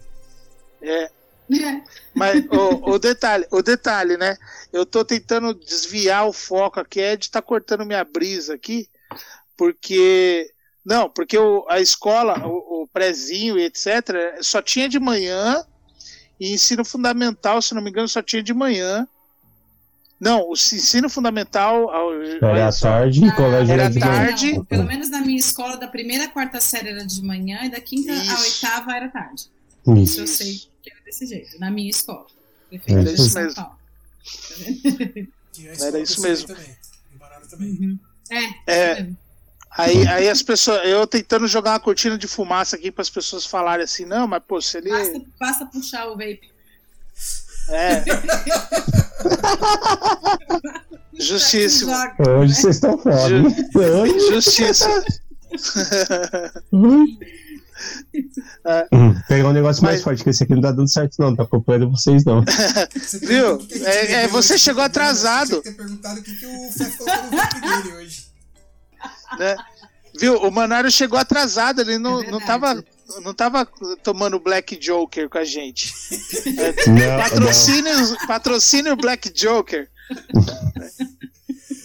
É. 0.82 1.04
é. 1.04 1.82
Mas 2.14 2.44
o, 2.46 2.92
o, 2.92 2.98
detalhe, 2.98 3.46
o 3.50 3.62
detalhe, 3.62 4.16
né? 4.16 4.36
Eu 4.72 4.84
tô 4.84 5.04
tentando 5.04 5.54
desviar 5.54 6.26
o 6.26 6.32
foco 6.32 6.80
aqui, 6.80 7.00
é 7.00 7.16
de 7.16 7.26
estar 7.26 7.40
tá 7.40 7.46
cortando 7.46 7.86
minha 7.86 8.04
brisa 8.04 8.54
aqui, 8.54 8.88
porque 9.56 10.52
não, 10.84 11.08
porque 11.08 11.38
o, 11.38 11.64
a 11.68 11.80
escola, 11.80 12.46
o, 12.46 12.73
o 12.84 12.88
prézinho 12.88 13.58
e 13.58 13.64
etc, 13.64 14.38
só 14.40 14.60
tinha 14.62 14.88
de 14.88 14.98
manhã, 14.98 15.64
e 16.38 16.52
ensino 16.52 16.84
fundamental, 16.84 17.60
se 17.62 17.74
não 17.74 17.82
me 17.82 17.90
engano, 17.90 18.08
só 18.08 18.22
tinha 18.22 18.42
de 18.42 18.52
manhã. 18.52 19.08
Não, 20.20 20.48
o 20.48 20.52
ensino 20.52 21.08
fundamental. 21.08 21.90
Era 22.40 22.72
tarde, 22.72 23.24
ah, 23.24 23.36
colégio 23.36 23.72
era 23.72 23.90
de 23.90 23.98
tarde. 23.98 24.52
Não, 24.54 24.64
pelo 24.64 24.84
menos 24.84 25.10
na 25.10 25.20
minha 25.20 25.38
escola, 25.38 25.76
da 25.76 25.88
primeira 25.88 26.24
à 26.24 26.28
quarta 26.28 26.60
série 26.60 26.90
era 26.90 27.04
de 27.04 27.22
manhã, 27.22 27.64
e 27.64 27.70
da 27.70 27.80
quinta 27.80 28.12
Isso. 28.12 28.30
à 28.30 28.40
oitava 28.40 28.92
era 28.92 29.08
tarde. 29.08 29.50
Isso. 29.86 30.02
Isso 30.02 30.20
eu 30.20 30.26
sei 30.26 30.60
que 30.82 30.90
era 30.90 31.00
desse 31.04 31.26
jeito, 31.26 31.58
na 31.58 31.70
minha 31.70 31.90
escola. 31.90 32.26
Era 32.86 33.12
isso 33.12 33.34
mesmo. 33.34 33.54
Tá 33.54 33.76
era 35.80 35.98
isso 36.00 36.20
mesmo. 36.22 36.48
Também. 36.48 36.76
Também. 37.50 37.70
Uhum. 37.70 37.98
É, 38.66 38.72
é, 38.72 39.08
Aí, 39.76 40.06
aí 40.06 40.28
as 40.28 40.40
pessoas, 40.40 40.84
eu 40.84 41.04
tentando 41.04 41.48
jogar 41.48 41.72
uma 41.72 41.80
cortina 41.80 42.16
de 42.16 42.28
fumaça 42.28 42.76
aqui 42.76 42.92
para 42.92 43.02
as 43.02 43.10
pessoas 43.10 43.44
falarem 43.44 43.84
assim, 43.84 44.04
não, 44.04 44.28
mas 44.28 44.40
pô, 44.46 44.60
se 44.60 44.78
ele. 44.78 44.90
Basta, 44.90 45.20
basta 45.38 45.66
puxar 45.66 46.06
o 46.06 46.12
vape. 46.12 46.54
É. 47.70 48.04
Justíssimo. 51.18 51.92
Hoje 52.38 52.54
vocês 52.54 52.76
estão 52.76 52.96
foda. 52.98 53.28
Ju... 53.28 53.50
Justiça. 54.30 54.88
é. 58.64 58.86
hum, 58.92 59.14
pegar 59.26 59.48
um 59.48 59.52
negócio 59.52 59.82
mais 59.82 60.02
forte, 60.02 60.22
que 60.22 60.30
esse 60.30 60.44
aqui 60.44 60.54
não 60.54 60.62
tá 60.62 60.70
dando 60.70 60.88
certo, 60.88 61.16
não. 61.18 61.34
Tá 61.34 61.42
acompanhando 61.42 61.90
vocês, 61.90 62.24
não. 62.24 62.44
Viu? 63.22 63.66
É, 63.84 64.12
é, 64.24 64.28
você 64.28 64.56
chegou 64.56 64.84
atrasado. 64.84 65.56
Você 65.56 65.62
ter 65.62 65.72
perguntado 65.72 66.20
o 66.20 66.22
que, 66.22 66.32
que 66.32 66.46
o 66.46 66.70
Fé 66.70 66.84
falou 66.84 67.24
no 67.24 67.82
dele 67.82 67.96
hoje 67.96 68.33
né? 69.38 69.56
Viu? 70.18 70.36
O 70.36 70.50
Manário 70.50 70.90
chegou 70.90 71.18
atrasado, 71.18 71.80
ele 71.80 71.98
não, 71.98 72.22
é 72.22 72.30
não 72.30 72.40
tava 72.40 72.84
não 73.22 73.34
tava 73.34 73.66
tomando 74.02 74.40
Black 74.40 74.76
Joker 74.76 75.28
com 75.28 75.38
a 75.38 75.44
gente. 75.44 75.92
É, 76.56 76.88
não, 76.88 77.18
patrocínio, 77.18 77.94
não. 77.94 78.26
patrocínio 78.26 78.96
Black 78.96 79.30
Joker. 79.30 79.90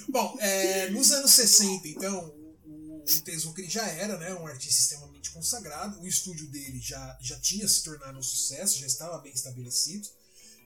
Bom, 0.10 0.38
é, 0.40 0.90
nos 0.90 1.12
anos 1.12 1.32
60, 1.32 1.88
então, 1.88 2.34
o, 2.66 3.04
o 3.04 3.22
Tezuka 3.24 3.64
já 3.68 3.86
era 3.88 4.18
né, 4.18 4.34
um 4.34 4.48
artista 4.48 4.82
extremamente 4.82 5.32
consagrado, 5.32 6.02
o 6.02 6.08
estúdio 6.08 6.48
dele 6.48 6.80
já, 6.80 7.18
já 7.22 7.40
tinha 7.40 7.68
se 7.68 7.84
tornado 7.84 8.18
um 8.18 8.24
sucesso, 8.24 8.80
já 8.80 8.88
estava 8.88 9.20
bem 9.20 9.34
estabelecido, 9.34 10.08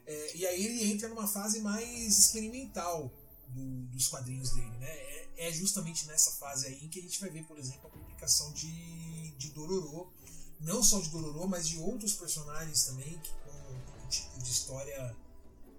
é, 0.05 0.37
e 0.37 0.45
aí 0.45 0.65
ele 0.65 0.91
entra 0.91 1.09
numa 1.09 1.27
fase 1.27 1.59
mais 1.59 2.17
experimental 2.17 3.11
do, 3.49 3.85
dos 3.87 4.07
quadrinhos 4.07 4.51
dele. 4.51 4.71
Né? 4.79 5.12
É 5.37 5.51
justamente 5.51 6.05
nessa 6.07 6.31
fase 6.31 6.67
aí 6.67 6.87
que 6.87 6.99
a 6.99 7.01
gente 7.01 7.19
vai 7.19 7.29
ver, 7.29 7.43
por 7.45 7.57
exemplo, 7.57 7.87
a 7.87 7.89
publicação 7.89 8.51
de, 8.53 9.31
de 9.37 9.49
Dororo. 9.49 10.11
Não 10.59 10.81
só 10.83 10.99
de 10.99 11.09
Dororo, 11.09 11.47
mas 11.47 11.67
de 11.67 11.77
outros 11.77 12.13
personagens 12.13 12.85
também, 12.85 13.19
que, 13.19 13.31
como 13.45 14.07
tipo 14.09 14.39
de 14.39 14.51
história 14.51 15.15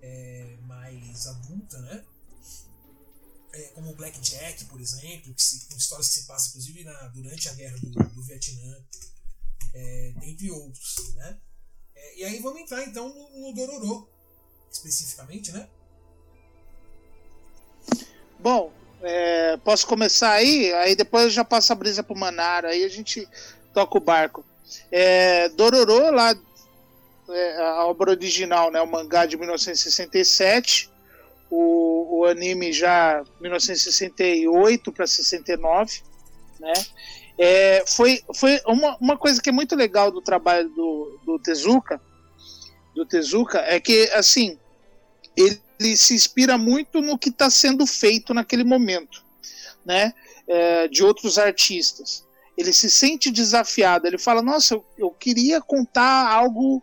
é, 0.02 0.56
mais 0.62 1.26
adulta, 1.26 1.80
né? 1.80 2.04
É, 3.52 3.62
como 3.68 3.92
o 3.92 3.94
Black 3.94 4.20
Jack, 4.20 4.64
por 4.66 4.80
exemplo, 4.80 5.32
que 5.32 5.42
se, 5.42 5.68
histórias 5.76 6.08
que 6.08 6.14
se 6.14 6.26
passam 6.26 6.48
inclusive 6.50 6.84
na, 6.84 7.08
durante 7.08 7.48
a 7.48 7.54
guerra 7.54 7.78
do, 7.78 7.90
do 7.90 8.22
Vietnã, 8.22 8.84
é, 9.72 10.12
dentre 10.18 10.50
outros, 10.50 11.14
né? 11.14 11.40
É, 11.94 12.18
e 12.18 12.24
aí 12.24 12.40
vamos 12.40 12.60
entrar 12.60 12.84
então 12.84 13.08
no, 13.08 13.40
no 13.40 13.54
Dororô, 13.54 14.08
especificamente, 14.70 15.52
né? 15.52 15.70
Bom, 18.40 18.72
é, 19.04 19.56
posso 19.58 19.86
começar 19.86 20.32
aí? 20.32 20.72
Aí 20.74 20.96
depois 20.96 21.24
eu 21.24 21.30
já 21.30 21.44
passo 21.44 21.72
a 21.72 21.76
brisa 21.76 22.02
pro 22.02 22.16
Manara, 22.16 22.68
aí 22.70 22.84
a 22.84 22.88
gente 22.88 23.28
toca 23.72 23.98
o 23.98 24.00
barco. 24.00 24.44
É, 24.90 25.48
Dororô, 25.50 26.10
lá, 26.10 26.34
é, 27.28 27.56
a 27.58 27.84
obra 27.84 28.10
original, 28.10 28.70
né, 28.70 28.80
o 28.80 28.86
mangá 28.86 29.26
de 29.26 29.36
1967, 29.36 30.90
o, 31.50 32.20
o 32.20 32.24
anime 32.24 32.72
já 32.72 33.22
1968 33.40 34.90
para 34.90 35.06
69, 35.06 36.02
né? 36.58 36.72
É, 37.36 37.84
foi 37.86 38.22
foi 38.34 38.60
uma, 38.64 38.96
uma 39.00 39.18
coisa 39.18 39.42
que 39.42 39.48
é 39.48 39.52
muito 39.52 39.74
legal 39.74 40.10
do 40.10 40.22
trabalho 40.22 40.68
do, 40.68 41.20
do 41.24 41.38
Tezuka, 41.38 42.00
do 42.94 43.04
Tezuka, 43.04 43.58
é 43.58 43.80
que 43.80 44.08
assim 44.10 44.56
ele, 45.36 45.60
ele 45.84 45.96
se 45.96 46.14
inspira 46.14 46.56
muito 46.56 47.00
no 47.00 47.18
que 47.18 47.28
está 47.28 47.50
sendo 47.50 47.86
feito 47.86 48.32
naquele 48.32 48.64
momento, 48.64 49.22
né? 49.84 50.12
É, 50.46 50.88
de 50.88 51.04
outros 51.04 51.38
artistas. 51.38 52.24
Ele 52.56 52.72
se 52.72 52.90
sente 52.90 53.30
desafiado. 53.30 54.06
Ele 54.06 54.18
fala: 54.18 54.42
Nossa, 54.42 54.74
eu, 54.74 54.84
eu 54.96 55.10
queria 55.10 55.60
contar 55.60 56.30
algo 56.30 56.82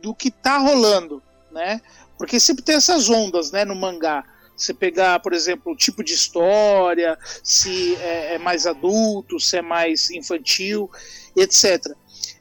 do 0.00 0.14
que 0.14 0.28
está 0.28 0.58
rolando, 0.58 1.22
né? 1.50 1.80
Porque 2.16 2.38
sempre 2.38 2.62
tem 2.62 2.76
essas 2.76 3.08
ondas, 3.08 3.50
né, 3.50 3.64
no 3.64 3.74
mangá. 3.74 4.24
Você 4.56 4.74
pegar, 4.74 5.20
por 5.20 5.32
exemplo, 5.32 5.72
o 5.72 5.76
tipo 5.76 6.04
de 6.04 6.12
história, 6.12 7.18
se 7.42 7.96
é, 7.96 8.34
é 8.34 8.38
mais 8.38 8.66
adulto, 8.66 9.40
se 9.40 9.56
é 9.56 9.62
mais 9.62 10.10
infantil, 10.10 10.90
etc. 11.34 11.94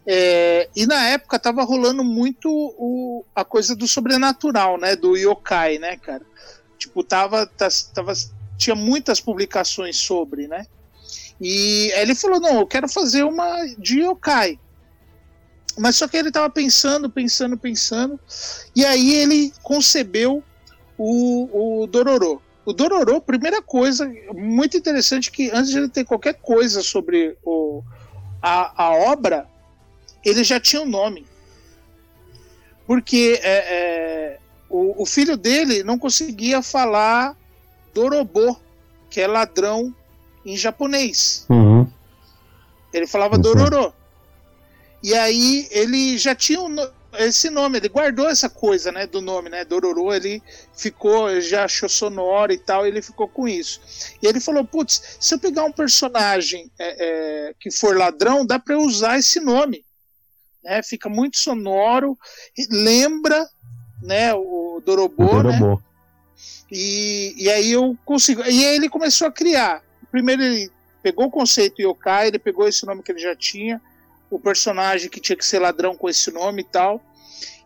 É, 0.06 0.70
e 0.76 0.86
na 0.86 1.10
época 1.10 1.38
tava 1.38 1.64
rolando 1.64 2.04
muito 2.04 2.50
o, 2.50 3.24
a 3.36 3.46
coisa 3.46 3.76
do 3.76 3.88
sobrenatural, 3.88 4.78
né? 4.78 4.96
Do 4.96 5.16
yokai, 5.16 5.78
né, 5.78 5.98
cara? 5.98 6.26
Tipo, 6.78 7.04
tava, 7.04 7.46
tava, 7.94 8.14
tinha 8.58 8.76
muitas 8.76 9.20
publicações 9.20 9.98
sobre, 9.98 10.48
né? 10.48 10.66
E 11.40 11.92
aí 11.94 12.02
ele 12.02 12.16
falou: 12.16 12.40
não, 12.40 12.60
eu 12.60 12.68
quero 12.68 12.88
fazer 12.88 13.24
uma 13.24 13.66
de 13.78 14.02
yokai. 14.02 14.60
Mas 15.78 15.96
só 15.96 16.08
que 16.08 16.18
ele 16.18 16.32
tava 16.32 16.50
pensando, 16.50 17.10
pensando, 17.10 17.58
pensando. 17.58 18.20
E 18.76 18.86
aí 18.86 19.14
ele 19.14 19.54
concebeu 19.64 20.44
o, 20.98 21.84
o 21.84 21.88
Dororo. 21.88 22.42
O 22.66 22.74
Dororo, 22.74 23.22
primeira 23.22 23.62
coisa, 23.62 24.12
muito 24.34 24.76
interessante 24.76 25.32
que 25.32 25.50
antes 25.52 25.72
de 25.72 25.78
ele 25.78 25.90
ter 25.90 26.04
qualquer 26.04 26.34
coisa 26.36 26.82
sobre 26.82 27.38
o, 27.44 27.82
a, 28.42 28.84
a 28.86 28.92
obra, 29.12 29.48
ele 30.24 30.44
já 30.44 30.60
tinha 30.60 30.82
um 30.82 30.90
nome. 30.90 31.26
Porque 32.86 33.40
é, 33.44 33.58
é, 33.58 34.40
o, 34.70 35.04
o, 35.04 35.06
filho 35.06 35.38
dele 35.38 35.84
não 35.84 35.98
conseguia 35.98 36.62
falar 36.62 37.38
Dorobo, 37.94 38.60
que 39.10 39.22
é 39.22 39.28
ladrão 39.28 39.94
em 40.46 40.58
japonês. 40.58 41.46
Uhum. 41.50 41.88
Ele 42.94 43.06
falava 43.06 43.38
Dororo. 43.38 43.94
E 45.04 45.14
aí 45.14 45.68
ele 45.72 46.18
já 46.18 46.36
tinha 46.36 46.60
um, 46.60 46.76
esse 47.18 47.50
nome, 47.50 47.78
ele 47.78 47.90
guardou 47.90 48.28
essa 48.28 48.50
coisa, 48.50 48.92
né, 48.92 49.08
do 49.08 49.22
nome, 49.22 49.50
né, 49.50 49.66
Dororo, 49.66 50.14
ele 50.14 50.42
ficou, 50.76 51.40
já 51.42 51.66
achou 51.66 51.90
sonoro 51.90 52.52
e 52.52 52.58
tal, 52.58 52.86
ele 52.86 53.02
ficou 53.02 53.28
com 53.28 53.48
isso. 53.48 53.80
E 54.22 54.28
ele 54.28 54.40
falou, 54.40 54.66
putz, 54.66 55.18
se 55.20 55.34
eu 55.34 55.40
pegar 55.40 55.64
um 55.64 55.72
personagem 55.72 56.70
é, 56.78 57.50
é, 57.50 57.54
que 57.60 57.72
for 57.72 57.98
ladrão, 57.98 58.46
dá 58.46 58.60
para 58.60 58.76
eu 58.76 58.82
usar 58.82 59.18
esse 59.18 59.40
nome, 59.40 59.86
né, 60.64 60.82
fica 60.84 61.10
muito 61.10 61.38
sonoro, 61.38 62.18
lembra, 62.70 63.48
né, 64.02 64.34
o 64.34 64.82
Dorobô, 64.86 65.26
o 65.26 65.44
Dorobô. 65.44 65.76
né, 65.76 65.84
e, 66.72 67.34
e 67.38 67.50
aí 67.50 67.72
eu 67.72 67.98
consigo, 68.06 68.42
e 68.42 68.66
aí 68.66 68.76
ele 68.76 68.90
começou 68.90 69.28
a 69.28 69.32
criar, 69.32 69.84
primeiro 70.12 70.42
ele 70.42 70.72
pegou 71.02 71.26
o 71.26 71.32
conceito 71.32 71.82
yokai, 71.82 72.28
ele 72.28 72.40
pegou 72.40 72.68
esse 72.68 72.86
nome 72.86 73.04
que 73.04 73.12
ele 73.12 73.20
já 73.20 73.36
tinha, 73.36 73.82
o 74.30 74.40
personagem 74.40 75.10
que 75.10 75.20
tinha 75.20 75.36
que 75.36 75.46
ser 75.46 75.60
ladrão 75.60 75.96
com 75.96 76.08
esse 76.08 76.32
nome 76.32 76.62
e 76.62 76.66
tal. 76.66 77.02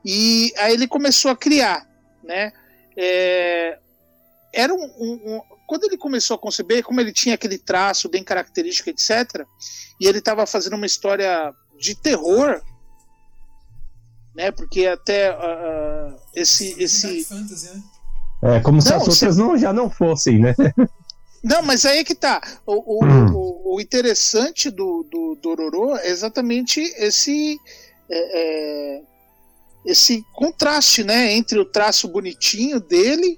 E 0.06 0.54
aí 0.58 0.74
ele 0.74 0.88
começou 0.88 1.32
a 1.32 1.36
criar, 1.36 1.88
né? 2.24 2.54
É, 2.96 3.78
era 4.54 4.74
um, 4.74 4.84
um, 4.98 5.36
um, 5.36 5.42
quando 5.68 5.86
ele 5.86 5.98
começou 5.98 6.36
a 6.36 6.40
conceber, 6.40 6.84
como 6.84 7.02
ele 7.02 7.12
tinha 7.12 7.36
aquele 7.36 7.58
traço 7.58 8.10
bem 8.10 8.24
característico, 8.24 8.90
etc. 8.90 9.46
E 10.00 10.08
ele 10.08 10.20
estava 10.20 10.46
fazendo 10.46 10.76
uma 10.76 10.86
história 10.86 11.52
de 11.80 11.96
terror, 11.96 12.62
né? 14.36 14.52
Porque 14.52 14.86
até 14.88 15.32
uh, 15.32 16.16
esse 16.36 16.76
esse 16.82 17.28
né? 17.32 17.84
é 18.44 18.60
como 18.60 18.82
se 18.82 18.90
não, 18.90 18.98
as 18.98 19.08
outras 19.08 19.38
não, 19.38 19.58
já 19.58 19.74
não 19.74 19.90
fossem, 19.90 20.40
né? 20.40 20.56
Não, 21.44 21.62
mas 21.62 21.86
aí 21.86 21.98
é 21.98 22.04
que 22.06 22.16
tá. 22.16 22.42
O, 22.66 23.02
o, 23.02 23.06
hum. 23.06 23.34
o, 23.34 23.76
o 23.76 23.82
interessante 23.82 24.70
do, 24.70 25.06
do 25.12 25.38
Dororo 25.42 25.94
é 25.98 26.08
exatamente 26.08 26.80
esse. 26.80 27.60
É, 28.10 29.00
é, 29.00 29.02
esse 29.86 30.24
contraste, 30.34 31.04
né, 31.04 31.34
entre 31.34 31.60
o 31.60 31.66
traço 31.66 32.08
bonitinho 32.08 32.80
dele 32.80 33.38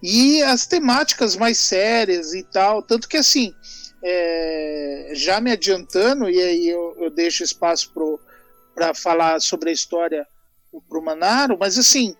e 0.00 0.40
as 0.42 0.66
temáticas 0.66 1.34
mais 1.34 1.58
sérias 1.58 2.32
e 2.32 2.44
tal, 2.44 2.80
tanto 2.80 3.08
que 3.08 3.16
assim, 3.16 3.52
é, 4.04 5.10
já 5.14 5.40
me 5.40 5.50
adiantando 5.50 6.30
e 6.30 6.40
aí 6.40 6.68
eu, 6.68 6.94
eu 6.98 7.10
deixo 7.10 7.42
espaço 7.42 7.92
para 8.78 8.94
falar 8.94 9.40
sobre 9.40 9.70
a 9.70 9.72
história 9.72 10.24
pro 10.88 11.02
Manaro, 11.02 11.56
mas 11.58 11.76
assim, 11.76 12.14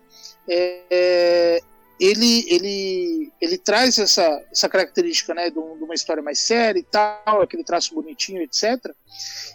é, 0.49 0.81
é 0.91 1.61
ele, 1.97 2.45
ele, 2.49 3.31
ele 3.41 3.57
traz 3.57 3.97
essa, 3.97 4.41
essa 4.51 4.67
característica 4.67 5.33
né, 5.33 5.49
de, 5.49 5.57
uma 5.57 5.93
história 5.93 6.23
mais 6.23 6.39
séria 6.39 6.79
e 6.79 6.83
tal, 6.83 7.41
aquele 7.41 7.63
traço 7.63 7.93
bonitinho, 7.93 8.41
etc. 8.41 8.93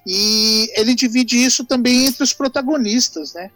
E 0.06 0.70
ele 0.76 0.94
divide 0.94 1.42
isso 1.42 1.64
também 1.64 2.06
entre 2.06 2.22
os 2.22 2.34
protagonistas, 2.34 3.32
né? 3.32 3.50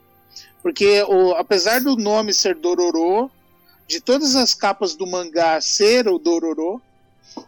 Porque 0.63 1.03
o, 1.03 1.33
apesar 1.33 1.83
do 1.83 1.97
nome 1.97 2.33
ser 2.33 2.55
Dororo, 2.55 3.31
de 3.87 4.01
todas 4.01 4.35
as 4.35 4.55
capas 4.55 4.95
do 4.95 5.07
mangá 5.07 5.61
ser 5.61 6.09
o 6.09 6.19
Dororo, 6.19 6.81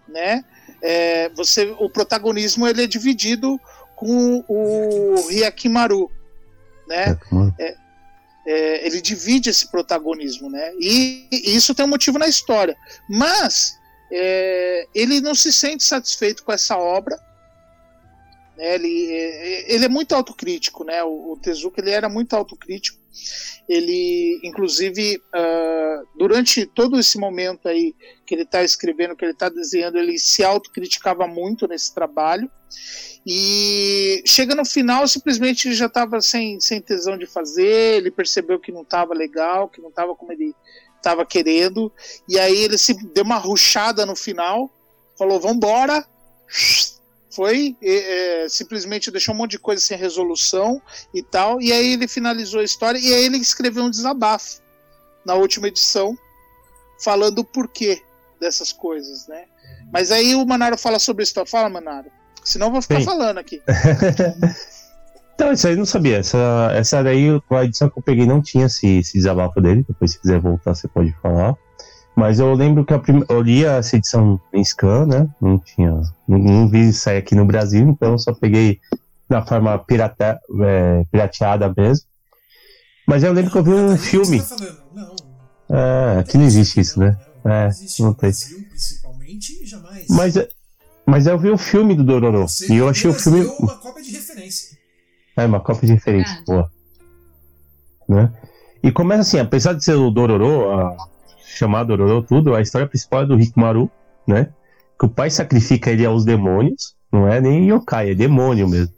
né? 0.07 0.45
É, 0.83 1.31
você, 1.31 1.75
o 1.79 1.89
protagonismo 1.89 2.67
ele 2.67 2.85
é 2.85 2.87
dividido 2.87 3.59
com 4.01 4.43
o 4.49 5.29
Hyakimaru, 5.29 6.11
né? 6.89 7.19
É, 7.59 7.77
é, 8.47 8.87
ele 8.87 9.03
divide 9.03 9.51
esse 9.51 9.71
protagonismo, 9.71 10.49
né? 10.49 10.73
E, 10.81 11.29
e, 11.31 11.55
isso 11.55 11.75
tem 11.75 11.85
um 11.85 11.89
motivo 11.89 12.19
na 12.19 12.27
história. 12.27 12.75
Mas 13.07 13.79
é, 14.11 14.89
ele 14.95 15.21
não 15.21 15.35
se 15.35 15.53
sente 15.53 15.85
satisfeito 15.85 16.43
com 16.43 16.51
essa 16.51 16.79
obra. 16.79 17.21
Né? 18.57 18.75
Ele, 18.75 19.13
é, 19.13 19.75
ele 19.75 19.85
é 19.85 19.89
muito 19.89 20.15
autocrítico, 20.15 20.83
né? 20.83 21.05
O, 21.05 21.33
o 21.33 21.37
Tezuka 21.37 21.83
ele 21.83 21.91
era 21.91 22.09
muito 22.09 22.35
autocrítico. 22.35 22.99
Ele, 23.69 24.41
inclusive, 24.43 25.17
uh, 25.17 26.09
durante 26.17 26.67
todo 26.67 26.99
esse 26.99 27.19
momento 27.19 27.69
aí 27.69 27.95
que 28.27 28.35
ele 28.35 28.43
está 28.43 28.63
escrevendo, 28.63 29.15
que 29.15 29.25
ele 29.25 29.33
está 29.33 29.49
desenhando, 29.49 29.99
ele 29.99 30.19
se 30.19 30.43
autocriticava 30.43 31.27
muito 31.27 31.69
nesse 31.69 31.95
trabalho. 31.95 32.51
E 33.27 34.23
chega 34.27 34.55
no 34.55 34.65
final, 34.65 35.07
simplesmente 35.07 35.69
ele 35.69 35.75
já 35.75 35.87
estava 35.87 36.21
sem, 36.21 36.59
sem 36.59 36.81
tesão 36.81 37.19
de 37.19 37.27
fazer, 37.27 37.97
ele 37.97 38.11
percebeu 38.11 38.59
que 38.59 38.73
não 38.73 38.83
estava 38.83 39.15
legal, 39.15 39.69
que 39.69 39.81
não 39.81 39.91
estava 39.91 40.15
como 40.15 40.33
ele 40.33 40.55
estava 40.97 41.25
querendo, 41.25 41.93
e 42.29 42.39
aí 42.39 42.57
ele 42.57 42.79
se 42.79 42.95
deu 43.13 43.25
uma 43.25 43.39
ruchada 43.39 44.05
no 44.07 44.15
final, 44.15 44.71
falou: 45.19 45.41
Vambora! 45.41 46.07
Foi, 47.31 47.77
é, 47.81 48.47
simplesmente 48.49 49.11
deixou 49.11 49.35
um 49.35 49.39
monte 49.39 49.53
de 49.53 49.59
coisa 49.59 49.81
sem 49.81 49.97
resolução 49.97 50.83
e 51.15 51.23
tal, 51.23 51.61
e 51.61 51.73
aí 51.73 51.93
ele 51.93 52.09
finalizou 52.09 52.61
a 52.61 52.65
história, 52.65 52.99
e 52.99 53.15
aí 53.15 53.25
ele 53.25 53.37
escreveu 53.37 53.85
um 53.85 53.91
desabafo 53.91 54.61
na 55.25 55.35
última 55.35 55.69
edição, 55.69 56.19
falando 56.99 57.39
o 57.41 57.45
porquê 57.45 58.03
dessas 58.41 58.73
coisas, 58.73 59.29
né? 59.29 59.45
Mas 59.93 60.11
aí 60.11 60.35
o 60.35 60.47
Manaro 60.47 60.79
fala 60.79 60.99
sobre 60.99 61.23
isso. 61.23 61.35
Fala, 61.47 61.69
Manaro. 61.69 62.11
Senão 62.45 62.69
eu 62.69 62.73
vou 62.73 62.83
ficar 62.83 63.01
Sim. 63.01 63.05
falando 63.05 63.39
aqui. 63.39 63.61
então, 65.35 65.53
isso 65.53 65.67
aí 65.67 65.75
eu 65.75 65.79
não 65.79 65.85
sabia. 65.87 66.19
Essa, 66.19 66.71
essa 66.75 67.03
daí, 67.03 67.29
a 67.51 67.65
edição 67.65 67.91
que 67.91 67.99
eu 67.99 68.03
peguei 68.03 68.27
não 68.27 68.41
tinha 68.41 68.67
esse, 68.67 68.99
esse 68.99 69.15
desabafo 69.15 69.61
dele. 69.61 69.85
Depois, 69.87 70.13
se 70.13 70.21
quiser 70.21 70.41
voltar, 70.41 70.75
você 70.75 70.89
pode 70.89 71.13
falar. 71.21 71.55
Mas 72.17 72.39
eu 72.39 72.53
lembro 72.55 72.85
que 72.85 72.93
a 72.93 72.99
prim... 72.99 73.25
eu 73.29 73.41
li 73.41 73.65
essa 73.65 73.97
edição 73.97 74.41
em 74.53 74.63
scan, 74.65 75.07
né? 75.07 75.29
Não 75.41 75.59
tinha. 75.59 76.03
Não, 76.29 76.39
não 76.39 76.69
vi 76.69 76.93
sair 76.93 77.19
aqui 77.19 77.35
no 77.35 77.45
Brasil, 77.45 77.89
então 77.89 78.13
eu 78.13 78.19
só 78.19 78.35
peguei 78.35 78.81
da 79.29 79.45
forma 79.45 79.79
pirata, 79.79 80.41
é, 80.63 81.05
pirateada 81.11 81.73
mesmo. 81.75 82.05
Mas 83.07 83.23
eu 83.23 83.33
lembro 83.33 83.51
que 83.51 83.59
eu 83.59 83.65
vi 83.65 83.73
um 83.73 83.97
filme. 83.97 84.41
Tá 84.41 84.57
é, 85.71 86.19
aqui 86.19 86.37
não 86.37 86.45
existe 86.45 86.81
isso, 86.81 86.99
né? 86.99 87.17
É, 87.45 87.71
não 88.01 88.13
tem. 88.13 88.33
Mas, 90.11 90.35
mas 91.07 91.27
eu 91.27 91.39
vi 91.39 91.51
o 91.51 91.59
filme 91.59 91.95
do 91.95 92.05
Dororo. 92.05 92.47
e 92.69 92.77
eu 92.77 92.89
achei 92.89 93.09
o 93.09 93.15
filme. 93.15 93.45
uma 93.59 93.77
cópia 93.79 94.03
de 94.03 94.13
referência. 94.13 94.79
É, 95.37 95.47
uma 95.47 95.61
cópia 95.61 95.87
de 95.87 95.95
referência, 95.95 96.43
boa. 96.47 96.71
Né? 98.09 98.33
E 98.83 98.91
começa 98.91 99.23
assim, 99.23 99.39
apesar 99.39 99.75
de 99.75 99.85
ser 99.85 99.95
o 99.95 100.11
Dororo, 100.11 100.71
a... 100.73 101.10
chamado 101.57 101.89
Dororo 101.89 102.23
tudo, 102.23 102.55
a 102.55 102.61
história 102.61 102.87
principal 102.87 103.23
é 103.23 103.27
do 103.27 103.41
Hikmaru, 103.41 103.91
né? 104.27 104.49
Que 104.99 105.07
o 105.07 105.09
pai 105.09 105.31
sacrifica 105.31 105.91
ele 105.91 106.05
aos 106.05 106.25
demônios, 106.25 106.95
não 107.13 107.27
é 107.29 107.41
nem 107.41 107.69
yokai, 107.69 108.11
é 108.11 108.15
demônio 108.15 108.69
mesmo, 108.69 108.95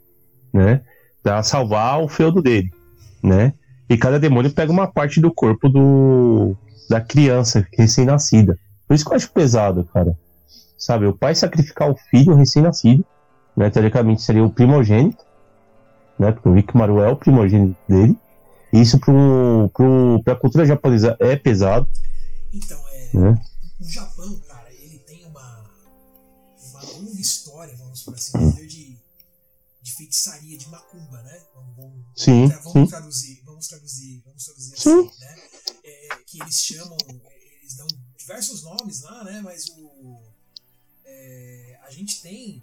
né? 0.53 0.81
Pra 1.21 1.41
salvar 1.43 2.01
o 2.01 2.07
feudo 2.07 2.41
dele, 2.41 2.71
né? 3.21 3.53
E 3.89 3.97
cada 3.97 4.19
demônio 4.19 4.51
pega 4.51 4.71
uma 4.71 4.87
parte 4.87 5.19
do 5.19 5.33
corpo 5.33 5.69
do 5.69 6.55
da 6.89 6.99
criança 6.99 7.65
recém-nascida. 7.77 8.57
Por 8.87 8.93
isso 8.93 9.05
que 9.05 9.11
eu 9.11 9.15
acho 9.15 9.31
pesado, 9.31 9.83
cara. 9.93 10.17
Sabe, 10.77 11.05
o 11.05 11.13
pai 11.13 11.33
sacrificar 11.33 11.89
o 11.89 11.95
filho 11.95 12.35
recém-nascido, 12.35 13.05
né? 13.55 13.69
Teoricamente 13.69 14.21
seria 14.21 14.43
o 14.43 14.49
primogênito, 14.49 15.23
né? 16.19 16.31
Porque 16.31 16.49
o 16.49 16.57
Hikmaru 16.57 16.99
é 16.99 17.09
o 17.09 17.15
primogênito 17.15 17.77
dele. 17.87 18.17
Isso 18.71 18.99
pro, 18.99 19.71
pra 20.23 20.35
cultura 20.35 20.65
japonesa 20.65 21.15
é 21.19 21.35
pesado. 21.35 21.87
Então, 22.53 22.87
é. 22.89 23.11
Né? 23.17 23.45
O 23.79 23.89
Japão, 23.89 24.39
cara, 24.41 24.71
ele 24.71 24.99
tem 24.99 25.25
uma, 25.25 25.69
uma 26.57 26.83
longa 26.83 27.19
história, 27.19 27.75
vamos 27.75 28.03
por 28.03 28.13
assim 28.13 28.37
dizer, 28.51 28.67
de, 28.67 28.99
de 29.81 29.95
feitiçaria, 29.95 30.57
de 30.57 30.69
macumba, 30.69 31.21
né? 31.23 31.45
Vamos, 31.55 31.75
vamos, 31.75 32.05
sim, 32.15 32.47
vamos 32.47 32.71
sim. 32.71 32.87
traduzir, 32.87 33.41
vamos 33.43 33.67
traduzir, 33.67 34.21
vamos 34.23 34.45
traduzir 34.45 34.79
sim. 34.79 35.07
assim, 35.07 35.19
né? 35.19 35.49
É, 35.83 36.07
que 36.27 36.41
eles 36.41 36.55
chamam, 36.61 36.97
eles 37.59 37.75
dão 37.75 37.87
diversos 38.15 38.61
nomes 38.61 39.01
lá, 39.01 39.23
né? 39.23 39.41
Mas 39.41 39.67
o, 39.69 40.21
é, 41.03 41.79
a 41.83 41.89
gente 41.89 42.21
tem 42.21 42.61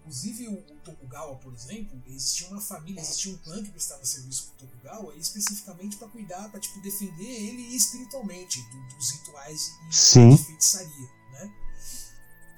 Inclusive 0.00 0.48
o, 0.48 0.56
Tokugawa, 0.84 1.36
por 1.36 1.52
exemplo, 1.52 1.98
existia 2.08 2.48
uma 2.48 2.60
família, 2.60 3.00
existia 3.00 3.32
um 3.32 3.36
clã 3.38 3.62
que 3.62 3.70
prestava 3.70 4.04
serviço 4.04 4.52
pro 4.58 4.66
Tokugawa, 4.66 5.14
especificamente 5.16 5.96
para 5.96 6.08
cuidar, 6.08 6.50
para 6.50 6.60
tipo, 6.60 6.80
defender 6.80 7.24
ele 7.24 7.74
espiritualmente 7.74 8.60
do, 8.60 8.96
dos 8.96 9.10
rituais 9.12 9.72
e 9.88 9.94
Sim. 9.94 10.30
de 10.30 10.44
feitiçaria, 10.44 11.08
né? 11.32 11.50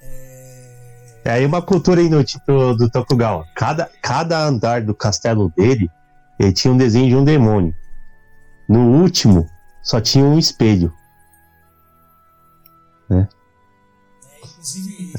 É... 0.01 1.21
é 1.25 1.31
aí 1.31 1.45
uma 1.45 1.61
cultura 1.61 2.01
inútil 2.01 2.39
do, 2.47 2.75
do 2.75 2.89
Tokugawa. 2.89 3.45
Cada, 3.55 3.85
cada 4.01 4.43
andar 4.43 4.83
do 4.83 4.93
castelo 4.93 5.49
dele, 5.55 5.89
ele 6.39 6.53
tinha 6.53 6.73
um 6.73 6.77
desenho 6.77 7.07
de 7.07 7.15
um 7.15 7.23
demônio. 7.23 7.73
No 8.67 9.01
último, 9.01 9.49
só 9.81 10.01
tinha 10.01 10.25
um 10.25 10.37
espelho. 10.37 10.93
Né? 13.09 13.29
É, 14.25 14.45
inclusive, 14.45 15.13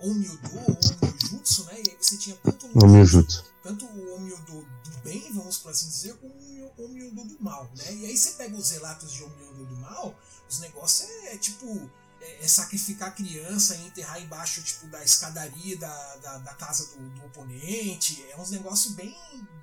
Omyudo 0.00 0.50
ou 0.54 0.78
Omyujutsu, 1.02 1.64
né? 1.64 1.74
E 1.74 1.90
aí 1.90 1.96
você 2.00 2.16
tinha 2.16 2.36
tanto 2.36 2.66
o 2.66 2.84
Omyujutsu. 2.84 3.44
Tanto 3.62 3.84
o 3.84 4.16
do 4.46 4.66
bem, 5.02 5.32
vamos 5.32 5.58
por 5.58 5.70
assim 5.70 5.88
dizer, 5.88 6.14
como 6.14 6.34
o 6.34 6.84
Omyudo 6.84 7.24
do 7.24 7.36
mal, 7.42 7.70
né? 7.76 7.94
E 7.94 8.06
aí 8.06 8.16
você 8.16 8.32
pega 8.32 8.56
os 8.56 8.70
relatos 8.70 9.12
de 9.12 9.22
Omyudo 9.22 9.66
do 9.66 9.76
mal, 9.76 10.14
os 10.48 10.60
negócios 10.60 11.08
é, 11.08 11.34
é 11.34 11.36
tipo 11.38 11.88
é, 12.20 12.44
é, 12.44 12.48
sacrificar 12.48 13.08
a 13.08 13.12
criança 13.12 13.76
e 13.76 13.86
enterrar 13.86 14.20
embaixo 14.20 14.62
tipo 14.62 14.86
da 14.88 15.02
escadaria 15.02 15.76
da, 15.78 16.16
da, 16.16 16.38
da 16.38 16.54
casa 16.54 16.88
do, 16.96 17.08
do, 17.10 17.26
oponente. 17.26 18.24
É 18.30 18.40
uns 18.40 18.50
negócios 18.50 18.94
bem, 18.94 19.14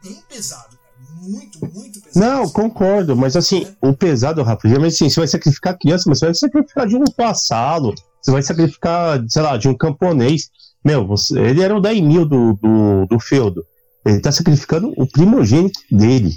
bem 0.02 0.22
pesado, 0.28 0.78
cara. 0.78 0.94
Muito, 1.22 1.60
muito 1.74 2.02
pesado. 2.02 2.26
Não, 2.26 2.50
concordo, 2.50 3.16
mas 3.16 3.36
assim, 3.36 3.66
é. 3.66 3.76
o 3.82 3.94
pesado, 3.94 4.42
Rafa, 4.44 4.68
mas 4.80 4.96
assim, 4.96 5.10
você 5.10 5.20
vai 5.20 5.28
sacrificar 5.28 5.74
a 5.74 5.78
criança, 5.78 6.06
mas 6.08 6.20
você 6.20 6.26
vai 6.26 6.36
sacrificar 6.36 6.88
de 6.88 6.96
um 6.96 7.06
passado 7.06 7.94
você 8.24 8.32
vai 8.32 8.42
sacrificar, 8.42 9.24
sei 9.28 9.42
lá, 9.42 9.58
de 9.58 9.68
um 9.68 9.76
camponês. 9.76 10.50
Meu, 10.84 11.06
você, 11.06 11.38
ele 11.40 11.62
era 11.62 11.76
o 11.76 11.82
daimyo 11.82 12.26
do, 12.26 12.54
do, 12.54 13.06
do 13.08 13.20
feudo. 13.20 13.66
Ele 14.06 14.20
tá 14.20 14.32
sacrificando 14.32 14.94
o 14.98 15.06
primogênito 15.06 15.80
dele. 15.92 16.34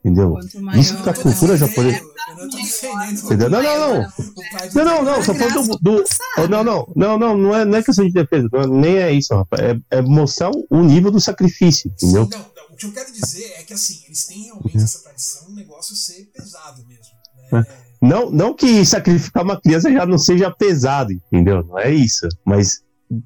Entendeu? 0.00 0.36
Isso 0.74 1.02
que 1.02 1.08
a 1.08 1.14
cultura 1.14 1.56
japonesa. 1.56 2.02
Não, 3.48 3.48
não, 3.48 3.62
não. 3.62 4.12
Não, 4.74 4.84
não, 4.84 5.02
não. 5.02 5.22
Só 5.22 5.34
falando 5.34 5.78
do. 5.78 5.78
do 5.78 6.48
não, 6.48 6.62
não. 6.62 6.92
Não, 6.94 7.18
não. 7.18 7.38
Não 7.38 7.56
é, 7.56 7.64
não 7.64 7.78
é 7.78 7.82
questão 7.82 8.06
de 8.06 8.12
defesa. 8.12 8.48
Não, 8.52 8.66
nem 8.66 8.98
é 8.98 9.12
isso, 9.12 9.34
rapaz. 9.34 9.62
É, 9.62 9.98
é 9.98 10.02
mostrar 10.02 10.50
o 10.70 10.82
nível 10.82 11.10
do 11.10 11.20
sacrifício. 11.20 11.90
Entendeu? 11.90 12.28
Não, 12.30 12.38
não, 12.38 12.46
o 12.70 12.76
que 12.76 12.84
eu 12.84 12.92
quero 12.92 13.10
dizer 13.12 13.54
é 13.58 13.62
que, 13.62 13.72
assim, 13.72 14.02
eles 14.06 14.26
têm 14.26 14.44
realmente 14.44 14.76
essa 14.76 15.02
tradição, 15.04 15.48
o 15.48 15.54
negócio 15.54 15.96
ser 15.96 16.24
pesado 16.34 16.84
mesmo. 16.86 17.14
Né? 17.50 17.64
Não, 18.04 18.30
não 18.30 18.52
que 18.52 18.84
sacrificar 18.84 19.42
uma 19.42 19.58
criança 19.58 19.90
já 19.90 20.04
não 20.04 20.18
seja 20.18 20.50
pesado, 20.50 21.10
entendeu? 21.10 21.64
Não 21.64 21.78
é 21.78 21.90
isso. 21.90 22.28
Mas 22.44 22.82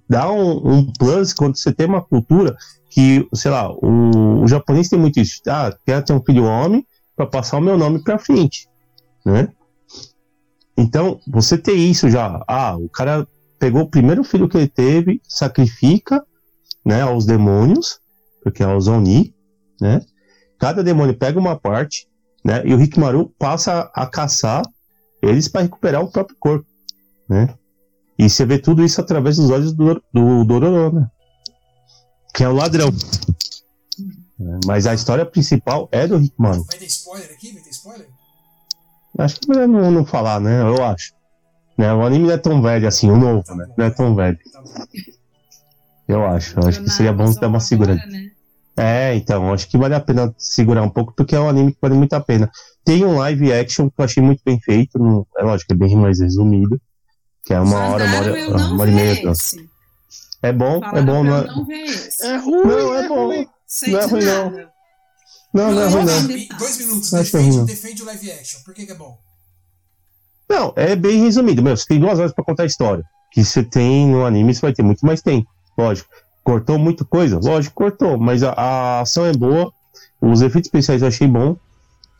dá 0.08 0.30
um, 0.30 0.74
um 0.74 0.92
plus 0.92 1.34
quando 1.34 1.56
você 1.56 1.72
tem 1.72 1.88
uma 1.88 2.00
cultura 2.00 2.56
que, 2.88 3.26
sei 3.34 3.50
lá, 3.50 3.72
o, 3.72 4.42
o 4.42 4.46
japonês 4.46 4.88
tem 4.88 4.96
muito 4.96 5.18
isso. 5.18 5.40
Ah, 5.48 5.76
quero 5.84 6.04
ter 6.04 6.12
um 6.12 6.22
filho 6.22 6.44
homem 6.44 6.86
para 7.16 7.26
passar 7.26 7.58
o 7.58 7.60
meu 7.60 7.76
nome 7.76 8.04
para 8.04 8.20
frente, 8.20 8.68
né? 9.26 9.48
Então, 10.76 11.18
você 11.26 11.58
ter 11.58 11.74
isso 11.74 12.08
já, 12.08 12.40
ah, 12.46 12.76
o 12.76 12.88
cara 12.88 13.26
pegou 13.58 13.82
o 13.82 13.90
primeiro 13.90 14.22
filho 14.22 14.48
que 14.48 14.56
ele 14.56 14.68
teve, 14.68 15.20
sacrifica, 15.26 16.24
né, 16.84 17.02
aos 17.02 17.26
demônios, 17.26 17.98
porque 18.44 18.62
é 18.62 18.68
os 18.68 18.86
Oni, 18.86 19.34
né? 19.80 20.00
Cada 20.56 20.84
demônio 20.84 21.18
pega 21.18 21.36
uma 21.36 21.56
parte, 21.58 22.07
né? 22.44 22.62
E 22.64 22.72
o 22.72 22.76
Rikimaru 22.76 23.32
passa 23.38 23.90
a 23.94 24.06
caçar 24.06 24.62
eles 25.22 25.48
para 25.48 25.62
recuperar 25.62 26.02
o 26.02 26.10
próprio 26.10 26.36
corpo, 26.38 26.66
né? 27.28 27.54
E 28.18 28.28
você 28.28 28.44
vê 28.44 28.58
tudo 28.58 28.84
isso 28.84 29.00
através 29.00 29.36
dos 29.36 29.50
olhos 29.50 29.72
do, 29.72 30.02
do 30.12 30.44
Dororo, 30.44 31.00
né? 31.00 31.10
Que 32.34 32.44
é 32.44 32.48
o 32.48 32.54
ladrão. 32.54 32.88
É, 34.40 34.58
mas 34.66 34.86
a 34.86 34.94
história 34.94 35.26
principal 35.26 35.88
é 35.90 36.06
do 36.06 36.16
Rikimaru. 36.16 36.64
Vai 36.64 36.78
ter 36.78 36.86
spoiler 36.86 37.30
aqui? 37.30 37.52
Vai 37.52 37.62
ter 37.62 37.70
spoiler? 37.70 38.08
Acho 39.18 39.40
que 39.40 39.48
melhor 39.48 39.66
não, 39.66 39.90
não 39.90 40.04
falar, 40.04 40.40
né? 40.40 40.62
Eu 40.62 40.84
acho. 40.84 41.12
Né? 41.76 41.92
O 41.92 42.02
anime 42.02 42.26
não 42.26 42.34
é 42.34 42.38
tão 42.38 42.62
velho 42.62 42.86
assim, 42.86 43.10
o 43.10 43.16
novo, 43.16 43.42
tá 43.42 43.54
né? 43.54 43.66
Não 43.76 43.84
é 43.84 43.90
tão 43.90 44.14
velho. 44.14 44.38
Tá 44.52 44.62
eu 46.08 46.24
acho. 46.24 46.58
Eu 46.58 46.68
acho 46.68 46.82
que 46.82 46.90
seria 46.90 47.12
bom 47.12 47.32
dar 47.32 47.48
uma 47.48 47.60
segurada. 47.60 48.04
Né? 48.06 48.27
É, 48.78 49.14
então, 49.16 49.52
acho 49.52 49.68
que 49.68 49.76
vale 49.76 49.94
a 49.94 50.00
pena 50.00 50.32
segurar 50.38 50.82
um 50.82 50.88
pouco, 50.88 51.12
porque 51.16 51.34
é 51.34 51.40
um 51.40 51.48
anime 51.48 51.72
que 51.72 51.78
vale 51.82 51.94
muito 51.94 52.12
a 52.12 52.20
pena. 52.20 52.48
Tem 52.84 53.04
um 53.04 53.16
live 53.18 53.52
action 53.52 53.90
que 53.90 53.94
eu 53.98 54.04
achei 54.04 54.22
muito 54.22 54.40
bem 54.44 54.60
feito, 54.60 54.98
no, 54.98 55.26
é 55.36 55.42
lógico, 55.42 55.72
é 55.72 55.76
bem 55.76 55.96
mais 55.96 56.20
resumido, 56.20 56.80
que 57.44 57.52
é 57.52 57.60
uma 57.60 57.76
hora, 57.76 58.04
uma 58.04 58.18
hora, 58.18 58.48
uma 58.50 58.80
hora 58.82 58.90
e 58.90 58.94
meia. 58.94 59.32
É 60.40 60.52
bom, 60.52 60.78
Falaram 60.78 60.98
é 60.98 61.02
bom, 61.02 61.24
não 61.24 61.36
é? 61.36 61.46
Não 61.46 62.30
é 62.30 62.36
ruim, 62.36 62.64
não, 62.64 62.94
é, 62.94 63.04
é 63.04 63.08
bom. 63.08 63.26
Ruim. 63.26 63.46
Não 63.88 63.98
é 63.98 64.04
ruim, 64.06 64.24
não. 64.24 64.50
Não, 65.52 65.72
não 65.72 65.82
é 65.82 65.88
ruim, 65.88 66.04
não. 66.04 66.58
Dois 66.58 66.78
minutos, 66.78 67.10
defende, 67.10 67.64
defende 67.64 68.02
o 68.02 68.06
live 68.06 68.30
action. 68.30 68.60
Por 68.64 68.74
que, 68.74 68.86
que 68.86 68.92
é 68.92 68.94
bom? 68.94 69.18
Não, 70.48 70.72
é 70.76 70.94
bem 70.94 71.24
resumido. 71.24 71.62
Meu, 71.62 71.76
você 71.76 71.84
tem 71.84 71.98
duas 71.98 72.18
horas 72.20 72.32
pra 72.32 72.44
contar 72.44 72.62
a 72.62 72.66
história. 72.66 73.04
Que 73.32 73.44
você 73.44 73.62
tem 73.64 74.06
no 74.06 74.24
anime, 74.24 74.54
você 74.54 74.60
vai 74.60 74.72
ter 74.72 74.84
muito 74.84 75.04
mais 75.04 75.20
tempo. 75.20 75.50
Lógico. 75.76 76.08
Cortou 76.48 76.78
muita 76.78 77.04
coisa? 77.04 77.38
Lógico, 77.38 77.74
cortou, 77.74 78.16
mas 78.16 78.42
a, 78.42 78.52
a 78.52 79.00
ação 79.02 79.26
é 79.26 79.34
boa, 79.34 79.70
os 80.18 80.40
efeitos 80.40 80.68
especiais 80.68 81.02
eu 81.02 81.08
achei 81.08 81.28
bom, 81.28 81.58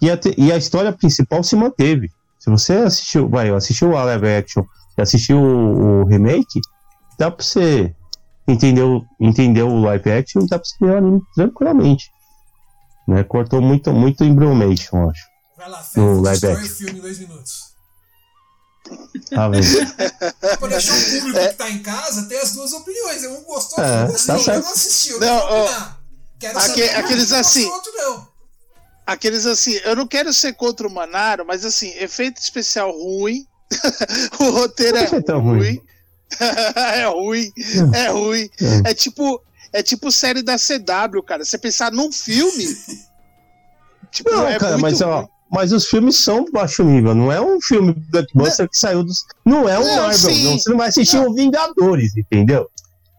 e 0.03 0.11
a, 0.11 0.20
e 0.37 0.53
a 0.53 0.57
história 0.59 0.93
principal 0.93 1.43
se 1.43 1.57
manteve. 1.57 2.11
Se 2.39 2.51
você 2.51 2.74
assistiu, 2.74 3.26
vai, 3.26 3.49
assistiu 3.49 3.97
a 3.97 4.05
live 4.05 4.29
action 4.29 4.64
e 4.99 5.01
assistiu 5.01 5.39
o, 5.39 6.03
o, 6.03 6.05
remake, 6.05 6.61
dá 7.18 7.31
pra 7.31 7.43
você 7.43 7.95
entender, 8.47 8.83
entender 9.18 9.62
o 9.62 9.81
live 9.81 10.12
action 10.12 10.43
e 10.43 10.47
dá 10.47 10.59
pra 10.59 10.68
você 10.68 10.76
ver 10.79 10.93
o 10.93 10.99
anime 10.99 11.22
tranquilamente. 11.35 12.11
Né? 13.09 13.24
Cortou 13.24 13.62
muito, 13.62 13.91
muito 13.95 14.24
embromation, 14.24 15.09
acho. 15.09 15.24
Vai 15.57 15.70
lá, 15.70 15.79
Fê, 15.79 16.01
no 16.01 16.20
live 16.20 16.47
action. 16.49 16.66
o 16.66 16.68
filme 16.68 16.99
em 16.99 17.01
dois 17.01 17.18
minutos. 17.18 17.67
Tá 19.30 19.49
vendo? 19.49 19.66
pra 20.59 20.68
deixar 20.68 20.95
o 20.95 21.11
público 21.11 21.39
é. 21.39 21.49
que 21.49 21.55
tá 21.55 21.70
em 21.70 21.82
casa 21.82 22.28
ter 22.28 22.39
as 22.39 22.53
duas 22.53 22.72
opiniões. 22.72 23.24
Um 23.24 23.43
gostou, 23.43 23.84
é, 23.84 24.05
um 24.05 24.07
gostou, 24.09 24.45
tá 24.45 24.59
não 24.59 24.70
assistiu. 24.70 25.20
Não, 25.20 25.36
ó, 25.36 25.68
quero 26.39 26.59
aqu 26.59 26.66
saber 26.68 26.95
aqueles 26.97 27.32
assim. 27.32 27.64
Outro, 27.66 27.93
não. 27.97 28.28
Aqueles 29.07 29.47
assim, 29.47 29.72
eu 29.84 29.97
não 29.97 30.07
quero 30.07 30.32
ser 30.32 30.55
contra 30.55 30.86
o 30.86 30.91
Manaro, 30.91 31.45
mas 31.47 31.64
assim, 31.64 31.91
efeito 31.99 32.41
especial 32.41 32.91
ruim. 32.93 33.47
o 34.41 34.51
roteiro 34.51 34.97
é, 34.97 35.03
é 35.03 35.32
ruim. 35.32 35.59
ruim. 35.59 35.82
é 36.76 37.05
ruim, 37.07 37.53
é 37.95 38.09
ruim. 38.09 38.51
É. 38.84 38.91
é 38.91 38.95
tipo, 38.95 39.43
é 39.72 39.82
tipo 39.82 40.12
série 40.12 40.43
da 40.43 40.57
CW, 40.57 41.22
cara. 41.22 41.45
Você 41.45 41.59
pensar 41.59 41.93
num 41.93 42.12
filme. 42.12 42.66
Tipo, 44.11 44.30
não, 44.30 44.49
é 44.49 44.59
cara, 44.59 44.78
mas 44.78 45.03
ruim. 45.03 45.11
ó, 45.11 45.28
mas 45.51 45.72
os 45.72 45.86
filmes 45.86 46.16
são 46.16 46.44
baixo 46.53 46.84
nível, 46.84 47.14
não 47.14 47.32
é 47.32 47.40
um 47.40 47.61
filme 47.61 47.92
Blockbuster 48.11 48.68
que 48.68 48.76
saiu 48.76 49.03
dos. 49.03 49.24
Não 49.44 49.68
é 49.68 49.78
um 49.78 49.84
não, 49.84 49.96
Marvel, 49.96 50.34
não. 50.34 50.59
Você 50.59 50.70
não 50.70 50.76
vai 50.76 50.88
assistir 50.88 51.16
não. 51.16 51.28
o 51.28 51.34
Vingadores, 51.34 52.16
entendeu? 52.16 52.68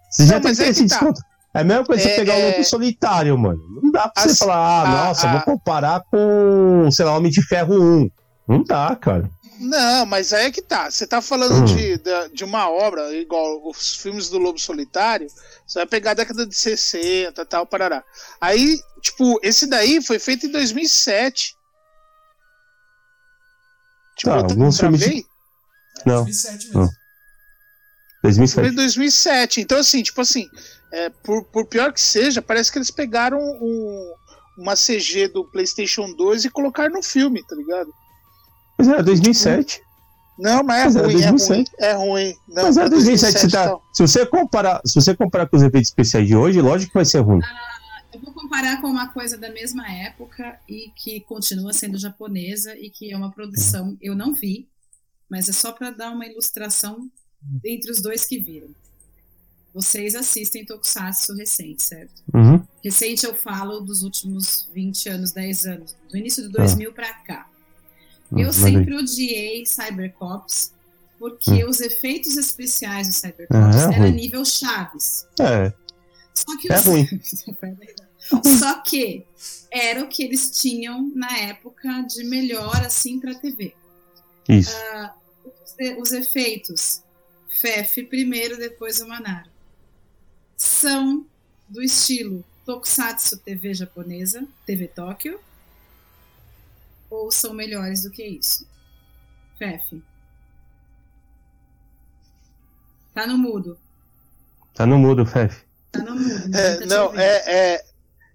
Você 0.10 0.26
já 0.26 0.40
tem 0.40 0.52
que 0.52 0.58
ter 0.58 0.70
esse 0.70 0.88
tá. 0.88 0.96
desconto. 0.96 1.22
É 1.54 1.62
a 1.62 1.64
mesma 1.64 1.84
coisa 1.84 2.04
é, 2.04 2.10
você 2.10 2.16
pegar 2.16 2.36
o 2.36 2.52
Lobo 2.52 2.64
Solitário, 2.64 3.38
mano. 3.38 3.62
Não 3.82 3.92
dá 3.92 4.08
pra 4.08 4.24
você 4.24 4.36
falar, 4.36 4.56
ah, 4.56 4.82
a, 4.82 5.08
nossa, 5.08 5.28
a, 5.28 5.32
vou 5.34 5.42
comparar 5.42 6.04
com, 6.12 6.90
sei 6.92 7.06
lá, 7.06 7.18
Homem 7.18 7.32
de 7.32 7.42
Ferro 7.42 7.74
1. 7.74 8.12
Não 8.48 8.64
dá, 8.64 8.96
cara. 8.96 9.30
Não, 9.60 10.06
mas 10.06 10.32
aí 10.32 10.46
é 10.46 10.52
que 10.52 10.62
tá. 10.62 10.90
Você 10.90 11.06
tá 11.06 11.22
falando 11.22 11.62
hum. 11.62 11.66
de, 11.66 11.98
de, 11.98 12.30
de, 12.34 12.44
uma 12.46 12.70
obra, 12.70 13.14
igual 13.14 13.68
os 13.68 13.96
filmes 13.96 14.30
do 14.30 14.38
Lobo 14.38 14.58
Solitário, 14.58 15.28
você 15.68 15.80
vai 15.80 15.86
pegar 15.86 16.12
a 16.12 16.16
década 16.16 16.46
de 16.46 16.56
60 16.56 17.46
tal, 17.46 17.66
parará. 17.66 18.04
Aí, 18.40 18.80
tipo, 19.02 19.38
esse 19.44 19.68
daí 19.68 20.02
foi 20.02 20.18
feito 20.18 20.46
em 20.46 20.52
2007. 20.52 21.59
Tipo, 24.20 24.32
tá, 24.32 24.36
alguns 24.36 24.78
filmes. 24.78 25.00
De... 25.00 25.26
Não. 26.06 26.24
2007 26.26 26.66
mesmo. 26.66 26.82
Não. 26.82 26.90
2007. 28.22 28.68
Foi 28.68 28.76
2007. 28.76 29.62
Então, 29.62 29.80
assim, 29.80 30.04
tipo 30.04 30.20
assim, 30.20 30.46
é, 30.92 31.10
por, 31.10 31.46
por 31.46 31.66
pior 31.66 31.94
que 31.94 32.02
seja, 32.02 32.42
parece 32.42 32.70
que 32.72 32.78
eles 32.78 32.92
pegaram 32.92 33.40
um, 33.40 34.14
uma 34.58 34.76
CG 34.76 35.30
do 35.30 35.46
PlayStation 35.46 36.14
2 36.14 36.46
e 36.46 36.50
colocaram 36.50 36.94
no 36.94 37.02
filme, 37.02 37.42
tá 37.48 37.56
ligado? 37.56 37.90
Mas 38.78 38.88
era 38.90 39.02
2007. 39.02 39.82
Não, 40.38 40.64
mas 40.64 40.96
é 40.96 41.02
mas 41.02 41.14
ruim, 41.14 41.22
é 41.22 41.30
ruim, 41.30 41.66
é 41.80 41.94
ruim. 41.94 42.36
Não, 42.48 42.64
mas 42.64 42.78
era 42.78 42.90
2007, 42.90 43.34
2007 43.34 43.52
tá, 43.52 43.78
se 43.94 44.02
você 44.02 44.26
comparar, 44.26 44.82
se 44.86 44.96
você 44.96 45.16
comparar 45.16 45.48
com 45.48 45.58
os 45.58 45.64
efeitos 45.64 45.90
especiais 45.90 46.28
de 46.28 46.36
hoje, 46.36 46.62
lógico 46.62 46.92
que 46.92 46.98
vai 46.98 47.06
ser 47.06 47.20
ruim. 47.20 47.42
Ah, 47.44 47.79
eu 48.20 48.26
vou 48.26 48.34
comparar 48.34 48.82
com 48.82 48.88
uma 48.88 49.08
coisa 49.08 49.38
da 49.38 49.50
mesma 49.50 49.90
época 49.90 50.60
e 50.68 50.92
que 50.96 51.22
continua 51.22 51.74
sendo 51.74 51.98
japonesa 51.98 52.78
e 52.78 52.90
que 52.90 53.12
é 53.12 53.18
uma 53.18 53.32
produção, 53.32 53.98
eu 54.02 54.16
não 54.16 54.34
vi, 54.34 54.68
mas 55.30 55.48
é 55.48 55.54
só 55.54 55.72
para 55.72 55.90
dar 55.90 56.12
uma 56.12 56.26
ilustração 56.26 57.10
entre 57.64 57.90
os 57.90 58.02
dois 58.02 58.26
que 58.26 58.38
viram. 58.38 58.70
Vocês 59.74 60.16
assistem 60.16 60.66
Tokusatsu 60.66 61.36
recente, 61.36 61.84
certo? 61.84 62.22
Uhum. 62.34 62.62
Recente 62.84 63.26
eu 63.26 63.36
falo 63.36 63.80
dos 63.80 64.04
últimos 64.04 64.68
20 64.74 65.10
anos, 65.10 65.32
10 65.32 65.66
anos, 65.66 65.96
do 66.10 66.18
início 66.18 66.44
de 66.44 66.50
2000 66.50 66.90
ah. 66.90 66.94
para 66.94 67.14
cá. 67.14 67.50
Hum, 68.32 68.40
eu 68.40 68.52
sempre 68.52 68.96
odiei 68.96 69.66
Cybercops 69.66 70.74
porque 71.18 71.64
hum. 71.64 71.70
os 71.70 71.80
efeitos 71.80 72.36
especiais 72.36 73.08
do 73.08 73.14
Cybercops 73.14 73.76
é, 73.76 73.92
é 73.92 73.96
eram 73.96 74.10
nível 74.10 74.44
Chaves. 74.44 75.28
É. 75.40 75.72
Só 76.34 76.58
que 76.58 76.72
é 76.72 76.78
os... 76.78 76.86
ruim. 76.86 77.08
Só 78.60 78.82
que 78.82 79.26
era 79.72 80.04
o 80.04 80.08
que 80.08 80.24
eles 80.24 80.52
tinham 80.52 81.12
na 81.16 81.38
época 81.38 82.02
de 82.02 82.24
melhor 82.24 82.86
assim 82.86 83.20
para 83.20 83.36
TV. 83.36 83.74
Isso. 84.48 84.76
Uh, 84.76 85.10
os, 85.46 86.02
os, 86.02 86.12
efeitos 86.12 87.02
FEF 87.50 88.04
primeiro, 88.04 88.58
depois 88.58 89.00
o 89.00 89.08
Manaro. 89.08 89.50
São 90.58 91.26
do 91.68 91.82
estilo 91.82 92.44
Tokusatsu 92.66 93.38
TV 93.38 93.74
japonesa, 93.74 94.46
TV 94.66 94.88
Tóquio, 94.88 95.40
ou 97.10 97.32
são 97.32 97.54
melhores 97.54 98.04
do 98.04 98.12
que 98.12 98.24
isso? 98.24 98.68
Fef. 99.58 100.02
Tá 103.14 103.26
no 103.26 103.38
mudo. 103.38 103.78
Tá 104.74 104.86
no 104.86 104.98
mudo, 104.98 105.26
Fef. 105.26 105.64
Tá 105.92 106.00
no 106.00 106.16
mudo. 106.16 106.56
É, 106.56 106.78
tá 106.78 106.86
não, 106.86 107.20
é, 107.20 107.74
é, 107.76 107.86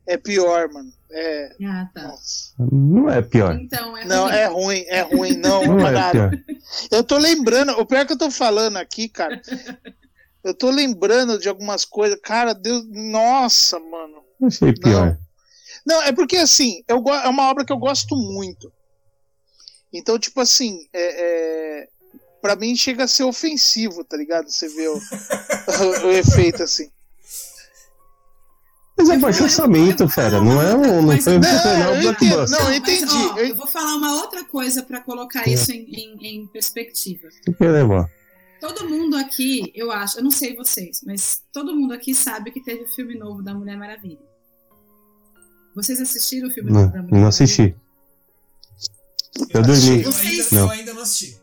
é 0.07 0.16
pior, 0.16 0.70
mano. 0.72 0.92
É... 1.11 1.57
Ah, 1.64 1.88
tá. 1.94 2.14
Não 2.59 3.09
é 3.09 3.22
pior. 3.22 3.55
Então, 3.55 3.96
é 3.96 4.05
não, 4.05 4.24
ruim. 4.24 4.34
é 4.34 4.46
ruim, 4.46 4.84
é 4.88 5.00
ruim, 5.00 5.36
não, 5.36 5.64
não 5.64 5.86
é 5.86 6.11
pior. 6.11 6.30
Eu 6.90 7.05
tô 7.05 7.18
lembrando, 7.18 7.72
o 7.72 7.86
pior 7.86 8.07
que 8.07 8.12
eu 8.12 8.18
tô 8.18 8.30
falando 8.30 8.76
aqui, 8.76 9.09
cara. 9.09 9.40
Eu 10.42 10.52
tô 10.52 10.70
lembrando 10.70 11.38
de 11.38 11.48
algumas 11.48 11.84
coisas. 11.84 12.18
Cara, 12.22 12.52
Deus. 12.52 12.84
Nossa, 12.90 13.78
mano. 13.78 14.22
Achei 14.42 14.74
pior. 14.74 15.16
Não. 15.16 15.24
Não, 15.86 16.02
é 16.02 16.12
porque 16.12 16.36
assim, 16.36 16.82
eu, 16.88 17.02
é 17.09 17.28
uma 17.28 17.50
obra 17.50 17.64
que 17.64 17.72
eu 17.72 17.78
gosto 17.78 18.16
muito. 18.16 18.72
Então, 19.92 20.18
tipo 20.18 20.40
assim, 20.40 20.86
é, 20.92 21.82
é, 21.82 21.88
para 22.42 22.57
mim 22.57 22.74
chega 22.74 23.05
a 23.05 23.09
ser 23.09 23.24
ofensivo, 23.24 24.05
tá 24.05 24.16
ligado? 24.16 24.50
Você 24.50 24.68
vê 24.68 24.88
o, 24.88 24.96
o, 24.96 26.07
o 26.09 26.11
efeito 26.11 26.62
assim. 26.62 26.90
Mas 28.97 29.09
é 29.09 29.18
baixo 29.18 29.42
orçamento, 29.42 30.09
fera. 30.09 30.40
Não 30.40 30.62
é 30.62 30.74
um. 30.74 31.03
Não 31.03 31.20
foi 31.20 31.36
um 31.36 31.40
não, 31.40 32.03
eu 32.03 32.49
Não, 32.49 32.70
eu 32.70 32.74
entendi. 32.74 33.05
Mas, 33.05 33.32
ó, 33.32 33.38
eu 33.38 33.57
vou 33.57 33.66
falar 33.66 33.97
uma 33.97 34.20
outra 34.22 34.45
coisa 34.45 34.82
para 34.82 35.01
colocar 35.01 35.49
isso 35.49 35.72
em, 35.72 35.84
em, 35.90 36.26
em 36.26 36.47
perspectiva. 36.47 37.28
O 37.49 37.53
que 37.53 37.64
levar? 37.66 38.09
Todo 38.61 38.88
mundo 38.88 39.16
aqui, 39.16 39.70
eu 39.74 39.90
acho, 39.92 40.18
eu 40.18 40.24
não 40.24 40.30
sei 40.30 40.57
vocês, 40.57 41.03
mas 41.05 41.42
todo 41.53 41.76
mundo 41.76 41.92
aqui 41.92 42.14
sabe 42.14 42.51
que 42.51 42.62
teve 42.62 42.84
o 42.84 42.88
filme 42.88 43.14
novo 43.18 43.42
da 43.42 43.53
Mulher 43.53 43.76
Maravilha. 43.76 44.22
Vocês 45.74 46.01
assistiram 46.01 46.49
o 46.49 46.51
filme 46.51 46.70
não, 46.70 46.90
da 46.90 47.03
Mulher 47.03 47.20
Não 47.20 47.26
assisti. 47.26 47.74
Eu, 49.51 49.61
dormi. 49.61 50.03
Vocês... 50.05 50.53
Eu 50.53 50.70
ainda 50.70 50.95
não 50.95 51.03
assisti. 51.03 51.38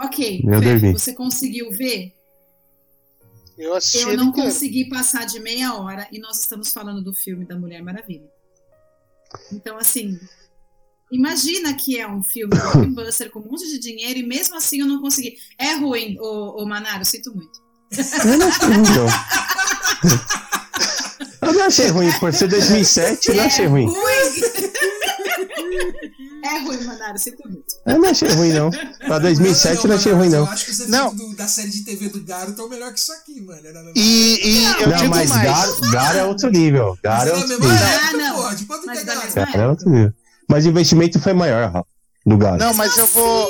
Ok, 0.00 0.42
eu 0.44 0.60
dormi. 0.60 0.92
você 0.92 1.12
conseguiu 1.12 1.70
ver? 1.70 2.12
Eu 3.58 3.74
assisti. 3.74 3.98
Eu 3.98 4.16
não 4.16 4.28
inteiro. 4.28 4.48
consegui 4.48 4.88
passar 4.88 5.26
de 5.26 5.38
meia 5.40 5.74
hora 5.74 6.08
e 6.10 6.18
nós 6.18 6.40
estamos 6.40 6.72
falando 6.72 7.02
do 7.02 7.14
filme 7.14 7.44
da 7.44 7.56
Mulher 7.56 7.82
Maravilha. 7.82 8.28
Então, 9.52 9.76
assim, 9.76 10.18
imagina 11.10 11.74
que 11.74 11.98
é 11.98 12.06
um 12.06 12.22
filme 12.22 12.54
blockbuster 12.54 13.30
com 13.30 13.40
um 13.40 13.50
monte 13.50 13.66
de 13.68 13.78
dinheiro 13.78 14.18
e 14.18 14.26
mesmo 14.26 14.56
assim 14.56 14.80
eu 14.80 14.86
não 14.86 15.00
consegui. 15.00 15.36
É 15.58 15.74
ruim, 15.74 16.18
ô, 16.20 16.62
ô 16.62 16.66
Manaro, 16.66 17.04
sinto 17.04 17.34
muito. 17.34 17.60
Eu 18.24 18.38
não 18.38 18.50
sei, 18.50 18.68
não. 18.68 19.06
Eu 21.42 21.52
não 21.52 21.66
achei 21.66 21.88
ruim, 21.88 22.10
por 22.20 22.32
ser 22.32 22.46
2007, 22.48 23.28
eu 23.28 23.34
não 23.34 23.44
achei 23.44 23.66
ruim. 23.66 23.84
É 23.84 23.88
ruim, 23.88 24.71
Manaro, 26.60 27.18
sinto 27.18 27.48
muito. 27.48 27.64
Eu 27.86 27.98
não 27.98 28.08
achei 28.08 28.28
ruim, 28.28 28.52
não. 28.52 28.70
Pra 29.06 29.18
2007 29.18 29.76
eu 29.76 29.82
não, 29.82 29.88
não 29.88 29.96
achei 29.96 30.12
ruim, 30.12 30.28
não. 30.28 30.38
Eu 30.38 30.44
acho 30.46 30.64
que 30.64 30.70
os 30.70 30.88
não. 30.88 31.34
Da 31.34 31.48
série 31.48 31.70
de 31.70 31.84
TV 31.84 32.08
do 32.08 32.22
Garo 32.24 32.50
estão 32.50 32.68
melhor 32.68 32.92
que 32.92 33.00
isso 33.00 33.12
aqui, 33.12 33.40
mano. 33.40 33.60
e, 33.94 34.40
e 34.42 34.64
eu 34.82 34.88
não, 34.88 35.08
mas 35.08 35.30
mais. 35.30 35.44
Garo, 35.44 35.90
Garo 35.90 36.18
é 36.18 36.24
outro 36.24 36.50
nível. 36.50 36.98
Garo 37.02 37.30
é 37.30 37.34
outro 37.34 37.48
nível. 37.48 37.70
Ah, 37.70 38.12
não. 38.16 38.42
Mas, 38.42 39.04
Garo 39.34 39.60
é 39.60 39.68
outro 39.68 39.90
nível. 39.90 40.12
Mas 40.48 40.66
o 40.66 40.68
investimento 40.68 41.20
foi 41.20 41.32
maior, 41.32 41.70
Rafa 41.70 41.92
do 42.24 42.36
Garo. 42.36 42.58
Não, 42.58 42.72
mas 42.74 42.96
eu 42.96 43.06
vou. 43.06 43.48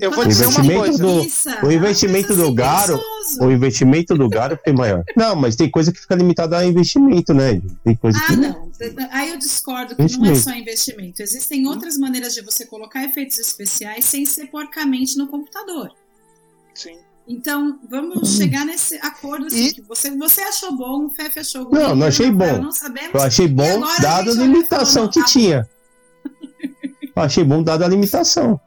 Eu 0.00 0.10
vou 0.10 0.24
dizer 0.26 0.46
uma 0.46 0.64
coisa. 0.64 0.98
Do, 0.98 1.26
o 1.66 1.72
investimento 1.72 2.34
do 2.34 2.52
Garo. 2.52 3.00
O 3.40 3.50
investimento 3.50 4.14
do 4.14 4.28
Garo 4.28 4.58
foi 4.62 4.72
maior. 4.72 5.04
Não, 5.16 5.36
mas 5.36 5.56
tem 5.56 5.70
coisa 5.70 5.92
que 5.92 6.00
fica 6.00 6.14
limitada 6.14 6.58
a 6.58 6.66
investimento, 6.66 7.32
né? 7.32 7.60
Tem 7.84 7.94
coisa 7.94 8.18
ah, 8.18 8.26
que... 8.26 8.36
não. 8.36 8.71
Aí 9.10 9.30
eu 9.30 9.38
discordo 9.38 9.96
que 9.96 10.16
não 10.18 10.30
é 10.30 10.34
só 10.34 10.50
investimento. 10.50 11.22
Existem 11.22 11.66
outras 11.66 11.96
maneiras 11.96 12.34
de 12.34 12.42
você 12.42 12.66
colocar 12.66 13.04
efeitos 13.04 13.38
especiais 13.38 14.04
sem 14.04 14.24
ser 14.24 14.46
porcamente 14.46 15.16
no 15.16 15.28
computador. 15.28 15.90
Sim. 16.74 16.98
Então, 17.26 17.78
vamos 17.88 18.16
hum. 18.16 18.36
chegar 18.36 18.64
nesse 18.64 18.96
acordo 18.96 19.46
assim, 19.46 19.66
e... 19.66 19.74
que 19.74 19.82
você, 19.82 20.10
você 20.16 20.42
achou 20.42 20.76
bom, 20.76 21.06
o 21.06 21.10
Fefe 21.10 21.38
achou 21.38 21.64
ruim. 21.64 21.80
Não, 21.80 21.94
não 21.94 22.06
achei 22.06 22.30
bom. 22.30 22.60
Não 22.60 22.72
sabemos, 22.72 23.14
eu 23.14 23.20
achei 23.22 23.48
bom, 23.48 23.80
dada 24.00 24.30
a 24.30 24.34
limitação 24.34 25.08
que 25.08 25.24
tinha. 25.24 25.68
achei 27.14 27.44
bom 27.44 27.62
dado 27.62 27.84
a 27.84 27.88
limitação. 27.88 28.60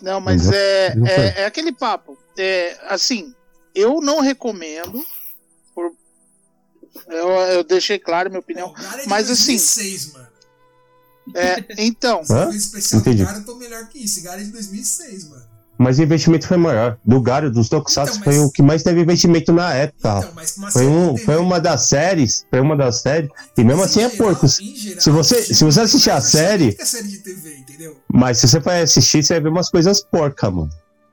Não, 0.00 0.20
mas 0.20 0.50
é, 0.50 0.94
é, 1.06 1.42
é, 1.42 1.46
aquele 1.46 1.72
papo. 1.72 2.16
É, 2.38 2.76
assim, 2.88 3.34
eu 3.74 4.00
não 4.00 4.20
recomendo. 4.20 5.02
Eu, 7.08 7.28
eu 7.28 7.64
deixei 7.64 7.98
claro 7.98 8.28
minha 8.28 8.40
opinião. 8.40 8.74
É 8.98 9.06
mas 9.06 9.26
2006, 9.26 9.94
assim. 9.94 10.12
Mano. 10.12 10.26
É, 11.34 11.64
então. 11.78 12.22
O 12.22 12.52
especial 12.52 13.00
Entendi. 13.00 13.24
do 13.24 13.26
Gara 13.26 13.40
tô 13.40 13.56
melhor 13.56 13.88
que 13.88 13.98
isso. 13.98 14.22
Gara 14.22 14.40
é 14.40 14.44
de 14.44 14.50
2006, 14.50 15.28
mano. 15.28 15.56
Mas 15.78 15.98
o 15.98 16.02
investimento 16.02 16.46
foi 16.46 16.56
maior. 16.56 16.96
Do 17.04 17.20
Garo, 17.20 17.50
dos 17.50 17.68
Tokusatsu, 17.68 18.18
então, 18.18 18.26
mas... 18.26 18.36
foi 18.36 18.44
o 18.46 18.50
que 18.50 18.62
mais 18.62 18.82
teve 18.82 19.00
investimento 19.02 19.52
na 19.52 19.74
época. 19.74 20.20
Então, 20.20 20.70
foi, 20.70 20.86
um, 20.86 21.16
foi 21.18 21.36
uma 21.36 21.60
das 21.60 21.82
séries. 21.82 22.46
Foi 22.48 22.60
uma 22.60 22.74
das 22.74 23.02
séries. 23.02 23.30
E 23.56 23.62
mesmo 23.62 23.82
assim 23.82 24.02
é 24.02 24.08
porco. 24.08 24.46
Geral, 24.48 25.00
se 25.00 25.10
você, 25.10 25.42
se 25.42 25.64
você 25.64 25.80
assistir 25.82 26.10
a 26.10 26.20
série. 26.20 26.72
série 26.82 27.18
TV, 27.18 27.94
mas 28.10 28.38
se 28.38 28.48
você 28.48 28.58
vai 28.58 28.82
assistir, 28.82 29.22
você 29.22 29.34
vai 29.34 29.42
ver 29.42 29.48
umas 29.50 29.70
coisas 29.70 30.02
porca, 30.02 30.50
mano. 30.50 30.70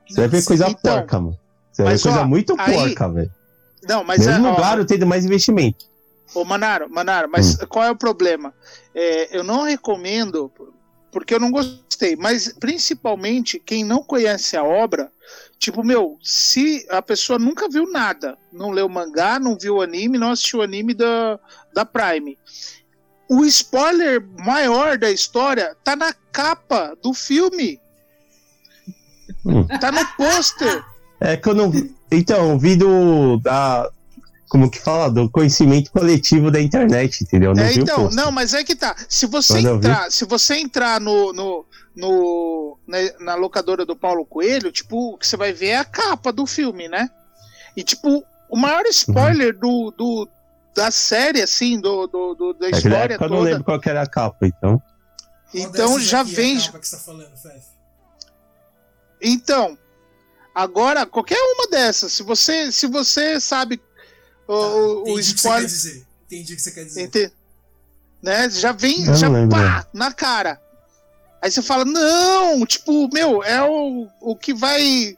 Você 0.08 0.20
vai 0.20 0.28
ver 0.28 0.44
coisa 0.44 0.68
então, 0.68 0.94
porca, 0.94 1.20
mano. 1.20 1.38
Você 1.70 1.82
vai 1.82 1.96
ver 1.96 2.02
coisa 2.02 2.24
muito 2.24 2.54
aí... 2.58 2.74
porca, 2.74 3.08
velho. 3.10 3.30
Não, 3.88 4.04
mas 4.04 4.26
Mesmo 4.26 4.46
é, 4.46 4.50
ó, 4.50 4.56
Garo 4.56 4.84
tendo 4.84 5.06
mais 5.06 5.24
investimento. 5.24 5.86
Ô, 6.34 6.44
Manaro, 6.44 6.90
Manaro, 6.90 7.28
mas 7.30 7.54
hum. 7.54 7.66
qual 7.68 7.84
é 7.84 7.90
o 7.90 7.96
problema? 7.96 8.52
É, 8.94 9.36
eu 9.36 9.44
não 9.44 9.62
recomendo 9.62 10.50
porque 11.14 11.32
eu 11.32 11.38
não 11.38 11.52
gostei. 11.52 12.16
Mas 12.16 12.52
principalmente 12.52 13.60
quem 13.60 13.84
não 13.84 14.02
conhece 14.02 14.56
a 14.56 14.64
obra, 14.64 15.10
tipo, 15.58 15.84
meu, 15.84 16.18
se 16.22 16.84
a 16.90 17.00
pessoa 17.00 17.38
nunca 17.38 17.68
viu 17.68 17.90
nada, 17.90 18.36
não 18.52 18.70
leu 18.70 18.88
mangá, 18.88 19.38
não 19.38 19.56
viu 19.56 19.80
anime, 19.80 20.18
não 20.18 20.32
assistiu 20.32 20.60
anime 20.60 20.92
da, 20.92 21.38
da 21.72 21.84
Prime. 21.84 22.36
O 23.30 23.44
spoiler 23.44 24.22
maior 24.38 24.98
da 24.98 25.10
história 25.10 25.76
tá 25.84 25.94
na 25.94 26.12
capa 26.32 26.96
do 27.00 27.14
filme. 27.14 27.80
Hum. 29.46 29.66
Tá 29.80 29.92
no 29.92 30.04
pôster. 30.16 30.84
É 31.20 31.36
que 31.36 31.48
eu 31.48 31.54
não. 31.54 31.72
Então, 32.14 32.58
vi 32.58 32.76
do. 32.76 33.38
Da, 33.38 33.90
como 34.48 34.70
que 34.70 34.78
fala, 34.78 35.10
do 35.10 35.28
conhecimento 35.28 35.90
coletivo 35.90 36.50
da 36.50 36.60
internet, 36.60 37.24
entendeu? 37.24 37.54
Não 37.54 37.62
é, 37.62 37.74
então, 37.74 38.08
não, 38.10 38.30
mas 38.30 38.54
é 38.54 38.62
que 38.62 38.76
tá. 38.76 38.94
Se 39.08 39.26
você 39.26 39.54
Quando 39.54 39.76
entrar, 39.76 40.12
se 40.12 40.24
você 40.24 40.54
entrar 40.54 41.00
no, 41.00 41.32
no, 41.32 41.66
no 41.96 42.78
na, 42.86 42.98
na, 43.18 43.34
locadora 43.34 43.84
do 43.84 43.96
Paulo 43.96 44.24
Coelho, 44.24 44.70
tipo, 44.70 45.14
o 45.14 45.18
que 45.18 45.26
você 45.26 45.36
vai 45.36 45.52
ver 45.52 45.68
é 45.68 45.78
a 45.78 45.84
capa 45.84 46.32
do 46.32 46.46
filme, 46.46 46.86
né? 46.86 47.10
E 47.76 47.82
tipo, 47.82 48.22
o 48.48 48.56
maior 48.56 48.84
spoiler 48.86 49.54
uhum. 49.54 49.60
do, 49.60 49.90
do, 49.90 50.28
da 50.72 50.90
série, 50.92 51.42
assim, 51.42 51.80
do, 51.80 52.06
do, 52.06 52.34
do 52.34 52.54
da 52.54 52.68
é 52.68 52.70
história 52.70 53.18
toda. 53.18 53.34
Eu 53.34 53.38
não 53.38 53.44
lembro 53.44 53.64
qual 53.64 53.80
era 53.84 54.02
a 54.02 54.06
capa, 54.06 54.46
então. 54.46 54.80
Então 55.52 55.98
já 55.98 56.22
vem. 56.22 56.58
É 56.58 56.70
tá 56.70 56.98
falando, 56.98 57.28
então, 59.20 59.78
agora 60.54 61.04
qualquer 61.04 61.38
uma 61.38 61.68
dessas, 61.68 62.12
se 62.12 62.22
você 62.22 62.70
se 62.70 62.86
você 62.86 63.40
sabe 63.40 63.80
o, 64.46 65.04
tá, 65.04 65.10
o 65.12 65.20
spoiler, 65.20 65.70
entendi 66.26 66.52
o 66.52 66.56
que 66.56 66.62
você 66.62 66.70
quer 66.70 66.84
dizer. 66.84 67.02
Entendi. 67.02 67.32
Né? 68.22 68.48
Já 68.48 68.72
vem, 68.72 69.04
já 69.14 69.28
pá, 69.50 69.86
na 69.92 70.12
cara. 70.12 70.60
Aí 71.44 71.50
você 71.50 71.60
fala, 71.60 71.84
não, 71.84 72.64
tipo, 72.64 73.12
meu, 73.12 73.42
é 73.44 73.62
o, 73.62 74.08
o 74.18 74.34
que 74.34 74.54
vai. 74.54 75.14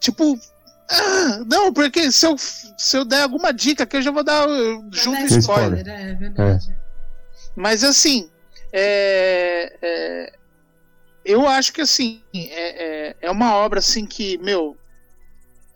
Tipo. 0.00 0.38
Ah, 0.90 1.40
não, 1.46 1.74
porque 1.74 2.10
se 2.10 2.26
eu, 2.26 2.36
se 2.38 2.96
eu 2.96 3.04
der 3.04 3.22
alguma 3.22 3.52
dica 3.52 3.84
que 3.84 3.98
eu 3.98 4.02
já 4.02 4.10
vou 4.10 4.24
dar 4.24 4.46
junto 4.92 5.24
spoiler. 5.26 5.80
spoiler. 5.80 5.88
É, 5.88 6.10
é 6.10 6.14
verdade. 6.14 6.70
É. 6.70 6.76
Mas 7.54 7.84
assim, 7.84 8.30
é, 8.72 9.76
é, 9.82 10.32
eu 11.24 11.46
acho 11.46 11.72
que 11.72 11.80
assim 11.80 12.22
é, 12.34 13.08
é, 13.08 13.16
é, 13.22 13.30
uma 13.30 13.54
obra 13.54 13.78
assim 13.78 14.04
que 14.06 14.38
meu 14.38 14.76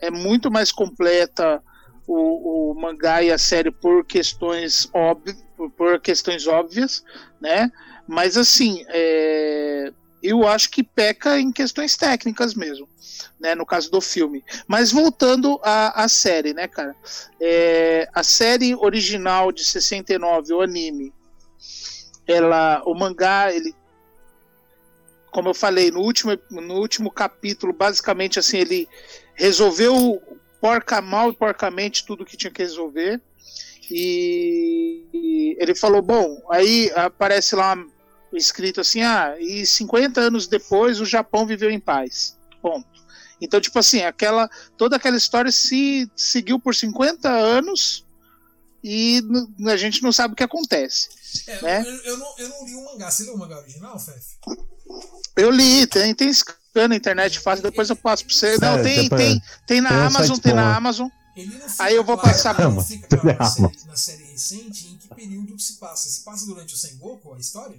é 0.01 0.11
muito 0.11 0.51
mais 0.51 0.71
completa 0.71 1.63
o, 2.07 2.71
o 2.71 2.75
mangá 2.75 3.23
e 3.23 3.31
a 3.31 3.39
série 3.39 3.71
por 3.71 4.05
questões 4.05 4.89
óbvias, 4.93 5.37
por 5.77 6.01
questões 6.01 6.47
óbvias, 6.47 7.05
né? 7.41 7.71
Mas 8.07 8.37
assim, 8.37 8.85
é, 8.89 9.93
eu 10.23 10.47
acho 10.47 10.71
que 10.71 10.83
peca 10.83 11.39
em 11.39 11.53
questões 11.53 11.97
técnicas 11.97 12.55
mesmo, 12.55 12.89
né? 13.39 13.55
No 13.55 13.67
caso 13.67 13.91
do 13.91 14.01
filme. 14.01 14.43
Mas 14.67 14.91
voltando 14.91 15.61
à, 15.63 16.05
à 16.05 16.09
série, 16.09 16.55
né, 16.55 16.67
cara? 16.67 16.97
É, 17.41 18.09
a 18.15 18.23
série 18.23 18.75
original 18.75 19.53
de 19.53 19.65
69, 19.65 20.55
o 20.55 20.63
anime, 20.63 21.13
ela, 22.27 22.83
o 22.87 22.95
mangá, 22.95 23.53
ele, 23.53 23.75
como 25.31 25.49
eu 25.49 25.55
falei 25.55 25.91
no 25.91 26.01
último, 26.01 26.39
no 26.51 26.75
último 26.75 27.11
capítulo, 27.11 27.73
basicamente 27.73 28.39
assim 28.39 28.59
ele 28.59 28.89
resolveu 29.35 30.21
porca 30.61 31.01
mal 31.01 31.31
e 31.31 31.35
porcamente 31.35 32.05
tudo 32.05 32.25
que 32.25 32.37
tinha 32.37 32.51
que 32.51 32.63
resolver. 32.63 33.21
E, 33.91 35.07
e 35.13 35.57
ele 35.59 35.75
falou: 35.75 36.03
bom, 36.03 36.43
aí 36.51 36.91
aparece 36.95 37.55
lá 37.55 37.77
escrito 38.33 38.81
assim: 38.81 39.03
ah, 39.03 39.37
e 39.39 39.65
50 39.65 40.21
anos 40.21 40.47
depois 40.47 41.01
o 41.01 41.07
Japão 41.07 41.47
viveu 41.47 41.71
em 41.71 41.81
paz. 41.81 42.37
Ponto. 42.61 42.87
Então, 43.41 43.61
tipo 43.61 43.79
assim, 43.79 44.03
aquela 44.03 44.49
toda 44.77 44.97
aquela 44.97 45.17
história 45.17 45.51
se 45.53 46.11
seguiu 46.17 46.59
por 46.59 46.75
50 46.75 47.29
anos 47.29 48.05
e 48.83 49.23
a 49.67 49.77
gente 49.77 50.03
não 50.03 50.13
sabe 50.13 50.35
o 50.35 50.37
que 50.37 50.43
acontece. 50.43 51.09
É, 51.47 51.63
né? 51.63 51.85
eu, 51.87 51.97
eu, 52.05 52.19
não, 52.19 52.35
eu 52.39 52.49
não 52.49 52.67
li 52.67 52.75
o 52.75 52.85
mangá. 52.85 53.11
Você 53.11 53.25
leu 53.25 53.35
o 53.35 53.39
mangá 53.39 53.59
original, 53.59 53.99
Fef? 53.99 54.39
Eu 55.37 55.51
li, 55.51 55.87
tem, 55.87 56.15
tem 56.15 56.33
scan 56.33 56.89
na 56.89 56.97
internet 56.97 57.39
fácil, 57.39 57.63
depois 57.63 57.89
eu 57.91 57.97
passo 57.97 58.25
pra 58.25 58.35
você. 58.35 58.59
Não, 58.61 58.83
tem, 58.83 59.09
tem, 59.09 59.43
tem 59.67 59.81
na 59.81 60.07
Amazon, 60.07 60.37
tem 60.39 60.55
na 60.55 60.77
Amazon. 60.77 61.09
Aí 61.79 61.95
eu 61.95 62.03
vou 62.03 62.19
claro, 62.19 62.37
passar 62.37 62.55
pra 62.55 62.69
você. 62.69 63.01
Na, 63.23 63.45
série, 63.45 63.69
na 63.87 63.97
série 63.97 64.25
recente, 64.25 64.89
em 64.89 64.97
que 64.97 65.15
período 65.15 65.59
se 65.59 65.75
passa? 65.75 66.09
Se 66.09 66.25
passa 66.25 66.47
durante 66.47 66.75
o 66.75 66.77
Sengoku, 66.77 67.33
a 67.33 67.39
história? 67.39 67.77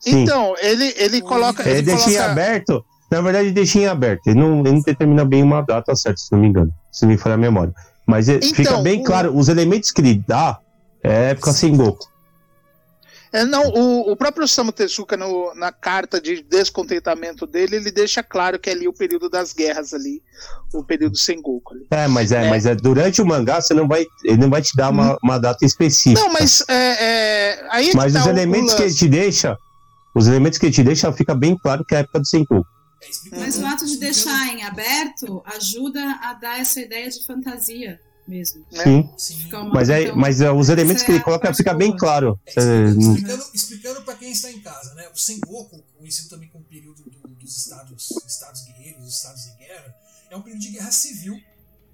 Sim. 0.00 0.22
Então, 0.22 0.54
ele, 0.60 0.94
ele 0.96 1.22
coloca. 1.22 1.62
Ele, 1.62 1.78
ele 1.78 1.82
deixa 1.82 2.04
coloca... 2.04 2.22
em 2.22 2.24
aberto. 2.24 2.84
Na 3.10 3.20
verdade, 3.22 3.46
ele 3.46 3.54
deixa 3.54 3.78
em 3.78 3.86
aberto. 3.86 4.26
Ele 4.26 4.38
não, 4.38 4.60
ele 4.60 4.72
não 4.72 4.80
determina 4.82 5.24
bem 5.24 5.42
uma 5.42 5.62
data 5.62 5.96
certa, 5.96 6.20
se 6.20 6.30
não 6.30 6.40
me 6.40 6.48
engano. 6.48 6.70
Se 6.92 7.06
me 7.06 7.16
falar 7.16 7.36
a 7.36 7.38
memória. 7.38 7.72
Mas 8.06 8.28
então, 8.28 8.54
fica 8.54 8.76
bem 8.82 9.00
o... 9.00 9.04
claro, 9.04 9.36
os 9.36 9.48
elementos 9.48 9.90
que 9.90 10.02
ele 10.02 10.22
dá 10.26 10.60
é 11.02 11.30
época 11.30 11.52
Sengoku. 11.52 12.06
É, 13.32 13.44
não, 13.44 13.68
o, 13.68 14.12
o 14.12 14.16
próprio 14.16 14.44
Osamu 14.44 14.72
Tezuka, 14.72 15.16
no, 15.16 15.54
na 15.54 15.70
carta 15.70 16.20
de 16.20 16.42
descontentamento 16.42 17.46
dele, 17.46 17.76
ele 17.76 17.90
deixa 17.90 18.22
claro 18.22 18.58
que 18.58 18.70
é 18.70 18.72
ali 18.72 18.88
o 18.88 18.92
período 18.92 19.28
das 19.28 19.52
guerras 19.52 19.92
ali, 19.92 20.22
o 20.72 20.82
período 20.82 21.16
Sengoku. 21.16 21.74
Ali. 21.74 21.86
É, 21.90 22.08
mas 22.08 22.32
é, 22.32 22.46
é, 22.46 22.50
mas 22.50 22.66
é 22.66 22.74
durante 22.74 23.20
o 23.20 23.26
mangá 23.26 23.60
você 23.60 23.74
não 23.74 23.86
vai, 23.86 24.06
ele 24.24 24.38
não 24.38 24.48
vai 24.48 24.62
te 24.62 24.74
dar 24.76 24.90
uma, 24.90 25.14
hum. 25.14 25.18
uma 25.22 25.38
data 25.38 25.64
específica. 25.64 26.20
Não, 26.20 26.32
mas 26.32 26.64
é, 26.68 26.74
é 26.74 27.68
aí 27.70 27.92
Mas 27.94 28.14
os 28.14 28.24
tá 28.24 28.30
elementos 28.30 28.74
que 28.74 28.82
ele 28.82 28.94
te 28.94 29.08
deixa, 29.08 29.56
os 30.14 30.26
elementos 30.26 30.58
que 30.58 30.66
ele 30.66 30.74
te 30.74 30.82
deixa, 30.82 31.12
fica 31.12 31.34
bem 31.34 31.56
claro 31.56 31.84
que 31.84 31.94
é 31.94 31.98
a 31.98 32.00
época 32.00 32.20
do 32.20 32.26
Sengoku. 32.26 32.66
Mas 33.30 33.58
o 33.58 33.66
ato 33.66 33.86
de 33.86 33.96
deixar 33.98 34.48
em 34.48 34.64
aberto 34.64 35.42
ajuda 35.46 36.18
a 36.20 36.34
dar 36.34 36.58
essa 36.58 36.80
ideia 36.80 37.08
de 37.08 37.24
fantasia 37.24 38.00
mesmo. 38.28 38.64
Né? 38.70 38.84
Sim. 38.84 39.10
Sim. 39.16 39.48
Mas, 39.72 39.88
é, 39.88 40.12
mas 40.12 40.40
é, 40.40 40.52
os 40.52 40.68
elementos 40.68 41.02
que 41.02 41.10
ele 41.10 41.20
coloca 41.20 41.52
fica 41.54 41.72
bem 41.72 41.96
claro. 41.96 42.38
É, 42.46 42.88
explicando, 42.90 43.50
explicando 43.54 44.02
para 44.02 44.14
quem 44.16 44.30
está 44.30 44.50
em 44.50 44.60
casa, 44.60 44.94
né? 44.94 45.08
O 45.08 45.16
Sengoku, 45.16 45.82
conhecido 45.96 46.28
também 46.28 46.48
como 46.50 46.64
período 46.64 47.02
do, 47.02 47.28
dos 47.34 47.56
estados, 47.56 48.10
estados 48.26 48.62
guerreiros, 48.64 49.08
estados 49.08 49.46
em 49.46 49.56
guerra, 49.56 49.96
é 50.30 50.36
um 50.36 50.42
período 50.42 50.60
de 50.60 50.70
guerra 50.70 50.90
civil 50.90 51.40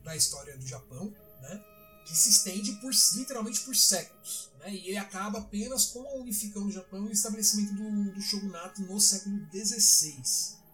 na 0.03 0.17
história 0.17 0.57
do 0.59 0.67
Japão, 0.67 1.15
né? 1.41 1.61
Que 2.05 2.17
se 2.17 2.31
estende 2.31 2.73
por 2.81 2.93
literalmente 3.17 3.61
por 3.61 3.75
séculos. 3.75 4.51
Né? 4.59 4.75
E 4.75 4.89
ele 4.89 4.99
acaba 4.99 5.39
apenas 5.39 5.87
com 5.87 6.07
a 6.07 6.15
unificação 6.17 6.67
do 6.67 6.73
Japão 6.73 7.07
e 7.07 7.09
o 7.09 7.13
estabelecimento 7.13 7.75
do, 7.75 8.13
do 8.13 8.21
shogunato 8.21 8.83
no 8.83 9.01
século 9.01 9.39
XVI. 9.53 10.17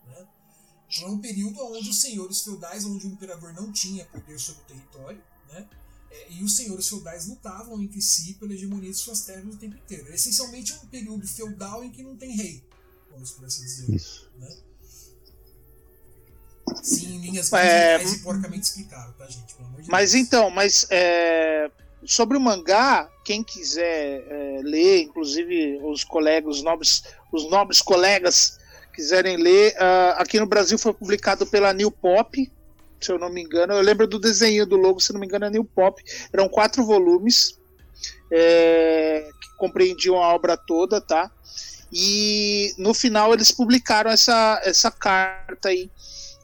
Né? 0.09 0.27
Então 0.89 1.09
é 1.09 1.11
um 1.11 1.19
período 1.21 1.63
onde 1.67 1.91
os 1.91 2.01
senhores 2.01 2.41
feudais, 2.41 2.85
onde 2.85 3.07
o 3.07 3.11
imperador 3.11 3.53
não 3.53 3.71
tinha 3.71 4.05
poder 4.07 4.41
sobre 4.41 4.63
o 4.63 4.65
território, 4.65 5.23
né? 5.53 5.67
É, 6.11 6.27
e 6.33 6.43
os 6.43 6.57
senhores 6.57 6.89
feudais 6.89 7.29
lutavam 7.29 7.81
entre 7.81 8.01
si 8.03 8.35
pela 8.35 8.53
hegemonia 8.53 8.91
de 8.91 8.97
suas 8.97 9.23
terras 9.23 9.55
o 9.55 9.57
tempo 9.57 9.77
inteiro. 9.77 10.11
É 10.11 10.15
essencialmente 10.15 10.73
um 10.73 10.87
período 10.87 11.27
feudal 11.27 11.85
em 11.85 11.91
que 11.91 12.03
não 12.03 12.17
tem 12.17 12.35
rei, 12.35 12.65
vamos 13.11 13.31
por 13.33 13.45
assim 13.45 13.63
dizer. 13.63 13.95
Isso. 13.95 14.29
Né? 14.39 14.49
Sim, 16.83 17.17
em 17.17 17.21
linhas 17.21 17.53
é... 17.53 17.99
mais 17.99 18.17
porcamente 18.19 18.67
explicado, 18.67 19.13
tá, 19.15 19.27
gente? 19.27 19.55
De 19.55 19.91
mas 19.91 20.13
Deus. 20.13 20.27
então, 20.27 20.51
mas 20.51 20.87
é... 20.91 21.71
sobre 22.05 22.37
o 22.37 22.41
mangá, 22.41 23.11
quem 23.25 23.43
quiser 23.43 24.25
é, 24.29 24.61
ler, 24.63 25.03
inclusive 25.03 25.81
os 25.83 26.05
colegas, 26.05 26.57
os 26.57 26.63
nobres, 26.63 27.03
os 27.33 27.49
nobres 27.51 27.83
colegas 27.83 28.59
quiserem 28.93 29.37
ler, 29.37 29.73
uh, 29.75 30.19
aqui 30.19 30.39
no 30.39 30.47
Brasil 30.47 30.79
foi 30.79 30.93
publicado 30.93 31.47
pela 31.47 31.73
New 31.73 31.91
Pop, 31.91 32.51
se 33.01 33.11
eu 33.11 33.19
não 33.19 33.31
me 33.31 33.43
engano. 33.43 33.73
Eu 33.73 33.81
lembro 33.81 34.07
do 34.07 34.19
desenho 34.19 34.67
do 34.67 34.77
logo, 34.77 35.01
se 35.01 35.13
não 35.13 35.21
me 35.21 35.27
engano, 35.27 35.47
é 35.47 35.51
New 35.51 35.65
Pop. 35.65 36.03
Eram 36.33 36.49
quatro 36.49 36.85
volumes 36.85 37.59
é, 38.31 39.29
que 39.41 39.57
compreendiam 39.57 40.23
a 40.23 40.35
obra 40.35 40.57
toda, 40.57 41.01
tá? 41.01 41.31
E 41.93 42.73
no 42.79 42.95
final 42.95 43.33
eles 43.33 43.51
publicaram 43.51 44.11
essa, 44.11 44.61
essa 44.65 44.91
carta 44.91 45.71
aí, 45.71 45.91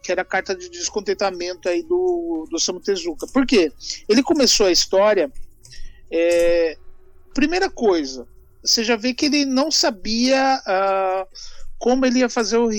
que 0.03 0.11
era 0.11 0.23
a 0.23 0.25
carta 0.25 0.55
de 0.55 0.69
descontentamento 0.69 1.69
aí 1.69 1.83
do, 1.83 2.49
do 2.51 2.59
Samu 2.59 2.81
Tezuka. 2.81 3.27
Por 3.29 3.47
quê? 3.47 3.73
Ele 4.09 4.23
começou 4.23 4.67
a 4.67 4.73
história. 4.73 5.31
É, 6.11 6.77
primeira 7.35 7.71
coisa, 7.71 8.27
você 8.63 8.83
já 8.83 8.97
vê 8.97 9.15
que 9.15 9.27
ele 9.27 9.45
não 9.45 9.71
sabia 9.71 10.61
uh, 10.67 11.29
como 11.79 12.05
ele 12.05 12.21
ia 12.21 12.29
fazer 12.29 12.57
o 12.57 12.71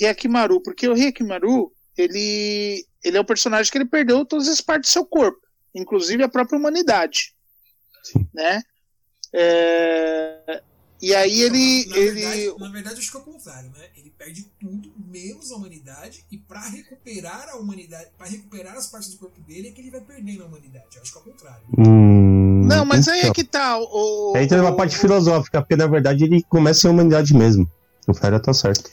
Hyakimaru, 0.00 0.60
porque 0.60 0.88
o 0.88 0.94
Hyakimaru 0.94 1.72
ele 1.96 2.84
ele 3.02 3.16
é 3.16 3.20
um 3.20 3.24
personagem 3.24 3.70
que 3.70 3.78
ele 3.78 3.84
perdeu 3.84 4.24
todas 4.24 4.48
as 4.48 4.60
partes 4.60 4.90
do 4.90 4.92
seu 4.92 5.04
corpo, 5.04 5.40
inclusive 5.74 6.22
a 6.22 6.28
própria 6.28 6.58
humanidade. 6.58 7.34
Sim. 8.02 8.26
Né? 8.32 8.62
É... 9.32 10.62
E 11.00 11.12
aí 11.16 11.42
ele. 11.42 11.86
Na, 11.88 11.96
ele... 11.96 12.12
Verdade, 12.12 12.58
na 12.60 12.68
verdade, 12.68 13.00
acho 13.00 13.10
que 13.10 13.16
é 13.16 13.20
o 13.20 13.24
contrário, 13.24 13.70
né? 13.70 13.86
Ele 13.96 14.12
perde 14.16 14.46
tudo, 14.60 14.92
menos 15.04 15.50
a 15.50 15.56
humanidade, 15.56 16.24
e 16.30 16.38
para 16.38 16.60
recuperar 16.68 17.48
a 17.48 17.56
humanidade, 17.56 18.06
para 18.16 18.28
recuperar 18.28 18.76
as 18.76 18.86
partes 18.86 19.10
do 19.10 19.18
corpo 19.18 19.40
dele, 19.40 19.68
é 19.68 19.72
que 19.72 19.80
ele 19.80 19.90
vai 19.90 20.00
perdendo 20.00 20.44
a 20.44 20.46
humanidade. 20.46 20.84
Eu 20.94 21.02
acho 21.02 21.10
que 21.10 21.18
é 21.18 21.20
o 21.20 21.24
contrário. 21.24 21.62
Hum, 21.76 22.64
não, 22.68 22.84
mas 22.84 23.08
aí 23.08 23.22
é 23.22 23.32
que 23.32 23.42
tá. 23.42 23.78
O, 23.80 24.32
aí 24.36 24.44
entra 24.44 24.62
uma 24.62 24.76
parte 24.76 24.96
filosófica, 24.96 25.60
porque 25.60 25.74
na 25.74 25.88
verdade 25.88 26.22
ele 26.22 26.40
começa 26.44 26.86
a 26.86 26.92
humanidade 26.92 27.34
mesmo. 27.34 27.68
O 28.06 28.14
Fera 28.14 28.38
tá 28.38 28.54
certo. 28.54 28.88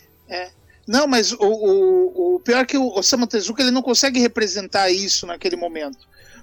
Não, 0.90 1.06
mas 1.06 1.32
o, 1.34 1.38
o, 1.40 2.36
o 2.36 2.40
pior 2.40 2.62
é 2.62 2.66
que 2.66 2.76
o 2.76 2.88
Osamu 2.98 3.28
Tezuka 3.28 3.62
ele 3.62 3.70
não 3.70 3.84
consegue 3.84 4.20
representar 4.20 4.90
isso 4.90 5.28
naquele 5.28 5.56
momento. 5.56 6.00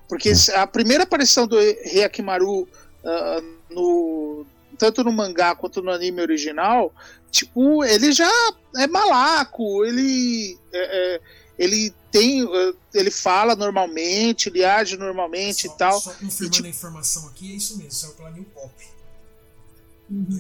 Porque 0.09 0.33
a 0.55 0.65
primeira 0.69 1.03
aparição 1.03 1.49
do 1.49 1.59
Heiakimaru 1.59 2.61
uh, 2.61 3.57
no, 3.69 4.47
tanto 4.79 5.03
no 5.03 5.11
mangá 5.11 5.57
quanto 5.57 5.83
no 5.83 5.91
anime 5.91 6.23
original, 6.23 6.95
tipo, 7.29 7.83
ele 7.83 8.13
já 8.13 8.31
é 8.77 8.87
malaco, 8.87 9.85
ele, 9.85 10.57
é, 10.73 11.17
é, 11.17 11.21
ele 11.59 11.93
tem, 12.13 12.45
uh, 12.45 12.77
ele 12.95 13.11
fala 13.11 13.57
normalmente, 13.57 14.49
ele 14.49 14.65
age 14.65 14.97
normalmente 14.97 15.67
só, 15.67 15.75
e 15.75 15.77
tal. 15.77 16.01
Só 16.01 16.13
confirmando 16.13 16.51
tipo... 16.51 16.67
a 16.69 16.71
informação 16.71 17.27
aqui, 17.31 17.53
é 17.53 17.57
isso 17.57 17.77
mesmo, 17.79 17.91
saiu 17.91 18.13
pela 18.13 18.31
New 18.31 18.45
Pop. 18.45 18.73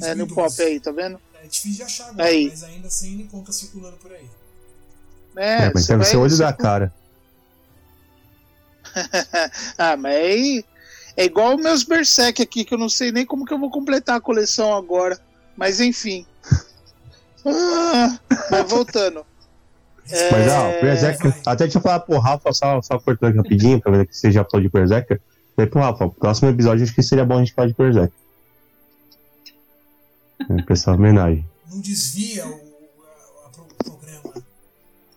É, 0.03 0.15
New 0.15 0.29
Pop 0.29 0.63
aí, 0.63 0.79
tá 0.79 0.93
vendo? 0.93 1.21
É 1.47 1.49
difícil 1.49 1.77
de 1.77 1.83
achar 1.85 2.09
agora, 2.09 2.29
aí. 2.29 2.49
mas 2.49 2.65
ainda 2.65 2.89
assim 2.89 3.15
ele 3.15 3.29
conta 3.31 3.53
circulando 3.53 3.97
por 3.99 4.13
aí. 4.13 4.29
É, 5.37 5.67
é 5.67 5.73
mas 5.73 5.87
deve 5.87 6.05
ser 6.05 6.17
olho 6.17 6.37
da 6.37 6.53
cara. 6.53 6.93
ah, 9.79 9.97
mas 9.97 10.17
aí 10.17 10.65
é 11.17 11.25
igual 11.25 11.57
meus 11.57 11.85
Berserk 11.85 12.43
aqui, 12.43 12.65
que 12.65 12.75
eu 12.75 12.79
não 12.79 12.89
sei 12.89 13.13
nem 13.13 13.25
como 13.25 13.45
que 13.45 13.55
eu 13.55 13.61
vou 13.61 13.71
completar 13.71 14.17
a 14.17 14.21
coleção 14.21 14.75
agora. 14.75 15.19
Mas 15.57 15.81
enfim. 15.81 16.27
Ah, 17.49 18.19
mas 18.51 18.69
voltando. 18.69 19.25
É... 20.09 20.31
Mas 20.31 20.53
ó, 20.53 20.81
Berserker, 20.81 21.37
até 21.45 21.65
deixa 21.65 21.79
eu 21.79 21.83
falar 21.83 21.99
pro 21.99 22.19
Rafa, 22.19 22.53
só, 22.53 22.81
só 22.81 22.97
cortando 22.97 23.31
aqui 23.31 23.39
rapidinho, 23.39 23.81
pra 23.81 23.91
ver 23.91 24.07
que 24.07 24.17
você 24.17 24.31
já 24.31 24.45
falou 24.45 24.63
de 24.65 24.69
Berserker. 24.69 25.21
Falei 25.57 25.69
pro 25.69 25.81
Rafa, 25.81 26.09
próximo 26.09 26.49
episódio 26.49 26.85
acho 26.85 26.95
que 26.95 27.03
seria 27.03 27.25
bom 27.25 27.35
a 27.35 27.39
gente 27.39 27.53
falar 27.53 27.67
de 27.67 27.75
Berserker. 27.75 28.13
É, 30.49 30.63
pessoal, 30.63 30.97
homenagem. 30.97 31.45
Não 31.71 31.81
desvia 31.81 32.47
o, 32.47 32.61
programa 33.85 34.43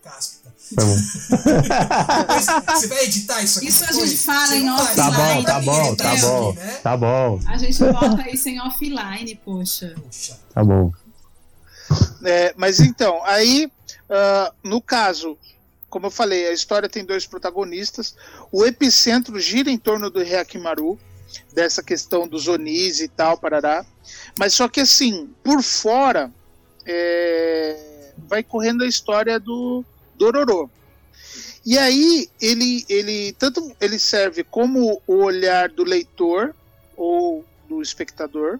Cáspita. 0.04 0.54
Tá 0.76 0.84
bom. 0.84 0.96
Você 2.76 2.88
vai 2.88 3.04
editar 3.06 3.42
isso 3.44 3.60
aqui? 3.60 3.68
Isso 3.68 3.84
a 3.84 3.92
gente 3.92 4.18
fala 4.18 4.56
em 4.56 4.70
offline. 4.70 4.96
Tá 4.96 5.12
bom, 5.12 5.44
tá 5.44 5.62
bom, 5.62 5.96
tá 5.96 6.16
bom. 6.16 6.56
Tá 6.84 6.98
bom. 6.98 7.40
A 7.48 7.58
gente 7.58 7.80
bota 7.80 8.30
isso 8.30 8.50
em 8.50 8.60
offline, 8.60 9.36
poxa. 9.44 9.96
Tá 10.54 10.64
bom. 10.64 10.92
É, 12.24 12.54
mas 12.58 12.80
então, 12.80 13.24
aí, 13.26 13.72
uh, 14.10 14.54
no 14.64 14.82
caso, 14.82 15.38
como 15.90 16.08
eu 16.08 16.12
falei, 16.12 16.48
a 16.48 16.54
história 16.54 16.90
tem 16.90 17.06
dois 17.06 17.26
protagonistas. 17.26 18.16
O 18.52 18.66
epicentro 18.66 19.40
gira 19.40 19.70
em 19.70 19.78
torno 19.78 20.10
do 20.10 20.24
Reakimaru, 20.24 21.00
dessa 21.54 21.84
questão 21.84 22.28
dos 22.28 22.48
Onis 22.48 23.00
e 23.00 23.08
tal, 23.08 23.38
parará. 23.38 23.86
Mas 24.38 24.54
só 24.54 24.68
que 24.68 24.82
assim, 24.82 25.30
por 25.44 25.62
fora, 25.62 26.32
é, 26.86 28.12
vai 28.28 28.44
correndo 28.44 28.84
a 28.84 28.88
história 28.88 29.40
do 29.40 29.84
Dororo. 30.16 30.70
E 31.66 31.78
aí 31.78 32.30
ele, 32.42 32.86
ele 32.88 33.34
tanto 33.34 33.76
ele 33.80 34.00
serve 34.00 34.44
como 34.44 35.02
o 35.06 35.16
olhar 35.24 35.70
do 35.70 35.84
leitor 35.84 36.56
ou 36.96 37.46
do 37.68 37.82
espectador 37.82 38.60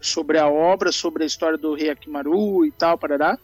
sobre 0.00 0.38
a 0.38 0.48
obra, 0.48 0.92
sobre 0.92 1.24
a 1.24 1.26
história 1.26 1.58
do 1.58 1.74
rei 1.74 1.90
Akimaru 1.90 2.64
e 2.64 2.70
tal, 2.70 2.98
parará. 2.98 3.38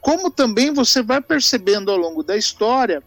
Como 0.00 0.30
também 0.30 0.72
você 0.72 1.02
vai 1.02 1.20
percebendo 1.20 1.90
ao 1.90 1.96
longo 1.96 2.22
da 2.22 2.36
história 2.36 3.02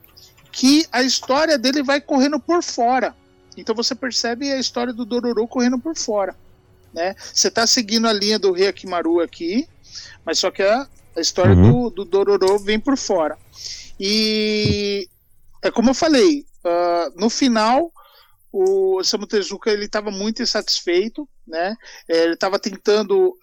que 0.51 0.85
a 0.91 1.01
história 1.01 1.57
dele 1.57 1.83
vai 1.83 1.99
correndo 1.99 2.39
por 2.39 2.63
fora. 2.63 3.15
Então 3.57 3.75
você 3.75 3.93
percebe 3.93 4.51
a 4.51 4.59
história 4.59 4.93
do 4.93 5.05
Dororo 5.05 5.47
correndo 5.47 5.79
por 5.79 5.95
fora. 5.95 6.35
Né? 6.93 7.15
Você 7.33 7.47
está 7.47 7.65
seguindo 7.65 8.07
a 8.07 8.13
linha 8.13 8.37
do 8.37 8.51
rei 8.51 8.67
Akimaru 8.67 9.19
aqui, 9.19 9.67
mas 10.25 10.39
só 10.39 10.51
que 10.51 10.61
a, 10.61 10.87
a 11.15 11.19
história 11.19 11.55
uhum. 11.55 11.89
do, 11.89 11.89
do 11.89 12.05
Dororo 12.05 12.59
vem 12.59 12.79
por 12.79 12.97
fora. 12.97 13.37
E 13.99 15.07
é 15.61 15.71
como 15.71 15.89
eu 15.89 15.93
falei, 15.93 16.45
uh, 16.63 17.19
no 17.19 17.29
final 17.29 17.91
o 18.51 18.97
Osamu 18.97 19.25
Tezuka 19.25 19.71
ele 19.71 19.85
estava 19.85 20.11
muito 20.11 20.43
insatisfeito, 20.43 21.27
né? 21.45 21.75
Ele 22.07 22.35
estava 22.35 22.59
tentando 22.59 23.29
uh, 23.29 23.37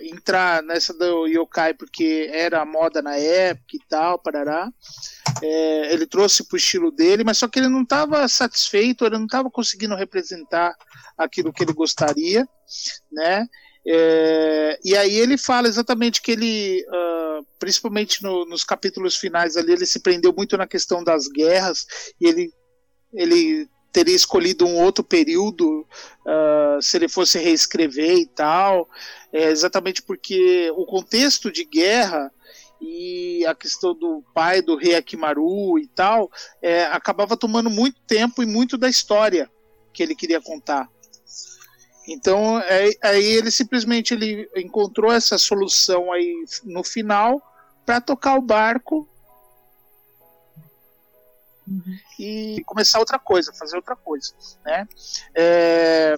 entrar 0.00 0.62
nessa 0.62 0.92
do 0.92 1.26
yokai 1.26 1.74
porque 1.74 2.30
era 2.32 2.60
a 2.62 2.66
moda 2.66 3.00
na 3.00 3.16
época 3.16 3.76
e 3.76 3.80
tal, 3.88 4.18
parará. 4.18 4.70
É, 5.42 5.92
ele 5.92 6.06
trouxe 6.06 6.44
para 6.44 6.54
o 6.54 6.58
estilo 6.58 6.90
dele, 6.90 7.24
mas 7.24 7.38
só 7.38 7.48
que 7.48 7.58
ele 7.58 7.68
não 7.68 7.82
estava 7.82 8.26
satisfeito, 8.28 9.04
ele 9.04 9.18
não 9.18 9.26
estava 9.26 9.50
conseguindo 9.50 9.94
representar 9.94 10.74
aquilo 11.16 11.52
que 11.52 11.62
ele 11.62 11.72
gostaria, 11.72 12.48
né? 13.10 13.46
É, 13.86 14.78
e 14.84 14.96
aí 14.96 15.14
ele 15.14 15.38
fala 15.38 15.66
exatamente 15.66 16.20
que 16.20 16.32
ele, 16.32 16.84
uh, 16.88 17.46
principalmente 17.58 18.22
no, 18.22 18.44
nos 18.44 18.62
capítulos 18.62 19.16
finais 19.16 19.56
ali, 19.56 19.72
ele 19.72 19.86
se 19.86 20.00
prendeu 20.00 20.32
muito 20.36 20.56
na 20.56 20.66
questão 20.66 21.02
das 21.02 21.26
guerras 21.26 21.86
e 22.20 22.26
ele 22.26 22.52
ele 23.12 23.68
teria 23.92 24.14
escolhido 24.14 24.66
um 24.66 24.76
outro 24.76 25.02
período 25.02 25.80
uh, 25.80 26.80
se 26.82 26.96
ele 26.96 27.08
fosse 27.08 27.38
reescrever 27.38 28.18
e 28.18 28.26
tal, 28.26 28.88
é, 29.32 29.50
exatamente 29.50 30.02
porque 30.02 30.70
o 30.76 30.86
contexto 30.86 31.50
de 31.50 31.64
guerra 31.64 32.32
e 32.80 33.44
a 33.46 33.54
questão 33.54 33.94
do 33.94 34.22
pai 34.32 34.62
do 34.62 34.76
rei 34.76 34.94
Akimaru 34.94 35.78
e 35.78 35.86
tal 35.88 36.30
é, 36.62 36.84
acabava 36.84 37.36
tomando 37.36 37.68
muito 37.68 38.00
tempo 38.02 38.42
e 38.42 38.46
muito 38.46 38.78
da 38.78 38.88
história 38.88 39.50
que 39.92 40.02
ele 40.02 40.14
queria 40.14 40.40
contar. 40.40 40.88
Então 42.06 42.58
é, 42.60 42.90
aí 43.02 43.24
ele 43.24 43.50
simplesmente 43.50 44.14
ele 44.14 44.48
encontrou 44.56 45.12
essa 45.12 45.36
solução 45.36 46.12
aí 46.12 46.44
no 46.64 46.82
final 46.82 47.42
para 47.84 48.00
tocar 48.00 48.36
o 48.36 48.42
barco 48.42 49.06
uhum. 51.66 51.98
e 52.18 52.62
começar 52.64 52.98
outra 52.98 53.18
coisa, 53.18 53.52
fazer 53.52 53.76
outra 53.76 53.96
coisa, 53.96 54.32
né? 54.64 54.88
É, 55.34 56.16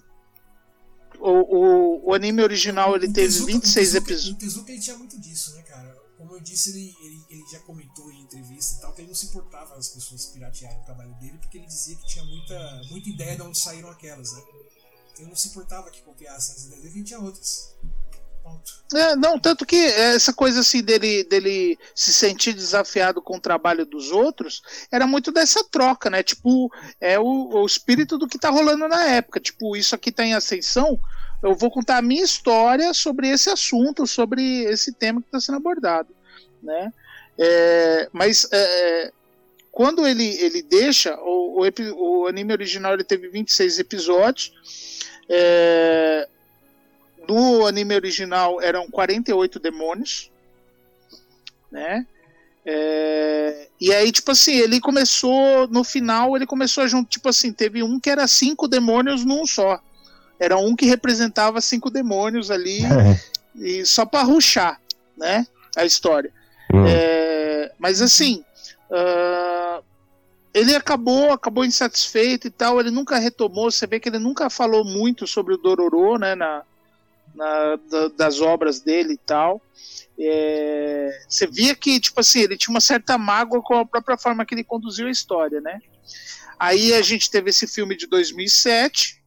o, 1.21 1.57
o, 1.57 2.09
o, 2.09 2.15
anime 2.15 2.43
original 2.43 2.95
ele 2.95 3.07
teve 3.07 3.29
Tezuka, 3.29 3.53
26 3.53 3.95
episódios. 3.95 4.29
O 4.29 4.35
Tezuka 4.37 4.73
ele 4.73 4.81
tinha 4.81 4.97
muito 4.97 5.19
disso, 5.21 5.55
né, 5.55 5.63
cara? 5.63 5.99
Como 6.17 6.35
eu 6.35 6.41
disse, 6.41 6.71
ele, 6.71 6.95
ele, 7.03 7.25
ele, 7.31 7.43
já 7.51 7.59
comentou 7.61 8.11
em 8.11 8.23
entrevista 8.23 8.79
e 8.79 8.81
tal 8.81 8.93
que 8.93 9.01
ele 9.01 9.09
não 9.09 9.15
se 9.15 9.27
importava 9.27 9.75
as 9.77 9.89
pessoas 9.89 10.27
piratearem 10.27 10.81
o 10.81 10.85
trabalho 10.85 11.15
dele 11.15 11.39
porque 11.39 11.59
ele 11.59 11.67
dizia 11.67 11.97
que 11.97 12.07
tinha 12.07 12.25
muita, 12.25 12.83
muita 12.91 13.09
ideia 13.09 13.37
de 13.37 13.43
onde 13.43 13.59
saíram 13.59 13.91
aquelas, 13.91 14.33
né? 14.33 14.43
Então 15.13 15.23
ele 15.23 15.29
não 15.29 15.37
se 15.37 15.49
importava 15.49 15.91
que 15.91 16.03
copiassem 16.03 16.57
as 16.57 16.65
ideias 16.65 16.93
dele, 16.93 17.05
tinha 17.05 17.21
outras. 17.21 17.75
É, 18.93 19.15
não, 19.15 19.39
tanto 19.39 19.65
que 19.65 19.77
essa 19.77 20.33
coisa 20.33 20.61
assim 20.61 20.83
dele, 20.83 21.23
dele 21.25 21.79
se 21.95 22.13
sentir 22.13 22.53
desafiado 22.53 23.23
com 23.23 23.37
o 23.37 23.41
trabalho 23.41 23.87
dos 23.87 24.11
outros 24.11 24.63
era 24.91 25.07
muito 25.07 25.31
dessa 25.31 25.63
troca, 25.65 26.11
né? 26.11 26.23
Tipo, 26.23 26.71
é 27.01 27.19
o, 27.19 27.51
o 27.53 27.65
espírito 27.65 28.19
do 28.19 28.27
que 28.27 28.39
tá 28.39 28.51
rolando 28.51 28.89
na 28.89 29.05
época. 29.05 29.39
Tipo, 29.39 29.77
isso 29.77 29.95
aqui 29.95 30.11
tá 30.11 30.25
em 30.25 30.35
ascensão, 30.35 30.99
eu 31.43 31.55
vou 31.55 31.71
contar 31.71 31.99
a 31.99 32.03
minha 32.03 32.25
história 32.25 32.93
sobre 32.93 33.29
esse 33.29 33.49
assunto, 33.49 34.07
sobre 34.07 34.65
esse 34.65 34.93
tema 34.93 35.21
que 35.21 35.29
está 35.29 35.41
sendo 35.41 35.57
abordado, 35.57 36.15
né? 36.63 36.93
É, 37.39 38.09
mas 38.13 38.47
é, 38.53 39.13
quando 39.73 40.07
ele, 40.07 40.27
ele 40.43 40.63
deixa, 40.63 41.17
o, 41.21 41.63
o, 41.63 42.23
o, 42.23 42.27
anime 42.27 42.53
original 42.53 42.93
ele 42.93 43.05
teve 43.05 43.29
26 43.29 43.79
episódios, 43.79 44.53
é, 45.29 46.29
no 47.29 47.67
anime 47.67 47.95
original 47.95 48.61
eram 48.61 48.91
48 48.91 49.59
demônios, 49.59 50.31
né? 51.71 52.07
É, 52.65 53.69
e 53.81 53.93
aí, 53.93 54.13
tipo 54.13 54.31
assim, 54.31 54.53
ele 54.53 54.81
começou, 54.81 55.67
no 55.69 55.83
final, 55.83 56.37
ele 56.37 56.47
começou 56.47 56.85
a 56.85 56.87
juntar, 56.87 57.09
tipo 57.09 57.29
assim, 57.29 57.53
teve 57.53 57.83
um 57.83 57.99
que 57.99 58.11
era 58.11 58.27
cinco 58.27 58.69
demônios 58.69 59.25
num 59.25 59.47
só. 59.47 59.81
Era 60.39 60.57
um 60.57 60.77
que 60.77 60.87
representava 60.87 61.61
cinco 61.61 61.91
demônios 61.91 62.51
ali, 62.51 62.81
é. 62.85 63.21
e 63.57 63.87
só 63.87 64.05
para 64.05 64.23
ruxar, 64.23 64.81
né? 65.17 65.47
A 65.77 65.85
história. 65.85 66.33
Hum. 66.73 66.85
É, 66.87 67.73
mas 67.79 68.03
assim, 68.03 68.45
uh, 68.91 69.83
ele 70.53 70.75
acabou, 70.75 71.33
acabou 71.33 71.65
insatisfeito 71.65 72.47
e 72.47 72.51
tal, 72.51 72.81
ele 72.81 72.91
nunca 72.91 73.19
retomou, 73.19 73.71
você 73.71 73.87
vê 73.87 73.99
que 73.99 74.09
ele 74.09 74.19
nunca 74.19 74.51
falou 74.51 74.85
muito 74.85 75.27
sobre 75.27 75.55
o 75.55 75.59
Dororo, 75.59 76.19
né? 76.19 76.35
Na, 76.35 76.63
na, 77.41 77.77
da, 77.77 78.09
das 78.09 78.41
obras 78.43 78.81
dele 78.81 79.15
e 79.15 79.19
tal. 79.19 79.63
É, 80.19 81.25
você 81.27 81.47
via 81.47 81.75
que, 81.75 81.99
tipo 81.99 82.21
assim, 82.21 82.41
ele 82.41 82.59
tinha 82.59 82.75
uma 82.75 82.83
certa 82.83 83.17
mágoa 83.17 83.63
com 83.63 83.79
a 83.79 83.87
própria 83.87 84.19
forma 84.19 84.45
que 84.45 84.55
ele 84.55 84.63
conduziu 84.63 85.07
a 85.07 85.11
história, 85.11 85.59
né? 85.63 85.81
Aí 86.59 86.93
a 86.93 87.01
gente 87.01 87.31
teve 87.31 87.49
esse 87.49 87.67
filme 87.67 87.97
de 87.97 88.07
2007. 88.07 89.25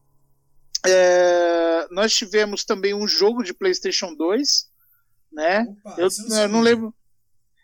É, 0.86 1.88
nós 1.90 2.14
tivemos 2.14 2.64
também 2.64 2.94
um 2.94 3.08
jogo 3.08 3.42
de 3.42 3.52
PlayStation 3.52 4.14
2, 4.14 4.70
né? 5.32 5.66
Opa, 5.84 5.96
eu, 5.98 6.08
eu 6.38 6.48
não 6.48 6.60
lembro. 6.60 6.94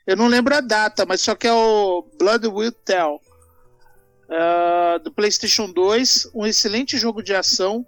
Eu 0.04 0.16
não 0.16 0.26
lembro 0.26 0.56
a 0.56 0.60
data, 0.60 1.06
mas 1.06 1.20
só 1.20 1.36
que 1.36 1.46
é 1.46 1.52
o 1.52 2.02
Blood 2.18 2.48
Will 2.48 2.72
Tell. 2.72 3.20
Uh, 4.26 4.98
do 5.00 5.12
PlayStation 5.12 5.70
2, 5.70 6.30
um 6.34 6.46
excelente 6.46 6.96
jogo 6.98 7.22
de 7.22 7.34
ação. 7.34 7.86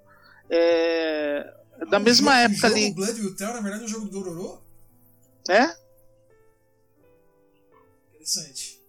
É, 0.49 1.62
da 1.91 1.99
mesma 1.99 2.33
jogo, 2.43 2.53
época 2.55 2.67
ali. 2.67 2.91
O 2.91 2.95
Blood 2.95 3.21
Will 3.21 3.37
Tell, 3.37 3.53
na 3.53 3.61
verdade, 3.61 3.83
é 3.83 3.87
um 3.87 3.89
jogo 3.89 4.07
do 4.07 4.11
Dororo? 4.23 4.63
É? 5.49 5.75
Interessante. 8.11 8.81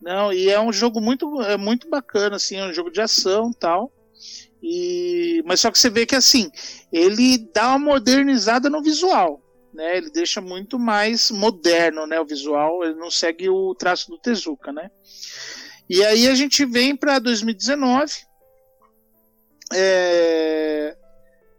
Não, 0.00 0.32
e 0.32 0.48
é 0.48 0.58
um 0.60 0.72
jogo 0.72 1.00
muito, 1.00 1.42
é 1.42 1.56
muito 1.56 1.88
bacana, 1.88 2.36
assim, 2.36 2.56
é 2.56 2.66
um 2.66 2.72
jogo 2.72 2.90
de 2.90 3.00
ação 3.00 3.52
tal. 3.52 3.92
E, 4.62 5.42
mas 5.46 5.60
só 5.60 5.70
que 5.70 5.78
você 5.78 5.88
vê 5.88 6.04
que 6.04 6.14
assim, 6.14 6.50
ele 6.92 7.38
dá 7.54 7.68
uma 7.68 7.78
modernizada 7.78 8.68
no 8.68 8.82
visual. 8.82 9.42
né? 9.72 9.96
Ele 9.96 10.10
deixa 10.10 10.40
muito 10.40 10.78
mais 10.78 11.30
moderno, 11.30 12.06
né? 12.06 12.20
O 12.20 12.26
visual, 12.26 12.84
ele 12.84 12.94
não 12.94 13.10
segue 13.10 13.48
o 13.48 13.74
traço 13.74 14.10
do 14.10 14.18
Tezuka, 14.18 14.72
né? 14.72 14.90
E 15.88 16.04
aí 16.04 16.28
a 16.28 16.34
gente 16.34 16.64
vem 16.64 16.94
para 16.94 17.18
2019, 17.18 18.12
é, 19.72 20.96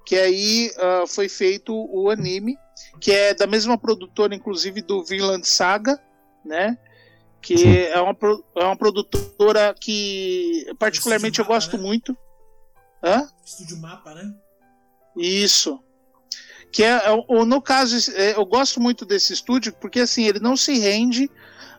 que 0.05 0.15
aí 0.15 0.71
uh, 0.77 1.07
foi 1.07 1.29
feito 1.29 1.73
o 1.73 2.09
anime, 2.09 2.57
que 2.99 3.11
é 3.11 3.33
da 3.33 3.47
mesma 3.47 3.77
produtora, 3.77 4.35
inclusive, 4.35 4.81
do 4.81 5.03
Vinland 5.03 5.47
Saga, 5.47 5.99
né? 6.45 6.77
Que 7.41 7.87
é 7.87 7.99
uma, 7.99 8.15
é 8.55 8.63
uma 8.63 8.75
produtora 8.75 9.73
que 9.79 10.65
particularmente 10.77 11.39
eu 11.39 11.45
gosto 11.45 11.77
né? 11.77 11.83
muito. 11.83 12.15
Hã? 13.03 13.27
Estúdio 13.43 13.77
Mapa, 13.77 14.13
né? 14.13 14.31
Isso. 15.17 15.79
Que 16.71 16.83
é, 16.83 17.01
é 17.07 17.45
no 17.45 17.61
caso, 17.61 18.11
é, 18.15 18.35
eu 18.35 18.45
gosto 18.45 18.79
muito 18.79 19.05
desse 19.05 19.33
estúdio 19.33 19.73
porque 19.73 20.01
assim 20.01 20.25
ele 20.25 20.39
não 20.39 20.55
se 20.55 20.77
rende 20.77 21.29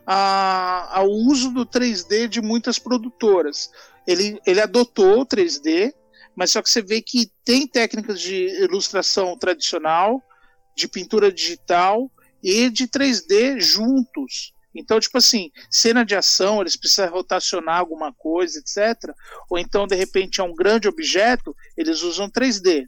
a, 0.05 0.99
ao 0.99 1.09
uso 1.09 1.49
do 1.51 1.65
3D 1.65 2.27
de 2.27 2.41
muitas 2.41 2.77
produtoras. 2.77 3.71
Ele, 4.05 4.39
ele 4.45 4.61
adotou 4.61 5.21
o 5.21 5.25
3D, 5.25 5.93
mas 6.35 6.51
só 6.51 6.61
que 6.61 6.69
você 6.69 6.81
vê 6.81 7.01
que 7.01 7.31
tem 7.43 7.67
técnicas 7.67 8.19
de 8.19 8.47
ilustração 8.63 9.37
tradicional, 9.37 10.21
de 10.75 10.87
pintura 10.87 11.31
digital 11.31 12.11
e 12.41 12.69
de 12.69 12.87
3D 12.87 13.59
juntos. 13.59 14.53
Então, 14.75 14.99
tipo 14.99 15.17
assim, 15.17 15.51
cena 15.69 16.03
de 16.03 16.15
ação, 16.15 16.59
eles 16.59 16.75
precisam 16.75 17.11
rotacionar 17.11 17.77
alguma 17.77 18.11
coisa, 18.11 18.59
etc. 18.59 19.13
Ou 19.49 19.59
então, 19.59 19.85
de 19.85 19.95
repente, 19.95 20.41
é 20.41 20.43
um 20.43 20.55
grande 20.55 20.87
objeto, 20.87 21.55
eles 21.77 22.01
usam 22.01 22.29
3D. 22.29 22.87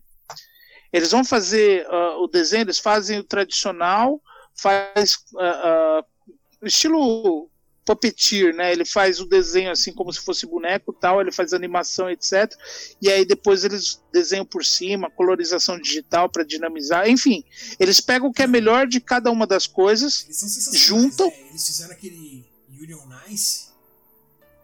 Eles 0.91 1.11
vão 1.11 1.23
fazer 1.23 1.85
uh, 1.87 2.23
o 2.23 2.27
desenho, 2.27 2.63
eles 2.63 2.79
fazem 2.79 3.19
o 3.19 3.23
tradicional, 3.23 4.19
faz 4.55 5.17
uh, 5.33 5.99
uh, 5.99 6.67
estilo 6.67 7.49
puppeteer, 7.85 8.53
né? 8.55 8.71
Ele 8.71 8.83
faz 8.83 9.19
o 9.19 9.25
desenho 9.25 9.71
assim 9.71 9.93
como 9.93 10.11
se 10.11 10.19
fosse 10.19 10.45
boneco 10.47 10.91
tal, 10.91 11.21
ele 11.21 11.31
faz 11.31 11.53
animação, 11.53 12.09
etc. 12.09 12.51
E 12.99 13.09
aí 13.09 13.23
depois 13.23 13.63
eles 13.63 14.01
desenham 14.11 14.45
por 14.45 14.65
cima, 14.65 15.09
colorização 15.11 15.79
digital 15.79 16.27
para 16.27 16.43
dinamizar, 16.43 17.07
enfim, 17.07 17.43
eles 17.79 18.01
pegam 18.01 18.29
o 18.29 18.33
que 18.33 18.41
é 18.41 18.47
melhor 18.47 18.87
de 18.87 18.99
cada 18.99 19.29
uma 19.29 19.45
das 19.45 19.67
coisas, 19.67 20.25
juntam. 20.73 21.27
Né? 21.27 21.49
Eles 21.49 21.65
fizeram 21.65 21.91
aquele 21.91 22.43
Union 22.69 23.01
Nice, 23.27 23.67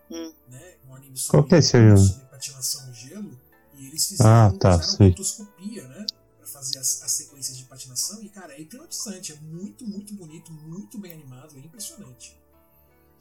hum. 0.09 0.34
né? 0.49 0.74
Um 0.89 0.95
anime 0.95 1.17
sobre, 1.17 1.32
Qual 1.32 1.43
que 1.47 1.55
é 1.55 1.59
esse 1.59 1.72
sobre 1.72 2.26
patinação 2.32 2.88
no 2.88 2.93
gelo, 2.93 3.39
e 3.76 3.88
eles 3.88 4.07
fizeram, 4.07 4.32
ah, 4.32 4.53
tá, 4.59 4.80
fizeram 4.80 5.11
fotoscopia, 5.11 5.88
né? 5.88 6.05
Pra 6.39 6.47
fazer 6.47 6.80
as, 6.80 7.03
as 7.03 7.11
sequências 7.11 7.55
de 7.55 7.65
patinação, 7.65 8.22
e 8.24 8.30
cara, 8.30 8.53
é 8.53 8.61
hipnotizante, 8.61 9.34
é 9.34 9.36
muito, 9.36 9.86
muito 9.86 10.13
bonito, 10.15 10.51
muito 10.51 10.97
bem 10.97 11.13
animado, 11.13 11.55
é 11.55 11.59
impressionante. 11.59 12.40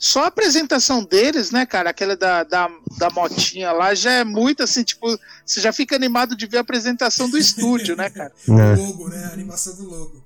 Só 0.03 0.24
a 0.24 0.28
apresentação 0.28 1.05
deles, 1.05 1.51
né, 1.51 1.66
cara, 1.66 1.90
aquela 1.90 2.16
da, 2.16 2.42
da, 2.42 2.70
da 2.96 3.11
motinha 3.11 3.70
lá, 3.70 3.94
já 3.94 4.12
é 4.12 4.24
muito 4.24 4.62
assim, 4.62 4.82
tipo, 4.82 5.07
você 5.44 5.61
já 5.61 5.74
fica 5.74 5.94
animado 5.94 6.34
de 6.34 6.46
ver 6.46 6.57
a 6.57 6.62
apresentação 6.62 7.28
do 7.28 7.36
estúdio, 7.36 7.94
né, 7.94 8.09
cara? 8.09 8.32
É. 8.48 8.80
O 8.80 8.86
logo, 8.86 9.09
né? 9.11 9.26
A 9.26 9.34
animação 9.34 9.76
do 9.76 9.84
logo. 9.90 10.24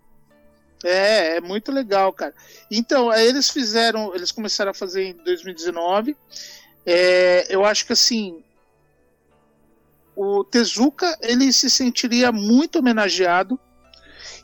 É, 0.84 1.38
é 1.38 1.40
muito 1.40 1.72
legal, 1.72 2.12
cara. 2.12 2.32
Então, 2.70 3.10
aí 3.10 3.26
eles 3.26 3.50
fizeram, 3.50 4.14
eles 4.14 4.30
começaram 4.30 4.70
a 4.70 4.74
fazer 4.74 5.06
em 5.06 5.14
2019. 5.24 6.16
É, 6.86 7.46
eu 7.48 7.64
acho 7.64 7.84
que 7.84 7.94
assim, 7.94 8.44
o 10.14 10.44
Tezuka 10.44 11.18
ele 11.20 11.52
se 11.52 11.68
sentiria 11.68 12.30
muito 12.30 12.78
homenageado 12.78 13.58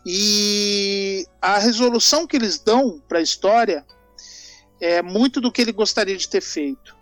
e 0.04 1.24
a 1.40 1.56
resolução 1.58 2.26
que 2.26 2.36
eles 2.36 2.58
dão 2.58 3.00
para 3.08 3.20
a 3.20 3.22
história 3.22 3.86
é 4.80 5.02
muito 5.02 5.40
do 5.40 5.52
que 5.52 5.60
ele 5.60 5.72
gostaria 5.72 6.16
de 6.16 6.28
ter 6.28 6.40
feito. 6.40 6.98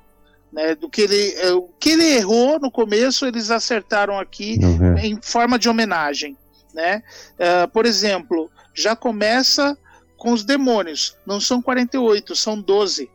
Né, 0.50 0.74
do 0.74 0.88
que 0.88 1.02
ele, 1.02 1.34
é, 1.34 1.52
o 1.52 1.68
que 1.78 1.90
ele 1.90 2.04
errou 2.04 2.58
no 2.58 2.70
começo, 2.70 3.26
eles 3.26 3.50
acertaram 3.50 4.18
aqui 4.18 4.58
uhum. 4.62 4.96
em 4.96 5.20
forma 5.20 5.58
de 5.58 5.68
homenagem. 5.68 6.38
Né? 6.72 7.02
Uh, 7.34 7.68
por 7.68 7.84
exemplo, 7.84 8.50
já 8.74 8.96
começa 8.96 9.76
com 10.16 10.32
os 10.32 10.44
demônios, 10.44 11.16
não 11.26 11.38
são 11.38 11.60
48, 11.60 12.34
são 12.34 12.60
12. 12.60 13.10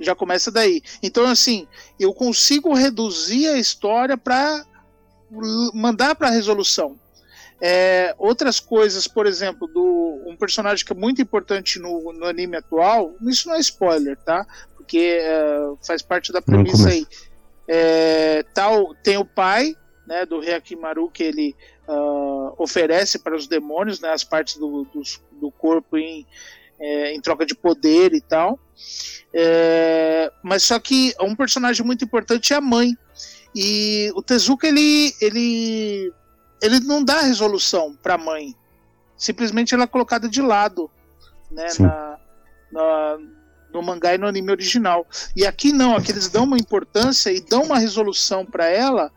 Já 0.00 0.14
começa 0.14 0.50
daí. 0.50 0.82
Então, 1.02 1.26
assim, 1.26 1.66
eu 1.98 2.12
consigo 2.12 2.74
reduzir 2.74 3.48
a 3.48 3.58
história 3.58 4.16
para 4.16 4.66
mandar 5.72 6.14
para 6.14 6.28
a 6.28 6.30
resolução. 6.30 6.98
É, 7.60 8.14
outras 8.18 8.60
coisas, 8.60 9.06
por 9.06 9.26
exemplo, 9.26 9.66
do 9.66 10.22
um 10.26 10.36
personagem 10.36 10.84
que 10.84 10.92
é 10.92 10.96
muito 10.96 11.22
importante 11.22 11.78
no, 11.78 12.12
no 12.12 12.26
anime 12.26 12.56
atual, 12.56 13.14
isso 13.22 13.48
não 13.48 13.54
é 13.54 13.60
spoiler, 13.60 14.16
tá? 14.18 14.46
Porque 14.76 15.18
é, 15.20 15.72
faz 15.86 16.02
parte 16.02 16.32
da 16.32 16.42
premissa 16.42 16.88
aí. 16.88 17.06
É, 17.66 18.44
tal, 18.52 18.94
tem 18.96 19.16
o 19.16 19.24
pai 19.24 19.74
né, 20.06 20.26
do 20.26 20.40
Reakimaru 20.40 21.10
que 21.10 21.22
ele 21.22 21.56
uh, 21.88 22.54
oferece 22.58 23.18
para 23.18 23.34
os 23.34 23.46
demônios 23.46 24.00
né, 24.00 24.10
as 24.10 24.22
partes 24.22 24.56
do, 24.56 24.84
do, 24.92 25.02
do 25.40 25.50
corpo 25.50 25.96
em, 25.96 26.26
é, 26.78 27.14
em 27.14 27.20
troca 27.20 27.46
de 27.46 27.54
poder 27.54 28.12
e 28.12 28.20
tal. 28.20 28.58
É, 29.32 30.30
mas 30.42 30.62
só 30.62 30.78
que 30.78 31.14
um 31.20 31.34
personagem 31.34 31.84
muito 31.84 32.04
importante 32.04 32.52
é 32.52 32.56
a 32.56 32.60
mãe. 32.60 32.96
E 33.54 34.10
o 34.14 34.22
Tezuka 34.22 34.66
ele, 34.66 35.14
ele 35.20 36.12
ele 36.64 36.80
não 36.80 37.04
dá 37.04 37.20
resolução 37.20 37.94
para 38.02 38.14
a 38.14 38.18
mãe. 38.18 38.56
Simplesmente 39.18 39.74
ela 39.74 39.84
é 39.84 39.86
colocada 39.86 40.26
de 40.26 40.40
lado, 40.40 40.90
né, 41.50 41.66
na, 41.78 42.18
na, 42.72 43.18
no 43.70 43.82
mangá 43.82 44.14
e 44.14 44.18
no 44.18 44.26
anime 44.26 44.50
original. 44.50 45.06
E 45.36 45.46
aqui 45.46 45.72
não, 45.72 45.94
aqui 45.94 46.10
eles 46.10 46.28
dão 46.28 46.44
uma 46.44 46.56
importância 46.56 47.30
e 47.30 47.40
dão 47.40 47.64
uma 47.64 47.78
resolução 47.78 48.46
para 48.46 48.66
ela 48.66 49.12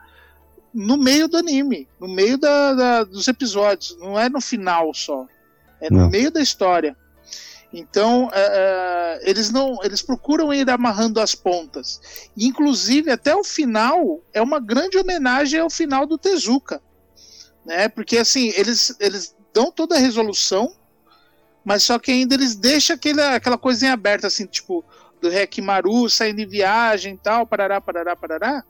no 0.74 0.98
meio 0.98 1.30
do 1.30 1.38
anime, 1.38 1.88
no 2.00 2.08
meio 2.08 2.38
da, 2.38 2.74
da, 2.74 3.04
dos 3.06 3.30
episódios, 3.30 3.98
não 3.98 4.20
é 4.20 4.28
no 4.28 4.42
final 4.42 4.94
só, 4.94 5.26
é 5.80 5.90
no 5.90 6.02
não. 6.02 6.10
meio 6.10 6.30
da 6.30 6.42
história. 6.42 6.98
Então 7.72 8.30
é, 8.34 9.20
é, 9.24 9.30
eles 9.30 9.52
não, 9.52 9.82
eles 9.84 10.02
procuram 10.02 10.54
ir 10.54 10.70
amarrando 10.70 11.22
as 11.22 11.34
pontas. 11.34 12.30
Inclusive 12.36 13.10
até 13.10 13.34
o 13.34 13.44
final 13.44 14.22
é 14.34 14.42
uma 14.42 14.60
grande 14.60 14.98
homenagem 14.98 15.62
ao 15.62 15.70
final 15.70 16.06
do 16.06 16.18
Tezuka 16.18 16.82
né? 17.68 17.90
Porque 17.90 18.18
assim, 18.18 18.54
eles, 18.56 18.96
eles 18.98 19.36
dão 19.54 19.70
toda 19.70 19.96
a 19.96 20.00
resolução, 20.00 20.74
mas 21.66 21.84
só 21.84 22.00
que 22.00 22.12
ainda 22.12 22.34
eles 22.34 22.56
deixam 22.56 22.96
aquele, 22.96 23.22
aquela 23.22 23.58
coisinha 23.58 23.92
aberta, 23.92 24.26
assim, 24.26 24.46
tipo, 24.46 24.86
do 25.22 25.30
Rekimaru 25.30 26.10
saindo 26.10 26.40
em 26.40 26.48
viagem 26.48 27.16
e 27.16 27.18
tal, 27.18 27.46
parará, 27.46 27.82
parará, 27.82 28.16
parará. 28.16 28.64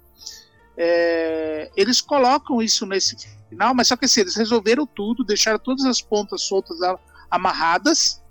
É, 0.76 1.70
eles 1.78 2.02
colocam 2.02 2.60
isso 2.62 2.88
nesse 2.88 3.16
final, 3.48 3.74
mas 3.76 3.88
só 3.88 3.96
que 3.96 4.06
assim, 4.06 4.22
eles 4.22 4.36
resolveram 4.36 4.88
tudo, 4.88 5.24
deixaram 5.24 5.60
todas 5.60 5.86
as 5.86 6.02
pontas 6.02 6.42
soltas 6.42 6.78
amarradas. 7.30 8.22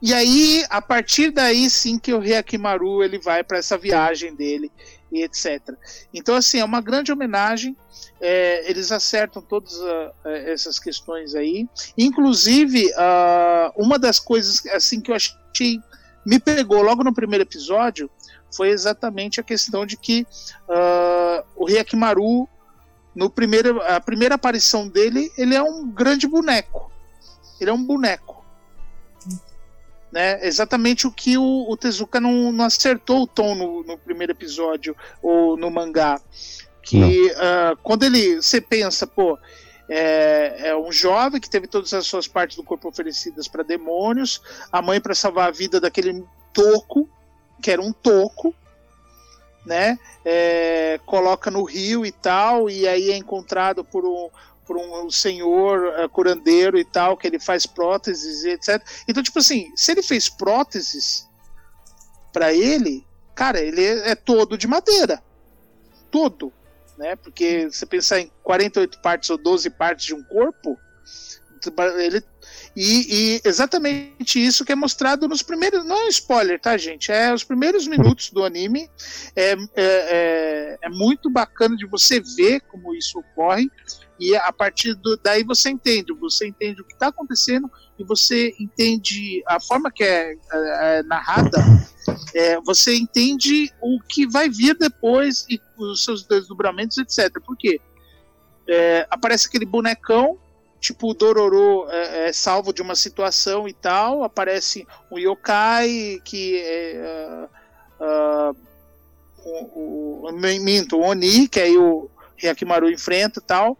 E 0.00 0.14
aí, 0.14 0.64
a 0.70 0.80
partir 0.80 1.32
daí 1.32 1.68
sim 1.68 1.98
que 1.98 2.12
o 2.12 2.20
Reakimaru 2.20 3.02
ele 3.02 3.18
vai 3.18 3.42
para 3.42 3.58
essa 3.58 3.76
viagem 3.76 4.34
dele 4.34 4.70
e 5.16 5.24
etc. 5.24 5.74
Então 6.12 6.34
assim, 6.34 6.58
é 6.60 6.64
uma 6.64 6.80
grande 6.80 7.12
homenagem 7.12 7.76
é, 8.20 8.68
eles 8.70 8.90
acertam 8.90 9.42
todas 9.42 9.74
uh, 9.76 10.12
essas 10.24 10.78
questões 10.78 11.34
aí. 11.34 11.68
Inclusive, 11.96 12.86
uh, 12.92 13.72
uma 13.76 13.98
das 13.98 14.18
coisas 14.18 14.64
assim 14.66 15.00
que 15.00 15.10
eu 15.10 15.14
achei 15.14 15.80
me 16.24 16.40
pegou 16.40 16.82
logo 16.82 17.04
no 17.04 17.14
primeiro 17.14 17.44
episódio 17.44 18.10
foi 18.54 18.70
exatamente 18.70 19.38
a 19.38 19.42
questão 19.42 19.84
de 19.84 19.96
que 19.96 20.26
uh, 20.68 21.44
o 21.54 21.66
Ryakimaru, 21.66 22.48
no 23.14 23.28
primeiro, 23.28 23.80
a 23.82 24.00
primeira 24.00 24.34
aparição 24.34 24.88
dele, 24.88 25.30
ele 25.36 25.54
é 25.54 25.62
um 25.62 25.88
grande 25.88 26.26
boneco. 26.26 26.90
Ele 27.60 27.70
é 27.70 27.72
um 27.72 27.82
boneco. 27.82 28.35
Né? 30.10 30.46
Exatamente 30.46 31.06
o 31.06 31.12
que 31.12 31.36
o, 31.36 31.66
o 31.68 31.76
Tezuka 31.76 32.20
não, 32.20 32.52
não 32.52 32.64
acertou 32.64 33.22
o 33.22 33.26
tom 33.26 33.54
no, 33.54 33.82
no 33.82 33.98
primeiro 33.98 34.32
episódio 34.32 34.96
ou 35.20 35.56
no 35.56 35.70
mangá 35.70 36.20
que 36.86 37.32
uh, 37.32 37.76
quando 37.82 38.04
ele 38.04 38.36
você 38.36 38.60
pensa, 38.60 39.08
pô, 39.08 39.36
é, 39.88 40.68
é, 40.68 40.76
um 40.76 40.92
jovem 40.92 41.40
que 41.40 41.50
teve 41.50 41.66
todas 41.66 41.92
as 41.92 42.06
suas 42.06 42.28
partes 42.28 42.56
do 42.56 42.62
corpo 42.62 42.88
oferecidas 42.88 43.48
para 43.48 43.64
demônios, 43.64 44.40
a 44.70 44.80
mãe 44.80 45.00
para 45.00 45.14
salvar 45.14 45.48
a 45.48 45.50
vida 45.50 45.80
daquele 45.80 46.24
toco, 46.52 47.08
que 47.60 47.72
era 47.72 47.82
um 47.82 47.92
toco, 47.92 48.54
né? 49.64 49.98
É, 50.24 51.00
coloca 51.04 51.50
no 51.50 51.64
rio 51.64 52.06
e 52.06 52.12
tal, 52.12 52.70
e 52.70 52.86
aí 52.86 53.10
é 53.10 53.16
encontrado 53.16 53.84
por 53.84 54.04
um, 54.04 54.28
por 54.66 54.76
um 54.76 55.10
senhor 55.10 55.94
uh, 55.94 56.08
curandeiro 56.08 56.78
e 56.78 56.84
tal, 56.84 57.16
que 57.16 57.26
ele 57.26 57.38
faz 57.38 57.66
próteses 57.66 58.44
e 58.44 58.50
etc. 58.50 58.82
Então, 59.06 59.22
tipo 59.22 59.38
assim, 59.38 59.72
se 59.76 59.92
ele 59.92 60.02
fez 60.02 60.28
próteses 60.28 61.28
para 62.32 62.52
ele, 62.52 63.06
cara, 63.34 63.60
ele 63.60 63.84
é 63.84 64.14
todo 64.14 64.58
de 64.58 64.66
madeira. 64.66 65.22
Todo 66.10 66.52
né? 66.96 67.16
Porque 67.16 67.68
você 67.70 67.86
pensar 67.86 68.20
em 68.20 68.30
48 68.42 69.00
partes 69.00 69.30
ou 69.30 69.38
12 69.38 69.70
partes 69.70 70.06
de 70.06 70.14
um 70.14 70.22
corpo, 70.22 70.78
ele 71.98 72.22
E, 72.76 73.36
e, 73.36 73.40
exatamente 73.44 74.38
isso 74.38 74.64
que 74.64 74.72
é 74.72 74.76
mostrado 74.76 75.26
nos 75.26 75.42
primeiros. 75.42 75.84
Não 75.84 76.06
é 76.06 76.08
spoiler, 76.08 76.60
tá, 76.60 76.76
gente? 76.76 77.10
É 77.10 77.32
os 77.32 77.42
primeiros 77.42 77.86
minutos 77.86 78.30
do 78.30 78.44
anime. 78.44 78.88
É, 79.34 79.52
é, 79.52 79.56
é, 79.76 80.78
é 80.82 80.88
muito 80.88 81.30
bacana 81.30 81.76
de 81.76 81.86
você 81.86 82.20
ver 82.20 82.60
como 82.62 82.94
isso 82.94 83.18
ocorre. 83.18 83.70
E 84.18 84.34
a 84.34 84.52
partir 84.52 84.94
do, 84.94 85.16
daí 85.16 85.44
você 85.44 85.70
entende. 85.70 86.12
Você 86.14 86.46
entende 86.48 86.80
o 86.80 86.84
que 86.84 86.94
está 86.94 87.08
acontecendo 87.08 87.70
e 87.98 88.04
você 88.04 88.54
entende 88.58 89.42
a 89.46 89.60
forma 89.60 89.90
que 89.90 90.04
é, 90.04 90.32
é, 90.32 90.38
é 90.52 91.02
narrada. 91.02 91.58
É, 92.34 92.60
você 92.60 92.94
entende 92.94 93.70
o 93.80 93.98
que 94.00 94.26
vai 94.26 94.48
vir 94.48 94.76
depois 94.76 95.44
e 95.48 95.60
os 95.76 96.04
seus 96.04 96.24
desdobramentos, 96.24 96.98
etc. 96.98 97.30
Por 97.44 97.56
quê? 97.56 97.80
É, 98.68 99.06
aparece 99.10 99.48
aquele 99.48 99.66
bonecão 99.66 100.38
tipo 100.80 101.10
o 101.10 101.14
Dororo 101.14 101.86
é, 101.90 102.28
é, 102.28 102.32
salvo 102.32 102.72
de 102.72 102.82
uma 102.82 102.94
situação 102.94 103.66
e 103.66 103.72
tal, 103.72 104.22
aparece 104.22 104.86
um 105.10 105.18
yokai 105.18 106.20
que 106.24 106.58
é, 106.58 107.48
uh, 108.00 108.52
uh, 108.52 108.56
o, 109.44 110.28
o, 110.28 110.32
minto, 110.32 110.98
o 110.98 111.02
Oni, 111.02 111.48
que 111.48 111.60
aí 111.60 111.76
o 111.76 112.10
Hyakimaru 112.42 112.90
enfrenta 112.90 113.40
e 113.40 113.42
tal, 113.42 113.78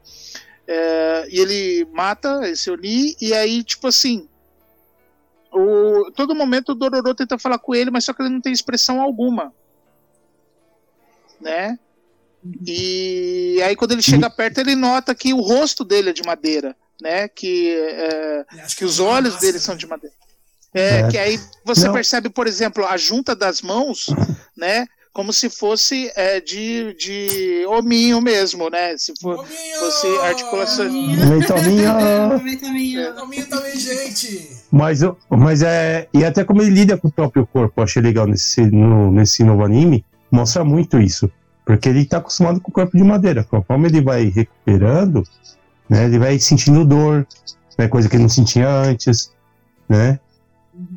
é, 0.66 1.28
e 1.30 1.40
ele 1.40 1.84
mata 1.92 2.48
esse 2.48 2.70
Oni, 2.70 3.16
e 3.20 3.32
aí, 3.34 3.62
tipo 3.62 3.86
assim, 3.86 4.28
o, 5.52 6.10
todo 6.12 6.34
momento 6.34 6.70
o 6.70 6.74
Dororo 6.74 7.14
tenta 7.14 7.38
falar 7.38 7.58
com 7.58 7.74
ele, 7.74 7.90
mas 7.90 8.04
só 8.04 8.12
que 8.12 8.22
ele 8.22 8.30
não 8.30 8.40
tem 8.40 8.52
expressão 8.52 9.00
alguma, 9.00 9.52
né? 11.40 11.78
E 12.64 13.60
aí 13.64 13.74
quando 13.74 13.92
ele 13.92 14.02
chega 14.02 14.30
perto, 14.30 14.58
ele 14.58 14.76
nota 14.76 15.14
que 15.14 15.34
o 15.34 15.40
rosto 15.40 15.84
dele 15.84 16.10
é 16.10 16.12
de 16.12 16.22
madeira 16.22 16.76
né? 17.00 17.28
Que, 17.28 17.70
é, 17.70 18.44
que, 18.68 18.76
que 18.76 18.84
os 18.84 18.98
olhos 18.98 19.34
massa, 19.34 19.46
dele 19.46 19.58
são 19.58 19.76
de 19.76 19.86
madeira. 19.86 20.14
É, 20.74 21.00
é, 21.00 21.08
que 21.08 21.18
aí 21.18 21.40
você 21.64 21.86
Não. 21.86 21.92
percebe, 21.94 22.28
por 22.28 22.46
exemplo, 22.46 22.84
a 22.86 22.96
junta 22.96 23.34
das 23.34 23.62
mãos, 23.62 24.06
né? 24.56 24.86
Como 25.16 25.32
se 25.32 25.48
fosse 25.48 26.12
é, 26.14 26.42
de, 26.42 26.94
de 26.94 27.64
hominho 27.68 28.20
mesmo, 28.20 28.68
né? 28.68 28.98
Se 28.98 29.14
for, 29.18 29.46
fosse 29.78 30.06
articulação. 30.18 30.84
Hominho! 30.84 31.16
Hominho 33.22 33.48
também, 33.48 33.80
gente! 33.80 34.50
Mas, 34.70 35.00
mas 35.30 35.62
é. 35.62 36.06
E 36.12 36.22
até 36.22 36.44
como 36.44 36.60
ele 36.60 36.70
lida 36.70 36.98
com 36.98 37.08
o 37.08 37.10
próprio 37.10 37.46
corpo, 37.46 37.80
eu 37.80 37.84
achei 37.84 38.02
legal 38.02 38.26
nesse, 38.26 38.60
no, 38.66 39.10
nesse 39.10 39.42
novo 39.42 39.64
anime, 39.64 40.04
mostra 40.30 40.62
muito 40.62 41.00
isso. 41.00 41.32
Porque 41.64 41.88
ele 41.88 42.02
está 42.02 42.18
acostumado 42.18 42.60
com 42.60 42.70
o 42.70 42.74
corpo 42.74 42.94
de 42.94 43.02
madeira. 43.02 43.42
Conforme 43.42 43.88
ele 43.88 44.02
vai 44.02 44.24
recuperando, 44.24 45.22
né? 45.88 46.04
Ele 46.04 46.18
vai 46.18 46.38
sentindo 46.38 46.84
dor, 46.84 47.26
né? 47.78 47.88
coisa 47.88 48.06
que 48.06 48.16
ele 48.16 48.24
não 48.24 48.28
sentia 48.28 48.68
antes, 48.68 49.32
né? 49.88 50.20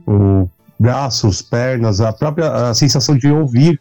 Uhum. 0.05 0.43
O 0.43 0.49
braços, 0.77 1.41
pernas, 1.41 1.99
a 1.99 2.13
própria 2.13 2.69
a 2.69 2.73
sensação 2.73 3.17
de 3.17 3.29
ouvir, 3.29 3.79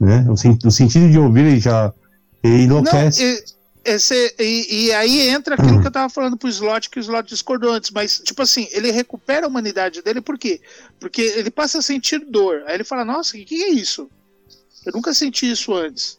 né? 0.00 0.24
O, 0.28 0.32
o 0.32 0.70
sentido 0.70 1.10
de 1.10 1.18
ouvir 1.18 1.44
ele 1.44 1.60
já 1.60 1.92
ele 2.42 2.62
enlouquece. 2.64 3.22
Não, 3.22 3.30
e, 3.30 3.44
esse, 3.84 4.34
e, 4.38 4.86
e, 4.86 4.92
aí 4.92 5.28
entra 5.28 5.54
aquilo 5.54 5.74
uhum. 5.74 5.80
que 5.80 5.86
eu 5.86 5.92
tava 5.92 6.08
falando 6.08 6.36
pro 6.36 6.48
Slot, 6.48 6.90
que 6.90 6.98
o 6.98 7.00
Slot 7.00 7.28
discordou 7.28 7.72
antes, 7.72 7.90
mas, 7.90 8.20
tipo 8.20 8.42
assim, 8.42 8.68
ele 8.72 8.90
recupera 8.90 9.46
a 9.46 9.48
humanidade 9.48 10.02
dele, 10.02 10.20
por 10.20 10.38
quê? 10.38 10.60
Porque 10.98 11.22
ele 11.22 11.50
passa 11.50 11.78
a 11.78 11.82
sentir 11.82 12.18
dor. 12.18 12.62
Aí 12.66 12.74
ele 12.74 12.84
fala, 12.84 13.04
nossa, 13.04 13.30
o 13.30 13.38
que, 13.38 13.44
que 13.44 13.62
é 13.62 13.70
isso? 13.70 14.10
Eu 14.84 14.92
nunca 14.92 15.14
senti 15.14 15.50
isso 15.50 15.74
antes. 15.74 16.18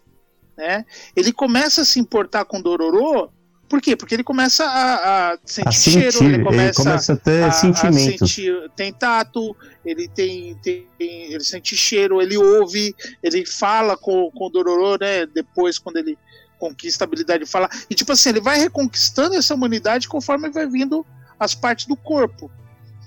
Né? 0.58 0.86
Ele 1.16 1.32
começa 1.32 1.82
a 1.82 1.86
se 1.86 1.99
importar 1.99 2.45
com 2.45 2.62
Dororo 2.62 3.32
por 3.72 3.81
quê? 3.81 3.95
Porque 3.95 4.14
ele 4.14 4.23
começa 4.23 4.65
a, 4.65 5.31
a 5.31 5.38
sentir, 5.45 5.69
a 5.69 5.72
sentir 5.72 6.11
cheiro, 6.11 6.26
ele 6.26 6.43
começa, 6.43 6.81
ele 6.81 6.89
começa 6.89 7.14
a 7.14 7.15
ter 7.15 7.43
a, 7.45 7.52
sentimentos. 7.53 8.22
A 8.22 8.27
sentir, 8.27 8.72
tem 8.76 8.91
tato, 8.91 9.56
ele 9.85 10.10
tem, 10.10 10.56
tem, 10.56 10.85
ele 10.99 11.41
sente 11.41 11.77
cheiro, 11.77 12.22
ele 12.22 12.35
ouve, 12.35 12.93
ele 13.23 13.45
fala 13.45 13.95
com, 13.95 14.30
com 14.31 14.48
o 14.48 14.49
Dororo, 14.49 14.98
né? 14.99 15.26
Depois, 15.26 15.80
quando 15.80 15.95
ele 15.95 16.18
conquista 16.60 17.06
a 17.06 17.07
habilidade 17.07 17.45
de 17.45 17.49
falar. 17.49 17.69
E 17.89 17.95
tipo 17.95 18.11
assim, 18.11 18.27
ele 18.27 18.41
vai 18.41 18.60
reconquistando 18.60 19.35
essa 19.35 19.56
humanidade 19.56 20.10
conforme 20.10 20.49
vai 20.49 20.68
vindo 20.68 21.06
as 21.39 21.56
partes 21.56 21.85
do 21.85 21.95
corpo, 21.95 22.52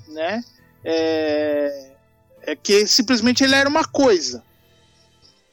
né? 0.09 0.43
É, 0.83 1.91
é 2.41 2.57
que 2.57 2.87
simplesmente 2.87 3.45
ele 3.45 3.55
era 3.55 3.69
uma 3.69 3.85
coisa. 3.85 4.43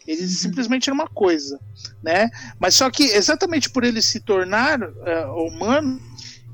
Ele 0.07 0.21
uhum. 0.21 0.27
simplesmente 0.27 0.89
era 0.89 0.93
uma 0.93 1.07
coisa, 1.07 1.59
né? 2.01 2.29
Mas 2.59 2.75
só 2.75 2.89
que 2.89 3.03
exatamente 3.03 3.69
por 3.69 3.83
ele 3.83 4.01
se 4.01 4.19
tornar 4.19 4.81
uh, 4.81 5.47
humano, 5.47 6.01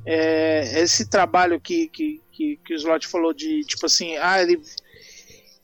é, 0.05 0.81
esse 0.81 1.09
trabalho 1.09 1.59
que, 1.59 1.87
que, 1.89 2.21
que, 2.31 2.59
que 2.63 2.73
o 2.73 2.77
Slot 2.77 3.07
falou 3.07 3.33
de 3.33 3.63
tipo 3.65 3.85
assim, 3.85 4.15
ah, 4.17 4.41
ele, 4.41 4.61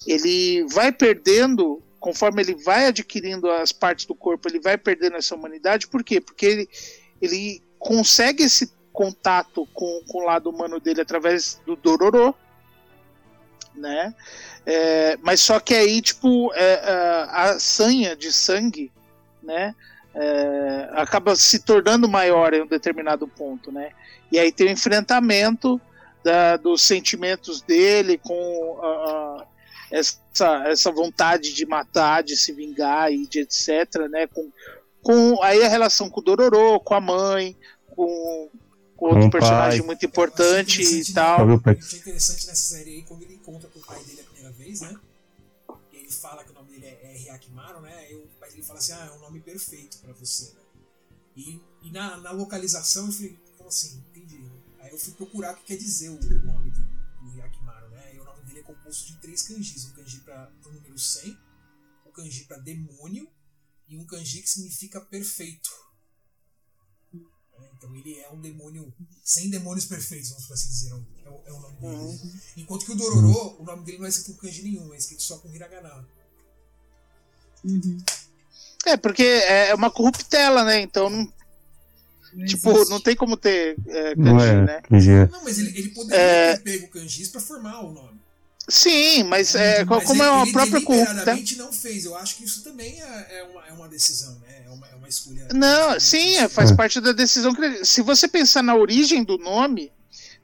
ele 0.05 0.65
vai 0.67 0.91
perdendo 0.91 1.81
conforme 2.03 2.41
ele 2.41 2.55
vai 2.55 2.87
adquirindo 2.87 3.49
as 3.49 3.71
partes 3.71 4.05
do 4.05 4.13
corpo, 4.13 4.49
ele 4.49 4.59
vai 4.59 4.77
perdendo 4.77 5.15
essa 5.15 5.33
humanidade. 5.35 5.87
Por 5.87 6.03
quê? 6.03 6.19
Porque 6.19 6.45
ele, 6.45 6.69
ele 7.21 7.61
consegue 7.79 8.43
esse 8.43 8.69
contato 8.91 9.65
com, 9.73 10.01
com 10.09 10.17
o 10.17 10.25
lado 10.25 10.49
humano 10.49 10.81
dele 10.81 10.99
através 10.99 11.61
do 11.65 11.77
Dororo, 11.77 12.35
né? 13.75 14.13
É, 14.65 15.17
mas 15.21 15.41
só 15.41 15.59
que 15.59 15.73
aí, 15.73 16.01
tipo, 16.01 16.51
é, 16.53 16.73
é, 16.73 17.27
a 17.29 17.59
sanha 17.59 18.15
de 18.15 18.31
sangue, 18.31 18.91
né? 19.41 19.75
É, 20.15 20.89
acaba 20.93 21.35
se 21.35 21.59
tornando 21.59 22.07
maior 22.07 22.53
em 22.53 22.61
um 22.61 22.67
determinado 22.67 23.27
ponto, 23.27 23.71
né? 23.71 23.91
E 24.31 24.39
aí 24.39 24.51
tem 24.51 24.67
o 24.67 24.71
enfrentamento 24.71 25.81
da, 26.23 26.55
dos 26.55 26.81
sentimentos 26.81 27.61
dele 27.61 28.17
com 28.17 28.33
uh, 28.33 29.43
essa, 29.91 30.63
essa 30.67 30.91
vontade 30.91 31.53
de 31.53 31.65
matar, 31.65 32.23
de 32.23 32.35
se 32.37 32.51
vingar 32.51 33.11
e 33.11 33.27
de 33.27 33.41
etc, 33.41 34.07
né? 34.09 34.27
Com, 34.27 34.51
com 35.01 35.43
aí 35.43 35.63
a 35.63 35.67
relação 35.67 36.09
com 36.09 36.21
o 36.21 36.23
Dororo, 36.23 36.79
com 36.79 36.95
a 36.95 37.01
mãe, 37.01 37.57
com, 37.95 38.49
com 38.95 39.05
outro 39.07 39.25
um 39.25 39.29
personagem 39.29 39.79
pai. 39.79 39.87
muito 39.87 40.05
importante 40.05 40.81
e 40.81 41.13
tal. 41.13 41.49
Eu 41.49 41.61
achei 41.65 41.99
interessante 41.99 42.47
nessa 42.47 42.75
série 42.75 42.91
aí 42.91 43.03
quando 43.03 43.23
ele 43.23 43.35
encontra 43.35 43.69
com 43.69 43.79
o 43.79 43.85
pai 43.85 44.03
dele 44.03 44.23
vez, 44.53 44.81
né? 44.81 44.99
E 45.91 45.97
ele 45.97 46.11
fala 46.11 46.43
que 46.43 46.51
o 46.51 46.53
nome 46.53 46.71
dele 46.71 46.85
é, 46.85 46.99
é 47.03 47.17
Hyakimaru, 47.17 47.81
né? 47.81 47.95
Aí 47.99 48.15
o 48.15 48.27
pai 48.39 48.49
dele 48.49 48.63
fala 48.63 48.79
assim, 48.79 48.93
ah, 48.93 49.05
é 49.05 49.11
um 49.11 49.19
nome 49.19 49.41
perfeito 49.41 49.97
para 49.99 50.13
você, 50.13 50.53
né? 50.53 50.61
E, 51.35 51.61
e 51.81 51.91
na, 51.91 52.17
na, 52.17 52.31
localização 52.31 53.07
eu 53.07 53.11
falei, 53.11 53.39
como 53.57 53.69
assim? 53.69 54.03
Entendi. 54.11 54.45
Aí 54.79 54.91
eu 54.91 54.97
fui 54.97 55.13
procurar 55.13 55.53
o 55.53 55.57
que 55.57 55.63
quer 55.63 55.77
dizer 55.77 56.09
o 56.09 56.45
nome 56.45 56.69
do, 56.69 56.83
do 56.83 57.37
Hyakimaru, 57.37 57.89
né? 57.89 58.15
E 58.15 58.19
o 58.19 58.23
nome 58.23 58.43
dele 58.43 58.59
é 58.59 58.63
composto 58.63 59.07
de 59.07 59.19
três 59.19 59.41
kanjis. 59.43 59.85
Um 59.85 59.93
kanji 59.93 60.19
para 60.21 60.51
o 60.65 60.71
número 60.71 60.97
100, 60.97 61.37
um 62.05 62.11
kanji 62.11 62.45
para 62.45 62.57
demônio 62.57 63.27
e 63.87 63.97
um 63.97 64.05
kanji 64.05 64.41
que 64.41 64.49
significa 64.49 65.01
perfeito. 65.01 65.69
Então 67.83 67.95
ele 67.97 68.17
é 68.17 68.29
um 68.31 68.39
demônio 68.39 68.93
sem 69.23 69.49
demônios 69.49 69.85
perfeitos, 69.85 70.29
vamos 70.29 70.49
assim 70.49 70.69
dizer. 70.69 70.91
É 71.25 71.29
o, 71.29 71.41
é 71.45 71.51
o 71.51 71.59
nome 71.59 71.75
dele. 71.75 71.95
Uhum. 71.95 72.31
Enquanto 72.57 72.85
que 72.85 72.91
o 72.93 72.95
Dororo, 72.95 73.57
o 73.59 73.63
nome 73.65 73.83
dele 73.83 73.97
não 73.97 74.05
é 74.05 74.09
escrito 74.09 74.37
com 74.37 74.47
kanji 74.47 74.63
nenhum, 74.63 74.93
é 74.93 74.97
escrito 74.97 75.21
só 75.21 75.37
com 75.37 75.53
hiragana. 75.53 76.07
Uhum. 77.63 78.01
É, 78.85 78.95
porque 78.95 79.23
é 79.23 79.75
uma 79.75 79.91
corruptela, 79.91 80.63
né? 80.63 80.79
Então 80.79 81.09
não. 81.09 81.33
não 82.33 82.45
tipo, 82.45 82.71
existe. 82.71 82.89
não 82.89 83.01
tem 83.01 83.15
como 83.17 83.35
ter 83.35 83.77
é, 83.85 84.15
kanji, 84.15 84.21
não 84.21 84.39
é, 84.39 84.65
né? 84.65 84.81
Kanji. 84.81 85.11
É. 85.11 85.27
Não, 85.27 85.43
mas 85.43 85.59
ele, 85.59 85.77
ele 85.77 85.89
poderia 85.89 86.21
é... 86.21 86.57
ter 86.57 86.63
pego 86.63 86.87
kanjis 86.87 87.27
pra 87.27 87.41
formar 87.41 87.81
o 87.81 87.91
nome. 87.91 88.22
Sim, 88.67 89.23
mas, 89.23 89.55
é, 89.55 89.83
mas 89.83 90.05
como 90.05 90.23
ele, 90.23 90.29
é 90.29 90.31
uma 90.31 90.51
própria 90.51 90.81
corruptela. 90.81 91.37
não 91.57 91.73
fez. 91.73 92.05
Eu 92.05 92.15
acho 92.15 92.37
que 92.37 92.45
isso 92.45 92.63
também 92.63 93.01
é, 93.01 93.39
é, 93.39 93.43
uma, 93.43 93.67
é 93.67 93.73
uma 93.73 93.89
decisão, 93.89 94.33
né? 94.39 94.63
É 94.65 94.69
uma, 94.69 94.87
é 94.87 94.95
uma 94.95 95.09
escolha. 95.09 95.47
Não, 95.53 95.99
sim, 95.99 96.37
é, 96.37 96.47
faz 96.47 96.71
parte 96.71 97.01
da 97.01 97.11
decisão. 97.11 97.53
Que, 97.53 97.83
se 97.83 98.01
você 98.01 98.25
pensar 98.25 98.63
na 98.63 98.73
origem 98.73 99.21
do 99.21 99.37
nome, 99.37 99.91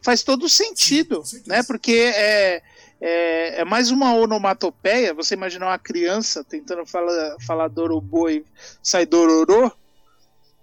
faz 0.01 0.21
todo 0.21 0.49
sentido, 0.49 1.23
sim, 1.23 1.41
né? 1.47 1.63
Porque 1.63 1.93
é, 1.93 2.61
é, 2.99 3.61
é, 3.61 3.65
mais 3.65 3.89
uma 3.89 4.13
onomatopeia. 4.13 5.13
Você 5.13 5.33
imaginar 5.33 5.67
uma 5.67 5.79
criança 5.79 6.43
tentando 6.43 6.85
falar, 6.85 7.37
falar 7.47 7.69
Dorobo 7.69 8.29
e 8.29 8.43
sai 8.83 9.05
Dororô, 9.05 9.71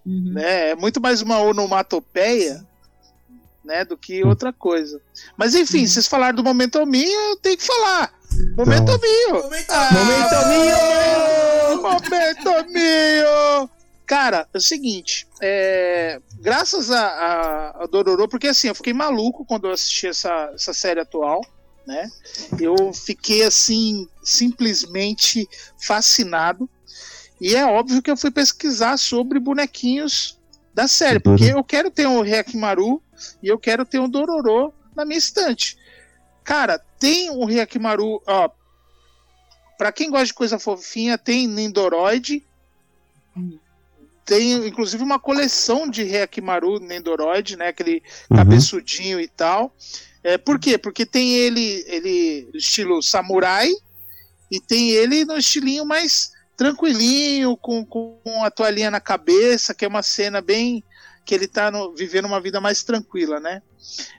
uhum. 0.04 0.32
né? 0.34 0.70
É 0.72 0.76
muito 0.76 1.00
mais 1.00 1.22
uma 1.22 1.40
onomatopeia. 1.40 2.58
Sim 2.58 2.75
né, 3.66 3.84
do 3.84 3.98
que 3.98 4.24
outra 4.24 4.52
coisa. 4.52 5.00
Mas 5.36 5.54
enfim, 5.54 5.82
hum. 5.82 5.86
vocês 5.86 6.06
falaram 6.06 6.36
do 6.36 6.44
momento 6.44 6.84
minho, 6.86 7.20
eu 7.30 7.36
tenho 7.36 7.56
que 7.56 7.64
falar. 7.64 8.14
Momento 8.56 8.92
Não. 8.92 8.98
minho. 8.98 9.42
Momento, 9.42 9.70
ah, 9.70 9.90
momento 9.92 10.48
minho. 10.48 11.82
Momento 11.82 12.72
minho. 12.72 13.70
Cara, 14.06 14.48
é 14.54 14.58
o 14.58 14.60
seguinte, 14.60 15.26
é, 15.42 16.20
graças 16.40 16.92
a, 16.92 17.06
a, 17.06 17.82
a, 17.82 17.86
Dororo, 17.86 18.28
porque 18.28 18.46
assim, 18.46 18.68
eu 18.68 18.74
fiquei 18.74 18.92
maluco 18.92 19.44
quando 19.44 19.66
eu 19.66 19.72
assisti 19.72 20.06
essa, 20.06 20.52
essa 20.54 20.72
série 20.72 21.00
atual, 21.00 21.40
né? 21.84 22.08
Eu 22.60 22.92
fiquei 22.92 23.42
assim, 23.42 24.06
simplesmente 24.22 25.48
fascinado. 25.76 26.70
E 27.40 27.56
é 27.56 27.66
óbvio 27.66 28.00
que 28.00 28.10
eu 28.10 28.16
fui 28.16 28.30
pesquisar 28.30 28.96
sobre 28.96 29.40
bonequinhos 29.40 30.38
da 30.72 30.86
série, 30.86 31.18
porque 31.18 31.44
eu 31.44 31.64
quero 31.64 31.90
ter 31.90 32.06
um 32.06 32.20
Rekimaru 32.20 33.02
e 33.42 33.48
eu 33.48 33.58
quero 33.58 33.84
ter 33.84 33.98
um 33.98 34.08
Dororo 34.08 34.72
na 34.94 35.04
minha 35.04 35.18
estante. 35.18 35.76
Cara, 36.42 36.78
tem 36.98 37.30
um 37.30 37.44
Hyakimaru, 37.46 38.22
ó. 38.26 38.50
Pra 39.76 39.92
quem 39.92 40.10
gosta 40.10 40.26
de 40.26 40.34
coisa 40.34 40.58
fofinha, 40.58 41.18
tem 41.18 41.46
Nendoroid. 41.46 42.42
Tem, 44.24 44.52
inclusive, 44.66 45.02
uma 45.02 45.18
coleção 45.18 45.88
de 45.88 46.02
Hyakimaru 46.02 46.80
Nendoroid, 46.80 47.56
né? 47.56 47.68
Aquele 47.68 48.02
uhum. 48.30 48.36
cabeçudinho 48.36 49.20
e 49.20 49.28
tal. 49.28 49.74
É, 50.22 50.38
por 50.38 50.58
quê? 50.58 50.78
Porque 50.78 51.04
tem 51.04 51.34
ele, 51.34 51.84
ele 51.86 52.48
estilo 52.54 53.02
samurai 53.02 53.70
e 54.50 54.60
tem 54.60 54.90
ele 54.90 55.24
no 55.24 55.36
estilinho 55.36 55.84
mais 55.84 56.32
tranquilinho, 56.56 57.56
com, 57.56 57.84
com 57.84 58.18
a 58.42 58.50
toalhinha 58.50 58.90
na 58.90 59.00
cabeça, 59.00 59.74
que 59.74 59.84
é 59.84 59.88
uma 59.88 60.02
cena 60.02 60.40
bem 60.40 60.82
que 61.26 61.34
ele 61.34 61.46
está 61.46 61.70
vivendo 61.96 62.26
uma 62.26 62.40
vida 62.40 62.60
mais 62.60 62.84
tranquila, 62.84 63.40
né? 63.40 63.60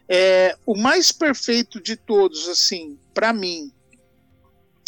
É, 0.09 0.57
o 0.65 0.75
mais 0.75 1.09
perfeito 1.09 1.81
de 1.81 1.95
todos, 1.95 2.49
assim, 2.49 2.99
para 3.13 3.31
mim, 3.31 3.71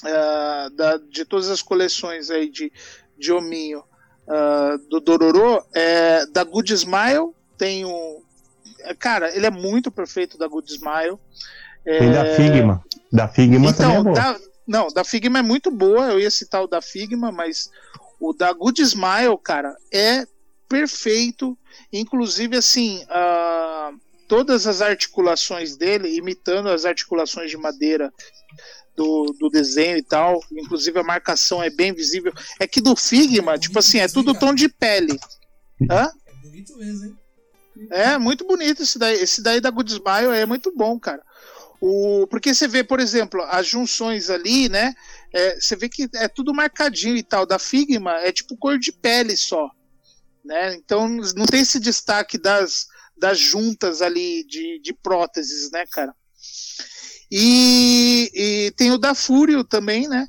uh, 0.03 0.69
da, 0.75 0.97
de 0.97 1.23
todas 1.23 1.49
as 1.49 1.61
coleções 1.61 2.29
aí 2.29 2.49
de, 2.49 2.71
de 3.17 3.31
hominho 3.31 3.79
uh, 4.27 4.77
do 4.89 4.99
Dororo, 4.99 5.65
é 5.73 6.25
da 6.25 6.43
Good 6.43 6.73
Smile, 6.73 7.33
tem. 7.57 7.85
É, 8.81 8.93
cara, 8.93 9.33
ele 9.33 9.45
é 9.45 9.51
muito 9.51 9.89
perfeito 9.89 10.37
da 10.37 10.47
Good 10.47 10.73
Smile. 10.73 11.17
É, 11.85 11.99
tem 11.99 12.11
da 12.11 12.35
Figma. 12.35 12.83
Da 13.09 13.27
Figma 13.29 13.69
então, 13.69 13.73
também 13.73 13.97
é 13.97 14.03
bom. 14.03 14.13
Da, 14.13 14.39
não, 14.67 14.87
da 14.89 15.05
Figma 15.05 15.39
é 15.39 15.41
muito 15.41 15.71
boa, 15.71 16.11
eu 16.11 16.19
ia 16.19 16.29
citar 16.29 16.61
o 16.61 16.67
da 16.67 16.81
Figma, 16.81 17.31
mas 17.31 17.71
o 18.19 18.33
da 18.33 18.51
Good 18.51 18.81
Smile, 18.81 19.37
cara, 19.41 19.73
é 19.93 20.25
perfeito. 20.69 21.57
Inclusive, 21.91 22.55
assim, 22.55 23.03
todas 24.27 24.67
as 24.67 24.81
articulações 24.81 25.75
dele, 25.75 26.15
imitando 26.15 26.69
as 26.69 26.85
articulações 26.85 27.49
de 27.49 27.57
madeira 27.57 28.13
do, 28.95 29.35
do 29.39 29.49
desenho 29.49 29.97
e 29.97 30.03
tal. 30.03 30.39
Inclusive, 30.51 30.99
a 30.99 31.03
marcação 31.03 31.61
é 31.63 31.69
bem 31.69 31.93
visível. 31.93 32.31
É 32.59 32.67
que 32.67 32.79
do 32.79 32.95
Figma, 32.95 33.55
é 33.55 33.57
tipo 33.57 33.79
assim, 33.79 33.97
é 33.97 34.07
tudo 34.07 34.37
tom 34.37 34.53
de 34.53 34.69
pele. 34.69 35.19
Hã? 35.89 36.11
É 36.27 36.47
bonito 36.47 36.77
mesmo, 36.77 37.05
hein? 37.05 37.17
É, 37.89 38.17
muito 38.17 38.45
bonito 38.45 38.83
esse 38.83 38.99
daí. 38.99 39.15
Esse 39.15 39.41
daí 39.41 39.61
da 39.61 39.69
Good 39.69 39.91
Smile 39.93 40.35
é 40.35 40.45
muito 40.45 40.73
bom, 40.75 40.99
cara. 40.99 41.23
O, 41.81 42.27
porque 42.27 42.53
você 42.53 42.67
vê, 42.67 42.83
por 42.83 42.99
exemplo, 42.99 43.41
as 43.43 43.65
junções 43.65 44.29
ali, 44.29 44.67
né? 44.67 44.93
É, 45.33 45.57
você 45.57 45.77
vê 45.77 45.87
que 45.87 46.09
é 46.15 46.27
tudo 46.27 46.53
marcadinho 46.53 47.15
e 47.15 47.23
tal. 47.23 47.45
Da 47.45 47.57
Figma 47.57 48.15
é 48.19 48.33
tipo 48.33 48.57
cor 48.57 48.77
de 48.77 48.91
pele 48.91 49.37
só. 49.37 49.69
Né? 50.49 50.73
Então 50.73 51.07
não 51.07 51.45
tem 51.45 51.61
esse 51.61 51.79
destaque 51.79 52.35
das, 52.35 52.87
das 53.15 53.37
juntas 53.37 54.01
ali 54.01 54.43
de, 54.47 54.81
de 54.81 54.93
próteses, 54.93 55.69
né, 55.69 55.85
cara? 55.91 56.11
E, 57.29 58.31
e 58.33 58.71
tem 58.71 58.91
o 58.91 58.97
da 58.97 59.13
Fúrio 59.13 59.63
também, 59.63 60.07
né? 60.07 60.27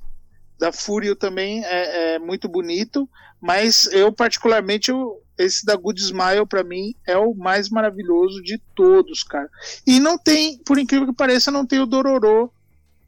Da 0.59 0.70
Fúrio 0.72 1.16
também 1.16 1.64
é, 1.64 2.16
é, 2.16 2.18
muito 2.18 2.51
bonito, 2.51 3.09
mas 3.40 3.86
eu 3.92 4.12
particularmente 4.12 4.90
eu, 4.90 5.22
esse 5.38 5.64
da 5.64 5.74
Good 5.74 6.02
Smile 6.02 6.47
para 6.47 6.62
mim 6.62 6.94
é 7.06 7.16
o 7.16 7.34
mais 7.34 7.70
maravilhoso 7.70 8.42
de 8.42 8.59
todos, 8.76 9.22
cara. 9.22 9.48
E 9.86 9.98
não 9.98 10.18
tem, 10.18 10.59
por 10.59 10.78
incrível 10.78 11.06
que 11.06 11.14
pareça, 11.14 11.51
não 11.51 11.64
tem 11.64 11.80
o 11.80 11.86
Dororo 11.86 12.52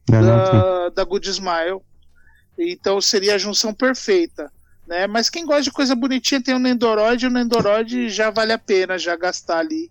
da, 0.09 0.89
da 0.89 1.05
Good 1.05 1.29
Smile. 1.29 1.83
Então 2.59 3.03
seria 3.03 3.35
a 3.35 3.39
junção 3.39 3.75
perfeita. 3.75 4.51
Né? 4.87 5.07
Mas 5.07 5.31
quem 5.31 5.47
gosta 5.47 5.63
de 5.63 5.71
coisa 5.71 5.95
bonitinha 5.95 6.43
tem 6.43 6.55
o 6.55 6.59
Nendoroid, 6.59 7.27
o 7.27 7.31
Nendoroid 7.31 8.09
já 8.11 8.31
vale 8.31 8.53
a 8.53 8.59
pena 8.59 8.99
já 8.99 9.17
gastar 9.17 9.59
ali 9.59 9.91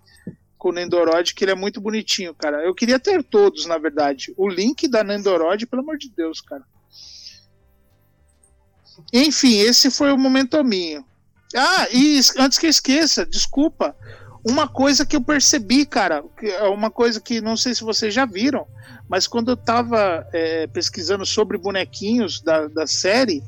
com 0.58 0.70
o 0.70 0.74
Nendoroid, 0.74 1.34
que 1.34 1.44
ele 1.44 1.52
é 1.52 1.56
muito 1.56 1.82
bonitinho, 1.82 2.36
cara. 2.36 2.64
Eu 2.64 2.76
queria 2.76 3.00
ter 3.00 3.24
todos, 3.24 3.66
na 3.66 3.78
verdade. 3.78 4.34
O 4.38 4.48
link 4.48 4.88
da 4.88 5.04
Nendoroid, 5.04 5.66
pelo 5.66 5.82
amor 5.82 5.98
de 5.98 6.10
Deus, 6.10 6.40
cara. 6.40 6.64
Enfim, 9.12 9.58
esse 9.58 9.90
foi 9.90 10.12
o 10.12 10.18
momento 10.18 10.64
minho. 10.64 11.04
Ah, 11.56 11.88
e 11.92 12.20
antes 12.38 12.58
que 12.58 12.68
eu 12.68 12.70
esqueça, 12.70 13.26
desculpa. 13.26 13.96
Uma 14.44 14.68
coisa 14.68 15.06
que 15.06 15.16
eu 15.16 15.22
percebi, 15.22 15.86
cara, 15.86 16.24
é 16.42 16.64
uma 16.64 16.90
coisa 16.90 17.20
que 17.20 17.42
não 17.42 17.56
sei 17.56 17.76
se 17.76 17.84
vocês 17.84 18.14
já 18.14 18.26
viram, 18.26 18.66
mas 19.08 19.28
quando 19.28 19.52
eu 19.52 19.58
tava 19.58 20.28
é, 20.34 20.66
pesquisando 20.68 21.26
sobre 21.26 21.58
bonequinhos 21.58 22.42
da, 22.42 22.68
da 22.68 22.88
série, 22.88 23.44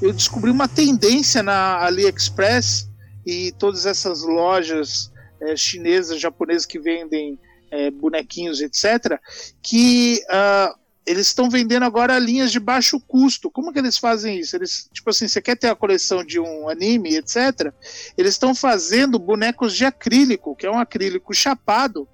eu 0.00 0.12
descobri 0.12 0.50
uma 0.50 0.68
tendência 0.68 1.42
na 1.42 1.84
AliExpress 1.84 2.88
e 3.26 3.52
todas 3.52 3.86
essas 3.86 4.22
lojas 4.22 5.10
é, 5.40 5.56
chinesas, 5.56 6.20
japonesas 6.20 6.66
que 6.66 6.78
vendem 6.78 7.38
é, 7.70 7.90
bonequinhos, 7.90 8.60
etc., 8.60 9.18
que 9.62 10.22
uh, 10.30 10.78
eles 11.04 11.26
estão 11.26 11.48
vendendo 11.50 11.84
agora 11.84 12.18
linhas 12.18 12.52
de 12.52 12.60
baixo 12.60 13.00
custo. 13.00 13.50
Como 13.50 13.72
que 13.72 13.78
eles 13.78 13.96
fazem 13.98 14.38
isso? 14.38 14.56
Eles, 14.56 14.88
tipo 14.92 15.10
assim, 15.10 15.26
você 15.26 15.40
quer 15.40 15.56
ter 15.56 15.68
a 15.68 15.74
coleção 15.74 16.24
de 16.24 16.38
um 16.38 16.68
anime, 16.68 17.16
etc. 17.16 17.72
Eles 18.16 18.34
estão 18.34 18.54
fazendo 18.54 19.18
bonecos 19.18 19.74
de 19.74 19.84
acrílico, 19.84 20.54
que 20.54 20.66
é 20.66 20.70
um 20.70 20.78
acrílico 20.78 21.34
chapado. 21.34 22.08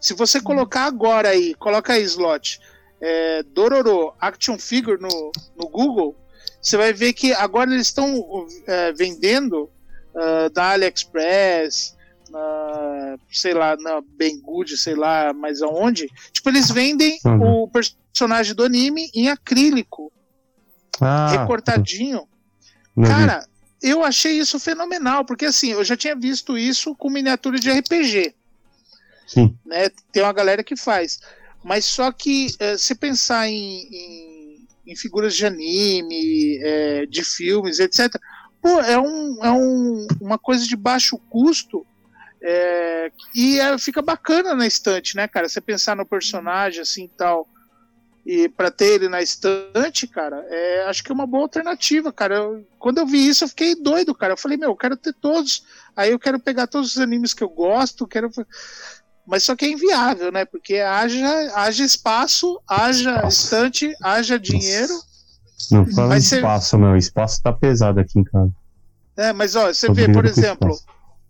Se 0.00 0.14
você 0.14 0.40
colocar 0.40 0.84
agora 0.84 1.30
aí, 1.30 1.54
coloca 1.54 1.92
aí 1.92 2.02
slot, 2.02 2.60
é, 3.00 3.42
Dororo 3.42 4.12
Action 4.20 4.58
Figure 4.58 5.00
no, 5.00 5.32
no 5.56 5.68
Google, 5.68 6.16
você 6.68 6.76
vai 6.76 6.92
ver 6.92 7.12
que 7.14 7.32
agora 7.32 7.72
eles 7.72 7.86
estão 7.86 8.46
é, 8.66 8.92
vendendo 8.92 9.70
uh, 10.14 10.50
da 10.52 10.72
AliExpress, 10.72 11.96
na, 12.30 13.16
sei 13.32 13.54
lá, 13.54 13.74
na 13.76 14.02
Banggood, 14.02 14.76
sei 14.76 14.94
lá, 14.94 15.32
mas 15.32 15.62
aonde. 15.62 16.08
Tipo, 16.30 16.50
eles 16.50 16.70
vendem 16.70 17.18
uhum. 17.24 17.62
o 17.62 17.68
personagem 17.68 18.54
do 18.54 18.64
anime 18.64 19.10
em 19.14 19.28
acrílico. 19.30 20.12
Ah. 21.00 21.28
Recortadinho. 21.30 22.28
Cara, 23.06 23.46
eu 23.80 24.02
achei 24.02 24.38
isso 24.38 24.58
fenomenal, 24.58 25.24
porque 25.24 25.46
assim, 25.46 25.68
eu 25.68 25.84
já 25.84 25.96
tinha 25.96 26.16
visto 26.16 26.58
isso 26.58 26.94
com 26.96 27.08
miniatura 27.08 27.58
de 27.58 27.70
RPG. 27.70 28.34
Sim. 29.26 29.56
Né? 29.64 29.88
Tem 30.12 30.22
uma 30.22 30.32
galera 30.32 30.64
que 30.64 30.76
faz. 30.76 31.20
Mas 31.62 31.84
só 31.84 32.10
que 32.10 32.48
eh, 32.58 32.76
se 32.76 32.94
pensar 32.94 33.48
em, 33.48 33.88
em 33.90 34.27
em 34.88 34.96
figuras 34.96 35.34
de 35.36 35.44
anime, 35.44 36.58
é, 36.62 37.06
de 37.06 37.22
filmes, 37.22 37.78
etc. 37.78 38.14
Pô, 38.60 38.80
é, 38.80 38.98
um, 38.98 39.44
é 39.44 39.50
um, 39.50 40.06
uma 40.20 40.38
coisa 40.38 40.66
de 40.66 40.74
baixo 40.74 41.18
custo 41.30 41.86
é, 42.40 43.10
e 43.34 43.58
é, 43.60 43.76
fica 43.78 44.00
bacana 44.00 44.54
na 44.54 44.66
estante, 44.66 45.16
né, 45.16 45.28
cara? 45.28 45.48
Você 45.48 45.60
pensar 45.60 45.96
no 45.96 46.06
personagem 46.06 46.80
assim 46.80 47.04
e 47.04 47.08
tal. 47.08 47.48
E 48.24 48.48
para 48.48 48.70
ter 48.70 48.94
ele 48.94 49.08
na 49.08 49.22
estante, 49.22 50.06
cara, 50.06 50.44
é, 50.50 50.84
acho 50.84 51.02
que 51.02 51.10
é 51.10 51.14
uma 51.14 51.26
boa 51.26 51.44
alternativa, 51.44 52.12
cara. 52.12 52.36
Eu, 52.36 52.66
quando 52.78 52.98
eu 52.98 53.06
vi 53.06 53.26
isso, 53.26 53.44
eu 53.44 53.48
fiquei 53.48 53.74
doido, 53.74 54.14
cara. 54.14 54.34
Eu 54.34 54.36
falei, 54.36 54.58
meu, 54.58 54.70
eu 54.70 54.76
quero 54.76 54.96
ter 54.96 55.14
todos. 55.14 55.64
Aí 55.96 56.10
eu 56.10 56.18
quero 56.18 56.38
pegar 56.38 56.66
todos 56.66 56.92
os 56.92 56.98
animes 56.98 57.32
que 57.32 57.42
eu 57.42 57.48
gosto, 57.48 58.06
quero 58.06 58.30
mas 59.28 59.44
só 59.44 59.54
que 59.54 59.66
é 59.66 59.70
inviável, 59.70 60.32
né? 60.32 60.46
Porque 60.46 60.76
haja, 60.76 61.52
haja 61.54 61.84
espaço, 61.84 62.58
haja 62.66 63.16
espaço. 63.16 63.44
estante, 63.44 63.94
haja 64.02 64.38
dinheiro. 64.38 64.94
Não 65.70 65.86
fala 65.86 66.16
espaço, 66.16 66.70
você... 66.70 66.76
meu. 66.78 66.96
Espaço 66.96 67.42
tá 67.42 67.52
pesado 67.52 68.00
aqui 68.00 68.18
em 68.18 68.24
casa. 68.24 68.50
É, 69.14 69.32
mas 69.34 69.54
ó, 69.54 69.66
você 69.66 69.92
vê, 69.92 70.10
por 70.10 70.24
exemplo, 70.24 70.74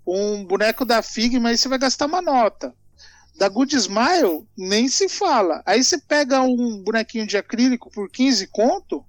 um 0.06 0.44
boneco 0.44 0.84
da 0.84 1.02
Figma, 1.02 1.48
aí 1.48 1.58
você 1.58 1.68
vai 1.68 1.78
gastar 1.78 2.06
uma 2.06 2.22
nota. 2.22 2.72
Da 3.36 3.48
Good 3.48 3.74
Smile, 3.74 4.46
nem 4.56 4.88
se 4.88 5.08
fala. 5.08 5.60
Aí 5.66 5.82
você 5.82 5.98
pega 5.98 6.40
um 6.40 6.80
bonequinho 6.84 7.26
de 7.26 7.36
acrílico 7.36 7.90
por 7.90 8.08
15 8.08 8.46
conto. 8.46 9.04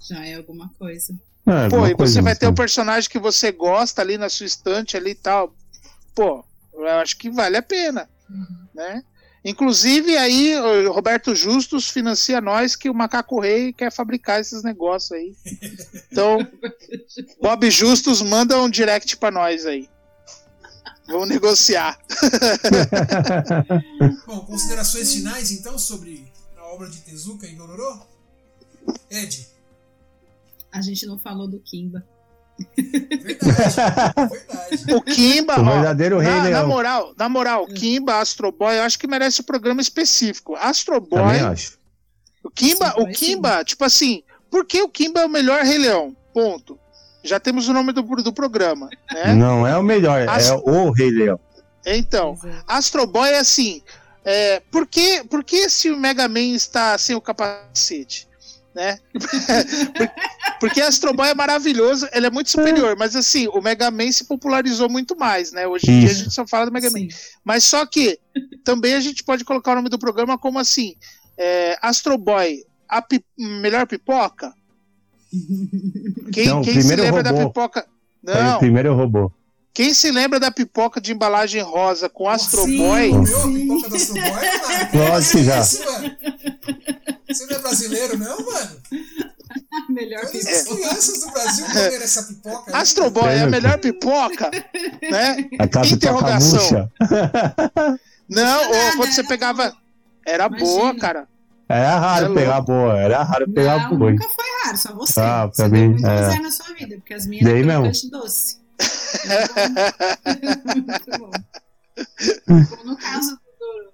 Já 0.00 0.24
é 0.24 0.36
alguma 0.36 0.70
coisa. 0.78 1.14
É, 1.46 1.68
Pô, 1.68 1.86
e 1.86 1.94
você 1.94 2.22
vai 2.22 2.34
ter 2.34 2.46
o 2.46 2.54
personagem 2.54 3.10
que 3.10 3.18
você 3.18 3.52
gosta 3.52 4.00
ali 4.00 4.16
na 4.16 4.30
sua 4.30 4.46
estante 4.46 4.96
ali 4.96 5.10
e 5.10 5.14
tal. 5.14 5.54
Pô, 6.14 6.42
eu 6.76 6.98
acho 6.98 7.16
que 7.16 7.30
vale 7.30 7.56
a 7.56 7.62
pena, 7.62 8.08
uhum. 8.28 8.66
né? 8.74 9.04
Inclusive 9.44 10.16
aí 10.16 10.58
o 10.58 10.92
Roberto 10.92 11.32
Justus 11.32 11.88
financia 11.88 12.40
nós 12.40 12.74
que 12.74 12.90
o 12.90 12.94
Macaco 12.94 13.40
Rei 13.40 13.72
quer 13.72 13.92
fabricar 13.92 14.40
esses 14.40 14.64
negócios 14.64 15.12
aí. 15.12 15.36
Então, 16.10 16.38
Bob 17.40 17.70
Justus 17.70 18.22
manda 18.22 18.60
um 18.60 18.70
direct 18.70 19.16
para 19.18 19.30
nós 19.30 19.66
aí. 19.66 19.88
Vamos 21.06 21.28
negociar. 21.28 22.00
Bom, 24.26 24.40
considerações 24.46 25.12
finais 25.12 25.52
então 25.52 25.78
sobre 25.78 26.32
a 26.56 26.64
obra 26.66 26.88
de 26.88 27.02
Tezuka 27.02 27.46
e 27.46 27.54
Dororo? 27.54 28.06
Ed. 29.10 29.46
A 30.72 30.80
gente 30.80 31.06
não 31.06 31.18
falou 31.18 31.46
do 31.46 31.60
Kimba. 31.60 32.04
Verdade, 32.58 33.74
verdade. 33.76 34.94
O 34.94 35.02
Kimba, 35.02 35.60
o 35.60 35.64
verdadeiro 35.64 36.16
ó, 36.16 36.20
rei 36.20 36.32
na, 36.32 36.42
leão. 36.42 36.62
na 36.62 36.66
moral, 36.66 37.14
na 37.16 37.28
moral, 37.28 37.66
Kimba, 37.66 38.18
Astro 38.18 38.50
Boy, 38.50 38.78
eu 38.78 38.82
acho 38.82 38.98
que 38.98 39.06
merece 39.06 39.42
um 39.42 39.44
programa 39.44 39.80
específico. 39.80 40.54
Astro 40.56 41.00
Boy. 41.00 41.20
Também 41.20 41.40
acho. 41.40 41.78
O 42.42 42.50
Kimba, 42.50 42.94
o 42.98 43.08
Kimba, 43.08 43.64
tipo 43.64 43.84
assim, 43.84 44.22
por 44.50 44.64
que 44.64 44.80
o 44.80 44.88
Kimba 44.88 45.20
é 45.20 45.26
o 45.26 45.28
melhor 45.28 45.62
Rei 45.62 45.78
Leão? 45.78 46.16
Ponto. 46.32 46.78
Já 47.22 47.40
temos 47.40 47.68
o 47.68 47.72
nome 47.72 47.92
do, 47.92 48.02
do 48.02 48.32
programa. 48.32 48.88
Né? 49.12 49.34
Não 49.34 49.66
é 49.66 49.76
o 49.76 49.82
melhor, 49.82 50.20
é 50.20 50.28
Astro... 50.28 50.62
é 50.64 50.70
o 50.70 50.90
Rei 50.90 51.10
Leão. 51.10 51.40
Então, 51.84 52.38
é. 52.44 52.62
Astro 52.66 53.06
Boy 53.06 53.30
é 53.30 53.38
assim. 53.38 53.82
É, 54.24 54.60
por, 54.72 54.86
que, 54.86 55.22
por 55.24 55.44
que 55.44 55.56
esse 55.56 55.90
Mega 55.90 56.26
Man 56.28 56.54
está 56.54 56.96
sem 56.98 57.14
o 57.14 57.20
capacete? 57.20 58.28
Né? 58.76 58.98
Porque 60.60 60.82
Astro 60.82 61.14
Boy 61.14 61.30
é 61.30 61.34
maravilhoso, 61.34 62.06
ele 62.12 62.26
é 62.26 62.30
muito 62.30 62.50
superior, 62.50 62.94
mas 62.94 63.16
assim, 63.16 63.48
o 63.48 63.62
Mega 63.62 63.90
Man 63.90 64.12
se 64.12 64.24
popularizou 64.24 64.86
muito 64.90 65.16
mais, 65.16 65.50
né? 65.50 65.66
Hoje 65.66 65.90
em 65.90 66.00
dia 66.00 66.10
a 66.10 66.12
gente 66.12 66.30
só 66.30 66.46
fala 66.46 66.66
do 66.66 66.72
Mega 66.72 66.90
Sim. 66.90 67.06
Man. 67.06 67.08
Mas 67.42 67.64
só 67.64 67.86
que 67.86 68.18
também 68.62 68.92
a 68.92 69.00
gente 69.00 69.24
pode 69.24 69.46
colocar 69.46 69.72
o 69.72 69.76
nome 69.76 69.88
do 69.88 69.98
programa 69.98 70.36
como 70.36 70.58
assim: 70.58 70.94
é, 71.38 71.78
Astro 71.80 72.18
Boy, 72.18 72.64
a 72.86 73.00
pi 73.00 73.24
melhor 73.38 73.86
pipoca? 73.86 74.52
Quem, 76.30 76.46
Não, 76.46 76.60
quem 76.60 76.82
se 76.82 76.96
lembra 76.96 77.22
robô. 77.22 77.22
da 77.22 77.46
pipoca? 77.46 77.86
Não. 78.22 78.58
primeiro 78.58 78.94
robô. 78.94 79.32
Quem 79.72 79.92
se 79.92 80.10
lembra 80.10 80.38
da 80.38 80.50
pipoca 80.50 81.00
de 81.00 81.12
embalagem 81.12 81.62
rosa 81.62 82.08
com 82.08 82.28
Astro 82.28 82.62
sim, 82.62 82.76
Boy? 82.76 83.12
Meu, 83.12 83.20
a 83.20 83.48
pipoca 83.48 83.88
do 83.88 83.96
Astro 83.96 84.14
Boy, 84.14 85.08
Nossa, 85.08 85.42
já. 85.42 85.62
Você 87.36 87.46
não 87.46 87.56
é 87.56 87.58
brasileiro, 87.60 88.18
não, 88.18 88.36
mano? 88.38 88.76
melhor 89.88 90.22
Todas 90.22 90.46
as 90.46 90.64
crianças 90.64 91.20
do 91.20 91.30
Brasil 91.30 91.66
comeram 91.66 92.04
essa 92.04 92.22
pipoca. 92.22 92.76
Astro 92.76 93.10
Boy 93.10 93.34
é 93.34 93.42
a 93.42 93.46
melhor 93.46 93.78
pipoca, 93.78 94.50
né? 95.02 95.48
A 95.58 95.86
Interrogação. 95.86 96.90
Não, 98.28 98.68
ou 98.68 98.96
quando 98.96 99.12
você 99.12 99.22
pegava. 99.22 99.72
Era 100.26 100.46
Imagina. 100.46 100.68
boa, 100.68 100.96
cara. 100.96 101.28
Era 101.68 101.98
raro 101.98 102.34
pegar 102.34 102.60
boa, 102.60 102.98
era 102.98 103.22
raro 103.22 103.52
pegar 103.52 103.88
boa. 103.88 104.10
Nunca 104.10 104.28
foi 104.28 104.44
raro, 104.64 104.76
só 104.76 104.94
você. 104.94 105.20
Ah, 105.20 105.48
pra 105.48 105.66
você 105.66 105.68
mim, 105.68 105.88
muito 105.90 106.06
é. 106.06 106.40
na 106.40 106.50
sua 106.50 106.74
vida, 106.74 106.96
porque 106.96 107.14
as 107.14 107.26
minhas 107.26 107.44
Dei 107.44 107.62
eram 107.62 107.82
mesmo. 107.82 108.10
doce. 108.10 108.58
muito 110.74 111.10
bom. 111.18 111.30
bom. 112.48 112.84
No 112.84 112.96
caso 112.96 113.36
do 113.36 113.40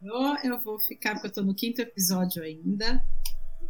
Dorô, 0.03 0.37
eu 0.43 0.59
vou 0.61 0.79
ficar, 0.81 1.13
porque 1.15 1.27
eu 1.29 1.33
tô 1.33 1.43
no 1.43 1.55
quinto 1.55 1.81
episódio 1.81 2.43
ainda. 2.43 3.03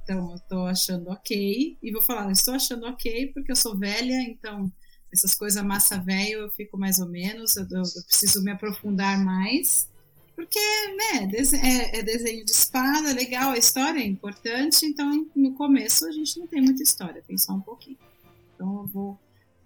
Então 0.03 0.33
eu 0.33 0.39
tô 0.49 0.67
achando 0.67 1.11
ok. 1.11 1.79
E 1.83 1.93
vou 1.93 2.03
falar, 2.03 2.31
estou 2.31 2.55
achando 2.55 2.87
ok 2.87 3.33
porque 3.33 3.53
eu 3.53 3.57
sou 3.57 3.77
velha, 3.77 4.21
então 4.23 4.71
essas 5.13 5.35
coisas 5.35 5.63
massa 5.63 5.99
velho 5.99 6.41
eu 6.41 6.51
fico 6.51 6.79
mais 6.79 6.99
ou 6.99 7.09
menos, 7.09 7.57
eu, 7.57 7.65
eu, 7.71 7.83
preciso 8.07 8.43
me 8.43 8.51
aprofundar 8.51 9.23
mais. 9.23 9.89
Porque, 10.35 10.59
né, 10.59 11.31
é, 11.63 11.99
é, 11.99 12.03
desenho 12.03 12.45
de 12.45 12.51
espada, 12.51 13.13
legal, 13.13 13.53
a 13.53 13.59
história 13.59 14.01
é 14.01 14.07
importante, 14.07 14.87
então 14.87 15.29
no 15.37 15.53
começo 15.55 16.07
a 16.07 16.11
gente 16.11 16.39
não 16.39 16.47
tem 16.47 16.63
muita 16.63 16.83
história, 16.83 17.23
tem 17.27 17.37
só 17.37 17.53
um 17.53 17.61
pouquinho. 17.61 17.99
Então 18.55 18.79
eu 18.79 18.87
vou, 18.87 19.21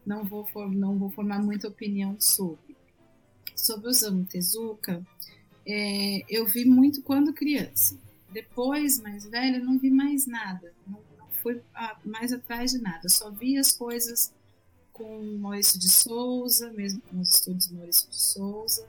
não 0.04 0.24
vou, 0.24 0.46
não 0.70 0.98
vou 0.98 1.10
formar 1.10 1.40
muita 1.40 1.68
opinião 1.68 2.16
sobre. 2.18 2.76
Sobre 3.54 3.86
o 3.86 3.90
Osamu 3.90 4.24
Tezuka, 4.26 5.02
é, 5.64 6.24
eu 6.28 6.46
vi 6.46 6.64
muito 6.64 7.00
quando 7.02 7.32
criança. 7.32 7.96
Depois, 8.36 9.00
mais 9.00 9.24
velha, 9.24 9.58
não 9.58 9.78
vi 9.78 9.90
mais 9.90 10.26
nada. 10.26 10.74
Não, 10.86 11.00
não 11.18 11.26
fui 11.42 11.58
mais 12.04 12.34
atrás 12.34 12.72
de 12.72 12.78
nada. 12.78 13.08
só 13.08 13.30
vi 13.30 13.56
as 13.56 13.72
coisas 13.72 14.30
com 14.92 15.38
Maurício 15.38 15.80
de 15.80 15.88
Souza, 15.88 16.70
mesmo 16.74 17.00
com 17.00 17.18
os 17.18 17.30
estudos 17.30 17.70
Maurício 17.70 18.10
de 18.10 18.16
Souza. 18.16 18.86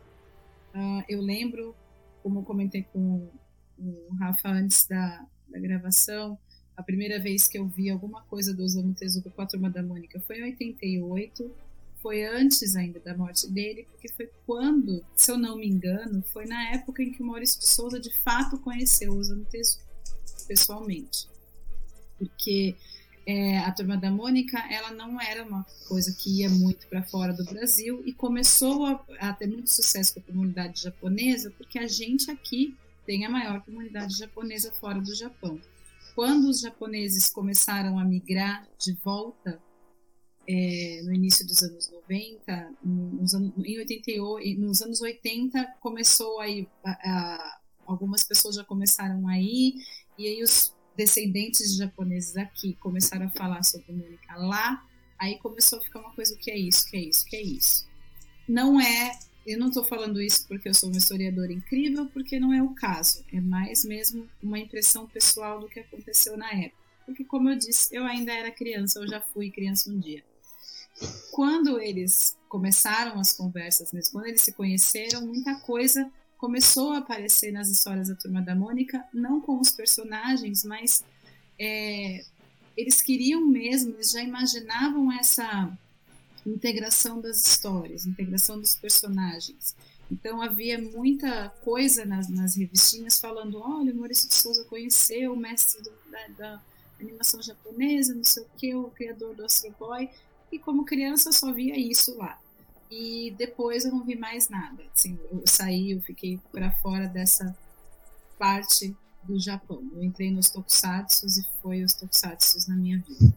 Uh, 0.76 1.02
eu 1.07 1.22
lembro, 1.22 1.74
como 2.22 2.40
eu 2.40 2.44
comentei 2.44 2.84
com 2.91 3.26
o 3.80 4.14
Rafa 4.19 4.49
antes 4.49 4.86
da, 4.86 5.26
da 5.48 5.60
gravação, 5.60 6.38
a 6.76 6.84
primeira 6.84 7.18
vez 7.18 7.48
que 7.48 7.57
eu 7.57 7.65
vi 7.69 7.90
alguma 7.90 8.24
coisa 8.24 8.53
do 8.53 8.64
Osamu 8.64 8.94
Tezuka 8.95 9.30
com 9.30 9.41
a 9.41 9.45
Turma 9.45 9.69
da 9.69 9.82
Mônica 9.82 10.19
foi 10.19 10.40
em 10.40 10.44
88, 10.44 11.49
foi 12.08 12.24
antes 12.24 12.74
ainda 12.78 13.02
da 13.02 13.18
morte 13.18 13.52
dele, 13.52 13.86
porque 13.92 14.08
foi 14.08 14.30
quando, 14.46 15.04
se 15.14 15.30
eu 15.30 15.38
não 15.38 15.58
me 15.58 15.68
engano, 15.68 16.24
foi 16.32 16.46
na 16.46 16.70
época 16.70 17.04
em 17.04 17.12
que 17.12 17.22
o 17.22 17.26
Maurício 17.26 17.60
de 17.60 17.68
Souza 17.68 18.00
de 18.00 18.18
fato 18.24 18.58
conheceu 18.60 19.12
o 19.12 19.46
Tezuka 19.46 19.84
pessoalmente. 20.48 21.28
Porque 22.18 22.78
é, 23.26 23.58
a 23.58 23.70
Turma 23.74 23.98
da 23.98 24.10
Mônica, 24.10 24.58
ela 24.72 24.92
não 24.92 25.20
era 25.20 25.44
uma 25.44 25.66
coisa 25.90 26.16
que 26.18 26.40
ia 26.40 26.50
muito 26.50 26.88
para 26.88 27.04
fora 27.04 27.34
do 27.34 27.44
Brasil 27.44 28.02
e 28.06 28.14
começou 28.14 28.86
a, 28.86 29.06
a, 29.20 29.34
ter 29.34 29.48
muito 29.48 29.70
sucesso 29.70 30.14
com 30.14 30.22
a 30.22 30.24
comunidade 30.24 30.82
japonesa, 30.82 31.52
porque 31.58 31.78
a 31.78 31.88
gente 31.88 32.32
aqui 32.32 32.74
tem 33.06 33.26
a 33.26 33.30
maior 33.30 33.60
comunidade 33.66 34.18
japonesa 34.18 34.72
fora 34.72 35.02
do 35.02 35.14
Japão. 35.14 35.60
Quando 36.16 36.46
os 36.48 36.62
japoneses 36.62 37.30
começaram 37.30 38.00
a 38.00 38.06
migrar 38.06 38.66
de 38.80 38.94
volta 38.94 39.62
é, 40.48 41.02
no 41.03 41.14
início 41.14 41.45
dos 41.45 41.61
anos 41.61 41.91
90, 41.91 42.74
nos 42.84 43.34
em 43.34 43.78
88, 43.80 44.60
nos 44.60 44.82
anos 44.82 45.02
80 45.02 45.76
começou 45.82 46.40
aí, 46.40 46.68
a, 46.84 46.91
a, 46.91 47.60
algumas 47.86 48.24
pessoas 48.24 48.56
já 48.56 48.64
começaram 48.64 49.28
a 49.28 49.38
ir, 49.40 49.76
e 50.18 50.26
aí 50.26 50.41
os 50.41 50.74
descendentes 50.95 51.72
de 51.72 51.78
japoneses 51.78 52.38
aqui 52.38 52.74
começaram 52.80 53.28
a 53.28 53.30
falar 53.32 53.64
sobre 53.64 53.91
Mônica 53.91 54.36
lá, 54.38 54.88
aí 55.19 55.38
começou 55.40 55.80
a 55.80 55.82
ficar 55.82 55.99
uma 55.99 56.14
coisa, 56.14 56.34
o 56.34 56.38
que 56.38 56.49
é 56.49 56.57
isso, 56.57 56.88
o 56.88 56.90
que 56.90 56.98
é 56.98 57.02
isso, 57.02 57.26
o 57.26 57.30
que 57.30 57.36
é 57.36 57.41
isso. 57.41 57.88
Não 58.48 58.80
é, 58.80 59.19
eu 59.45 59.60
não 59.60 59.68
estou 59.68 59.84
falando 59.84 60.22
isso 60.22 60.48
porque 60.48 60.69
eu 60.69 60.74
sou 60.74 60.90
uma 60.90 60.98
historiadora 60.98 61.52
incrível, 61.52 62.06
porque 62.07 62.40
não 62.40 62.53
é 62.53 62.64
o 62.64 62.69
caso, 62.69 63.26
é 63.34 63.41
mais 63.41 63.84
mesmo 63.84 64.30
uma 64.41 64.57
impressão 64.57 65.07
pessoal 65.07 65.60
do 65.60 65.68
que 65.68 65.82
aconteceu 65.82 66.38
na 66.38 66.49
época. 66.52 66.88
Porque, 67.06 67.24
como 67.24 67.49
eu 67.49 67.56
disse, 67.56 67.95
eu 67.95 68.03
ainda 68.03 68.34
era 68.34 68.52
criança, 68.52 68.99
eu 68.99 69.07
já 69.07 69.22
fui 69.22 69.49
criança 69.49 69.90
um 69.90 69.98
dia. 69.98 70.26
Quando 71.32 71.80
eles 71.80 72.38
começaram 72.49 73.19
as 73.19 73.32
conversas 73.34 73.91
mesmo, 73.91 74.14
quando 74.14 74.28
eles 74.28 74.41
se 74.41 74.53
conheceram, 74.53 75.26
muita 75.26 75.56
coisa 75.56 76.10
começou 76.38 76.94
a 76.94 76.99
aparecer 76.99 77.52
nas 77.52 77.69
histórias 77.69 78.10
da 78.10 78.15
Turma 78.15 78.41
da 78.41 78.56
Mônica, 78.56 79.03
não 79.14 79.41
com 79.41 79.60
os 79.60 79.72
personagens, 79.72 80.64
mas 80.64 81.03
é, 81.60 82.24
eles 82.76 83.02
queriam 83.02 83.45
mesmo, 83.45 83.95
eles 83.95 84.11
já 84.11 84.22
imaginavam 84.22 85.11
essa 85.11 85.76
integração 86.45 87.19
das 87.19 87.45
histórias, 87.45 88.06
integração 88.06 88.60
dos 88.60 88.76
personagens. 88.76 89.76
Então 90.11 90.41
havia 90.41 90.80
muita 90.80 91.49
coisa 91.64 92.06
nas, 92.06 92.30
nas 92.30 92.56
revistinhas 92.56 93.19
falando, 93.19 93.60
olha, 93.60 93.91
o 93.91 93.95
Maurício 93.95 94.30
de 94.30 94.36
Souza 94.36 94.64
conheceu 94.65 95.34
o 95.34 95.38
mestre 95.38 95.82
do, 95.82 95.91
da, 96.10 96.28
da, 96.38 96.61
animação 96.99 97.40
japonesa, 97.44 98.15
não 98.15 98.24
sei 98.24 98.41
o 98.41 98.48
que, 98.57 98.74
o 98.74 98.90
criador 98.90 99.36
do 99.36 99.45
Astro 99.45 99.72
Boy, 99.78 100.10
e 100.52 100.60
como 100.60 100.86
criança 100.86 101.30
eu 101.30 101.34
só 101.34 101.52
via 101.52 101.78
isso 101.78 102.18
lá. 102.18 102.40
E 102.90 103.36
depois 103.38 103.84
eu 103.86 103.91
não 103.91 104.03
vi 104.03 104.15
mais 104.15 104.49
nada. 104.49 104.84
Assim, 104.95 105.19
eu 105.32 105.44
saí, 105.45 105.91
eu 105.91 106.02
fiquei 106.02 106.40
para 106.52 106.72
fora 106.72 107.07
dessa 107.07 107.56
parte 108.38 108.95
do 109.24 109.40
Japão. 109.40 109.84
Eu 109.94 110.03
entrei 110.03 110.32
nos 110.32 110.49
tokusatsu 110.49 111.26
e 111.28 111.61
foi 111.61 111.84
os 111.84 111.94
tokusatsu 111.94 112.69
na 112.69 112.76
minha 112.76 112.99
vida. 112.99 113.34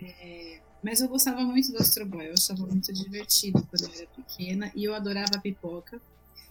É, 0.00 0.60
mas 0.82 1.00
eu 1.00 1.08
gostava 1.08 1.42
muito 1.42 1.70
do 1.72 1.78
Astro 1.78 2.06
Boy, 2.06 2.28
eu 2.28 2.34
achava 2.34 2.64
muito 2.66 2.92
divertido 2.92 3.66
quando 3.66 3.84
eu 3.84 3.98
era 3.98 4.06
pequena 4.06 4.72
e 4.74 4.84
eu 4.84 4.94
adorava 4.94 5.36
a 5.36 5.40
pipoca. 5.40 6.00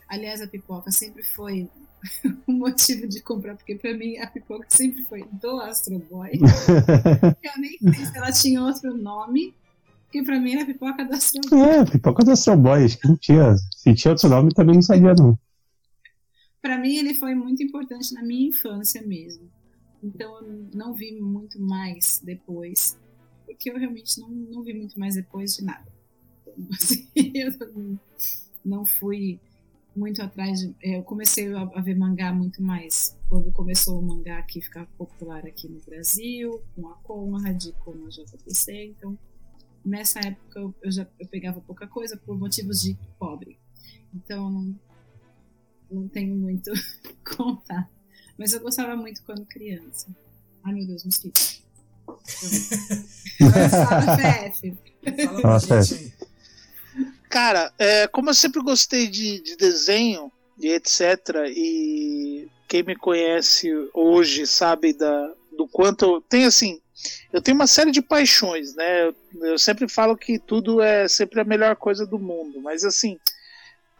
Aliás, 0.07 0.41
a 0.41 0.47
pipoca 0.47 0.91
sempre 0.91 1.23
foi 1.23 1.69
um 2.47 2.53
motivo 2.53 3.07
de 3.07 3.21
comprar, 3.21 3.55
porque 3.55 3.75
para 3.75 3.93
mim 3.93 4.17
a 4.17 4.27
pipoca 4.27 4.67
sempre 4.69 5.03
foi 5.03 5.23
do 5.31 5.59
Astro 5.61 5.97
Boy. 5.99 6.31
eu 7.43 7.61
nem 7.61 7.77
sei 7.93 8.05
se 8.05 8.17
ela 8.17 8.31
tinha 8.31 8.61
outro 8.61 8.95
nome, 8.95 9.53
porque 10.17 10.23
pra 10.23 10.39
mim 10.39 10.53
era 10.53 10.65
pipoca 10.65 11.05
da 11.05 11.15
Astro 11.15 11.41
Boy. 11.49 11.69
É, 11.69 11.85
pipoca 11.85 12.23
da 12.23 12.33
Astro 12.33 12.57
Boy, 12.57 12.85
acho 12.85 12.99
que 12.99 13.07
não 13.07 13.17
tinha. 13.17 13.55
Se 13.75 13.93
tinha 13.93 14.11
outro 14.11 14.29
nome 14.29 14.53
também 14.53 14.75
não 14.75 14.81
sabia, 14.81 15.13
não. 15.13 15.37
Pra 16.61 16.77
mim 16.77 16.97
ele 16.97 17.13
foi 17.13 17.35
muito 17.35 17.63
importante 17.63 18.13
na 18.13 18.23
minha 18.23 18.49
infância 18.49 19.01
mesmo. 19.05 19.49
Então 20.03 20.41
eu 20.41 20.69
não 20.73 20.93
vi 20.93 21.19
muito 21.19 21.59
mais 21.61 22.21
depois. 22.23 22.97
Porque 23.45 23.69
eu 23.69 23.77
realmente 23.77 24.19
não, 24.19 24.29
não 24.29 24.63
vi 24.63 24.73
muito 24.73 24.99
mais 24.99 25.15
depois 25.15 25.55
de 25.55 25.63
nada. 25.63 25.85
Então, 26.47 26.67
assim, 26.73 27.07
eu 27.35 27.99
não 28.65 28.85
fui 28.85 29.39
muito 29.95 30.21
atrás 30.21 30.59
de. 30.59 30.75
É, 30.81 30.97
eu 30.97 31.03
comecei 31.03 31.53
a, 31.53 31.61
a, 31.61 31.81
ver 31.81 31.95
mangá 31.95 32.33
muito 32.33 32.61
mais 32.61 33.17
quando 33.29 33.51
começou 33.51 33.99
o 33.99 34.01
mangá 34.01 34.41
que 34.43 34.61
ficar 34.61 34.85
popular 34.97 35.45
aqui 35.45 35.67
no 35.67 35.79
Brasil, 35.81 36.61
com 36.75 36.87
a 36.87 36.95
Conrad, 36.95 37.67
com 37.83 37.91
a 38.05 38.09
JPC. 38.09 38.95
Então 38.97 39.17
nessa 39.85 40.19
época 40.19 40.59
eu, 40.59 40.75
eu 40.81 40.91
já 40.91 41.07
eu 41.19 41.27
pegava 41.27 41.61
pouca 41.61 41.87
coisa 41.87 42.17
por 42.17 42.37
motivos 42.37 42.81
de 42.81 42.97
pobre. 43.17 43.57
Então 44.13 44.49
não, 44.49 44.79
não 45.91 46.07
tenho 46.07 46.35
muito 46.35 46.71
contar. 47.35 47.89
Mas 48.37 48.53
eu 48.53 48.59
gostava 48.59 48.95
muito 48.95 49.23
quando 49.23 49.45
criança. 49.45 50.07
Ai 50.63 50.73
meu 50.73 50.85
Deus, 50.85 51.03
mosquito. 51.03 51.39
Fala, 53.87 54.17
PF. 54.17 54.77
Fala 55.41 55.59
gente 55.59 56.13
Cara, 57.29 57.73
é, 57.77 58.07
como 58.07 58.29
eu 58.29 58.33
sempre 58.33 58.61
gostei 58.61 59.07
de, 59.07 59.41
de 59.41 59.57
desenho 59.57 60.31
e 60.59 60.69
etc. 60.69 61.01
E 61.49 62.47
quem 62.67 62.83
me 62.83 62.95
conhece 62.95 63.69
hoje 63.93 64.47
sabe 64.47 64.93
da, 64.93 65.33
do 65.57 65.67
quanto. 65.67 66.21
Tem 66.21 66.45
assim, 66.45 66.79
eu 67.31 67.41
tenho 67.41 67.55
uma 67.55 67.67
série 67.67 67.91
de 67.91 68.01
paixões, 68.01 68.75
né? 68.75 69.07
Eu, 69.07 69.15
eu, 69.41 69.59
sempre 69.59 69.87
falo 69.87 70.17
que 70.17 70.39
tudo 70.39 70.81
é 70.81 71.07
sempre 71.07 71.39
a 71.39 71.43
melhor 71.43 71.75
coisa 71.75 72.05
do 72.05 72.17
mundo, 72.17 72.61
mas 72.61 72.83
assim, 72.83 73.19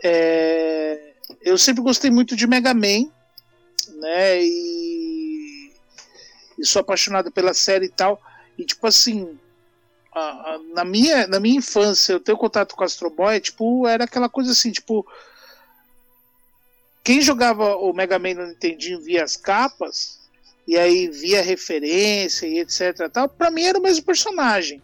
é, 0.03 1.13
eu 1.41 1.57
sempre 1.57 1.81
gostei 1.81 2.09
muito 2.09 2.35
de 2.35 2.47
Mega 2.47 2.73
Man, 2.73 3.09
né? 3.95 4.43
E, 4.43 5.73
e 6.57 6.65
sou 6.65 6.79
apaixonado 6.79 7.31
pela 7.31 7.53
série 7.53 7.85
e 7.85 7.91
tal. 7.91 8.21
E 8.57 8.65
tipo 8.65 8.87
assim, 8.87 9.37
a, 10.13 10.19
a, 10.19 10.59
na, 10.73 10.83
minha, 10.83 11.27
na 11.27 11.39
minha 11.39 11.57
infância, 11.57 12.13
eu 12.13 12.19
tenho 12.19 12.37
contato 12.37 12.75
com 12.75 12.83
Astro 12.83 13.09
Boy, 13.09 13.39
tipo, 13.39 13.87
era 13.87 14.05
aquela 14.05 14.29
coisa 14.29 14.51
assim, 14.51 14.71
tipo. 14.71 15.05
Quem 17.03 17.21
jogava 17.21 17.77
o 17.77 17.93
Mega 17.93 18.19
Man 18.19 18.33
no 18.33 18.47
Nintendinho 18.47 18.99
via 18.99 19.23
as 19.23 19.37
capas, 19.37 20.16
e 20.67 20.77
aí 20.77 21.07
via 21.07 21.41
referência 21.41 22.45
e 22.45 22.59
etc. 22.59 23.09
Tal, 23.11 23.29
pra 23.29 23.49
mim 23.49 23.63
era 23.63 23.79
o 23.79 23.81
mesmo 23.81 24.03
personagem. 24.03 24.81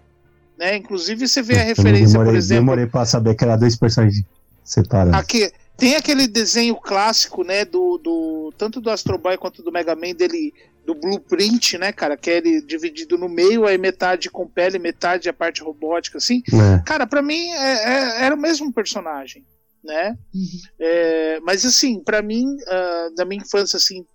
Né? 0.58 0.78
Inclusive 0.78 1.28
você 1.28 1.42
vê 1.42 1.58
a 1.58 1.64
referência, 1.64 2.14
demorei, 2.14 2.32
por 2.32 2.38
exemplo. 2.38 2.62
Demorei 2.64 2.86
pra 2.86 3.06
saber 3.06 3.36
que 3.36 3.44
era 3.44 3.56
dois 3.56 3.76
personagens 3.76 4.24
separados. 4.64 5.20
Aqui, 5.20 5.52
tem 5.76 5.96
aquele 5.96 6.28
desenho 6.28 6.76
clássico, 6.76 7.44
né, 7.44 7.66
do, 7.66 7.98
do 7.98 8.54
tanto 8.58 8.80
do 8.80 8.90
Astro 8.90 9.18
Boy 9.18 9.38
quanto 9.38 9.64
do 9.64 9.72
Mega 9.72 9.96
Man 9.96 10.14
dele 10.14 10.54
do 10.86 10.94
blueprint, 10.94 11.78
né, 11.78 11.92
cara, 11.92 12.16
que 12.16 12.30
é 12.30 12.38
ele 12.38 12.62
dividido 12.62 13.18
no 13.18 13.30
meio, 13.30 13.66
aí 13.66 13.78
metade 13.78 14.30
com 14.30 14.48
pele, 14.48 14.78
metade 14.78 15.30
a 15.30 15.34
parte 15.34 15.62
robótica, 15.62 16.18
assim. 16.18 16.44
É. 16.54 16.84
Cara, 16.86 17.08
para 17.08 17.22
mim 17.22 17.48
é, 17.50 17.74
é, 17.74 18.26
era 18.26 18.36
o 18.36 18.40
mesmo 18.40 18.72
personagem, 18.72 19.46
né? 19.84 20.16
Uhum. 20.34 20.60
É, 20.80 21.40
mas 21.42 21.66
assim, 21.66 22.02
para 22.04 22.22
mim, 22.22 22.46
uh, 22.46 23.16
da 23.16 23.26
minha 23.26 23.42
infância, 23.42 23.78
assim, 23.78 24.06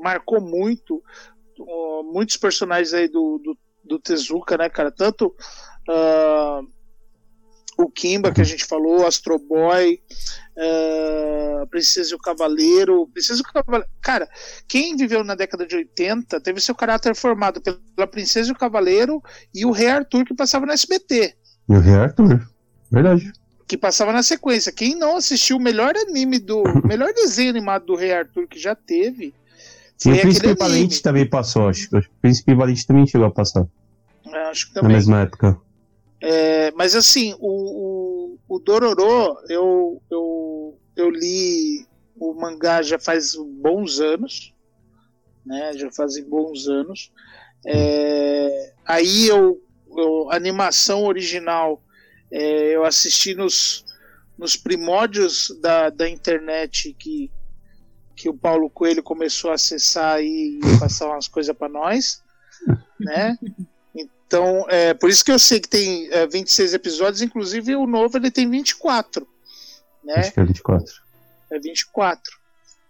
marcou 0.00 0.40
muito 0.40 1.02
uh, 1.58 2.02
muitos 2.12 2.36
personagens 2.36 2.92
aí 2.92 3.08
do, 3.08 3.38
do, 3.38 3.58
do 3.84 3.98
Tezuka, 3.98 4.56
né, 4.56 4.68
cara? 4.68 4.90
Tanto 4.90 5.34
uh, 5.88 6.66
o 7.82 7.90
Kimba 7.90 8.32
que 8.32 8.40
a 8.40 8.44
gente 8.44 8.64
falou, 8.64 9.06
Astro 9.06 9.38
Boy, 9.38 10.00
uh, 10.56 11.66
Princesa 11.68 12.12
e 12.12 12.14
o 12.14 12.18
Cavaleiro. 12.18 13.08
Princesa 13.12 13.40
e 13.40 13.42
o 13.42 13.52
Cavaleiro. 13.52 13.90
Cara, 14.02 14.28
quem 14.68 14.96
viveu 14.96 15.24
na 15.24 15.34
década 15.34 15.66
de 15.66 15.76
80 15.76 16.40
teve 16.40 16.60
seu 16.60 16.74
caráter 16.74 17.14
formado 17.14 17.60
pela 17.60 18.06
Princesa 18.06 18.50
e 18.50 18.52
o 18.52 18.58
Cavaleiro 18.58 19.22
e 19.54 19.64
o 19.64 19.70
Rei 19.70 19.88
Arthur 19.88 20.24
que 20.24 20.34
passava 20.34 20.66
no 20.66 20.72
SBT. 20.72 21.34
E 21.68 21.72
o 21.72 21.80
Rei 21.80 21.94
Arthur, 21.94 22.46
verdade. 22.90 23.32
Que 23.66 23.76
passava 23.76 24.12
na 24.12 24.22
sequência. 24.22 24.72
Quem 24.72 24.96
não 24.96 25.16
assistiu 25.16 25.56
o 25.56 25.62
melhor 25.62 25.94
anime 25.96 26.38
do. 26.38 26.64
melhor 26.84 27.12
desenho 27.12 27.50
animado 27.50 27.86
do 27.86 27.94
Rei 27.94 28.12
Arthur 28.12 28.48
que 28.48 28.58
já 28.58 28.74
teve. 28.74 29.32
E 30.06 30.12
o 30.12 30.20
Príncipe 30.20 30.54
Valente 30.54 31.02
também 31.02 31.28
passou, 31.28 31.68
acho. 31.68 31.88
O 31.94 32.02
Príncipe 32.22 32.54
Valente 32.54 32.86
também 32.86 33.06
chegou 33.06 33.26
a 33.26 33.30
passar. 33.30 33.66
É, 34.26 34.38
acho 34.44 34.68
que 34.68 34.74
também. 34.74 34.88
Na 34.88 34.94
mesma 34.96 35.20
época. 35.20 35.60
É, 36.20 36.70
mas 36.72 36.94
assim, 36.94 37.34
o, 37.38 38.36
o, 38.48 38.56
o 38.56 38.58
Dororo, 38.58 39.38
eu, 39.48 40.02
eu, 40.10 40.78
eu 40.96 41.10
li 41.10 41.86
o 42.18 42.34
mangá 42.34 42.82
já 42.82 42.98
faz 42.98 43.34
bons 43.34 44.00
anos, 44.00 44.54
né? 45.44 45.72
Já 45.74 45.90
fazem 45.90 46.24
bons 46.24 46.68
anos. 46.68 47.10
É, 47.66 48.72
aí 48.86 49.26
eu, 49.26 49.60
eu, 49.96 50.30
a 50.30 50.36
animação 50.36 51.04
original 51.04 51.82
é, 52.30 52.76
eu 52.76 52.84
assisti 52.84 53.34
nos, 53.34 53.84
nos 54.38 54.56
primórdios 54.56 55.50
da, 55.60 55.90
da 55.90 56.08
internet 56.08 56.94
que, 56.98 57.30
que 58.20 58.28
o 58.28 58.34
Paulo 58.34 58.68
Coelho 58.68 59.02
começou 59.02 59.50
a 59.50 59.54
acessar 59.54 60.22
e 60.22 60.60
passar 60.78 61.08
umas 61.08 61.26
coisas 61.26 61.56
para 61.56 61.68
nós, 61.68 62.22
né? 62.98 63.38
Então, 63.94 64.66
é 64.68 64.92
por 64.92 65.08
isso 65.08 65.24
que 65.24 65.32
eu 65.32 65.38
sei 65.38 65.58
que 65.58 65.68
tem 65.68 66.08
é, 66.12 66.26
26 66.26 66.74
episódios, 66.74 67.22
inclusive 67.22 67.74
o 67.74 67.86
novo 67.86 68.18
ele 68.18 68.30
tem 68.30 68.48
24. 68.48 69.26
Né? 70.04 70.14
Acho 70.16 70.32
que 70.32 70.40
é 70.40 70.44
24. 70.44 70.94
É 71.50 71.58
24. 71.58 72.40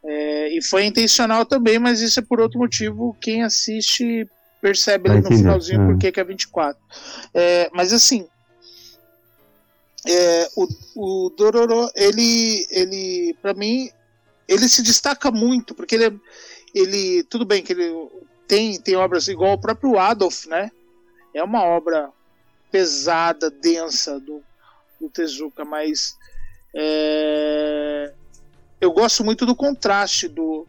É, 0.02 0.48
e 0.56 0.62
foi 0.62 0.84
intencional 0.84 1.46
também, 1.46 1.78
mas 1.78 2.00
isso 2.00 2.18
é 2.18 2.22
por 2.22 2.40
outro 2.40 2.58
motivo. 2.58 3.16
Quem 3.20 3.44
assiste 3.44 4.28
percebe 4.60 5.10
ali 5.10 5.20
no 5.20 5.28
finalzinho 5.28 5.82
é. 5.82 5.86
por 5.86 5.98
que 5.98 6.20
é 6.20 6.24
24. 6.24 6.82
É, 7.32 7.70
mas 7.72 7.92
assim, 7.92 8.26
é, 10.06 10.48
o, 10.56 10.66
o 10.96 11.30
Dororo, 11.30 11.88
ele, 11.94 12.66
ele 12.70 13.34
para 13.40 13.54
mim, 13.54 13.90
ele 14.50 14.68
se 14.68 14.82
destaca 14.82 15.30
muito, 15.30 15.74
porque 15.74 15.94
ele, 15.94 16.20
ele 16.74 17.22
tudo 17.24 17.46
bem 17.46 17.62
que 17.62 17.72
ele 17.72 18.08
tem, 18.46 18.78
tem 18.78 18.96
obras 18.96 19.28
igual 19.28 19.54
o 19.54 19.60
próprio 19.60 19.98
Adolf, 19.98 20.46
né? 20.46 20.70
é 21.34 21.42
uma 21.42 21.64
obra 21.64 22.10
pesada, 22.70 23.50
densa 23.50 24.18
do, 24.20 24.42
do 25.00 25.08
Tezuka, 25.08 25.64
mas 25.64 26.16
é, 26.74 28.12
eu 28.80 28.92
gosto 28.92 29.24
muito 29.24 29.46
do 29.46 29.54
contraste 29.54 30.28
do, 30.28 30.66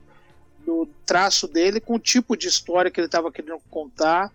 do 0.65 0.87
traço 1.05 1.47
dele 1.47 1.79
com 1.79 1.95
o 1.95 1.99
tipo 1.99 2.35
de 2.35 2.47
história 2.47 2.89
que 2.89 2.99
ele 2.99 3.07
estava 3.07 3.31
querendo 3.31 3.59
contar. 3.69 4.31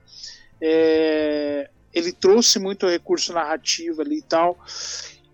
É, 0.61 1.69
ele 1.93 2.13
trouxe 2.13 2.59
muito 2.59 2.87
recurso 2.87 3.33
narrativo 3.33 4.03
ali 4.03 4.19
e 4.19 4.23
tal. 4.23 4.59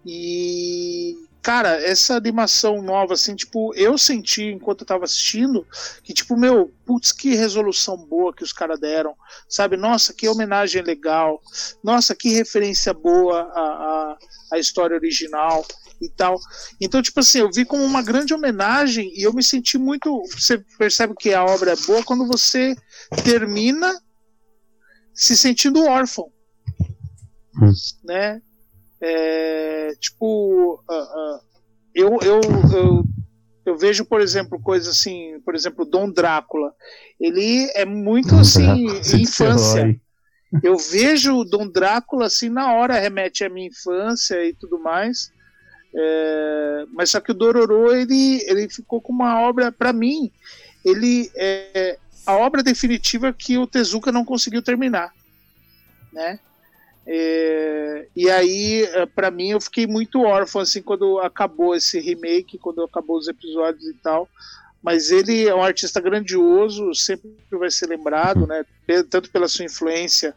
E 0.05 1.17
cara, 1.43 1.71
essa 1.83 2.15
animação 2.15 2.81
nova, 2.81 3.15
assim, 3.15 3.35
tipo, 3.35 3.75
eu 3.75 3.99
senti 3.99 4.45
enquanto 4.45 4.83
eu 4.83 4.87
tava 4.87 5.05
assistindo 5.05 5.67
que, 6.05 6.15
tipo, 6.15 6.37
meu, 6.37 6.73
putz, 6.87 7.11
que 7.11 7.35
resolução 7.35 7.97
boa 7.97 8.33
que 8.33 8.45
os 8.45 8.53
caras 8.53 8.79
deram, 8.79 9.15
sabe? 9.49 9.77
Nossa, 9.77 10.15
que 10.15 10.29
homenagem 10.29 10.83
legal, 10.83 11.41
nossa, 11.83 12.15
que 12.15 12.29
referência 12.31 12.95
boa 12.95 13.43
à, 13.43 13.61
à, 13.61 14.19
à 14.53 14.59
história 14.59 14.97
original 14.97 15.67
e 16.01 16.09
tal. 16.09 16.39
Então, 16.81 17.03
tipo 17.03 17.19
assim, 17.19 17.41
eu 17.41 17.51
vi 17.51 17.65
como 17.65 17.85
uma 17.85 18.03
grande 18.03 18.33
homenagem 18.33 19.13
e 19.15 19.23
eu 19.23 19.33
me 19.33 19.43
senti 19.43 19.77
muito. 19.77 20.23
Você 20.33 20.59
percebe 20.79 21.15
que 21.19 21.35
a 21.35 21.45
obra 21.45 21.73
é 21.73 21.77
boa 21.77 22.05
quando 22.05 22.27
você 22.27 22.77
termina 23.25 24.01
se 25.13 25.37
sentindo 25.37 25.85
órfão. 25.85 26.31
Hum. 27.61 27.73
Né? 28.05 28.41
É, 29.03 29.95
tipo, 29.99 30.75
uh, 30.89 30.95
uh, 30.95 31.41
eu, 31.93 32.19
eu, 32.23 32.41
eu, 32.73 33.05
eu, 33.67 33.77
vejo, 33.77 34.05
por 34.05 34.21
exemplo, 34.21 34.61
coisas 34.61 34.97
assim, 34.97 35.41
por 35.45 35.57
exemplo, 35.57 35.85
Dom 35.85 36.09
Drácula. 36.09 36.73
Ele 37.21 37.69
é 37.75 37.85
muito 37.85 38.35
assim, 38.37 38.87
infância. 39.21 40.01
Eu 40.63 40.77
vejo 40.77 41.35
o 41.35 41.45
Dom 41.45 41.67
Drácula 41.67 42.27
assim, 42.27 42.49
na 42.49 42.73
hora 42.75 43.01
remete 43.01 43.43
à 43.43 43.49
minha 43.49 43.67
infância 43.67 44.45
e 44.45 44.55
tudo 44.55 44.79
mais. 44.79 45.33
É, 45.95 46.87
mas 46.93 47.11
só 47.11 47.21
que 47.21 47.33
o 47.33 47.35
Dororo 47.35 47.93
ele, 47.95 48.43
ele 48.47 48.69
ficou 48.69 49.01
com 49.01 49.13
uma 49.13 49.41
obra, 49.41 49.73
para 49.73 49.93
mim, 49.93 50.31
ele 50.85 51.31
é 51.37 51.99
a 52.25 52.37
obra 52.37 52.63
definitiva 52.63 53.33
que 53.33 53.59
o 53.59 53.67
Tezuka 53.67 54.13
não 54.13 54.25
conseguiu 54.25 54.63
terminar, 54.63 55.13
né? 56.13 56.39
É, 57.07 58.07
e 58.15 58.31
aí, 58.31 58.85
é, 58.85 59.07
para 59.07 59.31
mim, 59.31 59.51
eu 59.51 59.61
fiquei 59.61 59.87
muito 59.87 60.23
órfão 60.23 60.63
assim 60.63 60.83
quando 60.83 61.19
acabou 61.19 61.75
esse 61.75 61.99
remake, 61.99 62.59
quando 62.59 62.83
acabou 62.83 63.17
os 63.17 63.29
episódios 63.29 63.85
e 63.87 63.95
tal. 63.95 64.29
Mas 64.83 65.11
ele 65.11 65.47
é 65.47 65.55
um 65.55 65.63
artista 65.63 66.01
grandioso, 66.01 66.93
sempre 66.95 67.31
vai 67.53 67.71
ser 67.71 67.87
lembrado, 67.87 68.47
né? 68.47 68.65
Tanto 69.09 69.31
pela 69.31 69.47
sua 69.47 69.65
influência 69.65 70.35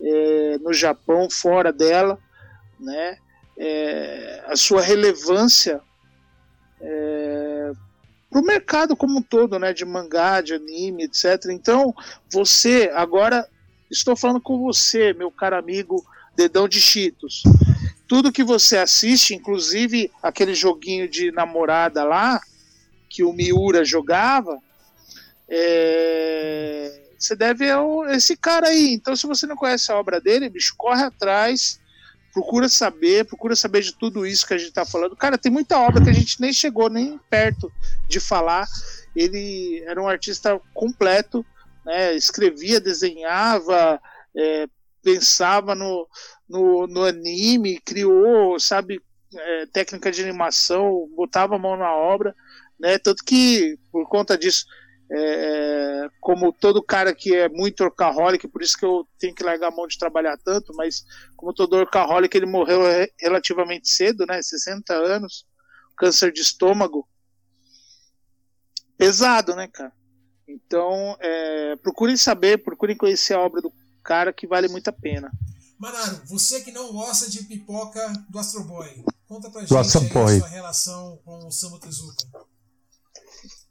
é, 0.00 0.58
no 0.58 0.72
Japão, 0.72 1.28
fora 1.30 1.72
dela, 1.72 2.18
né? 2.78 3.18
É, 3.56 4.42
a 4.46 4.56
sua 4.56 4.82
relevância 4.82 5.80
é, 6.80 7.70
para 8.28 8.40
o 8.40 8.44
mercado 8.44 8.96
como 8.96 9.18
um 9.18 9.22
todo, 9.22 9.60
né? 9.60 9.72
De 9.72 9.84
mangá, 9.84 10.40
de 10.40 10.54
anime, 10.54 11.04
etc. 11.04 11.46
Então, 11.50 11.94
você 12.28 12.90
agora 12.94 13.48
Estou 13.90 14.16
falando 14.16 14.40
com 14.40 14.58
você, 14.58 15.12
meu 15.12 15.30
caro 15.30 15.56
amigo 15.56 16.04
Dedão 16.34 16.68
de 16.68 16.80
Cheetos. 16.80 17.42
Tudo 18.08 18.32
que 18.32 18.42
você 18.42 18.78
assiste, 18.78 19.34
inclusive 19.34 20.10
aquele 20.22 20.54
joguinho 20.54 21.08
de 21.08 21.30
namorada 21.32 22.04
lá, 22.04 22.40
que 23.08 23.22
o 23.22 23.32
Miura 23.32 23.84
jogava, 23.84 24.58
é... 25.48 27.02
você 27.18 27.36
deve 27.36 27.70
a 27.70 27.78
esse 28.10 28.36
cara 28.36 28.68
aí. 28.68 28.92
Então, 28.92 29.14
se 29.14 29.26
você 29.26 29.46
não 29.46 29.56
conhece 29.56 29.92
a 29.92 29.96
obra 29.96 30.20
dele, 30.20 30.48
bicho, 30.48 30.74
corre 30.76 31.04
atrás, 31.04 31.78
procura 32.32 32.68
saber, 32.68 33.24
procura 33.24 33.54
saber 33.54 33.82
de 33.82 33.92
tudo 33.92 34.26
isso 34.26 34.46
que 34.46 34.54
a 34.54 34.58
gente 34.58 34.68
está 34.68 34.84
falando. 34.84 35.16
Cara, 35.16 35.38
tem 35.38 35.52
muita 35.52 35.78
obra 35.78 36.02
que 36.02 36.10
a 36.10 36.14
gente 36.14 36.40
nem 36.40 36.52
chegou 36.52 36.90
nem 36.90 37.20
perto 37.30 37.72
de 38.08 38.18
falar. 38.18 38.66
Ele 39.14 39.82
era 39.86 40.02
um 40.02 40.08
artista 40.08 40.60
completo 40.74 41.46
né? 41.84 42.14
escrevia, 42.14 42.80
desenhava, 42.80 44.00
é, 44.36 44.66
pensava 45.02 45.74
no, 45.74 46.08
no, 46.48 46.86
no, 46.86 47.04
anime, 47.04 47.80
criou, 47.80 48.58
sabe, 48.58 49.00
é, 49.34 49.66
técnica 49.66 50.10
de 50.10 50.22
animação, 50.22 51.08
botava 51.14 51.56
a 51.56 51.58
mão 51.58 51.76
na 51.76 51.94
obra, 51.94 52.34
né? 52.78 52.98
Tanto 52.98 53.22
que, 53.24 53.78
por 53.92 54.08
conta 54.08 54.36
disso, 54.36 54.64
é, 55.12 56.08
como 56.20 56.52
todo 56.52 56.82
cara 56.82 57.14
que 57.14 57.34
é 57.34 57.48
muito 57.48 57.84
orcaholic, 57.84 58.48
por 58.48 58.62
isso 58.62 58.76
que 58.76 58.84
eu 58.84 59.06
tenho 59.18 59.34
que 59.34 59.44
largar 59.44 59.68
a 59.68 59.74
mão 59.74 59.86
de 59.86 59.98
trabalhar 59.98 60.36
tanto, 60.38 60.74
mas 60.74 61.04
como 61.36 61.52
todo 61.52 61.76
orcaholic, 61.76 62.34
ele 62.36 62.46
morreu 62.46 62.80
relativamente 63.20 63.88
cedo, 63.88 64.24
né? 64.26 64.40
60 64.42 64.94
anos. 64.94 65.46
câncer 65.96 66.32
de 66.32 66.40
estômago. 66.40 67.06
Pesado, 68.96 69.54
né, 69.54 69.68
cara? 69.68 69.92
Então, 70.54 71.16
é, 71.20 71.76
procurem 71.76 72.16
saber, 72.16 72.62
procurem 72.62 72.96
conhecer 72.96 73.34
a 73.34 73.40
obra 73.40 73.60
do 73.60 73.72
cara 74.04 74.32
que 74.32 74.46
vale 74.46 74.68
muito 74.68 74.86
a 74.88 74.92
pena. 74.92 75.30
Manaro, 75.78 76.20
você 76.26 76.60
que 76.60 76.70
não 76.70 76.92
gosta 76.92 77.28
de 77.28 77.42
pipoca 77.44 78.00
do 78.30 78.38
Astro 78.38 78.62
Boy, 78.62 79.04
conta 79.26 79.50
pra 79.50 79.62
gente 79.62 79.74
aí 79.74 79.80
a 79.80 79.84
sua 79.84 80.48
relação 80.48 81.18
com 81.24 81.48
o 81.48 81.50
Samu 81.50 81.80
Tezuka. 81.80 82.24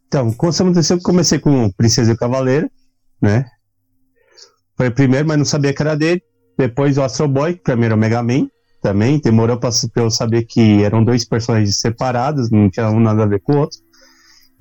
Então, 0.08 0.34
com 0.34 0.48
o 0.48 0.52
Samu 0.52 0.74
Tezuka 0.74 1.02
comecei 1.02 1.40
com 1.40 1.72
Princesa 1.72 2.12
e 2.12 2.18
Cavaleiro, 2.18 2.70
né? 3.22 3.46
Foi 4.76 4.90
o 4.90 4.94
primeiro, 4.94 5.28
mas 5.28 5.38
não 5.38 5.46
sabia 5.46 5.74
que 5.74 5.82
era 5.82 5.96
dele. 5.96 6.22
Depois 6.58 6.98
o 6.98 7.04
Astro 7.04 7.28
Boy, 7.28 7.56
que 7.56 7.64
pra 7.64 7.76
mim 7.76 7.86
era 7.86 7.96
o 7.96 7.98
Mega 7.98 8.22
Man, 8.22 8.48
também. 8.82 9.20
Demorou 9.20 9.58
pra, 9.58 9.70
pra 9.94 10.04
eu 10.04 10.12
saber 10.12 10.44
que 10.44 10.84
eram 10.84 11.04
dois 11.04 11.24
personagens 11.24 11.80
separados, 11.80 12.52
não 12.52 12.70
tinha 12.70 12.90
um 12.90 13.00
nada 13.00 13.24
a 13.24 13.28
ver 13.28 13.42
com 13.42 13.54
o 13.54 13.58
outro. 13.60 13.80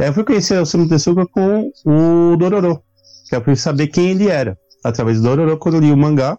Aí 0.03 0.09
eu 0.09 0.13
fui 0.13 0.25
conhecer 0.25 0.61
o 0.61 0.67
Samu 0.67 0.89
Tezuka 0.89 1.25
com 1.29 1.71
o 1.87 2.37
Dororo, 2.37 2.83
que 3.29 3.37
eu 3.37 3.45
fui 3.45 3.55
saber 3.55 3.87
quem 3.87 4.11
ele 4.11 4.27
era, 4.27 4.59
através 4.83 5.21
do 5.21 5.23
Dororo, 5.23 5.57
quando 5.57 5.77
eu 5.77 5.81
li 5.81 5.93
o 5.93 5.97
mangá 5.97 6.37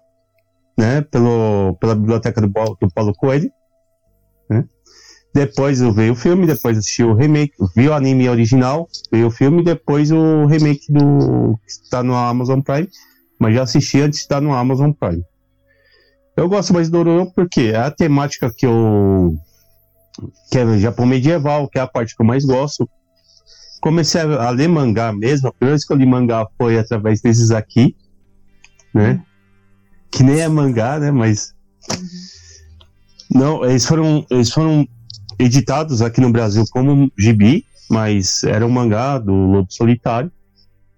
né, 0.77 0.99
pelo, 1.03 1.77
pela 1.79 1.95
biblioteca 1.95 2.41
do, 2.41 2.47
do 2.47 2.93
Paulo 2.93 3.13
Coelho. 3.13 3.49
Né? 4.49 4.65
Depois 5.33 5.79
eu 5.79 5.93
veio 5.93 6.11
o 6.11 6.15
filme, 6.15 6.45
depois 6.45 6.77
assisti 6.77 7.05
o 7.05 7.13
remake, 7.13 7.53
vi 7.73 7.87
o 7.87 7.93
anime 7.93 8.27
original, 8.27 8.85
veio 9.09 9.27
o 9.27 9.31
filme, 9.31 9.63
depois 9.63 10.11
o 10.11 10.45
remake 10.45 10.91
do 10.91 11.57
que 11.63 11.71
está 11.71 12.03
no 12.03 12.15
Amazon 12.15 12.59
Prime, 12.59 12.89
mas 13.39 13.55
já 13.55 13.63
assisti 13.63 14.01
antes 14.01 14.19
de 14.19 14.23
estar 14.23 14.41
no 14.41 14.53
Amazon 14.53 14.91
Prime. 14.91 15.23
Eu 16.35 16.49
gosto 16.49 16.73
mais 16.73 16.89
do 16.89 17.01
Dororo 17.01 17.31
porque 17.33 17.71
é 17.73 17.77
a 17.77 17.89
temática 17.89 18.51
que 18.53 18.65
eu 18.65 19.37
que 20.51 20.57
é 20.57 20.77
Japão 20.79 21.05
medieval, 21.05 21.69
que 21.69 21.79
é 21.79 21.81
a 21.81 21.87
parte 21.87 22.13
que 22.13 22.21
eu 22.21 22.27
mais 22.27 22.43
gosto. 22.43 22.89
Comecei 23.83 24.21
a, 24.21 24.49
ler 24.49 24.69
mangá 24.69 25.11
mesmo, 25.11 25.49
a 25.49 25.51
primeira 25.51 25.75
vez 25.75 25.83
que 25.85 25.91
eu 25.91 25.97
li 25.97 26.05
mangá 26.05 26.47
foi 26.57 26.79
através 26.79 27.19
desses 27.19 27.51
aqui, 27.51 27.93
né? 28.93 29.21
que 30.09 30.23
nem 30.23 30.39
é 30.39 30.47
mangá, 30.47 30.97
né? 30.97 31.11
Mas. 31.11 31.53
Uhum. 31.91 33.39
Não, 33.39 33.65
eles 33.65 33.85
foram, 33.85 34.25
eles 34.29 34.49
foram 34.51 34.87
editados 35.37 36.01
aqui 36.01 36.21
no 36.21 36.31
Brasil 36.31 36.63
como 36.71 37.11
gibi, 37.19 37.65
mas 37.89 38.45
era 38.45 38.65
um 38.65 38.69
mangá 38.69 39.17
do 39.17 39.33
Lobo 39.33 39.67
Solitário. 39.69 40.31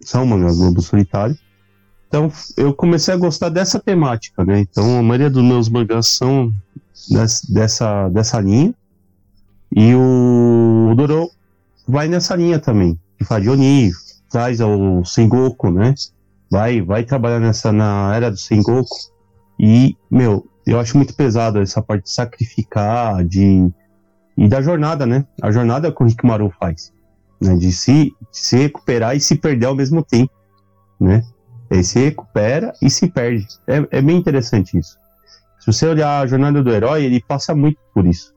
São 0.02 0.24
mangás 0.24 0.56
do 0.56 0.66
Lobo 0.66 0.82
Solitário. 0.84 1.36
Então 2.08 2.32
eu 2.56 2.72
comecei 2.72 3.16
a 3.16 3.18
gostar 3.18 3.50
dessa 3.50 3.80
temática, 3.80 4.46
né? 4.46 4.60
Então 4.60 5.00
a 5.00 5.02
maioria 5.02 5.32
dos 5.32 5.44
meus 5.44 5.70
mangás 5.70 6.06
são 6.06 6.54
dessa, 7.50 8.10
dessa 8.10 8.40
linha. 8.40 8.76
E 9.76 9.96
o, 9.96 10.94
Doro 10.96 11.32
vai 11.88 12.08
nessa 12.08 12.36
linha 12.36 12.60
também. 12.60 13.00
Que 13.18 13.26
faz 13.26 13.44
de 13.44 13.50
Oni, 13.50 13.92
traz 14.30 14.60
o 14.62 15.04
Sengoku, 15.04 15.72
né? 15.72 15.94
vai, 16.50 16.82
vai 16.82 17.04
trabalhar 17.04 17.40
nessa 17.40 17.72
na 17.72 18.14
era 18.16 18.32
do 18.32 18.38
Sengoku. 18.38 18.96
E, 19.60 19.98
meu, 20.10 20.46
eu 20.66 20.80
acho 20.80 20.98
muito 20.98 21.16
pesado 21.16 21.60
essa 21.60 21.82
parte 21.82 22.04
de 22.04 22.12
sacrificar, 22.12 23.24
de 23.24 23.70
e 24.38 24.50
da 24.50 24.62
jornada, 24.62 25.06
né? 25.06 25.26
A 25.42 25.50
jornada 25.50 25.92
que 25.92 26.04
o 26.04 26.06
Rikimaru 26.06 26.52
faz, 26.60 26.92
né? 27.42 27.56
De 27.56 27.72
se, 27.72 28.14
de 28.32 28.38
se 28.38 28.58
recuperar 28.58 29.16
e 29.16 29.20
se 29.20 29.36
perder 29.36 29.68
ao 29.68 29.76
mesmo 29.76 30.04
tempo, 30.04 30.34
né? 31.00 31.24
Ele 31.72 31.84
se 31.84 32.00
recupera 32.00 32.74
e 32.82 32.90
se 32.90 33.08
perde. 33.08 33.48
É, 33.66 33.98
é 33.98 34.02
bem 34.02 34.18
interessante 34.18 34.78
isso. 34.78 34.98
Se 35.60 35.72
você 35.72 35.88
olhar 35.88 36.22
a 36.22 36.28
jornada 36.28 36.62
do 36.62 36.70
herói, 36.70 37.06
ele 37.06 37.24
passa 37.26 37.56
muito 37.56 37.80
por 37.94 38.06
isso. 38.06 38.35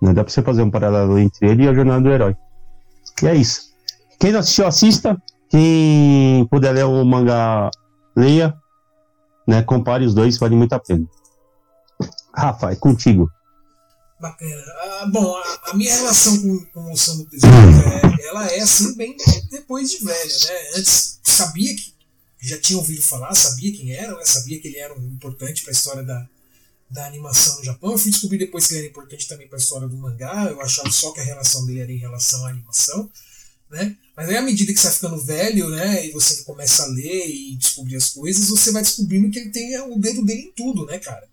Né? 0.00 0.12
Dá 0.12 0.24
pra 0.24 0.32
você 0.32 0.42
fazer 0.42 0.62
um 0.62 0.70
paralelo 0.70 1.18
entre 1.18 1.48
ele 1.48 1.64
e 1.64 1.68
a 1.68 1.74
jornada 1.74 2.00
do 2.00 2.10
herói. 2.10 2.36
E 3.22 3.26
é 3.26 3.34
isso. 3.34 3.72
Quem 4.18 4.32
não 4.32 4.40
assistiu, 4.40 4.66
assista. 4.66 5.20
Quem 5.48 6.46
puder 6.50 6.72
ler 6.72 6.84
o 6.84 7.04
mangá, 7.04 7.70
leia. 8.16 8.54
Né? 9.46 9.62
Compare 9.62 10.04
os 10.04 10.14
dois, 10.14 10.38
vale 10.38 10.56
muito 10.56 10.72
a 10.72 10.80
pena. 10.80 11.06
Rafa, 12.34 12.72
é 12.72 12.76
contigo. 12.76 13.30
Bacana. 14.20 14.62
Ah, 14.82 15.06
bom, 15.12 15.36
a, 15.36 15.70
a, 15.70 15.74
minha 15.74 15.94
relação 15.94 16.40
com, 16.40 16.64
com 16.72 16.92
o 16.92 16.96
Samu 16.96 17.26
Tezuka, 17.26 17.48
é, 17.48 18.28
ela 18.28 18.46
é 18.46 18.60
assim, 18.60 18.96
bem 18.96 19.14
depois 19.50 19.90
de 19.90 20.04
velho, 20.04 20.30
né? 20.46 20.78
Antes 20.78 21.20
sabia 21.22 21.74
que 21.76 21.94
já 22.40 22.58
tinha 22.58 22.78
ouvido 22.78 23.02
falar, 23.02 23.34
sabia 23.34 23.72
quem 23.76 23.92
era, 23.92 24.14
né? 24.14 24.24
sabia 24.24 24.60
que 24.60 24.68
ele 24.68 24.78
era 24.78 24.98
um 24.98 25.04
importante 25.06 25.62
para 25.62 25.70
a 25.70 25.72
história 25.72 26.02
da, 26.02 26.26
da 26.90 27.06
animação 27.06 27.58
no 27.58 27.64
Japão. 27.64 27.92
Eu 27.92 27.98
fui 27.98 28.10
descobrir 28.10 28.38
depois 28.38 28.66
que 28.66 28.74
ele 28.74 28.80
era 28.80 28.90
importante 28.90 29.26
também 29.26 29.48
para 29.48 29.58
a 29.58 29.60
história 29.60 29.88
do 29.88 29.96
mangá. 29.96 30.46
Eu 30.50 30.60
achava 30.60 30.90
só 30.90 31.12
que 31.12 31.20
a 31.20 31.24
relação 31.24 31.66
dele 31.66 31.80
era 31.80 31.92
em 31.92 31.98
relação 31.98 32.44
à 32.46 32.50
animação 32.50 33.10
né? 33.70 33.96
Mas 34.16 34.28
aí 34.28 34.36
à 34.36 34.42
medida 34.42 34.72
que 34.72 34.78
você 34.78 34.86
vai 34.86 34.94
ficando 34.94 35.22
velho, 35.22 35.68
né, 35.68 36.06
e 36.06 36.12
você 36.12 36.42
começa 36.44 36.84
a 36.84 36.86
ler 36.86 37.28
e 37.28 37.56
descobrir 37.56 37.96
as 37.96 38.10
coisas, 38.10 38.48
você 38.48 38.72
vai 38.72 38.82
descobrindo 38.82 39.30
que 39.30 39.38
ele 39.38 39.50
tem 39.50 39.78
o 39.80 39.98
dedo 39.98 40.24
dele 40.24 40.42
em 40.42 40.52
tudo, 40.52 40.86
né, 40.86 40.98
cara? 40.98 41.28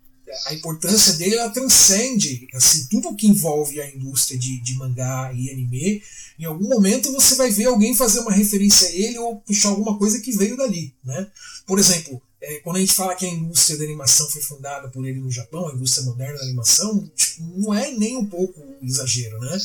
A 0.46 0.54
importância 0.54 1.12
dele 1.14 1.36
ela 1.36 1.50
transcende 1.50 2.48
assim 2.54 2.88
tudo 2.90 3.08
o 3.08 3.16
que 3.16 3.28
envolve 3.28 3.80
a 3.80 3.88
indústria 3.88 4.38
de, 4.38 4.60
de 4.62 4.74
mangá 4.74 5.32
e 5.32 5.50
anime. 5.50 6.02
Em 6.38 6.44
algum 6.44 6.68
momento 6.68 7.12
você 7.12 7.36
vai 7.36 7.50
ver 7.50 7.66
alguém 7.66 7.94
fazer 7.94 8.18
uma 8.20 8.32
referência 8.32 8.88
a 8.88 8.92
ele 8.92 9.18
ou 9.18 9.36
puxar 9.36 9.68
alguma 9.68 9.96
coisa 9.96 10.18
que 10.20 10.32
veio 10.32 10.56
dali, 10.56 10.92
né? 11.04 11.28
Por 11.66 11.78
exemplo, 11.78 12.20
é, 12.46 12.60
quando 12.60 12.76
a 12.76 12.80
gente 12.80 12.92
fala 12.92 13.14
que 13.14 13.24
a 13.24 13.28
indústria 13.28 13.78
da 13.78 13.84
animação 13.84 14.28
foi 14.28 14.42
fundada 14.42 14.88
por 14.88 15.06
ele 15.06 15.20
no 15.20 15.30
Japão, 15.30 15.68
a 15.68 15.72
indústria 15.72 16.04
moderna 16.04 16.38
da 16.38 16.44
animação, 16.44 17.10
tipo, 17.16 17.42
não 17.58 17.74
é 17.74 17.90
nem 17.90 18.16
um 18.16 18.26
pouco 18.26 18.60
exagero, 18.82 19.38
né? 19.40 19.58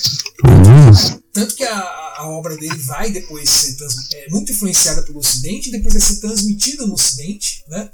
Tanto 1.34 1.56
que 1.56 1.64
a, 1.64 1.80
a 2.18 2.30
obra 2.30 2.56
dele 2.58 2.78
vai 2.78 3.12
depois 3.12 3.50
ser 3.50 3.78
é, 4.14 4.30
muito 4.30 4.52
influenciada 4.52 5.02
pelo 5.04 5.20
Ocidente, 5.20 5.72
depois 5.72 5.94
vai 5.94 6.02
ser 6.02 6.20
transmitida 6.22 6.86
no 6.86 6.94
Ocidente, 6.94 7.64
né? 7.68 7.92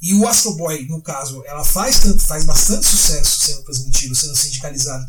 E 0.00 0.14
o 0.14 0.28
Astro 0.28 0.54
Boy, 0.54 0.86
no 0.86 1.02
caso, 1.02 1.42
ela 1.44 1.64
faz, 1.64 2.00
tanto, 2.00 2.22
faz 2.22 2.44
bastante 2.44 2.86
sucesso 2.86 3.40
sendo 3.40 3.62
transmitido, 3.62 4.14
sendo 4.14 4.36
sindicalizado, 4.36 5.06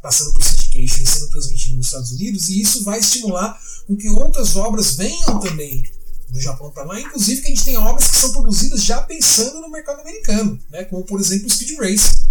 passando 0.00 0.32
por 0.32 0.44
syndication 0.44 1.02
e 1.02 1.06
sendo 1.06 1.28
transmitido 1.30 1.76
nos 1.76 1.86
Estados 1.86 2.12
Unidos, 2.12 2.48
e 2.48 2.60
isso 2.60 2.84
vai 2.84 3.00
estimular 3.00 3.60
com 3.86 3.96
que 3.96 4.08
outras 4.08 4.54
obras 4.54 4.94
venham 4.94 5.40
também 5.40 5.82
do 6.30 6.40
Japão 6.40 6.70
para 6.70 6.84
lá, 6.84 7.00
inclusive 7.00 7.40
que 7.40 7.48
a 7.48 7.50
gente 7.50 7.64
tem 7.64 7.76
obras 7.76 8.08
que 8.08 8.18
são 8.18 8.32
produzidas 8.32 8.84
já 8.84 9.00
pensando 9.02 9.60
no 9.60 9.70
mercado 9.70 10.00
americano, 10.00 10.58
né, 10.70 10.84
como 10.84 11.04
por 11.04 11.20
exemplo 11.20 11.46
o 11.46 11.50
Speed 11.50 11.78
Race, 11.78 12.26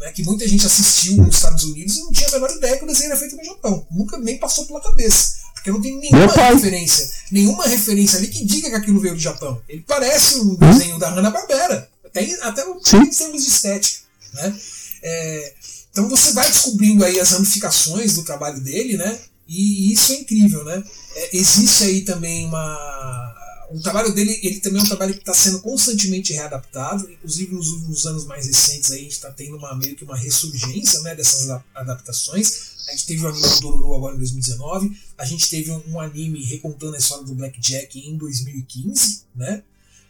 né, 0.00 0.10
que 0.12 0.24
muita 0.24 0.48
gente 0.48 0.66
assistiu 0.66 1.16
nos 1.18 1.36
Estados 1.36 1.64
Unidos 1.64 1.96
e 1.96 2.00
não 2.00 2.12
tinha 2.12 2.28
a 2.28 2.32
menor 2.32 2.50
ideia 2.50 2.78
que 2.78 2.84
o 2.84 2.86
desenho 2.86 3.10
era 3.10 3.20
feito 3.20 3.36
no 3.36 3.44
Japão, 3.44 3.86
nunca 3.90 4.18
nem 4.18 4.38
passou 4.38 4.66
pela 4.66 4.80
cabeça, 4.80 5.34
porque 5.54 5.70
não 5.70 5.80
tem 5.80 5.98
nenhuma 5.98 6.32
referência, 6.32 7.10
nenhuma 7.30 7.66
referência 7.66 8.18
ali 8.18 8.28
que 8.28 8.44
diga 8.44 8.70
que 8.70 8.76
aquilo 8.76 9.00
veio 9.00 9.14
do 9.14 9.20
Japão. 9.20 9.62
Ele 9.68 9.84
parece 9.86 10.40
um 10.40 10.56
desenho 10.56 10.98
da 10.98 11.10
Hanna 11.10 11.30
Barbera, 11.30 11.88
até 12.04 12.34
até 12.42 12.62
em 12.62 13.10
termos 13.10 13.44
de 13.44 13.48
estética, 13.48 14.00
né? 14.34 14.58
É, 15.02 15.54
então 15.90 16.08
você 16.08 16.32
vai 16.32 16.48
descobrindo 16.48 17.04
aí 17.04 17.20
as 17.20 17.30
ramificações 17.30 18.14
do 18.14 18.24
trabalho 18.24 18.60
dele, 18.60 18.96
né? 18.96 19.18
E 19.46 19.92
isso 19.92 20.12
é 20.12 20.16
incrível, 20.16 20.64
né? 20.64 20.82
É, 21.14 21.36
existe 21.36 21.84
aí 21.84 22.00
também 22.02 22.46
uma 22.46 23.34
o 23.74 23.80
trabalho 23.80 24.12
dele 24.12 24.38
ele 24.42 24.60
também 24.60 24.80
é 24.80 24.84
um 24.84 24.88
trabalho 24.88 25.14
que 25.14 25.20
está 25.20 25.34
sendo 25.34 25.60
constantemente 25.60 26.32
readaptado, 26.32 27.10
inclusive 27.10 27.54
nos 27.54 28.06
anos 28.06 28.24
mais 28.24 28.46
recentes 28.46 28.90
aí 28.90 29.00
a 29.00 29.02
gente 29.02 29.12
está 29.12 29.30
tendo 29.30 29.56
uma, 29.56 29.74
meio 29.76 29.96
que 29.96 30.04
uma 30.04 30.16
ressurgência 30.16 31.00
né, 31.00 31.14
dessas 31.14 31.48
adaptações. 31.74 32.72
A 32.88 32.92
gente 32.92 33.06
teve 33.06 33.24
o 33.24 33.28
anime 33.28 33.48
do 33.48 33.60
Dororo 33.60 33.94
agora 33.94 34.14
em 34.14 34.18
2019, 34.18 34.96
a 35.16 35.24
gente 35.24 35.48
teve 35.48 35.70
um, 35.70 35.82
um 35.88 36.00
anime 36.00 36.44
recontando 36.44 36.94
a 36.94 36.98
história 36.98 37.24
do 37.24 37.34
Blackjack 37.34 37.98
em 37.98 38.16
2015, 38.16 39.22
né? 39.34 39.62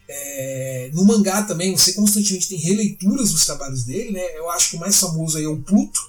É, 0.07 0.91
no 0.93 1.05
mangá 1.05 1.43
também 1.43 1.75
você 1.75 1.93
constantemente 1.93 2.49
tem 2.49 2.57
releituras 2.57 3.31
dos 3.31 3.45
trabalhos 3.45 3.83
dele, 3.83 4.11
né? 4.11 4.37
Eu 4.37 4.49
acho 4.51 4.71
que 4.71 4.75
o 4.75 4.79
mais 4.79 4.99
famoso 4.99 5.37
aí 5.37 5.45
é 5.45 5.47
o 5.47 5.61
Pluto, 5.61 5.99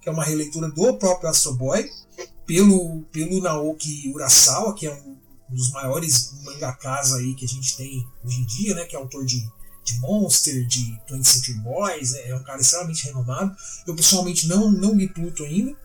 que 0.00 0.08
é 0.08 0.12
uma 0.12 0.24
releitura 0.24 0.68
do 0.68 0.94
próprio 0.94 1.28
Astro 1.28 1.54
Boy, 1.54 1.88
pelo, 2.46 3.02
pelo 3.12 3.40
Naoki 3.40 4.10
Urasawa, 4.12 4.74
que 4.74 4.86
é 4.86 4.92
um 4.92 5.14
um 5.50 5.54
dos 5.54 5.70
maiores 5.70 6.32
mangakas 6.42 7.12
aí 7.12 7.34
que 7.34 7.44
a 7.44 7.48
gente 7.48 7.76
tem 7.76 8.06
hoje 8.24 8.40
em 8.40 8.46
dia, 8.46 8.74
né, 8.74 8.84
que 8.84 8.96
é 8.96 8.98
autor 8.98 9.24
de, 9.24 9.40
de 9.84 9.98
Monster, 10.00 10.66
de 10.66 10.98
20 11.10 11.24
Century 11.24 11.58
Boys, 11.58 12.14
é, 12.14 12.30
é 12.30 12.36
um 12.36 12.42
cara 12.42 12.60
extremamente 12.60 13.04
renomado. 13.04 13.54
Eu 13.86 13.94
pessoalmente 13.94 14.46
não, 14.46 14.70
não 14.70 14.94
li 14.94 15.08
Pluto 15.08 15.44
ainda, 15.44 15.76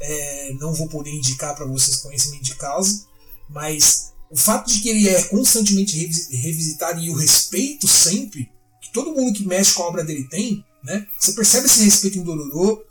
é, 0.00 0.54
não 0.54 0.74
vou 0.74 0.88
poder 0.88 1.10
indicar 1.10 1.54
para 1.54 1.66
vocês 1.66 1.96
conhecimento 1.98 2.42
de 2.42 2.54
causa, 2.56 3.06
mas 3.48 4.12
o 4.30 4.36
fato 4.36 4.70
de 4.70 4.80
que 4.80 4.88
ele 4.88 5.08
é 5.08 5.22
constantemente 5.24 5.96
revisitado 5.96 7.00
e 7.00 7.10
o 7.10 7.16
respeito 7.16 7.86
sempre, 7.86 8.50
que 8.82 8.92
todo 8.92 9.14
mundo 9.14 9.36
que 9.36 9.46
mexe 9.46 9.74
com 9.74 9.82
a 9.82 9.86
obra 9.86 10.04
dele 10.04 10.28
tem, 10.28 10.64
né, 10.82 11.06
você 11.18 11.32
percebe 11.32 11.66
esse 11.66 11.84
respeito 11.84 12.18
em 12.18 12.22
Dororo, 12.22 12.84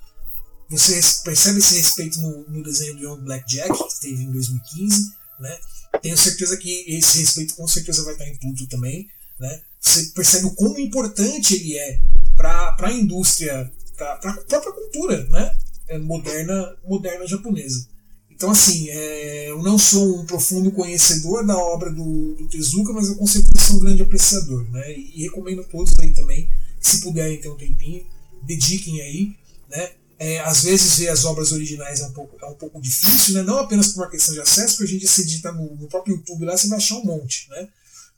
você 0.70 1.00
percebe 1.24 1.60
esse 1.60 1.76
respeito 1.76 2.20
no, 2.20 2.50
no 2.50 2.64
desenho 2.64 2.95
do 2.95 3.04
Young 3.04 3.22
Black 3.22 3.45
Jack, 3.48 3.70
que 3.72 4.00
teve 4.02 4.24
em 4.24 4.32
2015, 4.32 5.12
né? 5.40 5.60
Tenho 6.02 6.18
certeza 6.18 6.57
que 6.57 6.86
esse 6.88 7.20
respeito 7.20 7.56
com 7.56 7.68
certeza 7.68 8.03
vai 8.03 8.14
estar 8.14 8.28
em 8.28 8.38
tudo 8.38 8.68
também. 8.68 9.07
Né? 9.40 9.61
Você 9.80 10.06
percebe 10.07 10.45
o 10.48 10.56
quão 10.56 10.78
importante 10.78 11.56
ele 11.56 11.78
é 11.78 11.99
para 12.36 12.76
a 12.80 12.91
indústria, 12.91 13.72
para 13.98 14.14
a 14.14 14.18
própria 14.18 14.74
cultura, 14.74 15.24
né? 15.30 15.57
é, 15.88 15.98
moderna, 15.98 16.76
moderna 16.88 17.28
japonesa. 17.28 17.88
Então, 18.30 18.52
assim, 18.52 18.90
é, 18.90 19.52
eu 19.52 19.61
não 19.61 19.78
sou 19.78 20.20
um 20.20 20.26
profundo 20.26 20.72
conhecedor 20.72 21.45
da 21.45 21.57
obra 21.57 21.90
do, 21.91 22.36
do 22.36 22.48
Tezuka, 22.48 22.91
mas 22.91 23.07
eu 23.07 23.15
com 23.15 23.28
certeza 23.28 23.65
sou 23.65 23.78
um 23.78 23.80
grande 23.80 24.02
apreciador. 24.02 24.70
Né? 24.72 24.91
E, 24.91 25.20
e 25.20 25.24
recomendo 25.24 25.61
a 25.61 25.65
todos 25.65 25.98
aí 25.99 26.10
também, 26.10 26.49
se 26.80 27.02
puderem 27.02 27.40
ter 27.40 27.49
um 27.49 27.56
tempinho, 27.56 28.06
dediquem 28.41 29.02
aí. 29.02 29.36
Né? 29.70 29.91
É, 30.26 30.40
às 30.40 30.64
vezes 30.64 31.00
ver 31.00 31.10
as 31.10 31.26
obras 31.26 31.52
originais 31.52 32.00
é 32.00 32.06
um 32.06 32.14
pouco, 32.14 32.38
é 32.41 32.48
um 32.48 32.54
pouco 32.54 32.80
difícil, 32.80 33.34
né? 33.34 33.41
não 33.41 33.60
apenas 33.60 33.90
por 33.90 34.04
uma 34.04 34.10
questão 34.10 34.34
de 34.34 34.40
acesso, 34.40 34.78
porque 34.78 34.90
a 34.90 34.94
gente 34.94 35.06
se 35.06 35.26
digita 35.26 35.52
no, 35.52 35.76
no 35.76 35.88
próprio 35.90 36.16
YouTube 36.16 36.45
lá, 36.45 36.56
você 36.56 36.70
vai 36.70 36.78
achar 36.78 36.95
um 36.95 37.04
monte. 37.04 37.50
Né? 37.50 37.68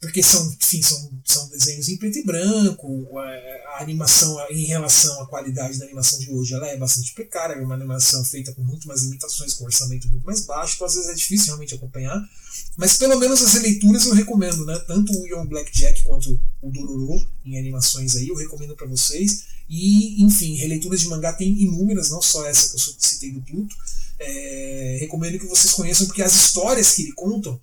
Porque 0.05 0.23
são, 0.23 0.55
enfim, 0.61 0.81
são, 0.81 1.11
são 1.23 1.49
desenhos 1.49 1.89
em 1.89 1.97
preto 1.97 2.19
e 2.19 2.23
branco, 2.23 3.07
a, 3.17 3.77
a, 3.77 3.81
animação 3.81 4.37
em 4.49 4.65
relação 4.65 5.21
à 5.21 5.27
qualidade 5.27 5.77
da 5.77 5.85
animação 5.85 6.19
de 6.19 6.31
hoje 6.31 6.53
ela 6.53 6.67
é 6.67 6.77
bastante 6.77 7.13
precária, 7.13 7.53
é 7.53 7.61
uma 7.61 7.75
animação 7.75 8.23
feita 8.23 8.53
com 8.53 8.63
muito 8.63 8.87
mais 8.87 9.01
limitações, 9.03 9.53
com 9.53 9.65
orçamento 9.65 10.07
muito 10.09 10.25
mais 10.25 10.45
baixo, 10.45 10.75
então 10.75 10.87
às 10.87 10.95
vezes 10.95 11.09
é 11.09 11.13
difícil 11.13 11.47
realmente 11.47 11.75
acompanhar, 11.75 12.21
mas 12.77 12.97
pelo 12.97 13.19
menos 13.19 13.41
as 13.41 13.53
releituras 13.53 14.05
eu 14.05 14.13
recomendo, 14.13 14.65
né? 14.65 14.77
tanto 14.87 15.11
o 15.11 15.27
Young 15.27 15.47
Blackjack 15.47 16.03
quanto 16.03 16.39
o 16.61 16.71
Dororo 16.71 17.27
em 17.43 17.57
animações 17.57 18.15
aí, 18.15 18.27
eu 18.27 18.35
recomendo 18.35 18.75
para 18.75 18.87
vocês, 18.87 19.45
e 19.69 20.23
enfim, 20.23 20.55
releituras 20.55 21.01
de 21.01 21.07
mangá 21.07 21.33
tem 21.33 21.49
inúmeras, 21.49 22.09
não 22.09 22.21
só 22.21 22.45
essa 22.45 22.69
que 22.69 22.75
eu 22.75 22.95
citei 22.99 23.31
do 23.31 23.41
Pluto, 23.41 23.75
é, 24.19 24.97
recomendo 25.01 25.39
que 25.39 25.47
vocês 25.47 25.73
conheçam 25.73 26.05
porque 26.07 26.21
as 26.21 26.35
histórias 26.35 26.93
que 26.93 27.01
ele 27.01 27.11
contam 27.13 27.59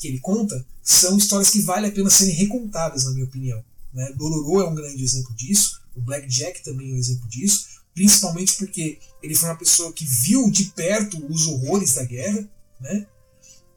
que 0.00 0.08
ele 0.08 0.20
conta 0.20 0.64
são 0.82 1.16
histórias 1.16 1.50
que 1.50 1.60
vale 1.60 1.86
a 1.86 1.92
pena 1.92 2.10
serem 2.10 2.34
recontadas, 2.34 3.04
na 3.04 3.12
minha 3.12 3.24
opinião. 3.24 3.64
Né? 3.92 4.12
Dororo 4.16 4.60
é 4.60 4.68
um 4.68 4.74
grande 4.74 5.02
exemplo 5.02 5.34
disso, 5.34 5.80
o 5.94 6.00
Black 6.00 6.26
Jack 6.28 6.62
também 6.62 6.90
é 6.90 6.94
um 6.94 6.98
exemplo 6.98 7.28
disso, 7.28 7.66
principalmente 7.94 8.54
porque 8.56 8.98
ele 9.22 9.34
foi 9.34 9.48
uma 9.48 9.58
pessoa 9.58 9.92
que 9.92 10.04
viu 10.04 10.50
de 10.50 10.64
perto 10.64 11.24
os 11.32 11.46
horrores 11.46 11.94
da 11.94 12.04
guerra, 12.04 12.48
né? 12.80 13.06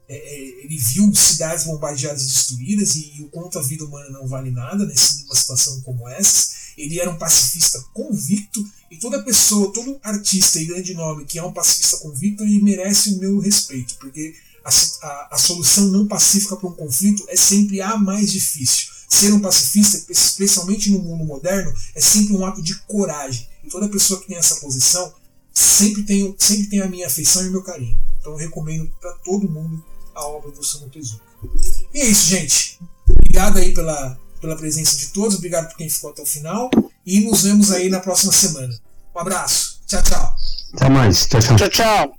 É, 0.08 0.16
é 0.16 0.64
ele 0.64 0.76
viu 0.76 1.14
cidades 1.14 1.64
bombardeadas 1.64 2.22
e 2.22 2.26
destruídas 2.26 2.96
e, 2.96 3.12
e 3.16 3.22
o 3.22 3.28
quanto 3.28 3.58
a 3.58 3.62
vida 3.62 3.84
humana 3.84 4.10
não 4.10 4.26
vale 4.26 4.50
nada 4.50 4.84
numa 4.84 4.96
situação 4.96 5.80
como 5.82 6.08
essa. 6.08 6.58
Ele 6.76 6.98
era 6.98 7.10
um 7.10 7.18
pacifista 7.18 7.80
convicto 7.92 8.64
e 8.90 8.96
toda 8.98 9.22
pessoa, 9.22 9.72
todo 9.72 10.00
artista 10.02 10.58
e 10.58 10.64
grande 10.64 10.94
nome 10.94 11.24
que 11.24 11.38
é 11.38 11.42
um 11.42 11.52
pacifista 11.52 11.98
convicto, 11.98 12.42
ele 12.42 12.60
merece 12.60 13.10
o 13.10 13.18
meu 13.18 13.38
respeito, 13.38 13.96
porque 13.96 14.34
a, 14.68 15.06
a, 15.06 15.28
a 15.32 15.38
solução 15.38 15.84
não 15.88 16.06
pacífica 16.06 16.56
para 16.56 16.68
um 16.68 16.72
conflito 16.72 17.24
é 17.28 17.36
sempre 17.36 17.80
a 17.80 17.96
mais 17.96 18.30
difícil. 18.30 18.88
Ser 19.08 19.32
um 19.32 19.40
pacifista, 19.40 20.12
especialmente 20.12 20.90
no 20.90 20.98
mundo 20.98 21.24
moderno, 21.24 21.72
é 21.94 22.00
sempre 22.00 22.34
um 22.34 22.44
ato 22.44 22.60
de 22.60 22.74
coragem. 22.80 23.48
E 23.64 23.68
toda 23.68 23.88
pessoa 23.88 24.20
que 24.20 24.26
tem 24.26 24.36
essa 24.36 24.56
posição 24.56 25.12
sempre 25.52 26.02
tem, 26.02 26.34
sempre 26.38 26.66
tem 26.66 26.80
a 26.82 26.86
minha 26.86 27.06
afeição 27.06 27.42
e 27.44 27.48
o 27.48 27.52
meu 27.52 27.62
carinho. 27.62 27.98
Então 28.20 28.32
eu 28.32 28.38
recomendo 28.38 28.88
para 29.00 29.12
todo 29.24 29.48
mundo 29.48 29.82
a 30.14 30.26
obra 30.26 30.50
do 30.50 30.62
Samu 30.62 30.90
Tezuka. 30.90 31.24
E 31.94 32.00
é 32.00 32.06
isso, 32.06 32.28
gente. 32.28 32.78
Obrigado 33.08 33.58
aí 33.58 33.72
pela, 33.72 34.18
pela 34.40 34.56
presença 34.56 34.96
de 34.96 35.08
todos, 35.08 35.36
obrigado 35.36 35.68
por 35.68 35.76
quem 35.76 35.88
ficou 35.88 36.10
até 36.10 36.22
o 36.22 36.26
final. 36.26 36.70
E 37.06 37.20
nos 37.20 37.42
vemos 37.42 37.72
aí 37.72 37.88
na 37.88 38.00
próxima 38.00 38.32
semana. 38.32 38.78
Um 39.14 39.20
abraço. 39.20 39.80
Tchau, 39.86 40.02
tchau. 40.02 40.34
Até 40.74 40.88
mais. 40.90 41.26
Tchau, 41.26 41.40
tchau. 41.40 41.56
Tchau, 41.56 41.70
tchau. 41.70 42.17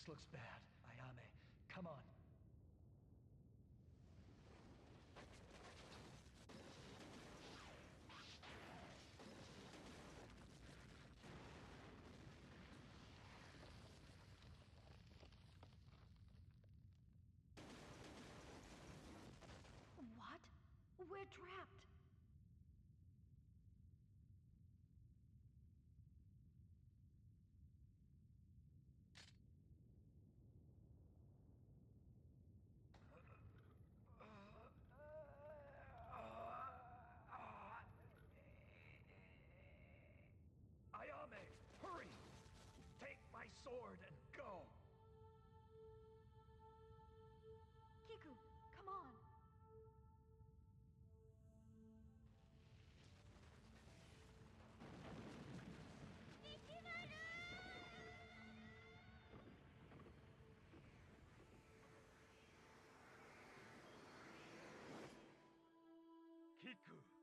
This 0.00 0.08
looks 0.08 0.24
bad. 0.32 0.40
Ayame, 0.88 1.28
come 1.68 1.86
on. 1.86 1.92
What? 20.16 20.40
We're 21.10 21.18
trapped. 21.28 21.59
Sword 43.64 43.98
and 44.06 44.16
go! 44.36 44.64
Kiku, 48.08 48.32
come 48.76 48.88
on. 48.88 49.14
Kiku! 66.62 67.19